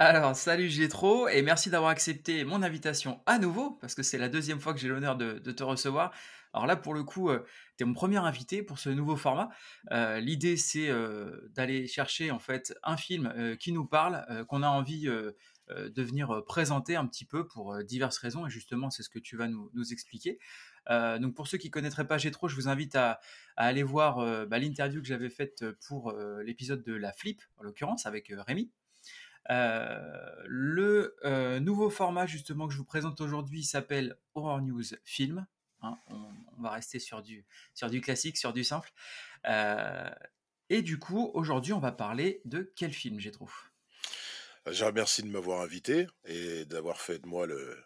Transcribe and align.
Alors, 0.00 0.34
salut 0.34 0.68
Gétro 0.68 1.28
et 1.28 1.40
merci 1.42 1.70
d'avoir 1.70 1.90
accepté 1.90 2.44
mon 2.44 2.62
invitation 2.62 3.20
à 3.26 3.38
nouveau, 3.38 3.70
parce 3.80 3.94
que 3.94 4.02
c'est 4.02 4.18
la 4.18 4.28
deuxième 4.28 4.58
fois 4.58 4.74
que 4.74 4.80
j'ai 4.80 4.88
l'honneur 4.88 5.16
de, 5.16 5.38
te 5.38 5.62
recevoir. 5.62 6.12
Alors 6.52 6.66
là, 6.66 6.74
pour 6.74 6.94
le 6.94 7.04
coup, 7.04 7.30
tu 7.76 7.84
es 7.84 7.86
mon 7.86 7.94
premier 7.94 8.16
invité 8.16 8.64
pour 8.64 8.80
ce 8.80 8.88
nouveau 8.88 9.16
format. 9.16 9.50
Euh, 9.92 10.18
L'idée, 10.18 10.56
c'est 10.56 10.88
euh, 10.88 11.48
d'aller 11.54 11.86
chercher 11.86 12.32
en 12.32 12.40
fait 12.40 12.74
un 12.82 12.96
film 12.96 13.32
euh, 13.36 13.54
qui 13.54 13.70
nous 13.70 13.86
parle, 13.86 14.24
euh, 14.30 14.44
qu'on 14.44 14.64
a 14.64 14.68
envie 14.68 15.08
euh, 15.08 15.32
euh, 15.70 15.88
de 15.88 16.02
venir 16.02 16.30
euh, 16.30 16.44
présenter 16.44 16.94
un 16.94 17.06
petit 17.06 17.24
peu 17.24 17.46
pour 17.46 17.72
euh, 17.72 17.82
diverses 17.82 18.18
raisons, 18.18 18.46
et 18.46 18.50
justement, 18.50 18.90
c'est 18.90 19.02
ce 19.02 19.08
que 19.08 19.18
tu 19.18 19.36
vas 19.36 19.48
nous, 19.48 19.70
expliquer. 19.92 20.38
Euh, 20.90 21.18
donc 21.18 21.34
pour 21.34 21.48
ceux 21.48 21.56
qui 21.56 21.70
connaîtraient 21.70 22.06
pas 22.06 22.18
Gétro, 22.18 22.48
je 22.48 22.54
vous 22.54 22.68
invite 22.68 22.96
à, 22.96 23.20
aller 23.56 23.82
voir 23.82 24.18
euh, 24.18 24.44
bah, 24.44 24.58
l'interview 24.58 25.00
que 25.00 25.06
j'avais 25.06 25.30
faite 25.30 25.64
pour 25.86 26.10
euh, 26.10 26.42
l'épisode 26.42 26.82
de 26.82 26.94
la 26.94 27.12
Flip, 27.12 27.40
en 27.56 27.62
l'occurrence, 27.62 28.06
avec 28.06 28.30
euh, 28.30 28.42
Rémi. 28.42 28.70
Euh, 29.50 30.42
le 30.46 31.16
euh, 31.24 31.60
nouveau 31.60 31.90
format 31.90 32.26
justement 32.26 32.66
que 32.66 32.72
je 32.72 32.78
vous 32.78 32.84
présente 32.84 33.20
aujourd'hui 33.20 33.62
s'appelle 33.62 34.16
Horror 34.34 34.62
News 34.62 34.84
Film. 35.04 35.46
hein. 35.82 35.98
on, 36.08 36.28
on 36.56 36.62
va 36.62 36.70
rester 36.70 36.98
sur 36.98 37.22
du, 37.22 37.44
sur 37.74 37.90
du 37.90 38.00
classique, 38.00 38.36
sur 38.36 38.52
du 38.52 38.64
simple. 38.64 38.90
Euh, 39.46 40.10
et 40.70 40.82
du 40.82 40.98
coup, 40.98 41.30
aujourd'hui, 41.34 41.72
on 41.72 41.78
va 41.80 41.92
parler 41.92 42.40
de 42.44 42.72
quel 42.76 42.92
film, 42.92 43.20
j'ai 43.20 43.30
trouvé? 43.30 43.52
Je 44.70 44.82
remercie 44.84 45.22
de 45.22 45.28
m'avoir 45.28 45.60
invité 45.60 46.06
et 46.24 46.64
d'avoir 46.64 47.00
fait 47.00 47.18
de 47.18 47.26
moi 47.26 47.46
le, 47.46 47.76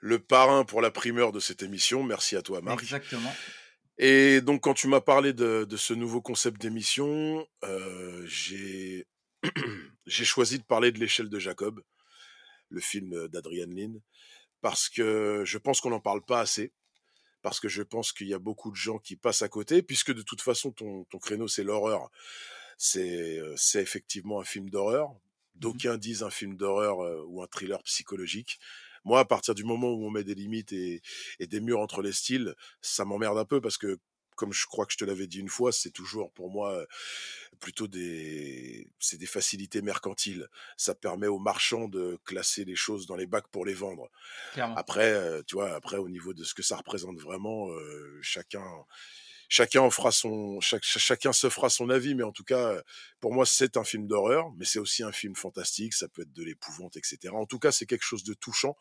le 0.00 0.18
parrain 0.18 0.64
pour 0.64 0.82
la 0.82 0.90
primeur 0.90 1.32
de 1.32 1.40
cette 1.40 1.62
émission. 1.62 2.02
Merci 2.02 2.36
à 2.36 2.42
toi, 2.42 2.60
Marc. 2.60 2.82
Exactement. 2.82 3.34
Et 3.96 4.42
donc, 4.42 4.62
quand 4.62 4.74
tu 4.74 4.88
m'as 4.88 5.00
parlé 5.00 5.32
de, 5.32 5.64
de 5.64 5.76
ce 5.78 5.94
nouveau 5.94 6.20
concept 6.20 6.60
d'émission, 6.60 7.46
euh, 7.64 8.22
j'ai 8.26 9.06
j'ai 10.06 10.24
choisi 10.24 10.58
de 10.58 10.64
parler 10.64 10.92
de 10.92 10.98
l'échelle 10.98 11.28
de 11.28 11.38
Jacob, 11.38 11.82
le 12.68 12.80
film 12.80 13.28
d'Adrian 13.28 13.68
Lynn, 13.68 14.00
parce 14.60 14.88
que 14.88 15.42
je 15.44 15.58
pense 15.58 15.80
qu'on 15.80 15.90
n'en 15.90 16.00
parle 16.00 16.24
pas 16.24 16.40
assez, 16.40 16.72
parce 17.42 17.60
que 17.60 17.68
je 17.68 17.82
pense 17.82 18.12
qu'il 18.12 18.28
y 18.28 18.34
a 18.34 18.38
beaucoup 18.38 18.70
de 18.70 18.76
gens 18.76 18.98
qui 18.98 19.16
passent 19.16 19.42
à 19.42 19.48
côté, 19.48 19.82
puisque 19.82 20.12
de 20.12 20.22
toute 20.22 20.40
façon, 20.40 20.70
ton, 20.70 21.04
ton 21.04 21.18
créneau, 21.18 21.48
c'est 21.48 21.64
l'horreur. 21.64 22.08
C'est 22.78 23.38
euh, 23.38 23.54
c'est 23.56 23.82
effectivement 23.82 24.40
un 24.40 24.44
film 24.44 24.70
d'horreur. 24.70 25.10
Mhm. 25.10 25.20
D'aucuns 25.56 25.98
disent 25.98 26.22
un 26.22 26.30
film 26.30 26.56
d'horreur 26.56 27.00
euh, 27.00 27.22
ou 27.26 27.42
un 27.42 27.46
thriller 27.46 27.82
psychologique. 27.82 28.58
Moi, 29.04 29.18
à 29.20 29.24
partir 29.24 29.54
du 29.54 29.64
moment 29.64 29.92
où 29.92 30.06
on 30.06 30.10
met 30.10 30.24
des 30.24 30.34
limites 30.34 30.72
et, 30.72 31.02
et 31.40 31.46
des 31.48 31.60
murs 31.60 31.80
entre 31.80 32.02
les 32.02 32.12
styles, 32.12 32.54
ça 32.80 33.04
m'emmerde 33.04 33.36
un 33.36 33.44
peu 33.44 33.60
parce 33.60 33.76
que, 33.76 33.98
comme 34.42 34.52
je 34.52 34.66
crois 34.66 34.86
que 34.86 34.92
je 34.92 34.98
te 34.98 35.04
l'avais 35.04 35.28
dit 35.28 35.38
une 35.38 35.48
fois, 35.48 35.70
c'est 35.70 35.92
toujours 35.92 36.32
pour 36.32 36.50
moi 36.50 36.84
plutôt 37.60 37.86
des, 37.86 38.88
c'est 38.98 39.18
des 39.18 39.26
facilités 39.26 39.82
mercantiles. 39.82 40.48
Ça 40.76 40.96
permet 40.96 41.28
aux 41.28 41.38
marchands 41.38 41.86
de 41.86 42.18
classer 42.24 42.64
les 42.64 42.74
choses 42.74 43.06
dans 43.06 43.14
les 43.14 43.26
bacs 43.26 43.46
pour 43.52 43.64
les 43.64 43.74
vendre. 43.74 44.10
Clairement. 44.52 44.74
Après, 44.74 45.44
tu 45.46 45.54
vois, 45.54 45.72
après 45.74 45.96
au 45.96 46.08
niveau 46.08 46.34
de 46.34 46.42
ce 46.42 46.54
que 46.54 46.62
ça 46.64 46.76
représente 46.76 47.20
vraiment, 47.20 47.70
euh, 47.70 48.18
chacun, 48.20 48.66
chacun 49.52 49.90
fera 49.90 50.10
son, 50.12 50.60
chaque- 50.60 50.82
chacun 50.84 51.32
se 51.34 51.50
fera 51.50 51.68
son 51.68 51.90
avis. 51.90 52.14
Mais 52.14 52.22
en 52.22 52.32
tout 52.32 52.42
cas, 52.44 52.82
pour 53.20 53.34
moi, 53.34 53.44
c'est 53.44 53.76
un 53.76 53.84
film 53.84 54.06
d'horreur, 54.06 54.50
mais 54.56 54.64
c'est 54.64 54.78
aussi 54.78 55.02
un 55.02 55.12
film 55.12 55.34
fantastique. 55.36 55.92
Ça 55.92 56.08
peut 56.08 56.22
être 56.22 56.32
de 56.32 56.42
l'épouvante, 56.42 56.96
etc. 56.96 57.18
En 57.34 57.44
tout 57.44 57.58
cas, 57.58 57.70
c'est 57.70 57.84
quelque 57.84 58.04
chose 58.04 58.24
de 58.24 58.32
touchant, 58.32 58.76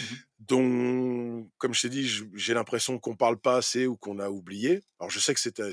Mhm. 0.00 0.16
dont, 0.40 1.50
comme 1.56 1.72
je 1.72 1.80
t'ai 1.82 1.88
dit, 1.88 2.06
j'ai 2.34 2.52
l'impression 2.54 2.98
qu'on 2.98 3.16
parle 3.16 3.40
pas 3.40 3.56
assez 3.56 3.86
ou 3.86 3.96
qu'on 3.96 4.18
a 4.18 4.28
oublié. 4.28 4.82
Alors, 4.98 5.08
je 5.10 5.18
sais 5.20 5.32
que 5.32 5.40
c'était, 5.40 5.70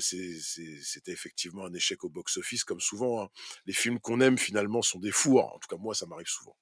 effectivement 1.12 1.66
un 1.66 1.74
échec 1.74 2.02
au 2.04 2.08
box-office, 2.08 2.64
comme 2.64 2.80
souvent. 2.80 3.24
hein. 3.24 3.28
Les 3.66 3.74
films 3.74 4.00
qu'on 4.00 4.20
aime 4.22 4.38
finalement 4.38 4.80
sont 4.80 4.98
des 4.98 5.12
fours. 5.12 5.54
En 5.54 5.58
tout 5.58 5.68
cas, 5.68 5.76
moi, 5.76 5.94
ça 5.94 6.06
m'arrive 6.06 6.26
souvent. 6.28 6.56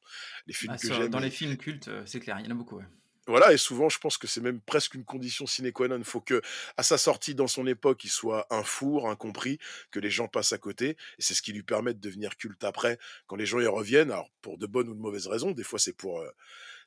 Les 0.48 0.54
films 0.54 0.72
Ah, 0.74 0.78
que 0.78 0.88
j'aime, 0.92 1.08
dans 1.08 1.20
les 1.20 1.30
films 1.30 1.56
cultes, 1.56 1.86
euh, 1.88 2.02
c'est 2.06 2.18
clair, 2.18 2.38
il 2.40 2.46
y 2.46 2.48
en 2.48 2.50
a 2.50 2.54
beaucoup. 2.54 2.78
ouais. 2.78 2.84
Voilà, 3.26 3.52
et 3.52 3.56
souvent, 3.56 3.88
je 3.88 3.98
pense 3.98 4.18
que 4.18 4.26
c'est 4.26 4.40
même 4.40 4.60
presque 4.60 4.94
une 4.94 5.04
condition 5.04 5.46
sine 5.46 5.72
qua 5.72 5.88
non. 5.88 5.98
Il 5.98 6.04
faut 6.04 6.20
que, 6.20 6.40
à 6.76 6.82
sa 6.82 6.98
sortie 6.98 7.34
dans 7.34 7.46
son 7.46 7.66
époque, 7.66 8.04
il 8.04 8.10
soit 8.10 8.46
un 8.50 8.62
four, 8.62 9.08
incompris, 9.08 9.58
que 9.90 9.98
les 9.98 10.10
gens 10.10 10.28
passent 10.28 10.52
à 10.52 10.58
côté. 10.58 10.90
Et 10.90 11.22
c'est 11.22 11.34
ce 11.34 11.42
qui 11.42 11.52
lui 11.52 11.62
permet 11.62 11.94
de 11.94 12.00
devenir 12.00 12.36
culte 12.36 12.62
après, 12.64 12.98
quand 13.26 13.36
les 13.36 13.46
gens 13.46 13.60
y 13.60 13.66
reviennent. 13.66 14.10
Alors, 14.10 14.30
pour 14.42 14.58
de 14.58 14.66
bonnes 14.66 14.88
ou 14.88 14.94
de 14.94 15.00
mauvaises 15.00 15.26
raisons. 15.26 15.50
Des 15.50 15.64
fois, 15.64 15.78
c'est 15.78 15.92
pour, 15.92 16.20
euh, 16.20 16.30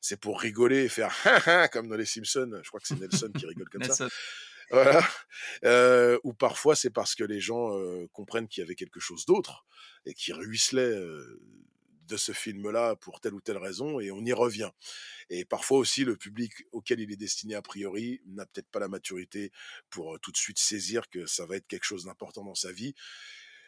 c'est 0.02 0.20
pour 0.20 0.40
rigoler 0.40 0.86
et 0.86 0.90
faire 0.90 1.14
comme 1.72 1.88
dans 1.88 1.98
les 1.98 2.06
Simpsons. 2.06 2.60
Je 2.64 2.68
crois 2.68 2.80
que 2.80 2.88
c'est 2.88 3.00
Nelson 3.00 3.32
qui 3.38 3.46
rigole 3.46 3.70
comme 3.70 3.84
ça. 3.84 4.08
Voilà. 4.72 5.04
Euh, 5.66 6.20
ou 6.24 6.34
parfois, 6.34 6.76
c'est 6.76 6.90
parce 6.90 7.16
que 7.16 7.24
les 7.24 7.40
gens 7.40 7.78
euh, 7.78 8.08
comprennent 8.14 8.48
qu'il 8.48 8.62
y 8.62 8.64
avait 8.64 8.76
quelque 8.76 9.00
chose 9.00 9.26
d'autre 9.26 9.66
et 10.06 10.14
qui 10.14 10.32
ruisselait 10.32 10.82
euh, 10.82 11.42
de 12.10 12.18
ce 12.18 12.32
film-là 12.32 12.96
pour 12.96 13.22
telle 13.22 13.34
ou 13.34 13.42
telle 13.42 13.58
raison 13.58 14.00
et 14.00 14.12
on 14.12 14.24
y 14.26 14.34
revient. 14.34 14.72
Et 15.30 15.46
parfois 15.46 15.78
aussi, 15.78 16.04
le 16.04 16.18
public 16.18 16.52
auquel 16.72 17.00
il 17.00 17.12
est 17.12 17.16
destiné 17.16 17.56
a 17.56 17.62
priori 17.62 18.22
n'a 18.26 18.46
peut-être 18.46 18.70
pas 18.70 18.80
la 18.80 18.88
maturité 18.88 19.52
pour 19.90 20.16
euh, 20.16 20.20
tout 20.20 20.32
de 20.32 20.38
suite 20.38 20.60
saisir 20.60 21.10
que 21.10 21.26
ça 21.26 21.46
va 21.46 21.56
être 21.56 21.68
quelque 21.68 21.86
chose 21.86 22.06
d'important 22.06 22.44
dans 22.44 22.56
sa 22.56 22.72
vie. 22.72 22.94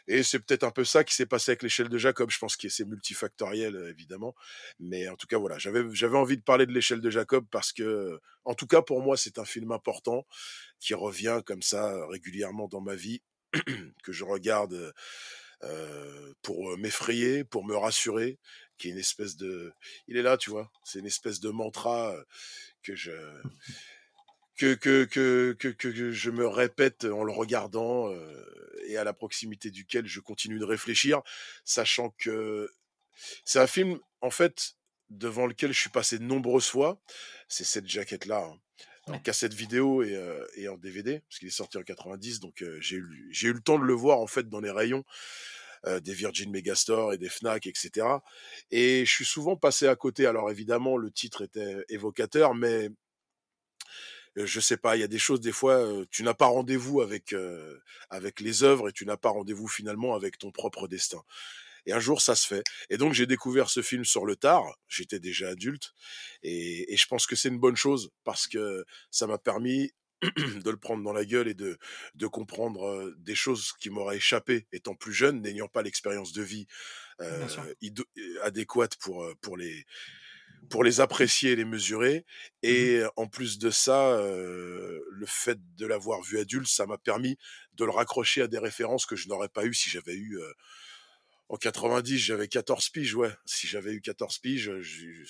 Et 0.08 0.24
c'est 0.24 0.40
peut-être 0.40 0.64
un 0.64 0.72
peu 0.72 0.84
ça 0.84 1.04
qui 1.04 1.14
s'est 1.14 1.28
passé 1.28 1.52
avec 1.52 1.64
l'échelle 1.64 1.88
de 1.88 1.98
Jacob. 1.98 2.32
Je 2.32 2.40
pense 2.40 2.58
que 2.58 2.68
c'est 2.70 2.86
multifactoriel, 2.86 3.76
euh, 3.76 3.90
évidemment. 3.90 4.36
Mais 4.80 5.08
en 5.08 5.16
tout 5.16 5.28
cas, 5.28 5.38
voilà, 5.38 5.58
j'avais, 5.60 5.82
envie 6.16 6.38
de 6.38 6.42
parler 6.42 6.66
de 6.66 6.72
l'échelle 6.74 7.02
de 7.02 7.10
Jacob 7.10 7.46
parce 7.52 7.72
que, 7.72 8.20
en 8.44 8.56
tout 8.56 8.68
cas, 8.68 8.82
pour 8.82 9.02
moi, 9.02 9.16
c'est 9.18 9.38
un 9.38 9.46
film 9.46 9.72
important 9.72 10.26
qui 10.80 10.96
revient 10.96 11.42
comme 11.46 11.62
ça 11.62 11.94
euh, 11.94 12.08
régulièrement 12.08 12.68
dans 12.68 12.82
ma 12.82 12.96
vie, 12.96 13.22
que 14.04 14.12
je 14.12 14.24
regarde 14.24 14.94
euh, 15.64 16.34
pour 16.42 16.78
m'effrayer, 16.78 17.44
pour 17.44 17.66
me 17.66 17.76
rassurer, 17.76 18.40
qui 18.78 18.88
est 18.88 18.92
une 18.92 18.98
espèce 18.98 19.36
de... 19.38 19.74
Il 20.08 20.18
est 20.18 20.22
là, 20.22 20.38
tu 20.38 20.50
vois, 20.50 20.72
c'est 20.84 21.00
une 21.00 21.06
espèce 21.06 21.40
de 21.40 21.50
mantra 21.50 22.16
que 22.84 22.96
je... 22.96 23.12
Que, 24.58 24.76
que, 24.76 25.06
que, 25.06 25.56
que, 25.58 25.70
que, 25.70 26.12
je 26.12 26.30
me 26.30 26.46
répète 26.46 27.06
en 27.06 27.24
le 27.24 27.32
regardant 27.32 28.14
et 28.86 28.96
à 28.96 29.04
la 29.04 29.14
proximité 29.14 29.72
duquel 29.72 30.06
je 30.06 30.20
continue 30.20 30.60
de 30.60 30.66
réfléchir, 30.66 31.22
sachant 31.66 32.12
que 32.20 32.70
c'est 33.44 33.60
un 33.60 33.68
film, 33.68 34.00
en 34.22 34.30
fait, 34.30 34.76
devant 35.10 35.46
lequel 35.46 35.74
je 35.74 35.80
suis 35.80 35.90
passé 35.90 36.18
de 36.18 36.24
nombreuses 36.24 36.68
fois. 36.68 37.02
C'est 37.48 37.64
cette 37.64 37.88
jaquette-là, 37.88 38.46
hein, 38.46 38.60
en 39.08 39.20
cassette 39.20 39.54
vidéo 39.54 40.04
et, 40.04 40.16
euh, 40.16 40.46
et 40.56 40.68
en 40.68 40.78
DVD, 40.78 41.22
parce 41.28 41.40
qu'il 41.40 41.48
est 41.48 41.52
sorti 41.52 41.78
en 41.78 41.84
90, 41.84 42.40
donc 42.40 42.62
euh, 42.62 42.78
j'ai 42.82 42.98
eu, 42.98 43.28
j'ai 43.32 43.48
eu 43.48 43.54
le 43.54 43.62
temps 43.62 43.80
de 43.80 43.84
le 43.84 43.94
voir, 43.94 44.20
en 44.20 44.28
fait, 44.28 44.48
dans 44.48 44.60
les 44.60 44.72
rayons 44.72 45.04
euh, 45.86 46.00
des 46.00 46.14
Virgin 46.14 46.52
Megastore 46.52 47.14
et 47.14 47.18
des 47.18 47.30
Fnac, 47.30 47.66
etc. 47.66 48.08
Et 48.70 49.06
je 49.06 49.12
suis 49.12 49.26
souvent 49.26 49.56
passé 49.56 49.88
à 49.88 49.96
côté. 49.96 50.28
Alors, 50.28 50.52
évidemment, 50.52 50.98
le 50.98 51.10
titre 51.12 51.44
était 51.44 51.84
évocateur, 51.90 52.54
mais 52.54 52.92
je 54.36 54.60
sais 54.60 54.78
pas, 54.78 54.96
il 54.96 55.00
y 55.00 55.04
a 55.04 55.08
des 55.08 55.20
choses 55.20 55.42
des 55.42 55.52
fois, 55.52 55.74
euh, 55.74 56.06
tu 56.10 56.24
n'as 56.24 56.34
pas 56.34 56.46
rendez-vous 56.46 57.02
avec 57.02 57.34
euh, 57.34 57.80
avec 58.10 58.40
les 58.40 58.64
œuvres 58.64 58.90
et 58.90 58.94
tu 58.94 59.06
n'as 59.06 59.18
pas 59.18 59.30
rendez-vous 59.30 59.68
finalement 59.68 60.16
avec 60.16 60.38
ton 60.38 60.52
propre 60.52 60.88
destin. 60.88 61.22
Et 61.86 61.94
un 61.94 62.00
jour, 62.00 62.22
ça 62.22 62.36
se 62.36 62.48
fait. 62.48 62.64
Et 62.90 62.98
donc, 62.98 63.14
j'ai 63.14 63.26
découvert 63.26 63.70
ce 63.70 63.82
film 63.82 64.06
sur 64.06 64.26
le 64.26 64.36
tard. 64.36 64.64
J'étais 64.88 65.20
déjà 65.20 65.50
adulte. 65.50 65.94
Et, 66.44 66.94
et 66.94 66.98
je 66.98 67.08
pense 67.08 67.26
que 67.26 67.36
c'est 67.36 67.50
une 67.50 67.60
bonne 67.60 67.76
chose 67.76 68.12
parce 68.24 68.48
que 68.48 68.86
ça 69.10 69.28
m'a 69.28 69.38
permis 69.38 69.92
de 70.64 70.70
le 70.70 70.78
prendre 70.78 71.04
dans 71.04 71.14
la 71.14 71.26
gueule 71.26 71.48
et 71.48 71.54
de, 71.54 71.78
de 72.16 72.28
comprendre 72.28 73.12
des 73.18 73.36
choses 73.36 73.74
qui 73.80 73.90
m'auraient 73.90 74.18
échappé 74.18 74.68
étant 74.72 74.94
plus 74.94 75.14
jeune, 75.14 75.42
n'ayant 75.42 75.68
pas 75.68 75.82
l'expérience 75.82 76.32
de 76.32 76.44
vie 76.44 76.68
euh, 77.22 77.48
adéquate 78.44 78.98
pour, 78.98 79.28
pour, 79.42 79.58
les, 79.58 79.86
pour 80.70 80.84
les 80.84 81.02
apprécier 81.02 81.52
et 81.52 81.56
les 81.56 81.66
mesurer. 81.66 82.26
Mhm. 82.64 82.70
Et 82.70 83.02
en 83.16 83.28
plus 83.28 83.58
de 83.58 83.72
ça, 83.72 84.12
euh, 84.12 85.00
le 85.10 85.26
fait 85.26 85.58
de 85.76 85.88
l'avoir 85.88 86.22
vu 86.22 86.40
adulte, 86.40 86.68
ça 86.68 86.86
m'a 86.86 86.98
permis 86.98 87.38
de 87.74 87.86
le 87.86 87.92
raccrocher 87.92 88.44
à 88.44 88.48
des 88.48 88.60
références 88.60 89.06
que 89.08 89.16
je 89.16 89.28
n'aurais 89.28 89.50
pas 89.50 89.66
eu 89.66 89.74
si 89.74 89.90
j'avais 89.90 90.16
eu 90.16 90.40
euh, 90.40 90.54
en 91.52 91.58
90, 91.58 92.18
j'avais 92.18 92.48
14 92.48 92.90
piges, 92.90 93.14
ouais. 93.16 93.32
Si 93.46 93.68
j'avais 93.68 93.92
eu 93.92 94.00
14 94.02 94.38
piges, 94.40 94.72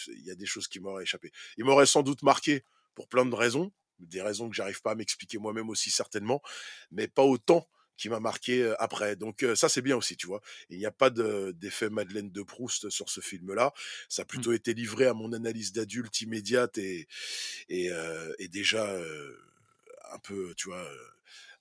il 0.08 0.24
y 0.24 0.30
a 0.30 0.36
des 0.36 0.46
choses 0.46 0.68
qui 0.68 0.80
m'auraient 0.80 1.04
échappé. 1.04 1.32
Il 1.58 1.66
m'aurait 1.66 1.88
sans 1.88 2.04
doute 2.04 2.22
marqué 2.22 2.64
pour 2.94 3.08
plein 3.08 3.26
de 3.26 3.34
raisons, 3.34 3.72
des 4.00 4.22
raisons 4.22 4.48
que 4.50 4.56
j'arrive 4.56 4.82
pas 4.84 4.92
à 4.92 4.96
m'expliquer 4.96 5.40
moi-même 5.40 5.70
aussi 5.70 5.90
certainement, 5.90 6.42
mais 6.92 7.08
pas 7.08 7.24
autant 7.24 7.68
qui 7.98 8.08
m'a 8.10 8.20
marqué 8.20 8.72
après. 8.80 9.16
Donc 9.16 9.44
ça 9.56 9.68
c'est 9.68 9.82
bien 9.82 9.96
aussi, 9.98 10.16
tu 10.16 10.28
vois. 10.28 10.42
Il 10.70 10.78
n'y 10.78 10.86
a 10.86 10.92
pas 10.92 11.10
de- 11.10 11.54
d'effet 11.58 11.90
Madeleine 11.90 12.32
de 12.32 12.44
Proust 12.44 12.90
sur 12.92 13.10
ce 13.10 13.22
film-là. 13.22 13.74
Ça 14.10 14.22
a 14.22 14.26
Mm. 14.26 14.28
plutôt 14.28 14.54
été 14.54 14.74
livré 14.76 15.06
à 15.08 15.14
mon 15.14 15.34
analyse 15.34 15.72
d'adulte 15.74 16.22
immédiate 16.22 16.78
et, 16.78 17.08
et, 17.70 17.92
euh, 17.92 18.34
et 18.40 18.48
déjà 18.48 18.86
euh, 18.92 19.38
un 20.14 20.20
peu, 20.20 20.54
tu 20.56 20.70
vois, 20.70 20.88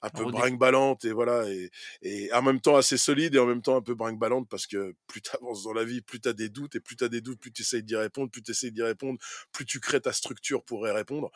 un 0.03 0.11
peu 0.11 0.25
brinque-ballante 0.25 1.05
et 1.05 1.13
voilà 1.13 1.49
et, 1.49 1.71
et 2.03 2.33
en 2.33 2.43
même 2.43 2.61
temps 2.61 2.77
assez 2.77 2.97
solide 2.97 3.35
et 3.35 3.39
en 3.39 3.47
même 3.47 3.63
temps 3.63 3.77
un 3.77 3.83
peu 3.83 3.95
brinque-ballante 3.95 4.49
parce 4.49 4.67
que 4.67 4.95
plus 5.07 5.21
tu 5.21 5.31
avances 5.35 5.65
dans 5.65 5.73
la 5.73 5.85
vie, 5.85 6.01
plus 6.01 6.21
tu 6.21 6.29
as 6.29 6.33
des 6.33 6.49
doutes 6.49 6.77
et 6.77 6.81
plus 6.81 6.97
tu 6.97 7.05
as 7.05 7.09
des 7.09 7.21
doutes, 7.21 7.41
plus 7.41 7.53
tu 7.53 7.63
essayes 7.63 7.83
d'y 7.83 7.97
répondre, 7.97 8.31
plus 8.31 8.43
tu 8.43 8.51
essayes 8.51 8.73
d'y 8.73 8.83
répondre, 8.83 9.19
plus 9.53 9.67
tu 9.67 9.81
crées 9.81 10.01
ta 10.01 10.13
structure 10.13 10.65
pour 10.65 10.87
y 10.87 10.91
répondre. 10.91 11.31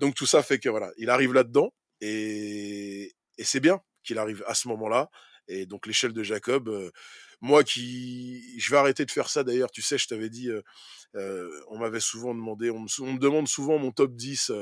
Donc 0.00 0.14
tout 0.14 0.26
ça 0.26 0.42
fait 0.42 0.58
que 0.58 0.68
voilà, 0.68 0.92
il 0.98 1.10
arrive 1.10 1.32
là-dedans 1.32 1.74
et, 2.00 3.12
et 3.38 3.44
c'est 3.44 3.60
bien 3.60 3.80
qu'il 4.02 4.18
arrive 4.18 4.44
à 4.46 4.54
ce 4.54 4.68
moment-là 4.68 5.10
Et 5.48 5.66
donc 5.66 5.86
l'échelle 5.86 6.12
de 6.12 6.22
Jacob, 6.22 6.68
euh, 6.68 6.90
moi 7.40 7.64
qui, 7.64 8.58
je 8.58 8.70
vais 8.70 8.76
arrêter 8.76 9.04
de 9.04 9.10
faire 9.10 9.28
ça 9.28 9.44
d'ailleurs. 9.44 9.70
Tu 9.70 9.82
sais, 9.82 9.98
je 9.98 10.06
t'avais 10.06 10.30
dit, 10.30 10.48
euh, 10.48 10.62
euh, 11.16 11.50
on 11.68 11.78
m'avait 11.78 12.00
souvent 12.00 12.34
demandé, 12.34 12.70
on 12.70 12.80
me, 12.80 13.18
demande 13.18 13.48
souvent 13.48 13.78
mon 13.78 13.90
top 13.92 14.14
10 14.14 14.52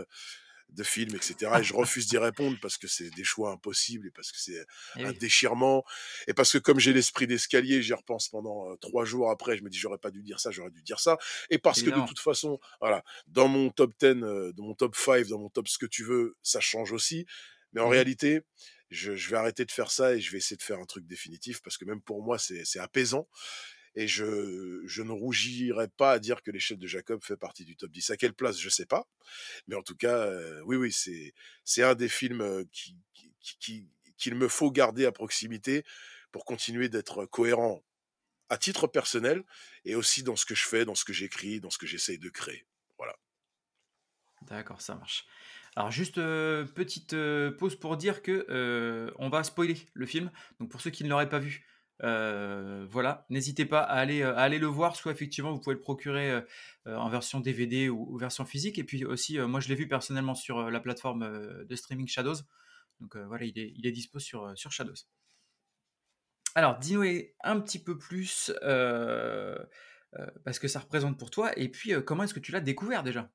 de 0.71 0.83
films, 0.83 1.15
etc. 1.17 1.61
Et 1.61 1.65
je 1.65 1.75
refuse 1.75 2.07
d'y 2.07 2.19
répondre 2.19 2.59
parce 2.61 2.77
que 2.77 2.87
c'est 2.89 3.11
des 3.11 3.25
choix 3.25 3.51
impossibles 3.53 4.07
et 4.09 4.11
parce 4.11 4.33
que 4.33 4.39
c'est 4.39 4.65
Eh 4.95 5.05
un 5.05 5.13
oui, 5.13 5.21
déchirement 5.21 5.85
et 6.27 6.35
parce 6.35 6.53
que 6.53 6.59
comme 6.59 6.79
j'ai 6.79 6.93
l'esprit 6.93 7.27
d'escalier, 7.27 7.83
j'y 7.83 7.95
repense 7.95 8.29
pendant 8.29 8.71
euh, 8.71 8.77
trois 8.77 9.05
jours 9.05 9.31
après. 9.31 9.57
Je 9.57 9.63
me 9.63 9.71
dis 9.71 9.79
j'aurais 9.79 9.99
pas 9.99 10.11
dû 10.11 10.23
dire 10.23 10.41
ça, 10.41 10.51
j'aurais 10.51 10.71
dû 10.71 10.83
dire 10.83 11.01
ça. 11.01 11.19
Et 11.51 11.59
parce 11.59 11.83
que 11.83 11.91
de 11.91 12.01
toute 12.01 12.19
façon, 12.21 12.59
voilà, 12.81 13.03
dans 13.27 13.49
mon 13.49 13.71
top 13.71 13.93
10, 13.99 14.23
euh, 14.25 14.53
dans 14.53 14.65
mon 14.65 14.75
top 14.75 14.95
5, 14.97 15.27
dans 15.29 15.39
mon 15.39 15.49
top 15.49 15.69
ce 15.69 15.79
que 15.79 15.87
tu 15.87 16.05
veux, 16.05 16.37
ça 16.43 16.61
change 16.61 16.93
aussi. 16.93 17.27
Mais 17.73 17.81
en 17.81 17.89
Mmh 17.89 17.89
réalité, 17.89 18.43
je, 18.91 19.15
je 19.15 19.31
vais 19.31 19.37
arrêter 19.37 19.65
de 19.65 19.71
faire 19.73 19.91
ça 19.91 20.15
et 20.15 20.21
je 20.21 20.31
vais 20.33 20.39
essayer 20.39 20.57
de 20.57 20.63
faire 20.63 20.79
un 20.79 20.87
truc 20.87 21.07
définitif 21.07 21.61
parce 21.63 21.77
que 21.77 21.85
même 21.85 22.01
pour 22.01 22.23
moi, 22.23 22.39
c'est 22.39 22.65
c'est 22.65 22.79
apaisant. 22.81 23.29
Et 23.99 24.07
je, 24.07 25.03
ne 25.03 25.11
rougirai 25.11 25.89
pas 25.89 26.13
à 26.13 26.19
dire 26.21 26.45
que 26.45 26.53
l'échelle 26.53 26.79
de 26.79 26.87
Jacob 26.87 27.21
fait 27.21 27.37
partie 27.37 27.65
du 27.65 27.75
top 27.75 27.91
10. 27.91 28.11
À 28.11 28.17
quelle 28.17 28.33
place, 28.33 28.57
je 28.57 28.69
sais 28.69 28.87
pas. 28.87 29.09
Mais 29.67 29.75
en 29.75 29.83
tout 29.83 29.97
cas, 29.97 30.29
heu, 30.29 30.63
oui, 30.67 30.77
oui, 30.77 30.93
c'est 31.65 31.83
un 31.83 31.97
des 31.97 32.09
films, 32.09 32.65
qui 32.71 32.97
qu'il 34.17 34.35
me 34.37 34.47
faut 34.47 34.71
garder 34.71 35.05
à 35.05 35.11
proximité 35.11 35.85
pour 36.31 36.45
continuer 36.45 36.89
d'être 36.89 37.27
cohérent 37.27 37.85
à 38.49 38.57
titre 38.57 38.87
personnel 38.87 39.43
et 39.85 39.97
aussi 39.97 40.23
dans 40.23 40.37
ce 40.37 40.47
que 40.47 40.55
je 40.55 40.67
fais, 40.67 40.85
dans 40.85 40.95
ce 40.95 41.05
que 41.05 41.13
j'écris, 41.13 41.59
dans 41.59 41.71
ce 41.71 41.79
que 41.79 41.87
j'essaye 41.87 42.19
de 42.19 42.29
créer. 42.29 42.67
Voilà. 42.99 43.17
D'accord, 44.43 44.81
ça 44.81 44.95
marche. 44.95 45.27
Alors 45.75 45.91
juste, 45.91 46.19
heu, 46.19 46.71
petite, 46.73 47.17
pause 47.59 47.75
pour 47.75 47.97
dire 47.97 48.23
que, 48.23 49.13
on 49.19 49.29
va 49.29 49.43
spoiler 49.43 49.77
le 49.95 50.07
film. 50.07 50.31
Donc 50.61 50.71
pour 50.71 50.81
ceux 50.81 50.91
qui 50.91 51.03
ne 51.03 51.09
l'auraient 51.09 51.29
pas 51.29 51.41
vu, 51.41 51.67
heu, 52.03 52.87
voilà, 52.91 53.27
n'hésitez 53.31 53.65
pas 53.67 53.81
à 53.81 53.95
aller, 53.95 54.23
heu, 54.23 54.29
à 54.29 54.41
aller 54.41 54.59
le 54.59 54.67
voir. 54.67 54.97
Soit 54.97 55.13
effectivement 55.13 55.53
vous 55.53 55.61
pouvez 55.61 55.75
le 55.77 55.81
procurer, 55.81 56.31
heu, 56.33 56.47
en 56.87 57.09
version 57.09 57.41
DVD 57.41 57.89
ou 57.89 58.17
version 58.19 58.45
physique 58.45 58.79
et 58.79 58.85
puis 58.85 59.05
aussi, 59.05 59.39
moi 59.39 59.61
je 59.61 59.69
l'ai 59.69 59.75
vu 59.75 59.89
personnellement 59.89 60.35
sur, 60.35 60.71
la 60.71 60.81
plateforme, 60.81 61.65
de 61.65 61.77
streaming 61.77 62.09
Shadows. 62.09 62.37
Donc, 63.01 63.17
voilà, 63.17 63.45
il 63.45 63.87
est 63.87 63.93
dispo 63.93 64.19
sur, 64.19 64.53
Shadows. 64.57 64.95
Alors 66.55 66.79
dis-nous 66.79 67.05
un 67.45 67.61
petit 67.61 67.79
peu 67.79 67.97
plus, 67.99 68.51
heu 68.63 69.59
heu, 70.19 70.27
bah, 70.45 70.53
ce 70.53 70.61
que 70.61 70.69
ça 70.69 70.81
représente 70.81 71.19
pour 71.19 71.31
toi 71.31 71.57
et 71.59 71.69
puis, 71.69 71.93
comment 72.05 72.25
est-ce 72.25 72.35
que 72.35 72.41
tu 72.41 72.53
l'as 72.53 72.61
découvert 72.61 73.03
déjà? 73.03 73.31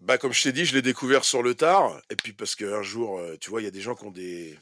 Bah, 0.00 0.18
comme 0.18 0.32
je 0.32 0.42
t'ai 0.42 0.52
dit, 0.52 0.66
je 0.66 0.74
l'ai 0.74 0.82
découvert 0.82 1.24
sur 1.24 1.42
le 1.42 1.54
tard 1.54 2.00
et 2.10 2.16
puis 2.16 2.32
parce 2.32 2.54
qu'un 2.54 2.82
jour, 2.82 3.20
tu 3.40 3.48
vois, 3.50 3.62
il 3.62 3.64
y 3.64 3.68
a 3.68 3.70
des 3.70 3.80
gens 3.80 3.94
qui 3.94 4.04
ont 4.04 4.10
des 4.10 4.58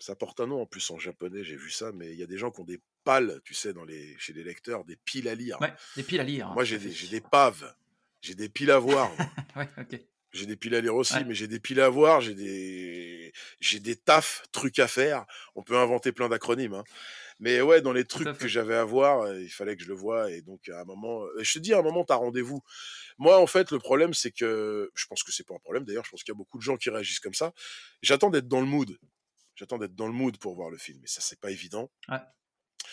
ça 0.00 0.16
porte 0.16 0.40
un 0.40 0.46
nom 0.48 0.62
en 0.62 0.66
plus 0.66 0.90
en 0.90 0.98
japonais, 0.98 1.44
j'ai 1.44 1.56
vu 1.56 1.70
ça, 1.70 1.92
mais 1.92 2.12
il 2.12 2.18
y 2.18 2.22
a 2.22 2.26
des 2.26 2.38
gens 2.38 2.50
qui 2.50 2.60
ont 2.60 2.64
des 2.64 2.80
pales, 3.04 3.40
tu 3.44 3.54
sais, 3.54 3.72
dans 3.72 3.84
les 3.84 4.16
chez 4.18 4.32
les 4.32 4.44
lecteurs, 4.44 4.84
des 4.84 4.96
piles 4.96 5.28
à 5.28 5.34
lire. 5.34 5.58
Ouais, 5.60 5.72
des 5.96 6.02
piles 6.02 6.20
à 6.20 6.24
lire, 6.24 6.52
Moi, 6.54 6.64
j'ai 6.64 6.78
des 6.78 7.20
paves, 7.20 7.74
j'ai 8.22 8.34
des 8.34 8.48
piles 8.48 8.70
à 8.70 8.78
voir. 8.78 9.10
Ouais, 9.56 9.68
OK. 9.78 10.00
J'ai 10.32 10.46
des 10.46 10.54
piles 10.56 10.76
à 10.76 10.80
lire 10.80 10.94
aussi, 10.94 11.14
Ouais, 11.14 11.24
mais 11.24 11.34
j'ai 11.34 11.48
des 11.48 11.58
piles 11.58 11.80
à 11.80 11.88
voir, 11.88 12.20
j'ai 12.20 12.34
des 12.36 13.32
j'ai 13.58 13.80
des 13.80 13.96
tafs, 13.96 14.44
trucs 14.52 14.78
à 14.78 14.86
faire. 14.86 15.26
On 15.56 15.64
peut 15.64 15.76
inventer 15.76 16.12
plein 16.12 16.28
d'acronymes, 16.28 16.74
hein. 16.74 16.84
Mais 17.40 17.60
ouais, 17.62 17.82
dans 17.82 17.92
les 17.92 18.04
trucs 18.04 18.36
que 18.36 18.48
j'avais 18.48 18.76
à 18.76 18.84
voir, 18.84 19.24
heu, 19.26 19.42
il 19.42 19.50
fallait 19.50 19.76
que 19.76 19.82
je 19.82 19.88
le 19.88 19.94
voie 19.94 20.30
et 20.30 20.42
donc 20.42 20.68
à 20.68 20.82
un 20.82 20.84
moment, 20.84 21.24
heu, 21.26 21.42
je 21.42 21.54
te 21.54 21.58
dis 21.60 21.74
à 21.74 21.78
un 21.80 21.82
moment, 21.82 22.04
tu 22.04 22.12
as 22.12 22.16
rendez-vous. 22.16 22.60
Moi, 23.18 23.38
en 23.40 23.46
fait, 23.48 23.70
le 23.72 23.78
problème, 23.80 24.14
c'est 24.14 24.32
que 24.32 24.90
je 24.94 25.06
pense 25.06 25.22
que 25.24 25.32
c'est 25.32 25.46
pas 25.46 25.54
un 25.54 25.60
problème 25.60 25.84
d'ailleurs, 25.84 26.04
je 26.04 26.10
pense 26.10 26.22
qu'il 26.24 26.32
y 26.32 26.36
a 26.36 26.38
beaucoup 26.38 26.58
de 26.58 26.62
gens 26.62 26.76
qui 26.76 26.90
réagissent 26.90 27.20
comme 27.20 27.34
ça. 27.34 27.52
J'attends 28.02 28.30
d'être 28.30 28.48
dans 28.48 28.60
le 28.60 28.66
mood. 28.66 28.98
J'attends 29.60 29.76
d'être 29.76 29.94
dans 29.94 30.06
le 30.06 30.14
mood 30.14 30.38
pour 30.38 30.54
voir 30.54 30.70
le 30.70 30.78
film 30.78 31.02
et 31.04 31.06
ça, 31.06 31.20
c'est 31.20 31.38
pas 31.38 31.50
évident. 31.50 31.90
Ouais. 32.08 32.20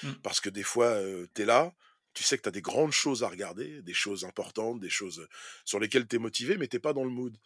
Mmh. 0.03 0.21
Parce 0.21 0.41
que 0.41 0.49
des 0.49 0.63
fois, 0.63 0.99
heu, 1.01 1.29
tu 1.33 1.43
es 1.43 1.45
là, 1.45 1.73
tu 2.13 2.23
sais 2.23 2.35
que 2.37 2.41
tu 2.41 2.49
as 2.49 2.51
des 2.51 2.61
grandes 2.61 2.91
choses 2.91 3.23
à 3.23 3.29
regarder, 3.29 3.81
des 3.83 3.93
choses 3.93 4.25
importantes, 4.25 4.81
des 4.81 4.89
choses, 4.89 5.19
heu, 5.21 5.27
sur 5.63 5.79
lesquelles 5.79 6.07
tu 6.07 6.17
es 6.17 6.19
motivé, 6.19 6.57
mais 6.57 6.67
tu 6.67 6.77
pas 6.81 6.91
dans 6.91 7.05
le 7.05 7.09
mood. 7.09 7.37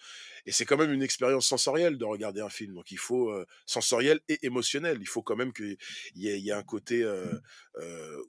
Et 0.45 0.51
c'est 0.51 0.65
quand 0.65 0.77
même 0.77 0.91
une 0.91 1.03
expérience 1.03 1.45
sensorielle 1.47 1.99
de 1.99 2.05
regarder 2.05 2.41
un 2.41 2.49
film, 2.49 2.73
donc 2.73 2.89
il 2.91 2.97
faut, 2.97 3.31
heu, 3.31 3.45
sensorielle 3.67 4.21
et 4.27 4.39
émotionnelle. 4.45 4.97
Il 5.01 5.07
faut 5.07 5.21
quand 5.21 5.35
même 5.35 5.53
qu'il 5.53 5.77
y 6.15 6.29
ait 6.29 6.39
y 6.41 6.51
un 6.51 6.63
côté, 6.63 7.03
heu, 7.03 7.39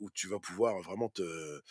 où 0.01 0.11
tu 0.11 0.29
vas 0.29 0.41
pouvoir 0.41 0.81
vraiment 0.83 1.09
te, 1.09 1.63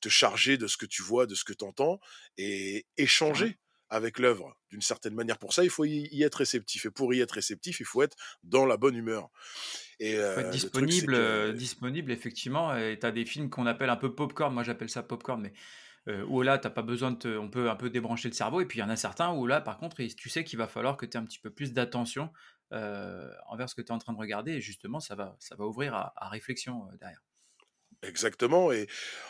te 0.00 0.08
charger 0.08 0.58
de 0.58 0.66
ce 0.66 0.76
que 0.76 0.86
tu 0.86 1.02
vois, 1.02 1.26
de 1.26 1.34
ce 1.34 1.44
que 1.44 1.52
tu 1.52 1.64
entends 1.64 2.00
et 2.36 2.86
échanger 2.96 3.58
avec 3.90 4.18
l'œuvre 4.18 4.56
d'une 4.70 4.82
certaine 4.82 5.14
manière. 5.14 5.38
Pour 5.38 5.52
ça, 5.52 5.64
il 5.64 5.70
faut 5.70 5.84
y 5.84 6.22
être 6.22 6.36
réceptif 6.36 6.86
et 6.86 6.90
pour 6.90 7.12
y 7.14 7.20
être 7.20 7.32
réceptif, 7.32 7.80
il 7.80 7.86
faut 7.86 8.02
être 8.02 8.16
dans 8.42 8.66
la 8.66 8.76
bonne 8.76 8.96
humeur. 8.96 9.28
Et 10.00 10.16
Faut 10.34 10.40
être 10.40 10.72
truc, 10.72 10.92
c'est 10.92 11.08
disponible, 11.08 11.14
que 11.14 11.52
disponible 11.52 12.10
effectivement 12.12 12.74
et 12.76 12.98
tu 12.98 13.06
as 13.06 13.12
des 13.12 13.24
films 13.26 13.50
qu'on 13.50 13.66
appelle 13.66 13.90
un 13.90 13.96
peu 13.96 14.14
popcorn, 14.14 14.52
moi 14.54 14.62
j'appelle 14.62 14.88
ça 14.88 15.02
popcorn, 15.02 15.40
mais 15.42 15.52
heu, 16.08 16.24
où 16.26 16.42
là 16.42 16.58
tu 16.58 16.66
as 16.66 16.70
pas 16.70 16.82
besoin 16.82 17.12
de 17.12 17.18
te 17.18 17.38
on 17.38 17.50
peut 17.50 17.70
un 17.70 17.76
peu 17.76 17.90
débrancher 17.90 18.28
le 18.28 18.34
cerveau 18.34 18.60
et 18.60 18.66
puis 18.66 18.78
il 18.78 18.82
y 18.82 18.84
en 18.84 18.90
a 18.90 18.96
certains 18.96 19.32
où 19.34 19.46
là 19.46 19.60
par 19.60 19.78
contre 19.78 20.02
tu 20.04 20.30
sais 20.30 20.44
qu'il 20.44 20.58
va 20.58 20.68
falloir 20.68 20.96
que 20.96 21.06
tu 21.06 21.16
aies 21.16 21.20
un 21.20 21.26
petit 21.26 21.40
peu 21.40 21.50
plus 21.50 21.72
d'attention, 21.72 22.32
envers 22.72 23.68
ce 23.68 23.74
que 23.74 23.82
tu 23.82 23.88
es 23.88 23.92
en 23.92 23.98
train 23.98 24.12
de 24.14 24.18
regarder 24.18 24.52
et 24.52 24.60
justement 24.60 25.00
ça 25.00 25.14
va 25.16 25.36
ça 25.40 25.56
va 25.56 25.66
ouvrir 25.66 25.94
à 25.94 26.12
à 26.16 26.28
réflexion, 26.28 26.86
derrière. 27.00 27.20
Exactement 28.02 28.72
et 28.72 28.86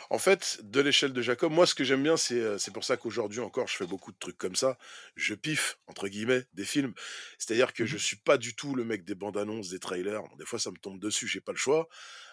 en 0.09 0.17
fait, 0.17 0.59
de 0.63 0.79
l'échelle 0.79 1.11
de 1.11 1.21
Jacob, 1.21 1.51
moi 1.51 1.65
ce 1.67 1.75
que 1.75 1.83
j'aime 1.83 2.03
bien 2.03 2.15
c'est, 2.15 2.57
c'est 2.57 2.71
pour 2.71 2.85
ça 2.85 2.95
qu'aujourd'hui 2.95 3.41
encore 3.41 3.67
je 3.67 3.75
fais 3.75 3.85
beaucoup 3.85 4.13
de 4.13 4.17
trucs 4.17 4.37
comme 4.37 4.55
ça. 4.55 4.77
Je 5.17 5.33
«piffe» 5.35 5.77
entre 5.87 6.07
guillemets 6.07 6.45
des 6.53 6.63
films. 6.63 6.93
C'est-à-dire 7.37 7.73
que 7.73 7.85
Mmh 7.85 7.85
je 7.85 7.97
mh. 7.97 7.97
suis 7.97 8.15
pas 8.15 8.37
du 8.37 8.55
tout 8.55 8.73
le 8.73 8.85
mec 8.85 9.03
des 9.03 9.15
bandes 9.15 9.35
annonces, 9.37 9.67
des 9.69 9.79
trailers. 9.79 10.23
Bon 10.23 10.35
des 10.37 10.45
fois 10.45 10.57
ça 10.57 10.71
me 10.71 10.77
tombe 10.77 10.99
dessus, 11.01 11.27
j'ai 11.27 11.41
pas 11.41 11.51
le 11.51 11.57
choix. 11.57 11.89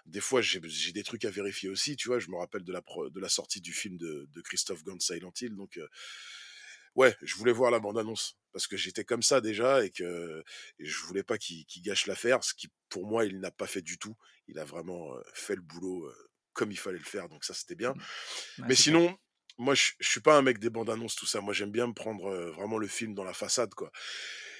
Des 0.06 0.20
fois 0.20 0.41
j'ai 0.41 0.60
des 0.93 1.03
trucs 1.03 1.24
à 1.24 1.31
vérifier 1.31 1.69
aussi, 1.70 1.96
tu 1.96 2.06
vois? 2.08 2.20
Je 2.20 2.29
me 2.31 2.36
rappelle 2.36 2.62
de 2.62 2.72
la 2.72 2.82
pro 2.82 3.10
de 3.10 3.20
la 3.20 3.29
sortie 3.29 3.60
du 3.60 3.72
film 3.72 3.96
de 3.96 4.29
de 4.32 4.41
Christophe 4.41 4.84
Gans 4.84 5.01
Silent 5.01 5.32
Hill 5.41 5.56
donc 5.56 5.79
ouais, 6.94 7.15
je 7.22 7.34
voulais 7.36 7.53
voir 7.53 7.70
la 7.70 7.81
bande 7.81 7.98
annonce 7.98 8.39
parce 8.53 8.67
que 8.67 8.77
j'étais 8.77 9.05
comme 9.05 9.22
ça 9.22 9.41
déjà 9.41 9.84
et 9.84 9.91
que 9.91 10.43
et 10.79 10.84
je 10.84 10.98
voulais 11.05 11.22
pas 11.22 11.39
qu'il 11.39 11.65
gâche 11.82 12.06
l'affaire, 12.06 12.43
ce 12.44 12.55
qui 12.55 12.69
pour 12.89 13.06
moi 13.06 13.24
il 13.24 13.41
n'a 13.41 13.51
pas 13.51 13.67
fait 13.67 13.82
du 13.82 13.98
tout. 13.98 14.17
Il 14.48 14.58
a 14.58 14.65
vraiment, 14.65 15.15
fait 15.34 15.55
le 15.56 15.60
boulot, 15.62 16.10
comme 16.58 16.72
il 16.72 16.79
fallait 16.79 16.98
le 16.98 17.05
faire 17.05 17.29
donc 17.31 17.44
ça 17.44 17.55
c'était 17.55 17.77
bien. 17.77 17.94
Mmh. 18.58 18.65
Mais 18.69 18.77
sinon, 18.77 19.17
moi 19.58 19.74
je 19.74 19.93
je 20.00 20.08
suis 20.08 20.20
pas 20.20 20.36
un 20.36 20.43
mec 20.43 20.58
des 20.58 20.70
bandes 20.70 20.91
annonces 20.91 21.17
tout 21.17 21.27
ça. 21.27 21.41
Moi 21.41 21.55
j'aime 21.55 21.72
bien 21.72 21.86
me 21.88 21.94
prendre, 21.94 22.31
heu, 22.31 22.50
vraiment 22.50 22.79
le 22.79 22.88
film 22.88 23.15
dans 23.15 23.24
la 23.24 23.34
façade 23.34 23.74
quoi 23.74 23.91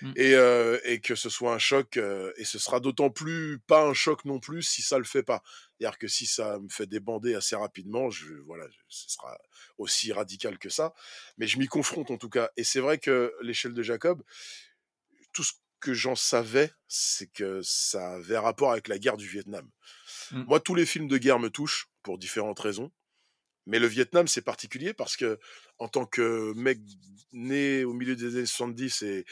Mmh. 0.00 0.14
et 0.17 0.35
heu 0.35 0.81
et 0.85 1.00
que 1.00 1.14
ce 1.14 1.28
soit 1.31 1.55
un 1.55 1.59
choc, 1.59 1.97
heu 1.97 2.33
et 2.37 2.45
ce 2.45 2.59
sera 2.59 2.81
d'autant 2.81 3.11
plus 3.11 3.59
pas 3.67 3.85
un 3.87 3.95
choc 3.95 4.25
non 4.25 4.40
plus 4.40 4.62
si 4.62 4.83
ça 4.83 4.99
le 4.99 5.05
fait 5.05 5.23
pas. 5.23 5.43
C'est-à-dire 5.78 5.99
que 5.99 6.09
si 6.09 6.26
ça 6.26 6.59
me 6.59 6.69
fait 6.69 6.87
débander 6.87 7.35
assez 7.35 7.57
rapidement, 7.57 8.11
je 8.11 8.35
voilà, 8.47 8.67
je 8.71 8.76
ce 8.88 9.11
sera 9.11 9.38
aussi 9.78 10.12
radical 10.12 10.59
que 10.59 10.69
ça. 10.71 10.95
Mais 11.38 11.47
je 11.47 11.59
m'y 11.59 11.67
confronte 11.69 12.11
en 12.11 12.19
tout 12.19 12.31
cas 12.31 12.50
et 12.57 12.64
c'est 12.64 12.81
vrai 12.81 12.99
que 12.99 13.33
l'échelle 13.43 13.75
de 13.75 13.83
Jacob, 13.83 14.23
tout 15.33 15.45
ce 15.45 15.52
que 15.81 15.95
j'en 15.95 16.17
savais, 16.17 16.73
c'est 16.88 17.28
que 17.28 17.61
ça 17.62 18.14
avait 18.14 18.38
rapport 18.38 18.73
avec 18.73 18.88
la 18.88 18.99
guerre 18.99 19.17
du 19.17 19.28
Vietnam. 19.28 19.69
Mmh. 20.32 20.44
Moi, 20.47 20.61
tous 20.61 20.75
les 20.75 20.87
films 20.87 21.08
de 21.08 21.18
guerre 21.18 21.38
me 21.38 21.50
touchent 21.50 21.88
pour 22.02 22.18
différentes 22.18 22.61
raisons. 22.61 22.90
Mais 23.66 23.78
le 23.78 23.87
Vietnam, 23.87 24.26
c'est 24.26 24.42
particulier 24.42 24.94
parce 24.94 25.16
que 25.16 25.38
en 25.78 25.88
tant 25.88 26.06
que 26.06 26.54
mec 26.56 26.78
né 27.32 27.85
au 27.85 27.92
milieu 27.92 28.16
des 28.16 28.37
années 28.37 28.47
70 28.47 29.02
et 29.02 29.25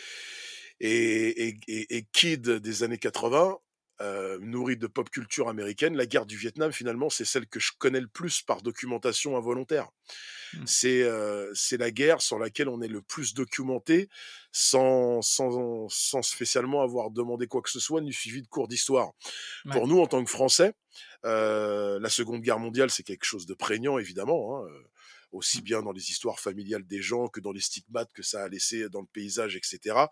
et 0.80 1.58
et 1.68 1.96
et 1.96 2.06
kid 2.12 2.48
des 2.48 2.82
années 2.82 2.98
80, 2.98 3.58
heu, 4.00 4.38
nourri 4.40 4.76
de 4.76 4.86
pop 4.86 5.10
culture 5.10 5.48
américaine, 5.48 5.96
la 5.96 6.06
guerre 6.06 6.26
du 6.26 6.36
Vietnam, 6.36 6.72
finalement, 6.72 7.10
c'est 7.10 7.24
celle 7.24 7.46
que 7.46 7.60
je 7.60 7.72
connais 7.78 8.00
le 8.00 8.08
plus 8.08 8.42
par 8.42 8.62
documentation 8.62 9.36
involontaire. 9.36 9.90
Mmh. 10.52 10.66
C'est, 10.66 11.04
c'est 11.54 11.76
la 11.76 11.90
guerre 11.90 12.20
sur 12.22 12.38
laquelle 12.38 12.68
on 12.68 12.80
est 12.82 12.88
le 12.88 13.02
plus 13.02 13.34
documenté 13.34 14.08
sans 14.52 15.22
sans 15.22 15.88
sans 15.88 16.22
spécialement 16.22 16.82
avoir 16.82 17.10
demandé 17.10 17.46
quoi 17.46 17.62
que 17.62 17.70
ce 17.70 17.80
soit, 17.80 18.00
ni 18.00 18.12
suivi 18.12 18.42
de 18.42 18.48
cours 18.48 18.68
d'histoire. 18.68 19.12
Ouais. 19.64 19.82
Pour 19.82 19.88
nous, 19.88 20.00
en 20.00 20.06
tant 20.06 20.24
que 20.24 20.30
Français, 20.30 20.74
heu, 21.24 21.98
la 22.00 22.08
Seconde 22.10 22.42
Guerre 22.42 22.58
mondiale, 22.60 22.90
c'est 22.90 23.02
quelque 23.04 23.24
chose 23.24 23.46
de 23.46 23.54
prégnant 23.54 23.98
évidemment, 23.98 24.58
hein, 24.64 24.68
heu, 24.68 24.86
aussi 25.32 25.62
bien 25.62 25.82
dans 25.82 25.92
les 25.92 26.10
histoires 26.10 26.40
familiales 26.40 26.86
des 26.86 27.02
gens 27.02 27.28
que 27.28 27.40
dans 27.40 27.52
les 27.52 27.60
stigmates 27.60 28.12
que 28.14 28.22
ça 28.22 28.44
a 28.44 28.48
laissé 28.48 28.88
dans 28.88 29.00
le 29.02 29.06
paysage 29.12 29.56
et 29.56 29.60
cetera, 29.62 30.10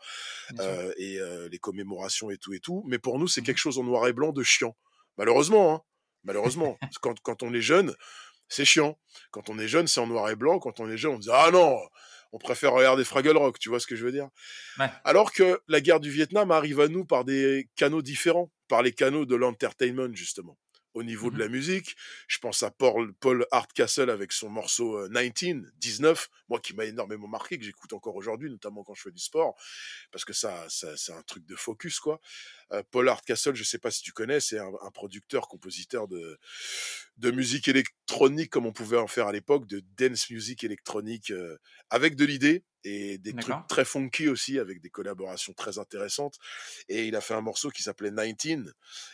Bien 0.49 0.59
sûr. 0.61 0.77
heu 0.79 0.95
et 0.99 1.19
heu, 1.21 1.49
les 1.49 1.59
commémorations 1.59 2.31
et 2.31 2.39
tout 2.39 2.53
et 2.55 2.61
tout. 2.61 2.83
Mais 2.87 2.99
pour 2.99 3.19
nous, 3.19 3.29
c'est 3.29 3.43
Mmh 3.43 3.47
mh. 3.51 3.55
quelque 3.55 3.59
chose 3.59 3.79
en 3.79 3.85
noir 3.85 4.07
et 4.09 4.13
blanc 4.13 4.33
de 4.33 4.43
chiant. 4.43 4.77
Malheureusement, 5.19 5.75
hein, 5.75 5.81
malheureusement. 6.25 6.81
Quand 7.01 7.21
quand 7.23 7.43
on 7.43 7.55
est 7.55 7.61
jeune, 7.63 7.95
c'est 8.49 8.65
chiant. 8.67 8.99
Quand 9.33 9.51
on 9.51 9.59
est 9.59 9.69
jeune, 9.69 9.87
c'est 9.89 10.01
en 10.01 10.07
noir 10.09 10.31
et 10.31 10.37
blanc. 10.37 10.59
Quand 10.61 10.81
on 10.81 10.91
est 10.91 10.99
jeune, 10.99 11.15
on 11.17 11.19
dit: 11.19 11.31
«Ah 11.33 11.51
non, 11.53 11.79
on 12.33 12.39
préfère 12.39 12.73
regarder 12.73 13.05
Fraggle 13.05 13.37
Rock», 13.39 13.59
tu 13.61 13.69
vois 13.71 13.81
ce 13.81 13.87
que 13.89 13.97
je 13.97 14.05
veux 14.07 14.13
dire? 14.13 14.29
Ouais. 14.79 14.93
Alors 15.05 15.33
que 15.33 15.61
la 15.69 15.81
guerre 15.81 16.01
du 16.01 16.11
Vietnam 16.11 16.51
arrive 16.51 16.81
à 16.81 16.89
nous 16.89 17.05
par 17.05 17.25
des 17.25 17.69
canaux 17.77 18.03
différents, 18.03 18.53
par 18.69 18.83
les 18.83 18.93
canaux 18.93 19.27
de 19.27 19.37
l'entertainment 19.37 20.15
justement. 20.15 20.59
Au 20.95 21.03
niveau 21.03 21.31
de 21.31 21.37
Mmh 21.37 21.39
la 21.39 21.49
musique. 21.49 21.97
Je 22.29 22.39
pense 22.39 22.63
à 22.63 22.71
Paul, 22.71 23.13
Paul 23.15 23.47
Hardcastle 23.51 24.09
avec 24.09 24.33
son 24.33 24.49
morceau 24.49 24.99
euh, 24.99 25.09
19, 25.09 25.71
19, 25.77 26.31
moi 26.49 26.61
qui 26.61 26.75
m'a 26.75 26.85
énormément 26.85 27.29
marqué, 27.29 27.59
que 27.59 27.65
j'écoute 27.65 27.93
encore 27.93 28.15
aujourd'hui, 28.17 28.49
notamment 28.49 28.85
quand 28.85 28.95
je 28.95 29.03
fais 29.03 29.11
du 29.11 29.21
sport, 29.21 29.57
parce 30.13 30.25
que 30.25 30.33
ça, 30.33 30.67
ça 30.69 30.97
c'est 30.97 31.13
un 31.13 31.23
truc 31.23 31.45
de 31.47 31.57
focus, 31.57 32.01
quoi. 32.01 32.21
Euh, 32.73 32.83
Paul 32.91 33.09
Hardcastle, 33.09 33.55
je 33.55 33.65
sais 33.65 33.79
pas 33.79 33.91
si 33.91 34.03
tu 34.03 34.13
connais, 34.13 34.41
c'est 34.41 34.59
un, 34.59 34.73
un 34.83 34.91
producteur, 34.91 35.49
compositeur 35.49 36.09
de, 36.09 36.39
de 37.19 37.31
musique 37.31 37.69
électronique, 37.69 38.51
comme 38.51 38.67
on 38.67 38.73
pouvait 38.73 38.97
en 38.97 39.07
faire 39.09 39.27
à 39.27 39.33
l'époque, 39.33 39.67
de 39.67 39.83
dance 39.99 40.31
music 40.31 40.65
électronique, 40.65 41.31
euh, 41.31 41.59
avec 41.91 42.17
de 42.17 42.25
l'idée 42.25 42.65
et 42.85 43.19
des 43.19 43.35
trucs 43.35 43.67
très 43.69 43.85
funky 43.85 44.29
aussi, 44.29 44.59
avec 44.59 44.81
des 44.81 44.91
collaborations 44.91 45.55
très 45.55 45.79
intéressantes. 45.79 46.39
Et 46.89 47.07
il 47.07 47.17
a 47.17 47.21
fait 47.21 47.35
un 47.35 47.41
morceau 47.41 47.71
qui 47.71 47.83
s'appelait 47.83 48.11
19 48.11 48.73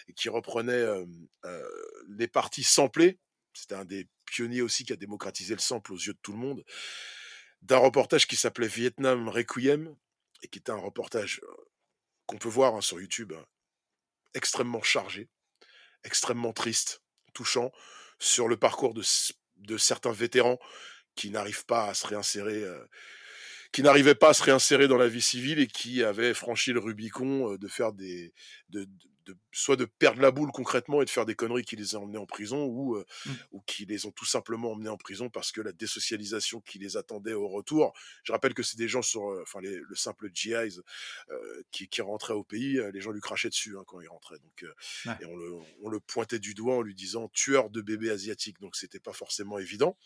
et 0.08 0.12
qui 0.12 0.28
reprenait 0.28 0.72
euh, 0.72 1.06
euh, 1.44 1.68
les 2.08 2.28
parties 2.28 2.64
samplées. 2.64 3.18
C'était 3.54 3.76
un 3.76 3.84
des 3.84 4.08
pionniers 4.26 4.62
aussi 4.62 4.84
qui 4.84 4.92
a 4.92 4.96
démocratisé 4.96 5.54
le 5.54 5.60
sample 5.60 5.92
aux 5.92 5.98
yeux 5.98 6.14
de 6.14 6.18
tout 6.22 6.32
le 6.32 6.38
monde. 6.38 6.64
D'un 7.62 7.78
reportage 7.78 8.26
qui 8.26 8.36
s'appelait 8.36 8.68
Vietnam 8.68 9.28
Requiem 9.28 9.94
et 10.42 10.48
qui 10.48 10.58
était 10.58 10.72
un 10.72 10.76
reportage 10.76 11.40
euh, 11.44 11.54
qu'on 12.26 12.38
peut 12.38 12.48
voir 12.48 12.74
hein, 12.74 12.80
sur 12.80 13.00
YouTube, 13.00 13.32
hein, 13.32 13.44
extrêmement 14.34 14.82
chargé, 14.82 15.28
extrêmement 16.04 16.52
triste, 16.52 17.02
touchant, 17.34 17.70
sur 18.18 18.48
le 18.48 18.56
parcours 18.56 18.94
de, 18.94 19.02
de 19.56 19.76
certains 19.76 20.12
vétérans 20.12 20.58
qui 21.14 21.30
n'arrivent 21.30 21.66
pas 21.66 21.86
à 21.86 21.94
se 21.94 22.06
réinsérer, 22.06 22.62
euh, 22.62 22.84
qui 23.72 23.82
n'arrivaient 23.82 24.14
pas 24.14 24.30
à 24.30 24.34
se 24.34 24.42
réinsérer 24.42 24.88
dans 24.88 24.96
la 24.96 25.08
vie 25.08 25.22
civile 25.22 25.60
et 25.60 25.66
qui 25.66 26.02
avaient 26.02 26.34
franchi 26.34 26.72
le 26.72 26.80
Rubicon 26.80 27.52
euh, 27.52 27.58
de 27.58 27.68
faire 27.68 27.92
des, 27.92 28.32
de, 28.70 28.84
de- 28.84 28.88
de- 29.26 29.36
soit 29.52 29.76
de 29.76 29.84
perdre 29.84 30.22
la 30.22 30.30
boule 30.30 30.50
concrètement 30.50 31.02
et 31.02 31.04
de 31.04 31.10
faire 31.10 31.26
des 31.26 31.34
conneries 31.34 31.62
qui 31.64 31.76
les 31.76 31.94
ont 31.94 32.02
emmenés 32.04 32.18
en 32.18 32.24
prison 32.26 32.64
ou, 32.64 32.96
euh, 32.96 33.04
Mmh. 33.26 33.30
ou 33.52 33.60
qui 33.66 33.84
les 33.84 34.06
ont 34.06 34.10
tout 34.10 34.24
simplement 34.24 34.72
emmenés 34.72 34.88
en 34.88 34.96
prison 34.96 35.28
parce 35.28 35.52
que 35.52 35.60
la 35.60 35.72
désocialisation 35.72 36.60
qui 36.62 36.78
les 36.78 36.96
attendait 36.96 37.34
au 37.34 37.46
retour. 37.46 37.92
Je 38.24 38.32
rappelle 38.32 38.54
que 38.54 38.62
c'est 38.62 38.78
des 38.78 38.88
gens 38.88 39.02
sur, 39.02 39.28
euh, 39.30 39.42
enfin 39.42 39.60
les- 39.60 39.76
le 39.78 39.94
simple 39.94 40.30
GIs 40.32 40.80
euh, 41.30 41.62
qui, 41.70 41.86
qui 41.88 42.00
rentrait 42.00 42.32
au 42.32 42.42
pays, 42.44 42.78
euh, 42.78 42.90
les 42.92 43.00
gens 43.02 43.10
lui 43.12 43.20
crachaient 43.20 43.50
dessus 43.50 43.76
hein, 43.78 43.84
quand 43.86 44.00
il 44.00 44.08
rentrait. 44.08 44.38
Donc, 44.38 44.62
euh, 44.62 44.72
Ouais. 45.06 45.16
et 45.20 45.26
on 45.26 45.36
le, 45.36 45.52
on 45.82 45.90
le 45.90 46.00
pointait 46.00 46.38
du 46.38 46.54
doigt 46.54 46.76
en 46.76 46.82
lui 46.82 46.94
disant 46.94 47.28
tueur 47.28 47.68
de 47.70 47.82
bébés 47.82 48.10
asiatiques. 48.10 48.58
Donc 48.60 48.74
c'était 48.74 49.00
pas 49.00 49.12
forcément 49.12 49.58
évident 49.58 49.96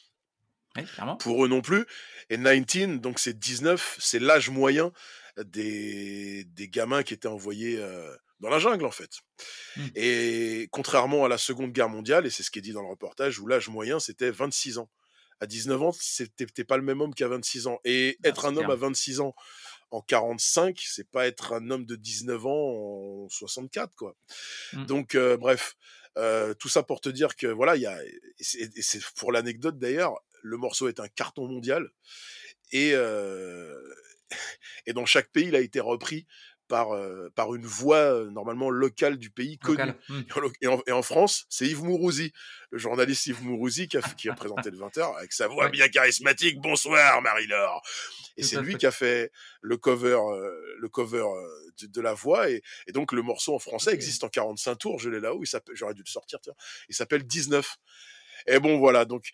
Oui, 0.76 0.84
pour 1.18 1.44
eux 1.44 1.48
non 1.48 1.60
plus. 1.60 1.86
Et 2.30 2.36
19, 2.36 3.00
donc 3.00 3.18
c'est 3.18 3.38
19, 3.38 3.96
c'est 4.00 4.18
l'âge 4.18 4.50
moyen 4.50 4.92
des, 5.42 6.44
des 6.44 6.68
gamins 6.68 7.02
qui 7.02 7.14
étaient 7.14 7.28
envoyés 7.28 7.78
euh, 7.78 8.14
dans 8.40 8.48
la 8.48 8.58
jungle 8.58 8.84
en 8.86 8.90
fait. 8.90 9.10
Mmh. 9.76 9.86
Et 9.94 10.68
contrairement 10.70 11.24
à 11.24 11.28
la 11.28 11.38
Seconde 11.38 11.72
Guerre 11.72 11.88
mondiale, 11.88 12.26
et 12.26 12.30
c'est 12.30 12.42
ce 12.42 12.50
qui 12.50 12.58
est 12.58 12.62
dit 12.62 12.72
dans 12.72 12.82
le 12.82 12.88
reportage, 12.88 13.38
où 13.38 13.46
l'âge 13.46 13.68
moyen 13.68 14.00
c'était 14.00 14.30
26 14.30 14.78
ans. 14.78 14.90
À 15.40 15.46
19 15.46 15.82
ans, 15.82 15.92
c'était 15.98 16.46
t'es 16.46 16.64
pas 16.64 16.76
le 16.76 16.84
même 16.84 17.00
homme 17.00 17.12
qu'à 17.12 17.26
26 17.26 17.66
ans. 17.66 17.80
Et 17.84 18.18
Ah, 18.22 18.28
être 18.28 18.46
un 18.46 18.56
homme 18.56 18.70
à 18.70 18.76
26 18.76 19.20
ans 19.20 19.34
en 19.90 20.00
45, 20.00 20.80
c'est 20.86 21.08
pas 21.10 21.26
être 21.26 21.52
un 21.52 21.70
homme 21.70 21.84
de 21.86 21.96
19 21.96 22.46
ans 22.46 23.24
en 23.24 23.28
64, 23.28 23.94
quoi. 23.96 24.16
Mmh. 24.72 24.86
Donc, 24.86 25.14
euh, 25.14 25.36
bref, 25.36 25.74
euh, 26.16 26.54
tout 26.54 26.68
ça 26.68 26.82
pour 26.82 27.00
te 27.00 27.08
dire 27.08 27.36
que 27.36 27.48
voilà, 27.48 27.76
il 27.76 27.82
y 27.82 27.86
a, 27.86 27.96
et 28.04 28.82
c'est 28.82 29.00
pour 29.16 29.32
l'anecdote 29.32 29.78
d'ailleurs, 29.78 30.14
le 30.44 30.56
morceau 30.58 30.88
est 30.88 31.00
un 31.00 31.08
carton 31.08 31.48
mondial 31.48 31.90
et, 32.70 32.92
euh, 32.94 33.80
et 34.86 34.92
dans 34.92 35.06
chaque 35.06 35.30
pays, 35.32 35.48
il 35.48 35.56
a 35.56 35.60
été 35.60 35.80
repris 35.80 36.26
par, 36.68 36.92
euh, 36.94 37.30
par 37.34 37.54
une 37.54 37.66
voix 37.66 38.24
normalement 38.30 38.70
locale 38.70 39.18
du 39.18 39.30
pays 39.30 39.58
connue. 39.58 39.92
Mmh. 40.08 40.22
Et 40.60 40.66
en, 40.66 40.82
et 40.86 41.02
France, 41.02 41.46
c'est 41.50 41.66
Yves 41.66 41.84
Mourouzi, 41.84 42.32
le 42.70 42.78
journaliste 42.78 43.26
Yves 43.26 43.42
Mourouzi 43.44 43.86
qui 43.86 43.96
a, 43.98 44.00
qui 44.02 44.28
a 44.28 44.34
présenté 44.34 44.70
le 44.70 44.78
20h 44.78 45.16
avec 45.18 45.32
sa 45.32 45.46
voix 45.46 45.64
Ouais. 45.64 45.70
bien 45.70 45.88
charismatique. 45.88 46.60
Bonsoir 46.60 47.20
Marie-Laure. 47.22 47.82
Et 48.36 48.42
c'est 48.42 48.60
lui 48.60 48.72
fait. 48.72 48.78
qui 48.78 48.86
a 48.86 48.90
fait 48.90 49.30
le 49.60 49.76
cover, 49.76 50.18
euh, 50.18 50.74
le 50.78 50.88
cover 50.88 51.24
de, 51.80 51.86
de 51.86 52.00
la 52.00 52.14
voix. 52.14 52.50
Et, 52.50 52.62
et 52.86 52.92
donc 52.92 53.12
le 53.12 53.22
morceau 53.22 53.54
en 53.54 53.58
français 53.58 53.92
existe 53.92 54.24
en 54.24 54.28
45 54.28 54.74
tours. 54.76 54.98
Je 54.98 55.10
l'ai 55.10 55.20
là-haut. 55.20 55.42
J'aurais 55.74 55.94
dû 55.94 56.02
le 56.04 56.10
sortir. 56.10 56.40
Tiens. 56.40 56.54
Il 56.88 56.94
s'appelle 56.94 57.24
19. 57.24 57.76
Et 58.46 58.58
bon 58.58 58.78
voilà. 58.78 59.04
Donc 59.04 59.30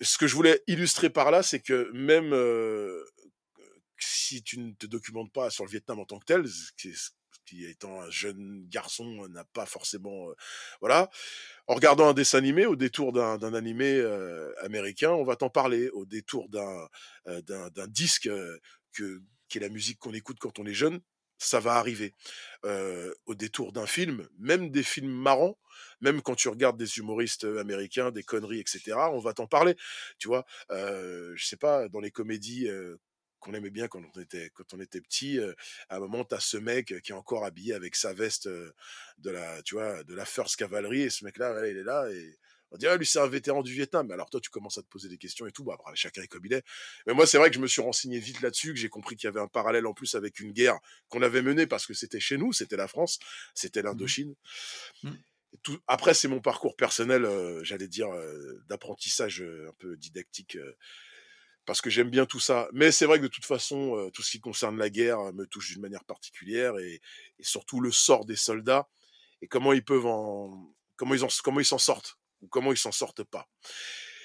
ce 0.00 0.18
que 0.18 0.26
je 0.26 0.34
voulais 0.34 0.62
illustrer 0.66 1.10
par 1.10 1.30
là, 1.30 1.42
c'est 1.42 1.60
que 1.60 1.90
même 1.92 2.32
euh, 2.32 3.04
si 3.98 4.42
tu 4.42 4.58
ne 4.58 4.72
te 4.72 4.86
documentes 4.86 5.32
pas 5.32 5.50
sur 5.50 5.64
le 5.64 5.70
Vietnam 5.70 5.98
en 6.00 6.04
tant 6.04 6.18
que 6.18 6.24
tel, 6.24 6.46
ce 6.48 6.72
qui, 6.76 7.64
étant 7.66 8.00
un 8.00 8.10
jeune 8.10 8.66
garçon 8.68 9.28
n'a 9.28 9.44
pas 9.44 9.66
forcément, 9.66 10.30
euh, 10.30 10.34
voilà, 10.80 11.10
en 11.66 11.74
regardant 11.74 12.08
un 12.08 12.14
dessin 12.14 12.38
animé, 12.38 12.66
au 12.66 12.76
détour 12.76 13.12
d'un 13.12 13.54
animé 13.54 13.96
euh, 13.96 14.52
américain, 14.62 15.10
on 15.10 15.24
va 15.24 15.36
t'en 15.36 15.50
parler, 15.50 15.88
au 15.90 16.04
détour 16.04 16.48
d'un 16.48 16.88
euh, 17.28 17.86
disque 17.88 18.26
euh, 18.26 18.58
que 18.92 19.22
qui 19.48 19.58
est 19.58 19.60
la 19.60 19.68
musique 19.68 19.98
qu'on 19.98 20.14
écoute 20.14 20.38
quand 20.40 20.58
on 20.58 20.66
est 20.66 20.74
jeune, 20.74 21.00
ça 21.44 21.60
va 21.60 21.74
arriver. 21.74 22.14
Au 23.26 23.34
détour 23.34 23.72
d'un 23.72 23.86
film, 23.86 24.26
même 24.38 24.70
des 24.70 24.82
films 24.82 25.12
marrants, 25.12 25.58
même 26.00 26.22
quand 26.22 26.34
tu 26.34 26.48
regardes 26.48 26.78
des 26.78 26.98
humoristes 26.98 27.44
américains, 27.44 28.10
des 28.10 28.22
conneries, 28.22 28.60
etc., 28.60 28.82
on 29.12 29.18
va 29.18 29.34
t'en 29.34 29.46
parler. 29.46 29.76
Tu 30.18 30.28
vois, 30.28 30.46
euh, 30.70 31.32
je 31.36 31.44
sais 31.44 31.58
pas, 31.58 31.88
dans 31.88 32.00
les 32.00 32.10
comédies 32.10 32.68
qu'on 33.40 33.52
aimait 33.52 33.70
bien 33.70 33.86
quand 33.88 34.00
on 34.14 34.80
était 34.80 35.00
petit, 35.02 35.38
à 35.90 35.96
un 35.96 36.00
moment 36.00 36.24
t'as 36.24 36.40
ce 36.40 36.56
mec 36.56 36.94
qui 37.02 37.12
est 37.12 37.14
encore 37.14 37.44
habillé 37.44 37.74
avec 37.74 37.96
sa 37.96 38.14
veste 38.14 38.48
de 38.48 39.30
la, 39.30 39.62
tu 39.62 39.74
vois, 39.74 40.02
de 40.04 40.14
la 40.14 40.24
First 40.24 40.56
Cavalry 40.56 41.02
et 41.02 41.10
ce 41.10 41.24
mec-là, 41.26 41.52
voilà, 41.52 41.68
il 41.68 41.76
est 41.76 41.84
là 41.84 42.08
et 42.10 42.38
on 42.74 42.76
dit 42.76 42.86
ah 42.86 42.96
lui 42.96 43.06
c'est 43.06 43.20
un 43.20 43.26
vétéran 43.26 43.62
du 43.62 43.72
Vietnam. 43.72 44.10
Alors 44.10 44.28
toi 44.28 44.40
tu 44.40 44.50
commences 44.50 44.76
à 44.76 44.82
te 44.82 44.88
poser 44.88 45.08
des 45.08 45.18
questions 45.18 45.46
et 45.46 45.52
tout. 45.52 45.64
Bah, 45.64 45.74
après, 45.78 45.96
chacun 45.96 46.22
est 46.22 46.28
comme 46.28 46.44
il 46.44 46.52
est. 46.52 46.64
Mais 47.06 47.14
moi 47.14 47.26
c'est 47.26 47.38
vrai 47.38 47.48
que 47.48 47.56
je 47.56 47.60
me 47.60 47.66
suis 47.68 47.80
renseigné 47.82 48.18
vite 48.18 48.42
là-dessus, 48.42 48.74
que 48.74 48.78
j'ai 48.78 48.88
compris 48.90 49.16
qu'il 49.16 49.26
y 49.26 49.28
avait 49.28 49.40
un 49.40 49.48
parallèle 49.48 49.86
en 49.86 49.94
plus 49.94 50.14
avec 50.14 50.40
une 50.40 50.52
guerre 50.52 50.78
qu'on 51.08 51.22
avait 51.22 51.42
menée 51.42 51.66
parce 51.66 51.86
que 51.86 51.94
c'était 51.94 52.20
chez 52.20 52.36
nous, 52.36 52.52
c'était 52.52 52.76
la 52.76 52.88
France, 52.88 53.18
c'était 53.54 53.80
Mmh 53.80 53.86
l'Indochine. 53.86 54.34
Mmh. 55.02 55.10
Tout- 55.62 55.78
Après, 55.86 56.14
c'est 56.14 56.26
mon 56.26 56.40
parcours 56.40 56.74
personnel, 56.74 57.24
euh, 57.24 57.62
j'allais 57.62 57.86
dire, 57.86 58.08
euh, 58.12 58.60
d'apprentissage 58.68 59.40
euh, 59.40 59.68
un 59.68 59.72
peu 59.78 59.96
didactique, 59.96 60.58
parce 61.64 61.80
que 61.80 61.90
j'aime 61.90 62.10
bien 62.10 62.26
tout 62.26 62.40
ça. 62.40 62.68
Mais 62.72 62.90
c'est 62.90 63.06
vrai 63.06 63.18
que 63.18 63.22
de 63.22 63.28
toute 63.28 63.44
façon, 63.44 64.10
tout 64.12 64.22
ce 64.22 64.32
qui 64.32 64.40
concerne 64.40 64.76
la 64.76 64.90
guerre 64.90 65.32
me 65.32 65.46
touche 65.46 65.70
d'une 65.70 65.80
manière 65.80 66.04
particulière, 66.04 66.76
et, 66.78 67.00
et 67.38 67.44
surtout 67.44 67.80
le 67.80 67.92
sort 67.92 68.24
des 68.24 68.34
soldats, 68.36 68.88
et 69.42 69.46
comment 69.46 69.72
ils 69.72 69.84
peuvent 69.84 70.06
en... 70.06 70.74
comment 70.96 71.14
ils 71.14 71.24
en, 71.24 71.28
comment 71.44 71.60
ils 71.60 71.64
s'en 71.64 71.78
sortent, 71.78 72.18
comment 72.50 72.72
ils 72.72 72.78
s'en 72.78 72.92
sortent 72.92 73.24
pas. 73.24 73.48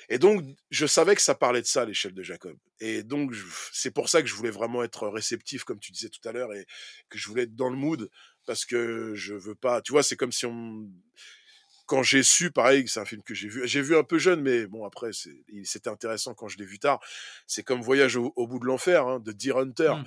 Et 0.10 0.18
donc, 0.18 0.44
je 0.72 0.88
savais 0.88 1.16
que 1.16 1.22
ça 1.22 1.36
parlait 1.36 1.62
de 1.62 1.68
ça, 1.68 1.86
l'échelle 1.86 2.16
de 2.16 2.24
Jacob. 2.24 2.58
Et 2.80 3.04
donc, 3.04 3.34
c'est 3.72 3.92
pour 3.92 4.10
ça 4.10 4.24
que 4.24 4.28
je 4.28 4.34
voulais 4.34 4.50
vraiment 4.50 4.84
être 4.84 5.08
réceptif, 5.08 5.64
comme 5.64 5.80
tu 5.80 5.92
disais 5.92 6.10
tout 6.10 6.28
à 6.28 6.32
l'heure, 6.32 6.52
et 6.54 6.66
que 7.10 7.20
je 7.20 7.28
voulais 7.28 7.44
être 7.44 7.56
dans 7.56 7.70
le 7.70 7.76
mood, 7.76 8.10
parce 8.48 8.66
que 8.66 9.14
je 9.14 9.36
veux 9.36 9.54
pas, 9.54 9.82
tu 9.82 9.92
vois, 9.92 10.02
c'est 10.02 10.16
comme 10.16 10.32
si 10.32 10.48
on, 10.48 10.90
quand 11.86 12.02
j'ai 12.02 12.24
su, 12.24 12.52
pareil, 12.52 12.88
c'est 12.88 13.00
un 13.00 13.06
film 13.06 13.22
que 13.24 13.36
j'ai 13.36 13.48
vu, 13.48 13.68
j'ai 13.68 13.82
vu 13.82 13.96
un 13.96 14.04
peu 14.04 14.18
jeune, 14.18 14.42
mais 14.42 14.66
bon, 14.66 14.84
après, 14.84 15.12
c'était 15.64 15.90
intéressant 15.90 16.34
quand 16.34 16.48
je 16.48 16.58
l'ai 16.58 16.66
vu 16.66 16.80
tard. 16.80 17.00
C'est 17.46 17.64
comme 17.64 17.82
Voyage 17.82 18.16
au, 18.16 18.34
au 18.36 18.48
bout 18.48 18.60
de 18.60 18.66
l'enfer, 18.66 19.08
hein, 19.08 19.20
de 19.20 19.32
Deer 19.32 19.58
Hunter. 19.58 19.94
Mmh. 19.96 20.06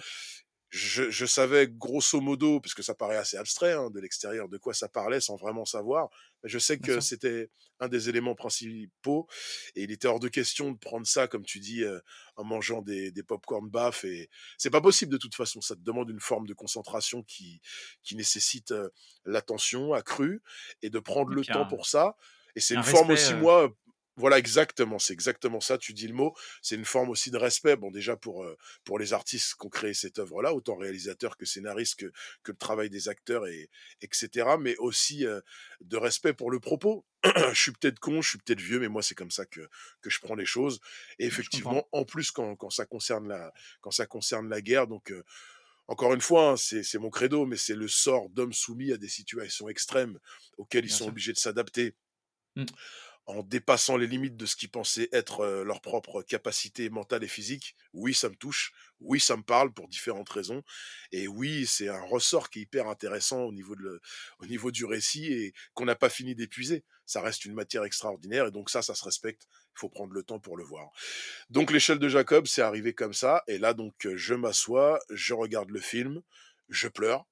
Je, 0.75 1.11
je 1.11 1.27
savais 1.27 1.69
grosso 1.69 2.19
modo, 2.23 2.59
parce 2.59 2.73
que 2.73 2.83
ça 2.83 2.95
paraît 2.95 3.19
assez 3.19 3.37
abstrait 3.37 3.75
hein, 3.75 3.91
de 3.91 4.01
l'extérieur, 4.01 4.49
de 4.49 4.57
quoi 4.57 4.73
ça 4.73 4.89
parlait 4.89 5.21
sans 5.21 5.37
vraiment 5.37 5.67
savoir. 5.67 6.09
Mais 6.43 6.49
je 6.49 6.59
sais 6.59 6.79
que 6.79 6.99
c'était 7.01 7.51
un 7.79 7.89
des 7.89 8.09
éléments 8.09 8.35
principaux, 8.35 9.27
et 9.75 9.83
il 9.83 9.91
était 9.91 10.09
hors 10.09 10.19
de 10.19 10.29
question 10.29 10.73
de 10.73 10.79
prendre 10.79 11.07
ça, 11.07 11.29
comme 11.29 11.45
tu 11.45 11.61
dis, 11.61 11.85
euh, 11.85 12.01
en 12.37 12.45
mangeant 12.45 12.81
des, 12.81 13.11
des 13.11 13.23
pop-corn 13.23 13.69
baff. 13.69 14.05
Et 14.05 14.31
c'est 14.57 14.71
pas 14.71 14.81
possible 14.81 15.13
de 15.13 15.19
toute 15.19 15.35
façon. 15.35 15.61
Ça 15.61 15.77
te 15.77 15.83
demande 15.83 16.09
une 16.09 16.21
forme 16.21 16.47
de 16.47 16.55
concentration 16.55 17.23
qui, 17.23 17.61
qui 18.03 18.17
nécessite 18.17 18.71
euh, 18.73 18.89
l'attention 19.27 19.93
accrue 19.93 20.43
et 20.81 20.89
de 20.89 20.99
prendre 21.01 21.35
le 21.35 21.45
temps 21.45 21.67
un, 21.67 21.69
pour 21.69 21.87
ça. 21.87 22.17
Et 22.57 22.61
c'est 22.61 22.77
un 22.77 22.79
une 22.79 22.85
forme 22.85 23.11
respect. 23.11 23.35
aussi, 23.35 23.35
euh, 23.35 23.43
moi, 23.43 23.77
voilà, 24.17 24.39
exactement, 24.39 24.99
c'est 24.99 25.15
exactement 25.15 25.61
ça, 25.61 25.79
tu 25.79 25.95
dis 25.95 26.07
le 26.07 26.13
mot. 26.15 26.35
C'est 26.61 26.75
une 26.75 26.85
forme 26.85 27.09
aussi 27.09 27.31
de 27.31 27.39
respect, 27.39 27.77
bon, 27.77 27.91
déjà 27.91 28.15
pour, 28.17 28.45
euh, 28.45 28.57
pour 28.85 28.99
les 28.99 29.15
artistes 29.15 29.55
qui 29.59 29.67
ont 29.67 29.71
créé 29.71 29.95
cette 29.95 30.19
œuvre-là, 30.19 30.53
autant 30.53 30.77
réalisateurs 30.77 31.37
que 31.39 31.47
scénaristes, 31.47 31.97
que, 32.01 32.13
que 32.43 32.53
le 32.53 32.59
travail 32.59 32.91
des 32.91 33.09
acteurs, 33.09 33.47
et, 33.47 33.71
etc. 34.03 34.57
Mais 34.61 34.77
aussi 34.77 35.27
euh, 35.27 35.41
de 35.81 35.97
respect 35.97 36.35
pour 36.35 36.51
le 36.51 36.61
propos. 36.61 37.07
je 37.53 37.59
suis 37.61 37.73
peut-être 37.73 38.01
con, 38.01 38.21
je 38.21 38.31
suis 38.31 38.39
peut-être 38.39 38.61
vieux, 38.61 38.81
mais 38.81 38.89
moi, 38.89 39.03
c'est 39.03 39.15
comme 39.15 39.31
ça 39.31 39.47
que, 39.47 39.67
que 40.03 40.11
je 40.11 40.21
prends 40.21 40.35
les 40.35 40.47
choses. 40.47 40.81
Et 41.19 41.25
effectivement, 41.25 41.89
en 41.93 42.05
plus, 42.05 42.31
quand, 42.31 42.55
quand, 42.57 42.71
ça, 42.71 42.85
concerne 42.85 43.29
la, 43.29 43.53
quand 43.81 43.93
ça 43.93 44.07
concerne 44.07 44.49
la 44.49 44.61
guerre, 44.61 44.87
donc. 44.89 45.11
euh, 45.11 45.23
encore 45.89 46.15
une 46.15 46.21
fois, 46.21 46.51
hein, 46.51 46.57
c'est 46.57 46.85
c'est 46.85 46.99
mon 46.99 47.11
credo, 47.11 47.45
mais 47.45 47.57
c'est 47.57 47.75
le 47.75 47.89
sort 47.89 48.31
d'hommes 48.31 48.53
soumis 48.53 48.93
à 48.93 48.97
des 48.97 49.09
situations 49.09 49.69
extrêmes 49.69 50.19
auxquelles 50.57 50.85
ils 50.85 50.91
sont 50.91 51.07
sûr. 51.07 51.09
obligés 51.09 51.33
de 51.33 51.39
s'adapter 51.39 51.97
Mmh. 52.57 52.67
En 53.27 53.43
dépassant 53.43 53.97
les 53.97 54.09
limites 54.09 54.37
de 54.37 54.47
ce 54.47 54.57
qu'ils 54.57 54.71
pensaient 54.71 55.09
être 55.13 55.47
leur 55.65 55.81
propre 55.81 56.23
capacité 56.23 56.91
mentale 56.91 57.23
et 57.23 57.29
physique. 57.29 57.77
Oui, 57.93 58.15
ça 58.15 58.29
me 58.29 58.35
touche. 58.35 58.73
Oui, 59.01 59.21
ça 59.21 59.37
me 59.37 59.43
parle 59.43 59.73
pour 59.73 59.89
différentes 59.89 60.29
raisons. 60.29 60.63
Et 61.13 61.29
oui, 61.29 61.67
c'est 61.67 61.89
un 61.89 62.03
ressort 62.03 62.51
qui 62.51 62.59
est 62.59 62.63
hyper 62.63 62.89
intéressant 62.89 63.43
au 63.43 63.53
niveau, 63.53 63.77
de 63.77 64.01
au 64.41 64.47
niveau 64.47 64.71
du 64.73 64.85
récit 64.85 65.33
et 65.33 65.55
qu'on 65.75 65.85
n'a 65.85 65.95
pas 65.95 66.09
fini 66.09 66.35
d'épuiser. 66.35 66.85
Ça 67.07 67.21
reste 67.21 67.45
une 67.45 67.55
matière 67.55 67.85
extraordinaire 67.85 68.47
et 68.47 68.51
donc 68.51 68.71
ça, 68.71 68.83
ça 68.83 68.95
se 68.95 69.05
respecte. 69.05 69.47
Il 69.77 69.79
faut 69.79 69.89
prendre 69.89 70.13
le 70.13 70.23
temps 70.23 70.41
pour 70.41 70.57
le 70.57 70.65
voir. 70.65 70.91
Donc 71.49 71.71
l'échelle 71.71 71.99
de 71.99 72.09
Jacob, 72.09 72.47
c'est 72.47 72.63
arrivé 72.63 72.93
comme 72.93 73.15
ça. 73.15 73.43
Et 73.47 73.59
là, 73.59 73.73
donc, 73.73 73.95
je 74.15 74.35
m'assois, 74.35 74.99
je 75.11 75.33
regarde 75.33 75.71
le 75.71 75.81
film, 75.81 76.23
je 76.69 76.89
pleure. 76.89 77.27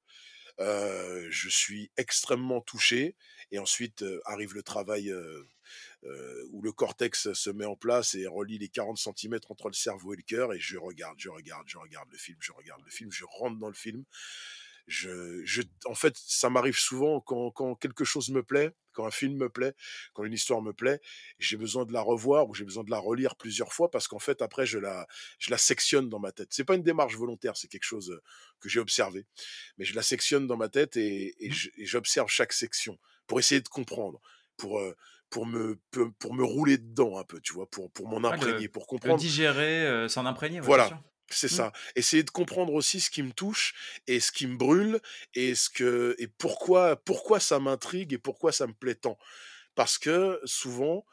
je 0.58 1.48
suis 1.48 1.90
extrêmement 1.96 2.60
touché 2.60 3.16
et 3.52 3.58
ensuite 3.58 4.04
arrive 4.24 4.54
le 4.54 4.62
travail 4.62 5.12
où 6.50 6.62
le 6.62 6.72
cortex 6.72 7.32
se 7.32 7.50
met 7.50 7.64
en 7.64 7.76
place 7.76 8.14
et 8.14 8.26
relie 8.26 8.58
les 8.58 8.68
40 8.68 8.98
cm 8.98 9.38
entre 9.48 9.68
le 9.68 9.74
cerveau 9.74 10.14
et 10.14 10.16
le 10.16 10.22
cœur. 10.22 10.52
Et 10.52 10.60
je 10.60 10.78
regarde, 10.78 11.18
je 11.18 11.28
regarde, 11.28 11.66
je 11.68 11.78
regarde 11.78 12.08
le 12.10 12.18
film, 12.18 12.38
je 12.40 12.52
regarde 12.52 12.82
le 12.84 12.90
film, 12.90 13.10
je 13.12 13.24
rentre 13.24 13.58
dans 13.58 13.68
le 13.68 13.74
film. 13.74 14.04
Je, 14.86 15.44
je, 15.44 15.62
en 15.84 15.94
fait, 15.94 16.16
ça 16.16 16.50
m'arrive 16.50 16.76
souvent 16.76 17.20
quand, 17.20 17.52
quand, 17.52 17.76
quelque 17.76 18.04
chose 18.04 18.30
me 18.30 18.42
plaît, 18.42 18.72
quand 18.92 19.06
un 19.06 19.10
film 19.12 19.36
me 19.36 19.48
plaît, 19.48 19.74
quand 20.14 20.24
une 20.24 20.32
histoire 20.32 20.62
me 20.62 20.72
plaît, 20.72 21.00
j'ai 21.38 21.56
besoin 21.56 21.84
de 21.84 21.92
la 21.92 22.00
revoir 22.00 22.48
ou 22.48 22.54
j'ai 22.54 22.64
besoin 22.64 22.82
de 22.82 22.90
la 22.90 22.98
relire 22.98 23.36
plusieurs 23.36 23.72
fois 23.72 23.90
parce 23.90 24.08
qu'en 24.08 24.18
fait, 24.18 24.42
après, 24.42 24.66
je 24.66 24.78
la, 24.78 25.06
je 25.38 25.50
la 25.50 25.58
sectionne 25.58 26.08
dans 26.08 26.18
ma 26.18 26.32
tête. 26.32 26.48
C'est 26.50 26.64
pas 26.64 26.74
une 26.74 26.82
démarche 26.82 27.14
volontaire, 27.14 27.56
c'est 27.56 27.68
quelque 27.68 27.84
chose 27.84 28.20
que 28.58 28.68
j'ai 28.68 28.80
observé, 28.80 29.26
mais 29.78 29.84
je 29.84 29.94
la 29.94 30.02
sectionne 30.02 30.46
dans 30.46 30.56
ma 30.56 30.68
tête 30.68 30.96
et, 30.96 31.36
et 31.38 31.50
mmh. 31.50 31.84
j'observe 31.84 32.28
chaque 32.28 32.52
section 32.52 32.98
pour 33.26 33.38
essayer 33.38 33.60
de 33.60 33.68
comprendre, 33.68 34.20
pour 34.56 34.80
pour 35.30 35.46
me 35.46 35.78
pour 36.18 36.34
me 36.34 36.44
rouler 36.44 36.78
dedans 36.78 37.18
un 37.18 37.24
peu, 37.24 37.40
tu 37.40 37.52
vois, 37.52 37.68
pour 37.70 37.90
pour 37.92 38.08
m'en 38.08 38.28
imprégner, 38.28 38.68
pour 38.68 38.86
comprendre. 38.86 39.14
Le 39.14 39.20
digérer, 39.20 40.08
s'en 40.08 40.26
imprégner. 40.26 40.60
voilà. 40.60 41.00
C'est 41.32 41.46
mmh. 41.46 41.54
ça. 41.54 41.72
Essayer 41.94 42.22
de 42.24 42.30
comprendre 42.30 42.74
aussi 42.74 43.00
ce 43.00 43.08
qui 43.08 43.22
me 43.22 43.32
touche 43.32 43.74
et 44.08 44.18
ce 44.18 44.32
qui 44.32 44.48
me 44.48 44.56
brûle 44.56 45.00
et 45.34 45.54
ce 45.54 45.70
que 45.70 46.16
et 46.18 46.26
pourquoi 46.26 46.96
pourquoi 46.96 47.38
ça 47.38 47.60
m'intrigue 47.60 48.12
et 48.12 48.18
pourquoi 48.18 48.52
ça 48.52 48.66
me 48.66 48.72
plaît 48.72 48.96
tant. 48.96 49.16
Parce 49.76 49.96
que 49.96 50.40
souvent, 50.44 51.06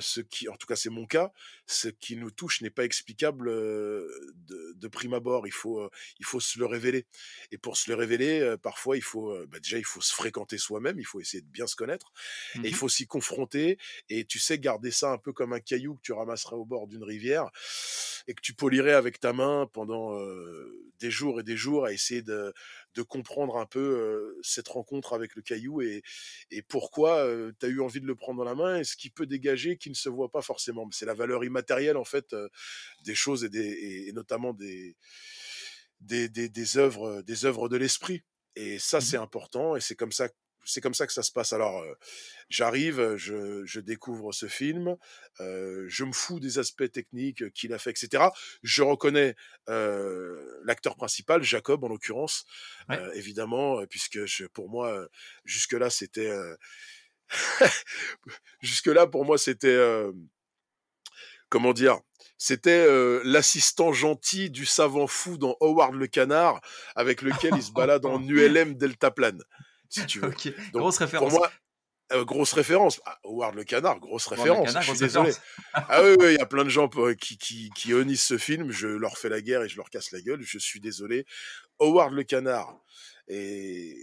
ce 0.00 0.20
qui, 0.20 0.48
en 0.48 0.56
tout 0.56 0.66
cas 0.66 0.76
c'est 0.76 0.90
mon 0.90 1.06
cas, 1.06 1.32
ce 1.66 1.88
qui 1.88 2.16
nous 2.16 2.30
touche 2.30 2.60
n'est 2.60 2.70
pas 2.70 2.84
explicable 2.84 3.50
de, 3.50 4.74
de, 4.76 4.88
prime 4.88 5.14
abord. 5.14 5.46
Il 5.46 5.52
faut, 5.52 5.88
il 6.18 6.26
faut 6.26 6.40
se 6.40 6.58
le 6.58 6.66
révéler. 6.66 7.06
Et 7.52 7.58
pour 7.58 7.76
se 7.76 7.90
le 7.90 7.96
révéler, 7.96 8.56
parfois 8.62 8.96
il 8.96 9.02
faut, 9.02 9.34
bah 9.46 9.58
déjà 9.60 9.78
il 9.78 9.84
faut 9.84 10.00
se 10.00 10.12
fréquenter 10.12 10.58
soi-même, 10.58 10.98
il 10.98 11.04
faut 11.04 11.20
essayer 11.20 11.40
de 11.40 11.48
bien 11.48 11.66
se 11.66 11.76
connaître, 11.76 12.12
et 12.56 12.68
il 12.68 12.72
mmh 12.72 12.74
faut 12.74 12.88
s'y 12.88 13.06
confronter. 13.06 13.78
Et 14.08 14.24
tu 14.24 14.38
sais 14.38 14.58
garder 14.58 14.90
ça 14.90 15.12
un 15.12 15.18
peu 15.18 15.32
comme 15.32 15.52
un 15.52 15.60
caillou 15.60 15.94
que 15.96 16.02
tu 16.02 16.12
ramasserais 16.12 16.56
au 16.56 16.64
bord 16.64 16.86
d'une 16.86 17.04
rivière 17.04 17.50
et 18.26 18.34
que 18.34 18.40
tu 18.40 18.54
polirais 18.54 18.92
avec 18.92 19.20
ta 19.20 19.32
main 19.32 19.66
pendant 19.72 20.18
des 20.98 21.10
jours 21.10 21.40
et 21.40 21.42
des 21.42 21.56
jours 21.56 21.86
à 21.86 21.92
essayer 21.92 22.22
de, 22.22 22.52
de 22.94 23.02
comprendre 23.02 23.56
un 23.56 23.66
peu 23.66 24.36
cette 24.42 24.68
rencontre 24.68 25.12
avec 25.12 25.34
le 25.36 25.42
caillou 25.42 25.80
et, 25.82 26.02
et 26.50 26.62
pourquoi 26.62 27.26
tu 27.58 27.66
as 27.66 27.68
eu 27.68 27.80
envie 27.80 28.00
de 28.00 28.06
le 28.06 28.14
prendre 28.14 28.38
dans 28.38 28.44
la 28.44 28.54
main 28.54 28.78
et 28.78 28.84
ce 28.84 28.96
qui 28.96 29.10
peut 29.10 29.26
dégager 29.26 29.76
qui 29.76 29.90
ne 29.90 29.94
se 29.94 30.08
voit 30.08 30.30
pas 30.30 30.42
forcément. 30.42 30.88
C'est 30.90 31.06
la 31.06 31.14
valeur 31.14 31.44
immatérielle 31.44 31.96
en 31.96 32.04
fait 32.04 32.34
des 33.04 33.14
choses 33.14 33.44
et, 33.44 33.48
des, 33.48 34.06
et, 34.08 34.12
notamment 34.12 34.52
des, 34.52 34.96
des, 36.00 36.28
des, 36.28 36.48
des, 36.48 36.78
œuvres, 36.78 37.22
des 37.22 37.44
œuvres 37.44 37.68
de 37.68 37.76
l'esprit. 37.76 38.22
Et 38.56 38.78
ça, 38.78 38.98
mmh 38.98 39.02
c'est 39.02 39.16
important 39.16 39.76
et 39.76 39.80
c'est 39.80 39.94
comme 39.94 40.12
ça 40.12 40.28
c'est 40.64 40.80
comme 40.80 40.94
ça 40.94 41.06
que 41.06 41.12
ça 41.12 41.22
se 41.22 41.32
passe. 41.32 41.52
Alors, 41.52 41.84
j'arrive, 42.48 43.16
je, 43.16 43.80
découvre 43.80 44.32
ce 44.32 44.46
film, 44.46 44.96
je 45.38 46.04
me 46.04 46.12
fous 46.12 46.40
des 46.40 46.58
aspects 46.58 46.90
techniques 46.90 47.52
qu'il 47.52 47.72
a 47.72 47.78
fait, 47.78 47.90
etc. 47.90 48.24
Je 48.62 48.82
reconnais 48.82 49.34
l'acteur 49.66 50.96
principal, 50.96 51.42
Jacob 51.42 51.84
en 51.84 51.88
l'occurrence, 51.88 52.44
évidemment, 53.14 53.84
puisque 53.86 54.24
je, 54.26 54.46
pour 54.46 54.68
moi, 54.68 55.08
jusque-là, 55.44 55.90
c'était... 55.90 56.32
jusque-là, 58.62 59.06
pour 59.06 59.24
moi, 59.24 59.38
c'était... 59.38 59.78
comment 61.48 61.72
dire 61.72 62.00
c'était 62.42 62.86
l'assistant 63.22 63.92
gentil 63.92 64.48
du 64.48 64.64
savant 64.64 65.06
fou 65.06 65.36
dans 65.36 65.56
Howard 65.60 65.94
le 65.94 66.06
Canard, 66.06 66.62
avec 66.96 67.20
lequel 67.20 67.52
il 67.54 67.62
se 67.62 67.70
balade 67.70 68.06
en 68.06 68.18
ULM 68.26 68.76
Deltaplane 68.76 69.42
si 69.90 70.06
tu 70.06 70.20
veux. 70.20 70.32
grosse 70.72 70.98
référence. 70.98 71.28
Pour 71.28 71.38
moi, 71.38 71.50
euh, 72.12 72.24
grosse 72.24 72.52
référence. 72.52 73.00
Ah, 73.04 73.18
Howard 73.24 73.54
le 73.54 73.64
Canard, 73.64 74.00
grosse 74.00 74.26
référence. 74.26 74.72
je 74.72 74.90
suis 74.90 74.98
désolé. 74.98 75.32
ah 75.74 76.02
oui, 76.02 76.16
il 76.20 76.38
y 76.38 76.40
a 76.40 76.46
plein 76.46 76.64
de 76.64 76.70
gens 76.70 76.88
qui, 76.88 77.36
qui, 77.36 77.70
qui 77.70 77.94
honissent 77.94 78.26
ce 78.26 78.38
film. 78.38 78.70
Je 78.70 78.88
leur 78.88 79.18
fais 79.18 79.28
la 79.28 79.42
guerre 79.42 79.62
et 79.62 79.68
je 79.68 79.76
leur 79.76 79.90
casse 79.90 80.10
la 80.12 80.20
gueule. 80.20 80.40
Je 80.42 80.58
suis 80.58 80.80
désolé. 80.80 81.26
Howard 81.78 82.12
le 82.12 82.24
Canard. 82.24 82.80
Et, 83.28 83.96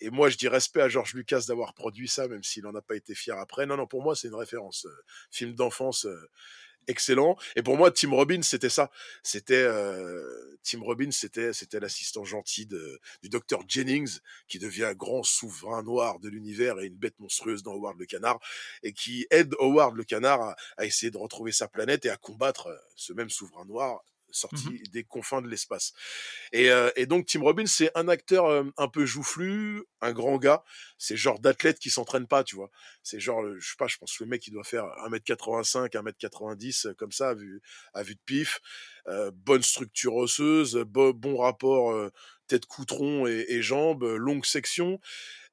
et 0.00 0.10
moi, 0.10 0.28
je 0.28 0.36
dis 0.36 0.48
respect 0.48 0.82
à 0.82 0.88
George 0.88 1.14
Lucas 1.14 1.44
d'avoir 1.48 1.72
produit 1.72 2.08
ça, 2.08 2.28
même 2.28 2.42
s'il 2.42 2.64
n'en 2.64 2.74
a 2.74 2.82
pas 2.82 2.96
été 2.96 3.14
fier 3.14 3.38
après. 3.38 3.64
Non, 3.64 3.76
non, 3.76 3.86
pour 3.86 4.02
moi, 4.02 4.14
c'est 4.14 4.28
une 4.28 4.34
référence. 4.34 4.86
Euh, 4.86 5.04
film 5.30 5.54
d'enfance. 5.54 6.06
Excellent. 6.86 7.36
Et 7.56 7.62
pour 7.62 7.76
moi, 7.76 7.90
Tim 7.90 8.10
Robbins, 8.10 8.42
c'était 8.42 8.68
ça. 8.68 8.90
C'était 9.22 9.54
euh, 9.54 10.58
Tim 10.62 10.82
Robbins, 10.82 11.10
c'était 11.12 11.52
c'était 11.52 11.80
l'assistant 11.80 12.24
gentil 12.24 12.66
de, 12.66 13.00
du 13.22 13.28
docteur 13.28 13.62
Jennings, 13.66 14.18
qui 14.48 14.58
devient 14.58 14.84
un 14.84 14.94
grand 14.94 15.22
souverain 15.22 15.82
noir 15.82 16.18
de 16.20 16.28
l'univers 16.28 16.80
et 16.80 16.86
une 16.86 16.96
bête 16.96 17.18
monstrueuse 17.20 17.62
dans 17.62 17.72
Howard 17.72 17.98
le 17.98 18.06
Canard, 18.06 18.38
et 18.82 18.92
qui 18.92 19.26
aide 19.30 19.54
Howard 19.58 19.96
le 19.96 20.04
Canard 20.04 20.42
à, 20.42 20.56
à 20.76 20.84
essayer 20.84 21.10
de 21.10 21.18
retrouver 21.18 21.52
sa 21.52 21.68
planète 21.68 22.04
et 22.04 22.10
à 22.10 22.16
combattre 22.16 22.68
euh, 22.68 22.76
ce 22.96 23.12
même 23.12 23.30
souverain 23.30 23.64
noir 23.64 24.04
sorti 24.34 24.68
mmh 24.68 24.78
des 24.90 25.04
confins 25.04 25.42
de 25.42 25.48
l'espace. 25.48 25.92
Et, 26.52 26.70
euh, 26.70 26.90
et, 26.96 27.06
donc 27.06 27.26
Tim 27.26 27.42
Robbins, 27.42 27.66
c'est 27.66 27.90
un 27.94 28.08
acteur 28.08 28.46
euh, 28.46 28.64
un 28.76 28.88
peu 28.88 29.06
joufflu, 29.06 29.82
un 30.00 30.12
grand 30.12 30.36
gars. 30.38 30.62
C'est 30.98 31.16
genre 31.16 31.40
d'athlète 31.40 31.78
qui 31.78 31.90
s'entraîne 31.90 32.26
pas, 32.26 32.44
tu 32.44 32.56
vois. 32.56 32.70
C'est 33.02 33.20
genre, 33.20 33.42
je 33.58 33.66
sais 33.66 33.76
pas, 33.78 33.86
je 33.86 33.96
pense 33.96 34.16
que 34.16 34.24
le 34.24 34.30
mec 34.30 34.46
il 34.46 34.52
doit 34.52 34.64
faire 34.64 34.84
1m85, 35.08 35.90
1m90 35.90 36.88
euh, 36.88 36.94
comme 36.94 37.12
ça, 37.12 37.30
à 37.30 37.34
vue, 37.34 37.62
à 37.92 38.02
vue 38.02 38.14
de 38.14 38.20
pif. 38.24 38.60
Euh, 39.06 39.30
bonne 39.34 39.62
structure 39.62 40.14
osseuse, 40.14 40.76
bon 40.86 41.36
rapport 41.36 42.10
tête 42.46 42.66
coutron 42.66 43.26
et, 43.26 43.46
et, 43.48 43.62
jambes, 43.62 44.04
longue 44.04 44.44
section, 44.44 45.00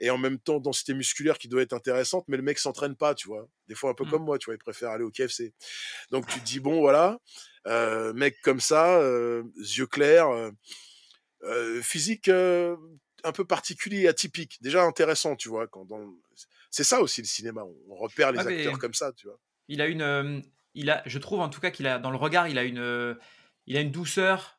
et 0.02 0.10
en 0.10 0.18
même 0.18 0.40
temps 0.40 0.60
densité 0.60 0.94
musculaire 0.94 1.38
qui 1.38 1.48
doit 1.48 1.62
être 1.62 1.74
intéressante, 1.74 2.26
mais 2.28 2.36
le 2.36 2.44
mec 2.44 2.58
s'entraîne 2.58 2.96
pas, 2.96 3.14
tu 3.16 3.28
vois. 3.28 3.48
Des 3.68 3.76
fois 3.76 3.92
un 3.92 3.94
peu 3.94 4.04
mmh. 4.04 4.10
comme 4.10 4.24
moi, 4.24 4.38
tu 4.38 4.46
vois, 4.46 4.56
il 4.56 4.58
préfère 4.58 4.90
aller 4.90 5.04
au 5.04 5.12
KFC. 5.12 5.54
Donc 6.10 6.28
tu 6.28 6.40
te 6.40 6.46
dis 6.46 6.60
bon 6.60 6.82
voilà, 6.82 7.20
euh, 7.68 8.12
mec 8.14 8.42
comme 8.42 8.60
ça, 8.60 9.00
euh, 9.00 9.44
yeux 9.56 9.86
clairs, 9.86 10.30
euh, 10.30 10.52
euh 11.44 11.82
physique 11.82 12.28
euh, 12.28 12.76
un 13.24 13.32
peu 13.32 13.46
particulier, 13.46 14.08
atypique, 14.08 14.58
déjà 14.62 14.84
intéressant, 14.84 15.36
tu 15.36 15.50
vois. 15.50 15.68
Quand 15.68 15.86
dans... 15.86 16.02
c'est 16.72 16.84
ça 16.84 17.00
aussi 17.00 17.22
le 17.22 17.28
cinéma, 17.28 17.64
on 17.90 17.96
repère 17.96 18.32
les 18.32 18.40
acteurs 18.40 18.80
comme 18.80 18.96
ça, 18.96 19.14
tu 19.14 19.28
vois. 19.28 19.40
Il 19.68 19.82
a 19.82 19.88
une, 19.88 20.44
il 20.74 20.90
a, 20.90 21.04
je 21.06 21.20
trouve 21.20 21.40
en 21.40 21.50
tout 21.50 21.62
cas 21.62 21.70
qu'il 21.70 21.86
a 21.86 22.00
dans 22.00 22.12
le 22.12 22.18
regard, 22.18 22.48
il 22.48 22.58
a 22.58 22.64
une, 22.64 23.16
il 23.68 23.78
a 23.78 23.82
une 23.82 23.92
douceur. 23.92 24.58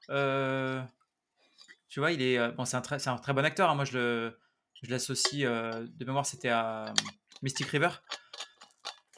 Tu 1.93 2.01
vois, 2.01 2.11
il 2.11 2.23
est, 2.23 2.39
bon, 2.53 2.65
c'est 2.65 2.79
un 2.79 2.81
très, 2.81 2.99
c'est 2.99 3.11
un 3.11 3.19
très 3.19 3.35
bon 3.35 3.45
acteur. 3.45 3.69
Hein. 3.69 3.75
Moi, 3.75 3.85
je 3.85 3.99
le, 3.99 4.39
je 4.83 4.91
l'associe 4.91 5.45
de 5.47 6.05
mémoire, 6.07 6.25
c'était 6.25 6.49
à 6.49 6.95
Mystic 7.43 7.67
River. 7.67 7.91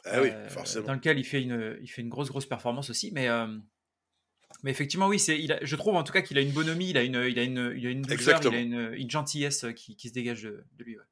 Ah 0.03 0.21
oui, 0.21 0.29
forcément. 0.49 0.87
Dans 0.87 0.93
lequel 0.93 1.17
il 1.17 1.23
fait 1.23 1.41
une, 1.41 1.77
il 1.81 1.87
fait 1.87 2.01
une 2.01 2.09
grosse 2.09 2.27
grosse 2.27 2.45
performance 2.45 2.89
aussi, 2.89 3.11
mais 3.13 3.29
mais 4.63 4.71
effectivement, 4.71 5.07
oui, 5.07 5.19
c'est, 5.19 5.39
il 5.39 5.57
je 5.61 5.75
trouve 5.77 5.95
en 5.95 6.03
tout 6.03 6.11
cas 6.11 6.21
qu'il 6.21 6.37
a 6.37 6.41
une 6.41 6.51
bonhomie, 6.51 6.89
il 6.89 6.97
a 6.97 7.03
une, 7.03 7.23
il 7.29 7.39
a 7.39 7.43
une, 7.43 7.73
il 7.77 7.87
a 7.87 7.89
une 7.91 8.01
douceur, 8.01 8.41
il 8.43 8.53
a 8.53 8.59
une, 8.59 8.93
une, 8.93 9.09
gentillesse 9.09 9.65
qui, 9.75 9.95
qui, 9.95 10.09
se 10.09 10.13
dégage 10.13 10.43
de, 10.43 10.65
lui. 10.79 10.97
Ouais. 10.97 11.03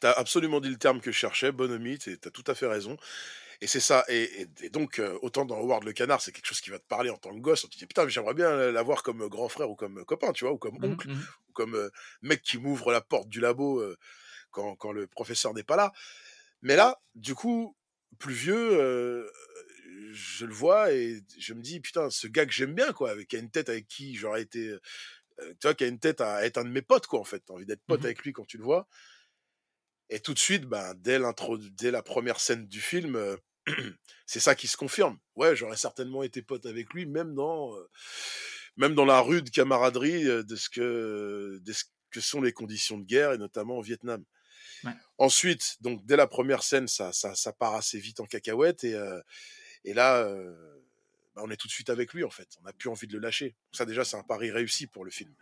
Tu 0.00 0.06
as 0.06 0.12
absolument 0.12 0.60
dit 0.60 0.68
le 0.68 0.76
terme 0.76 1.00
que 1.00 1.10
je 1.10 1.16
cherchais, 1.16 1.50
bonhomie, 1.50 1.98
tu 1.98 2.12
as 2.22 2.30
tout 2.30 2.44
à 2.46 2.54
fait 2.54 2.66
raison. 2.66 2.96
Et 3.60 3.66
c'est 3.66 3.80
ça. 3.80 4.04
Et, 4.08 4.46
et, 4.62 4.70
donc, 4.70 4.98
euh, 4.98 5.18
autant 5.22 5.44
dans 5.44 5.56
Howard 5.56 5.84
le 5.84 5.92
Canard, 5.92 6.20
c'est 6.20 6.32
quelque 6.32 6.46
chose 6.46 6.60
qui 6.60 6.70
va 6.70 6.78
te 6.78 6.86
parler 6.86 7.10
en 7.10 7.16
tant 7.16 7.34
que 7.34 7.40
gosse. 7.40 7.62
Tu 7.62 7.68
te 7.68 7.78
dis, 7.78 7.86
putain, 7.86 8.08
j'aimerais 8.08 8.34
bien 8.34 8.70
l'avoir 8.70 9.02
comme 9.02 9.28
grand 9.28 9.48
frère 9.48 9.70
ou 9.70 9.76
comme 9.76 10.04
copain, 10.04 10.32
tu 10.32 10.44
vois, 10.44 10.52
ou 10.52 10.58
comme 10.58 10.78
mmh, 10.78 10.84
oncle, 10.84 11.08
mmh. 11.08 11.26
ou 11.48 11.52
comme 11.52 11.74
euh, 11.74 11.90
mec 12.22 12.42
qui 12.42 12.58
m'ouvre 12.58 12.92
la 12.92 13.00
porte 13.00 13.28
du 13.28 13.40
labo 13.40 13.80
euh, 13.80 13.96
quand, 14.50 14.76
quand, 14.76 14.92
le 14.92 15.06
professeur 15.06 15.54
n'est 15.54 15.62
pas 15.62 15.76
là. 15.76 15.92
Mais 16.62 16.76
là, 16.76 17.00
du 17.14 17.34
coup, 17.34 17.76
plus 18.18 18.34
vieux, 18.34 19.26
je 20.12 20.46
le 20.46 20.52
vois 20.52 20.92
et 20.92 21.22
je 21.38 21.54
me 21.54 21.60
dis, 21.60 21.80
putain, 21.80 22.10
ce 22.10 22.26
gars 22.26 22.46
que 22.46 22.52
j'aime 22.52 22.74
bien, 22.74 22.92
quoi, 22.92 23.10
avec, 23.10 23.28
qui 23.28 23.36
a 23.36 23.38
une 23.38 23.50
tête 23.50 23.68
avec 23.68 23.88
qui 23.88 24.14
j'aurais 24.14 24.42
été, 24.42 24.68
euh, 25.40 25.54
tu 25.60 25.66
vois, 25.66 25.74
qui 25.74 25.84
a 25.84 25.88
une 25.88 25.98
tête 25.98 26.20
à 26.20 26.44
être 26.46 26.58
un 26.58 26.64
de 26.64 26.70
mes 26.70 26.82
potes, 26.82 27.06
quoi, 27.06 27.20
en 27.20 27.24
fait. 27.24 27.40
T'as 27.40 27.54
envie 27.54 27.66
d'être 27.66 27.82
pote 27.86 28.02
mmh 28.02 28.06
avec 28.06 28.22
lui 28.22 28.32
quand 28.32 28.44
tu 28.44 28.58
le 28.58 28.64
vois. 28.64 28.88
Et 30.10 30.20
tout 30.20 30.34
de 30.34 30.38
suite, 30.38 30.64
ben, 30.64 30.94
dès, 30.96 31.18
dès 31.72 31.90
la 31.90 32.02
première 32.02 32.40
scène 32.40 32.66
du 32.66 32.80
film, 32.80 33.16
euh, 33.16 33.36
c'est 34.26 34.40
ça 34.40 34.54
qui 34.54 34.66
se 34.66 34.76
confirme. 34.76 35.18
Ouais, 35.36 35.56
j'aurais 35.56 35.76
certainement 35.76 36.22
été 36.22 36.42
pote 36.42 36.66
avec 36.66 36.92
lui, 36.92 37.06
même 37.06 37.34
dans, 37.34 37.76
euh, 37.76 37.90
même 38.76 38.94
dans 38.94 39.04
la 39.06 39.20
rude 39.20 39.50
camaraderie 39.50 40.24
de 40.24 40.56
ce 40.56 40.68
que, 40.68 41.58
de 41.62 41.72
ce 41.72 41.84
que 42.10 42.20
sont 42.20 42.42
les 42.42 42.52
conditions 42.52 42.98
de 42.98 43.04
guerre, 43.04 43.32
et 43.32 43.38
notamment 43.38 43.78
au 43.78 43.82
Vietnam. 43.82 44.24
Ouais. 44.84 44.92
Ensuite, 45.18 45.76
donc 45.80 46.04
dès 46.04 46.16
la 46.16 46.26
première 46.26 46.62
scène, 46.62 46.88
ça 46.88 47.12
ça 47.12 47.34
ça 47.34 47.52
part 47.52 47.74
assez 47.74 47.98
vite 47.98 48.20
en 48.20 48.26
cacahuète 48.26 48.84
et 48.84 48.94
heu 48.94 49.22
et 49.84 49.94
là, 49.94 50.26
bah, 51.34 51.42
on 51.44 51.50
est 51.50 51.56
tout 51.56 51.68
de 51.68 51.72
suite 51.72 51.90
avec 51.90 52.12
lui, 52.12 52.24
en 52.24 52.30
fait. 52.30 52.48
On 52.60 52.64
n'a 52.64 52.72
plus 52.72 52.88
envie 52.88 53.06
de 53.06 53.12
le 53.12 53.18
lâcher. 53.18 53.54
Ça, 53.72 53.84
déjà, 53.84 54.04
c'est 54.04 54.16
un 54.16 54.22
pari 54.22 54.50
réussi 54.50 54.86
pour 54.86 55.04
le 55.04 55.10
film 55.10 55.34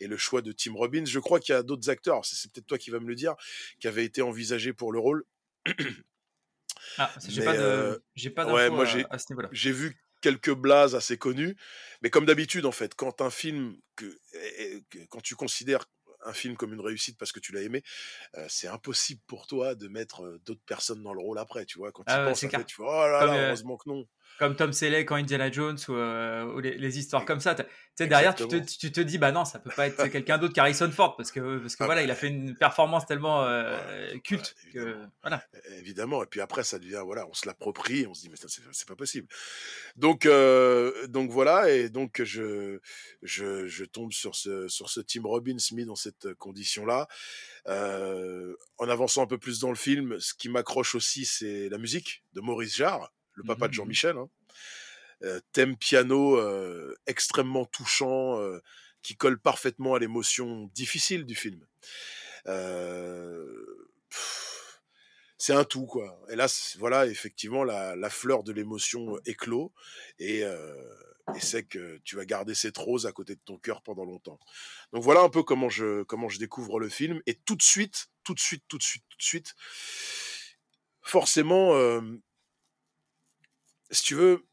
et 0.00 0.06
le 0.06 0.16
choix 0.16 0.42
de 0.42 0.52
Tim 0.52 0.74
Robbins, 0.74 1.04
je 1.04 1.18
crois 1.18 1.40
qu'il 1.40 1.54
y 1.54 1.56
a 1.56 1.62
d'autres 1.62 1.90
acteurs, 1.90 2.24
c'est 2.24 2.50
peut-être 2.50 2.66
toi 2.66 2.78
qui 2.78 2.90
vas 2.90 3.00
me 3.00 3.08
le 3.08 3.14
dire, 3.14 3.34
qui 3.78 3.88
avaient 3.88 4.04
été 4.04 4.22
envisagés 4.22 4.72
pour 4.72 4.92
le 4.92 4.98
rôle. 4.98 5.24
Ah, 6.96 7.12
ça 7.18 7.28
j'ai 7.28 7.44
pas 7.44 7.56
de 7.56 8.02
j'ai 8.14 8.30
pas 8.30 8.50
ouais, 8.50 8.70
moi, 8.70 8.86
à 9.10 9.18
ce 9.18 9.26
niveau-là. 9.30 9.48
j'ai 9.52 9.70
vu 9.70 10.00
quelques 10.22 10.52
blazes 10.52 10.94
assez 10.94 11.18
connus, 11.18 11.56
mais 12.02 12.10
comme 12.10 12.24
d'habitude, 12.24 12.64
en 12.64 12.72
fait, 12.72 12.94
quand 12.94 13.20
un 13.20 13.30
film 13.30 13.76
que 13.96 14.18
que 14.88 14.98
quand 15.10 15.20
tu 15.20 15.34
considères 15.36 15.84
un 16.24 16.32
film 16.32 16.56
comme 16.56 16.72
une 16.74 16.80
réussite 16.80 17.18
parce 17.18 17.32
que 17.32 17.40
tu 17.40 17.52
l'as 17.52 17.62
aimé, 17.62 17.82
c'est 18.48 18.68
impossible 18.68 19.22
pour 19.26 19.46
toi 19.48 19.74
de 19.74 19.88
mettre, 19.88 20.40
d'autres 20.44 20.62
personnes 20.66 21.02
dans 21.02 21.14
le 21.14 21.20
rôle 21.22 21.38
après, 21.38 21.66
tu 21.66 21.78
vois? 21.78 21.92
Quand 21.92 22.04
tu 22.04 22.18
Ah 22.18 22.22
penses, 22.22 22.44
après, 22.44 22.64
tu 22.64 22.76
fais: 22.76 22.82
«Oh 22.84 23.08
là 23.08 23.08
Comme, 23.18 23.26
là, 23.26 23.36
heu, 23.36 23.56
heureusement 23.56 23.76
que 23.78 23.88
non». 23.90 24.06
comme 24.38 24.56
Tom 24.56 24.72
Selleck 24.72 25.08
quand 25.08 25.16
Indiana 25.16 25.50
Jones 25.50 25.78
ou, 25.88 26.60
les 26.60 26.78
les 26.78 26.98
histoires 26.98 27.24
comme 27.26 27.40
ça. 27.40 27.56
Sais, 28.00 28.06
derrière, 28.06 28.34
tu 28.34 28.46
te 28.46 28.56
tu 28.56 28.92
te 28.92 29.00
dis: 29.00 29.18
«Bah 29.18 29.32
non, 29.32 29.44
ça 29.44 29.58
peut 29.58 29.70
pas 29.72 29.86
être 29.86 30.06
quelqu'un 30.08 30.38
d'autre 30.38 30.54
qu'Harrison 30.54 30.90
Ford» 30.90 31.16
parce 31.16 31.30
que 31.30 31.58
parce 31.58 31.76
que 31.76 31.82
Ah 31.82 31.86
voilà, 31.86 32.02
bah, 32.02 32.02
il 32.02 32.10
a 32.10 32.14
fait 32.14 32.28
une 32.28 32.56
performance 32.56 33.06
tellement, 33.06 33.44
voilà, 33.68 33.92
heu, 34.14 34.18
voilà, 34.28 34.48
culte 34.48 34.54
que 34.72 34.80
évidemment. 34.80 35.12
voilà. 35.22 35.44
Évidemment 35.78 36.22
et 36.22 36.26
puis 36.26 36.40
après 36.40 36.62
ça 36.64 36.78
devient 36.78 37.02
voilà, 37.04 37.26
on 37.28 37.34
se 37.34 37.46
l'approprie, 37.46 38.06
on 38.06 38.14
se 38.14 38.22
dit: 38.22 38.28
«Mais 38.30 38.36
ça, 38.36 38.48
c'est 38.48 38.62
c'est 38.72 38.86
pas 38.88 38.96
possible». 38.96 39.26
Donc 39.96 40.26
heu, 40.26 40.94
donc 41.08 41.30
voilà 41.30 41.70
et 41.70 41.90
donc 41.90 42.22
je 42.22 42.80
je 43.22 43.66
je 43.66 43.84
tombe 43.84 44.12
sur 44.12 44.34
ce 44.36 44.68
sur 44.68 44.90
ce 44.90 45.00
Tim 45.00 45.22
Robbins 45.24 45.56
mis 45.72 45.84
dans 45.86 45.96
cette 45.96 46.34
condition-là. 46.34 47.08
Heu, 47.68 48.56
en 48.78 48.88
avançant 48.88 49.22
un 49.22 49.26
peu 49.26 49.38
plus 49.38 49.60
dans 49.60 49.70
le 49.70 49.76
film, 49.76 50.20
ce 50.20 50.34
qui 50.34 50.48
m'accroche 50.48 50.94
aussi, 50.94 51.24
c'est 51.26 51.68
la 51.68 51.78
musique 51.78 52.24
de 52.34 52.40
Maurice 52.40 52.76
Jarre, 52.76 53.12
le 53.34 53.44
papa 53.44 53.68
de 53.68 53.72
mmh 53.72 53.90
mh. 53.90 53.94
Jean-Michel, 53.94 54.16
hein. 54.18 54.28
Heu, 55.22 55.40
thème 55.52 55.76
piano, 55.76 56.36
heu, 56.38 56.96
extrêmement 57.06 57.66
touchant, 57.66 58.40
heu, 58.40 58.62
qui 59.02 59.16
colle 59.16 59.38
parfaitement 59.40 59.94
à 59.94 59.98
l'émotion 59.98 60.70
difficile 60.74 61.24
du 61.26 61.34
film. 61.34 61.66
Heu, 62.48 63.88
c'est 65.38 65.54
un 65.54 65.64
tout, 65.64 65.86
quoi 65.86 66.20
et 66.30 66.36
là, 66.36 66.46
voilà, 66.78 67.06
effectivement, 67.06 67.64
la 67.64 67.96
la 67.96 68.10
fleur 68.10 68.42
de 68.44 68.52
l'émotion 68.52 69.18
éclot 69.26 69.72
et 70.18 70.44
et 71.36 71.40
c'est 71.40 71.64
que 71.64 71.98
tu 72.04 72.16
vas 72.16 72.24
garder 72.24 72.54
cette 72.54 72.76
rose 72.78 73.06
à 73.06 73.12
côté 73.12 73.34
de 73.36 73.40
ton 73.44 73.56
cœur 73.58 73.82
pendant 73.82 74.04
longtemps. 74.04 74.38
Donc 74.92 75.02
voilà 75.04 75.20
un 75.22 75.28
peu 75.28 75.42
comment 75.42 75.68
je 75.68 76.02
comment 76.04 76.28
je 76.28 76.38
découvre 76.38 76.80
le 76.80 76.88
film 76.88 77.20
et 77.26 77.34
tout 77.34 77.56
de 77.56 77.62
suite, 77.62 78.08
tout 78.24 78.34
de 78.34 78.40
suite, 78.40 78.64
tout 78.68 78.78
de 78.78 78.82
suite, 78.82 79.04
tout 79.08 79.18
de 79.18 79.22
suite, 79.22 79.54
forcément, 81.02 81.76
hem 81.78 82.20
si 83.90 84.02
tu 84.04 84.14
veux, 84.14 84.46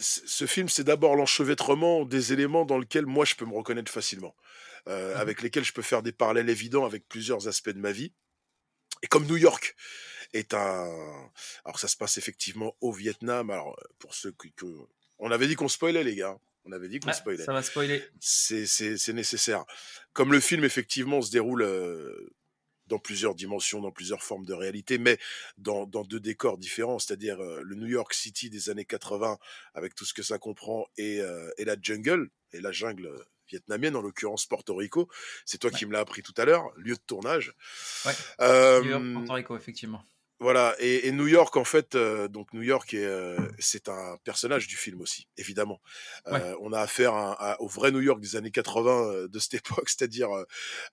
ce 0.00 0.46
film, 0.46 0.68
c'est 0.68 0.84
d'abord 0.84 1.16
l'enchevêtrement 1.16 2.04
des 2.04 2.32
éléments 2.32 2.64
dans 2.64 2.78
lequel 2.78 3.06
moi 3.06 3.24
je 3.24 3.34
peux 3.34 3.44
me 3.46 3.54
reconnaître 3.54 3.90
facilement, 3.92 4.34
heu, 4.88 5.14
Mmh 5.14 5.20
mh. 5.20 5.20
avec 5.20 5.42
lesquels 5.42 5.64
je 5.64 5.72
peux 5.72 5.82
faire 5.82 6.02
des 6.02 6.12
parallèles 6.12 6.50
évidents 6.50 6.84
avec 6.86 7.08
plusieurs 7.08 7.48
aspects 7.48 7.70
de 7.70 7.78
ma 7.80 7.92
vie 7.92 8.12
et 9.02 9.08
comme 9.08 9.26
New 9.26 9.36
York 9.38 9.76
est 10.34 10.54
un 10.54 11.30
alors 11.64 11.78
ça 11.80 11.88
se 11.88 11.96
passe 11.96 12.18
effectivement 12.18 12.76
au 12.80 12.92
Vietnam, 12.92 13.50
alors, 13.50 13.70
heu, 13.80 13.88
pour 13.98 14.14
ceux 14.14 14.32
qui 14.32 14.52
que 14.54 14.66
on 15.18 15.30
avait 15.30 15.48
dit 15.48 15.56
qu'on 15.56 15.68
spoilait 15.68 16.04
les 16.04 16.16
gars, 16.16 16.30
hein, 16.30 16.40
on 16.64 16.72
avait 16.72 16.88
dit 16.88 17.00
qu'on 17.00 17.08
Ouais, 17.10 17.14
spoilait. 17.14 17.44
ça 17.44 17.52
va 17.52 17.62
spoiler. 17.62 18.04
C'est 18.20 19.12
nécessaire. 19.14 19.64
Comme 20.12 20.32
le 20.32 20.40
film 20.40 20.64
effectivement 20.64 21.22
se 21.22 21.30
déroule, 21.30 21.62
heu, 21.62 22.30
dans 22.90 22.98
plusieurs 23.00 23.34
dimensions, 23.36 23.80
dans 23.80 23.92
plusieurs 23.92 24.22
formes 24.24 24.44
de 24.46 24.54
réalité, 24.54 24.98
mais 24.98 25.18
dans 25.58 25.86
dans 25.86 26.04
2 26.04 26.20
décors 26.20 26.58
différents, 26.58 26.98
c'est-à-dire, 27.00 27.42
heu, 27.42 27.62
le 27.64 27.76
New 27.76 27.86
York 27.88 28.14
City 28.14 28.50
des 28.50 28.70
années 28.70 28.84
80 28.86 29.38
avec 29.74 29.94
tout 29.96 30.04
ce 30.06 30.14
que 30.14 30.22
ça 30.24 30.38
comprend 30.38 30.86
et 30.98 31.20
et 31.58 31.64
la 31.66 31.76
jungle 31.80 32.30
et 32.52 32.60
la 32.60 32.72
jungle, 32.72 33.06
heu, 33.06 33.24
vietnamienne, 33.48 33.96
en 33.96 34.02
l'occurrence 34.02 34.46
Porto 34.46 34.74
Rico. 34.76 35.08
C'est 35.46 35.58
toi 35.58 35.70
Ouais. 35.72 35.80
qui 35.80 35.86
me 35.86 35.92
l'as 35.92 36.00
appris 36.00 36.22
tout 36.22 36.34
à 36.36 36.44
l'heure, 36.44 36.72
lieu 36.76 36.94
de 36.94 37.00
tournage. 37.06 37.54
Ouais. 38.04 38.16
Hem 38.40 39.00
Porto 39.12 39.32
Rico, 39.34 39.56
effectivement. 39.56 40.04
Voilà 40.40 40.74
et 40.78 41.06
et 41.08 41.12
New 41.12 41.26
York 41.28 41.56
en 41.56 41.64
fait, 41.64 41.94
heu, 41.94 42.28
donc 42.28 42.52
New 42.54 42.62
York 42.62 42.94
est, 42.94 43.04
heu, 43.04 43.50
c'est 43.58 43.88
un 43.88 44.16
personnage 44.24 44.66
du 44.66 44.76
film 44.76 45.00
aussi, 45.02 45.28
évidemment. 45.36 45.80
Ouais. 46.30 46.44
Heu, 46.44 46.56
on 46.60 46.72
a 46.72 46.80
affaire 46.80 47.14
à 47.14 47.32
à 47.52 47.60
au 47.60 47.68
vrai 47.68 47.92
New 47.92 48.00
York 48.00 48.20
des 48.20 48.36
années 48.36 48.50
80, 48.50 49.12
heu, 49.12 49.28
de 49.28 49.38
cette 49.38 49.54
époque, 49.66 49.88
c'est-à-dire, 49.88 50.30
heu 50.34 50.46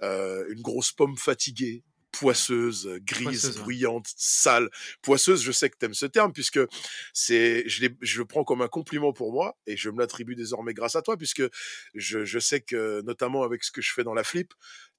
heu, 0.04 0.48
une 0.52 0.62
grosse 0.62 0.92
pomme 0.92 1.18
fatiguée, 1.18 1.84
poisseuse, 2.12 2.90
grise, 3.04 3.52
Poisseuse, 3.52 3.54
bruyante, 3.54 4.08
sale. 4.18 4.70
Poisseuse, 5.02 5.42
je 5.44 5.52
sais 5.52 5.70
que 5.70 5.78
tu 5.78 5.86
aimes 5.86 5.94
ce 5.94 6.06
terme 6.08 6.34
puisque 6.34 6.60
c'est 7.14 7.68
je 7.68 7.88
je 8.02 8.20
le 8.20 8.26
prends 8.26 8.44
comme 8.44 8.62
un 8.62 8.68
compliment 8.68 9.14
pour 9.14 9.32
moi 9.32 9.58
et 9.68 9.78
je 9.78 9.90
me 9.90 10.00
l'attribue 10.00 10.36
désormais 10.36 10.74
grâce 10.74 10.96
à 10.96 11.02
toi 11.02 11.18
puisque 11.18 11.44
je 11.94 12.26
je 12.26 12.40
sais 12.40 12.62
que, 12.62 13.02
notamment 13.02 13.44
avec 13.44 13.64
ce 13.64 13.72
que 13.72 13.82
je 13.82 13.94
fais 13.94 14.04
dans 14.04 14.14
la 14.14 14.24
flip, 14.24 14.54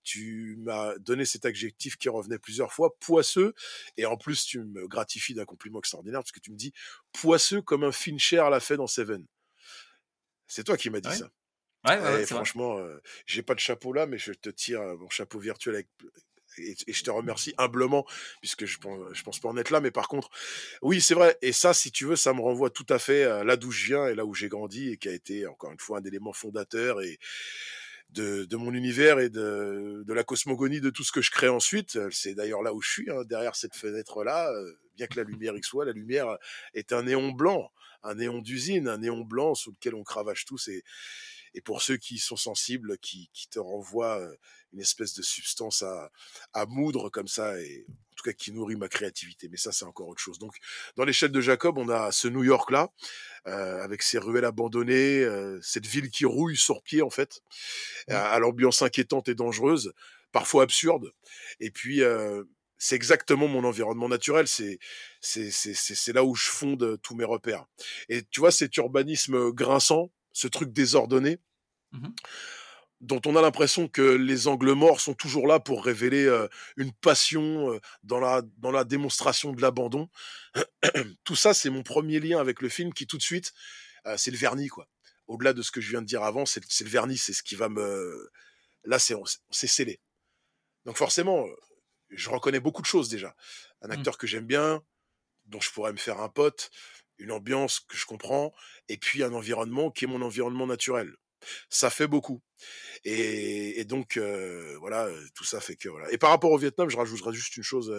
tu 0.09 0.57
m'as 0.61 0.97
donné 0.99 1.25
cet 1.27 1.45
adjectif 1.47 1.97
qui 1.97 2.09
revenait 2.09 2.39
plusieurs 2.39 2.73
fois, 2.73 2.97
poisseux 3.01 3.55
et 3.97 4.07
en 4.07 4.17
plus 4.17 4.45
tu 4.47 4.61
me 4.61 4.87
gratifies 4.89 5.35
d'un 5.35 5.45
compliment 5.45 5.79
extraordinaire 5.81 6.21
parce 6.21 6.33
que 6.33 6.41
tu 6.41 6.51
me 6.53 6.57
dis: 6.57 6.73
«Poisseux 7.13 7.63
comme 7.63 7.85
un 7.85 7.93
Fincher 7.93 8.45
l'a 8.51 8.61
fait 8.61 8.77
dans 8.77 8.87
Seven». 8.87 9.27
C'est 10.47 10.65
toi 10.65 10.77
qui 10.77 10.91
m'as 10.91 11.01
dit 11.01 11.11
Ouais. 11.11 11.19
ça 11.19 11.31
Ouais, 11.87 12.01
ouais, 12.01 12.23
et 12.23 12.27
franchement, 12.27 12.79
heu, 12.81 13.03
j'ai 13.27 13.43
pas 13.43 13.55
de 13.55 13.61
chapeau 13.61 13.93
là, 13.93 14.07
mais 14.07 14.19
je 14.19 14.33
te 14.33 14.51
tire, 14.51 14.83
mon 14.99 15.11
chapeau 15.11 15.39
virtuel 15.41 15.77
avec 15.77 15.89
et 16.59 16.75
et 16.89 16.93
je 16.95 17.05
te 17.05 17.11
remercie 17.11 17.55
humblement 17.59 18.07
puisque 18.41 18.67
je 18.67 18.79
pen 18.81 18.99
je 19.15 19.23
pense 19.25 19.41
pas 19.41 19.49
en 19.51 19.57
être 19.59 19.71
là, 19.71 19.81
mais 19.81 19.91
par 19.93 20.09
contre, 20.09 20.31
oui, 20.83 21.01
c'est 21.01 21.15
vrai 21.15 21.39
et 21.43 21.53
ça, 21.53 21.75
si 21.75 21.93
tu 21.93 22.07
veux, 22.07 22.17
ça 22.17 22.35
me 22.35 22.41
renvoie 22.43 22.71
tout 22.71 22.87
à 22.91 22.99
fait 22.99 23.25
à 23.25 23.45
là 23.45 23.57
d'où 23.57 23.71
je 23.73 23.87
viens 23.87 24.09
et 24.09 24.15
là 24.17 24.25
où 24.27 24.35
j'ai 24.35 24.49
grandi 24.49 24.91
et 24.91 24.99
qui 24.99 25.09
a 25.09 25.13
été 25.15 25.47
encore 25.47 25.73
une 25.73 25.81
fois 25.81 25.99
un 26.01 26.05
élément 26.05 26.33
fondateur 26.35 27.03
et 27.03 27.19
de 28.11 28.45
de 28.45 28.57
mon 28.57 28.73
univers 28.75 29.21
et 29.21 29.29
de 29.31 30.03
de 30.07 30.13
la 30.15 30.25
cosmogonie 30.25 30.81
de 30.81 30.91
tout 30.91 31.05
ce 31.05 31.13
que 31.13 31.23
je 31.23 31.31
crée 31.31 31.49
ensuite. 31.49 31.97
Heu, 31.97 32.09
c'est 32.13 32.35
d'ailleurs 32.35 32.63
là 32.63 32.73
où 32.75 32.81
je 32.83 32.91
suis, 32.91 33.11
hein, 33.11 33.23
derrière 33.27 33.57
cette 33.57 33.77
fenêtre-là, 33.77 34.51
heu, 34.53 34.79
bien 34.97 35.07
que 35.07 35.17
la 35.19 35.25
lumière 35.25 35.55
y 35.57 35.63
soit, 35.63 35.85
la 35.85 35.93
lumière, 35.93 36.37
est 36.75 36.93
un 36.93 37.03
néon 37.05 37.31
blanc, 37.33 37.71
un 38.03 38.15
néon 38.17 38.41
d'usine, 38.41 38.89
un 38.89 38.99
néon 38.99 39.25
blanc 39.25 39.55
sous 39.55 39.73
lequel 39.73 39.95
on 39.95 40.05
cravache 40.05 40.45
tous 40.47 40.69
et 40.69 40.83
et 41.55 41.61
pour 41.63 41.83
ceux 41.83 41.97
qui 41.97 42.19
sont 42.19 42.37
sensibles, 42.37 42.99
qui 42.99 43.31
qui 43.33 43.49
te 43.49 43.59
renvoient, 43.59 44.21
heu, 44.21 44.37
une 44.73 44.81
espèce 44.81 45.15
de 45.15 45.23
substance 45.23 45.83
à 45.83 46.11
à 46.53 46.67
moudre 46.67 47.11
comme 47.11 47.29
ça 47.29 47.61
et 47.61 47.87
en 48.13 48.15
tout 48.17 48.25
cas 48.25 48.33
qui 48.33 48.53
nourrit 48.53 48.77
ma 48.77 48.89
créativité. 48.89 49.49
Mais 49.49 49.57
ça, 49.59 49.73
c'est 49.73 49.85
encore 49.85 50.09
autre 50.09 50.21
chose. 50.21 50.39
Donc 50.39 50.57
dans 50.97 51.05
l'échelle 51.05 51.33
de 51.33 51.41
Jacob, 51.41 51.79
on 51.79 51.89
a 51.89 52.13
ce 52.13 52.29
New 52.29 52.45
York-là, 52.45 52.91
heu, 53.49 53.53
avec 53.53 54.03
ses 54.03 54.19
ruelles 54.19 54.45
abandonnées, 54.47 55.21
heu, 55.25 55.61
cette 55.63 55.87
ville 55.87 56.11
qui 56.11 56.25
rouille 56.27 56.57
sur 56.57 56.83
pied 56.83 57.03
en 57.03 57.11
fait, 57.11 57.41
Mmh. 58.09 58.15
à 58.15 58.31
à 58.31 58.39
l'ambiance 58.41 58.83
inquiétante 58.83 59.29
et 59.29 59.35
dangereuse, 59.35 59.93
parfois 60.33 60.65
absurde 60.65 61.13
et 61.61 61.71
puis, 61.71 62.03
heu, 62.03 62.49
c'est 62.81 62.95
exactement 62.97 63.49
mon 63.49 63.65
environnement 63.65 64.09
naturel. 64.09 64.47
C'est 64.49 64.79
c'est 65.21 65.51
c'est 65.53 66.13
là 66.13 66.25
où 66.25 66.35
je 66.37 66.49
fonde, 66.49 66.83
heu, 66.85 66.99
tous 67.03 67.15
mes 67.17 67.25
repères 67.25 67.67
et 68.09 68.23
tu 68.25 68.41
vois 68.41 68.53
cet 68.53 68.77
urbanisme, 68.77 69.51
grinçant, 69.53 70.11
ce 70.33 70.49
truc 70.49 70.73
désordonné 70.73 71.39
Mmh 71.93 72.01
mh. 72.09 72.13
Dont 73.01 73.21
on 73.27 73.37
a 73.37 73.43
l'impression 73.43 73.89
que 73.89 74.03
les 74.03 74.49
angles 74.49 74.73
morts 74.73 75.01
sont 75.01 75.15
toujours 75.15 75.47
là 75.47 75.61
pour 75.61 75.85
révéler, 75.85 76.25
heu, 76.27 76.49
une 76.77 76.93
passion, 76.93 77.73
heu, 77.75 77.81
dans 78.03 78.21
la 78.21 78.43
dans 78.59 78.71
la 78.73 78.85
démonstration 78.85 79.53
de 79.53 79.63
l'abandon. 79.63 80.09
Tout 81.25 81.37
ça, 81.37 81.55
c'est 81.55 81.71
mon 81.71 81.83
1er 81.83 82.21
lien 82.21 82.41
avec 82.41 82.63
le 82.63 82.69
film 82.69 82.93
qui 82.93 83.07
tout 83.07 83.19
de 83.19 83.23
suite, 83.23 83.53
heu, 84.07 84.17
c'est 84.19 84.31
le 84.33 84.37
vernis 84.39 84.69
quoi. 84.69 84.89
Au-delà 85.29 85.53
de 85.55 85.63
ce 85.63 85.71
que 85.73 85.81
je 85.81 85.91
viens 85.91 86.03
de 86.03 86.07
dire 86.07 86.23
avant, 86.25 86.47
c'est 86.47 86.61
le 86.83 86.91
vernis, 86.91 87.19
c'est 87.19 87.33
ce 87.35 87.43
qui 87.45 87.55
va 87.57 87.69
me 87.69 88.29
là, 88.85 88.99
c'est 88.99 89.17
scellé. 89.69 90.01
Donc 90.85 90.97
forcément, 90.97 91.47
je 92.11 92.31
reconnais 92.31 92.61
beaucoup 92.61 92.83
de 92.83 92.87
choses 92.87 93.09
déjà. 93.09 93.35
Un 93.83 93.91
Mmh. 93.91 94.09
acteur 94.09 94.19
que 94.19 94.27
j'aime 94.27 94.47
bien, 94.47 94.83
dont 95.47 95.61
je 95.61 95.71
pourrais 95.73 95.93
me 95.93 95.99
faire 95.99 96.21
un 96.21 96.29
pote, 96.31 96.71
une 97.19 97.33
ambiance 97.33 97.81
que 97.81 97.97
je 97.97 98.07
comprends 98.07 98.53
et 98.89 98.99
puis 98.99 99.23
un 99.25 99.33
environnement 99.35 99.91
qui 99.91 100.05
est 100.07 100.09
mon 100.09 100.23
environnement 100.23 100.67
naturel. 100.67 101.15
Ça 101.71 101.91
fait 101.91 102.07
beaucoup 102.07 102.41
et 103.05 103.81
et 103.81 103.85
donc 103.85 104.19
voilà, 104.81 105.09
tout 105.35 105.45
ça 105.45 105.61
fait 105.61 105.77
que 105.77 105.89
voilà 105.89 106.11
et 106.13 106.19
par 106.19 106.31
rapport 106.31 106.51
au 106.53 106.59
Vietnam, 106.59 106.91
je 106.91 106.97
rajouterais 106.97 107.33
juste 107.35 107.57
une 107.57 107.63
chose, 107.65 107.93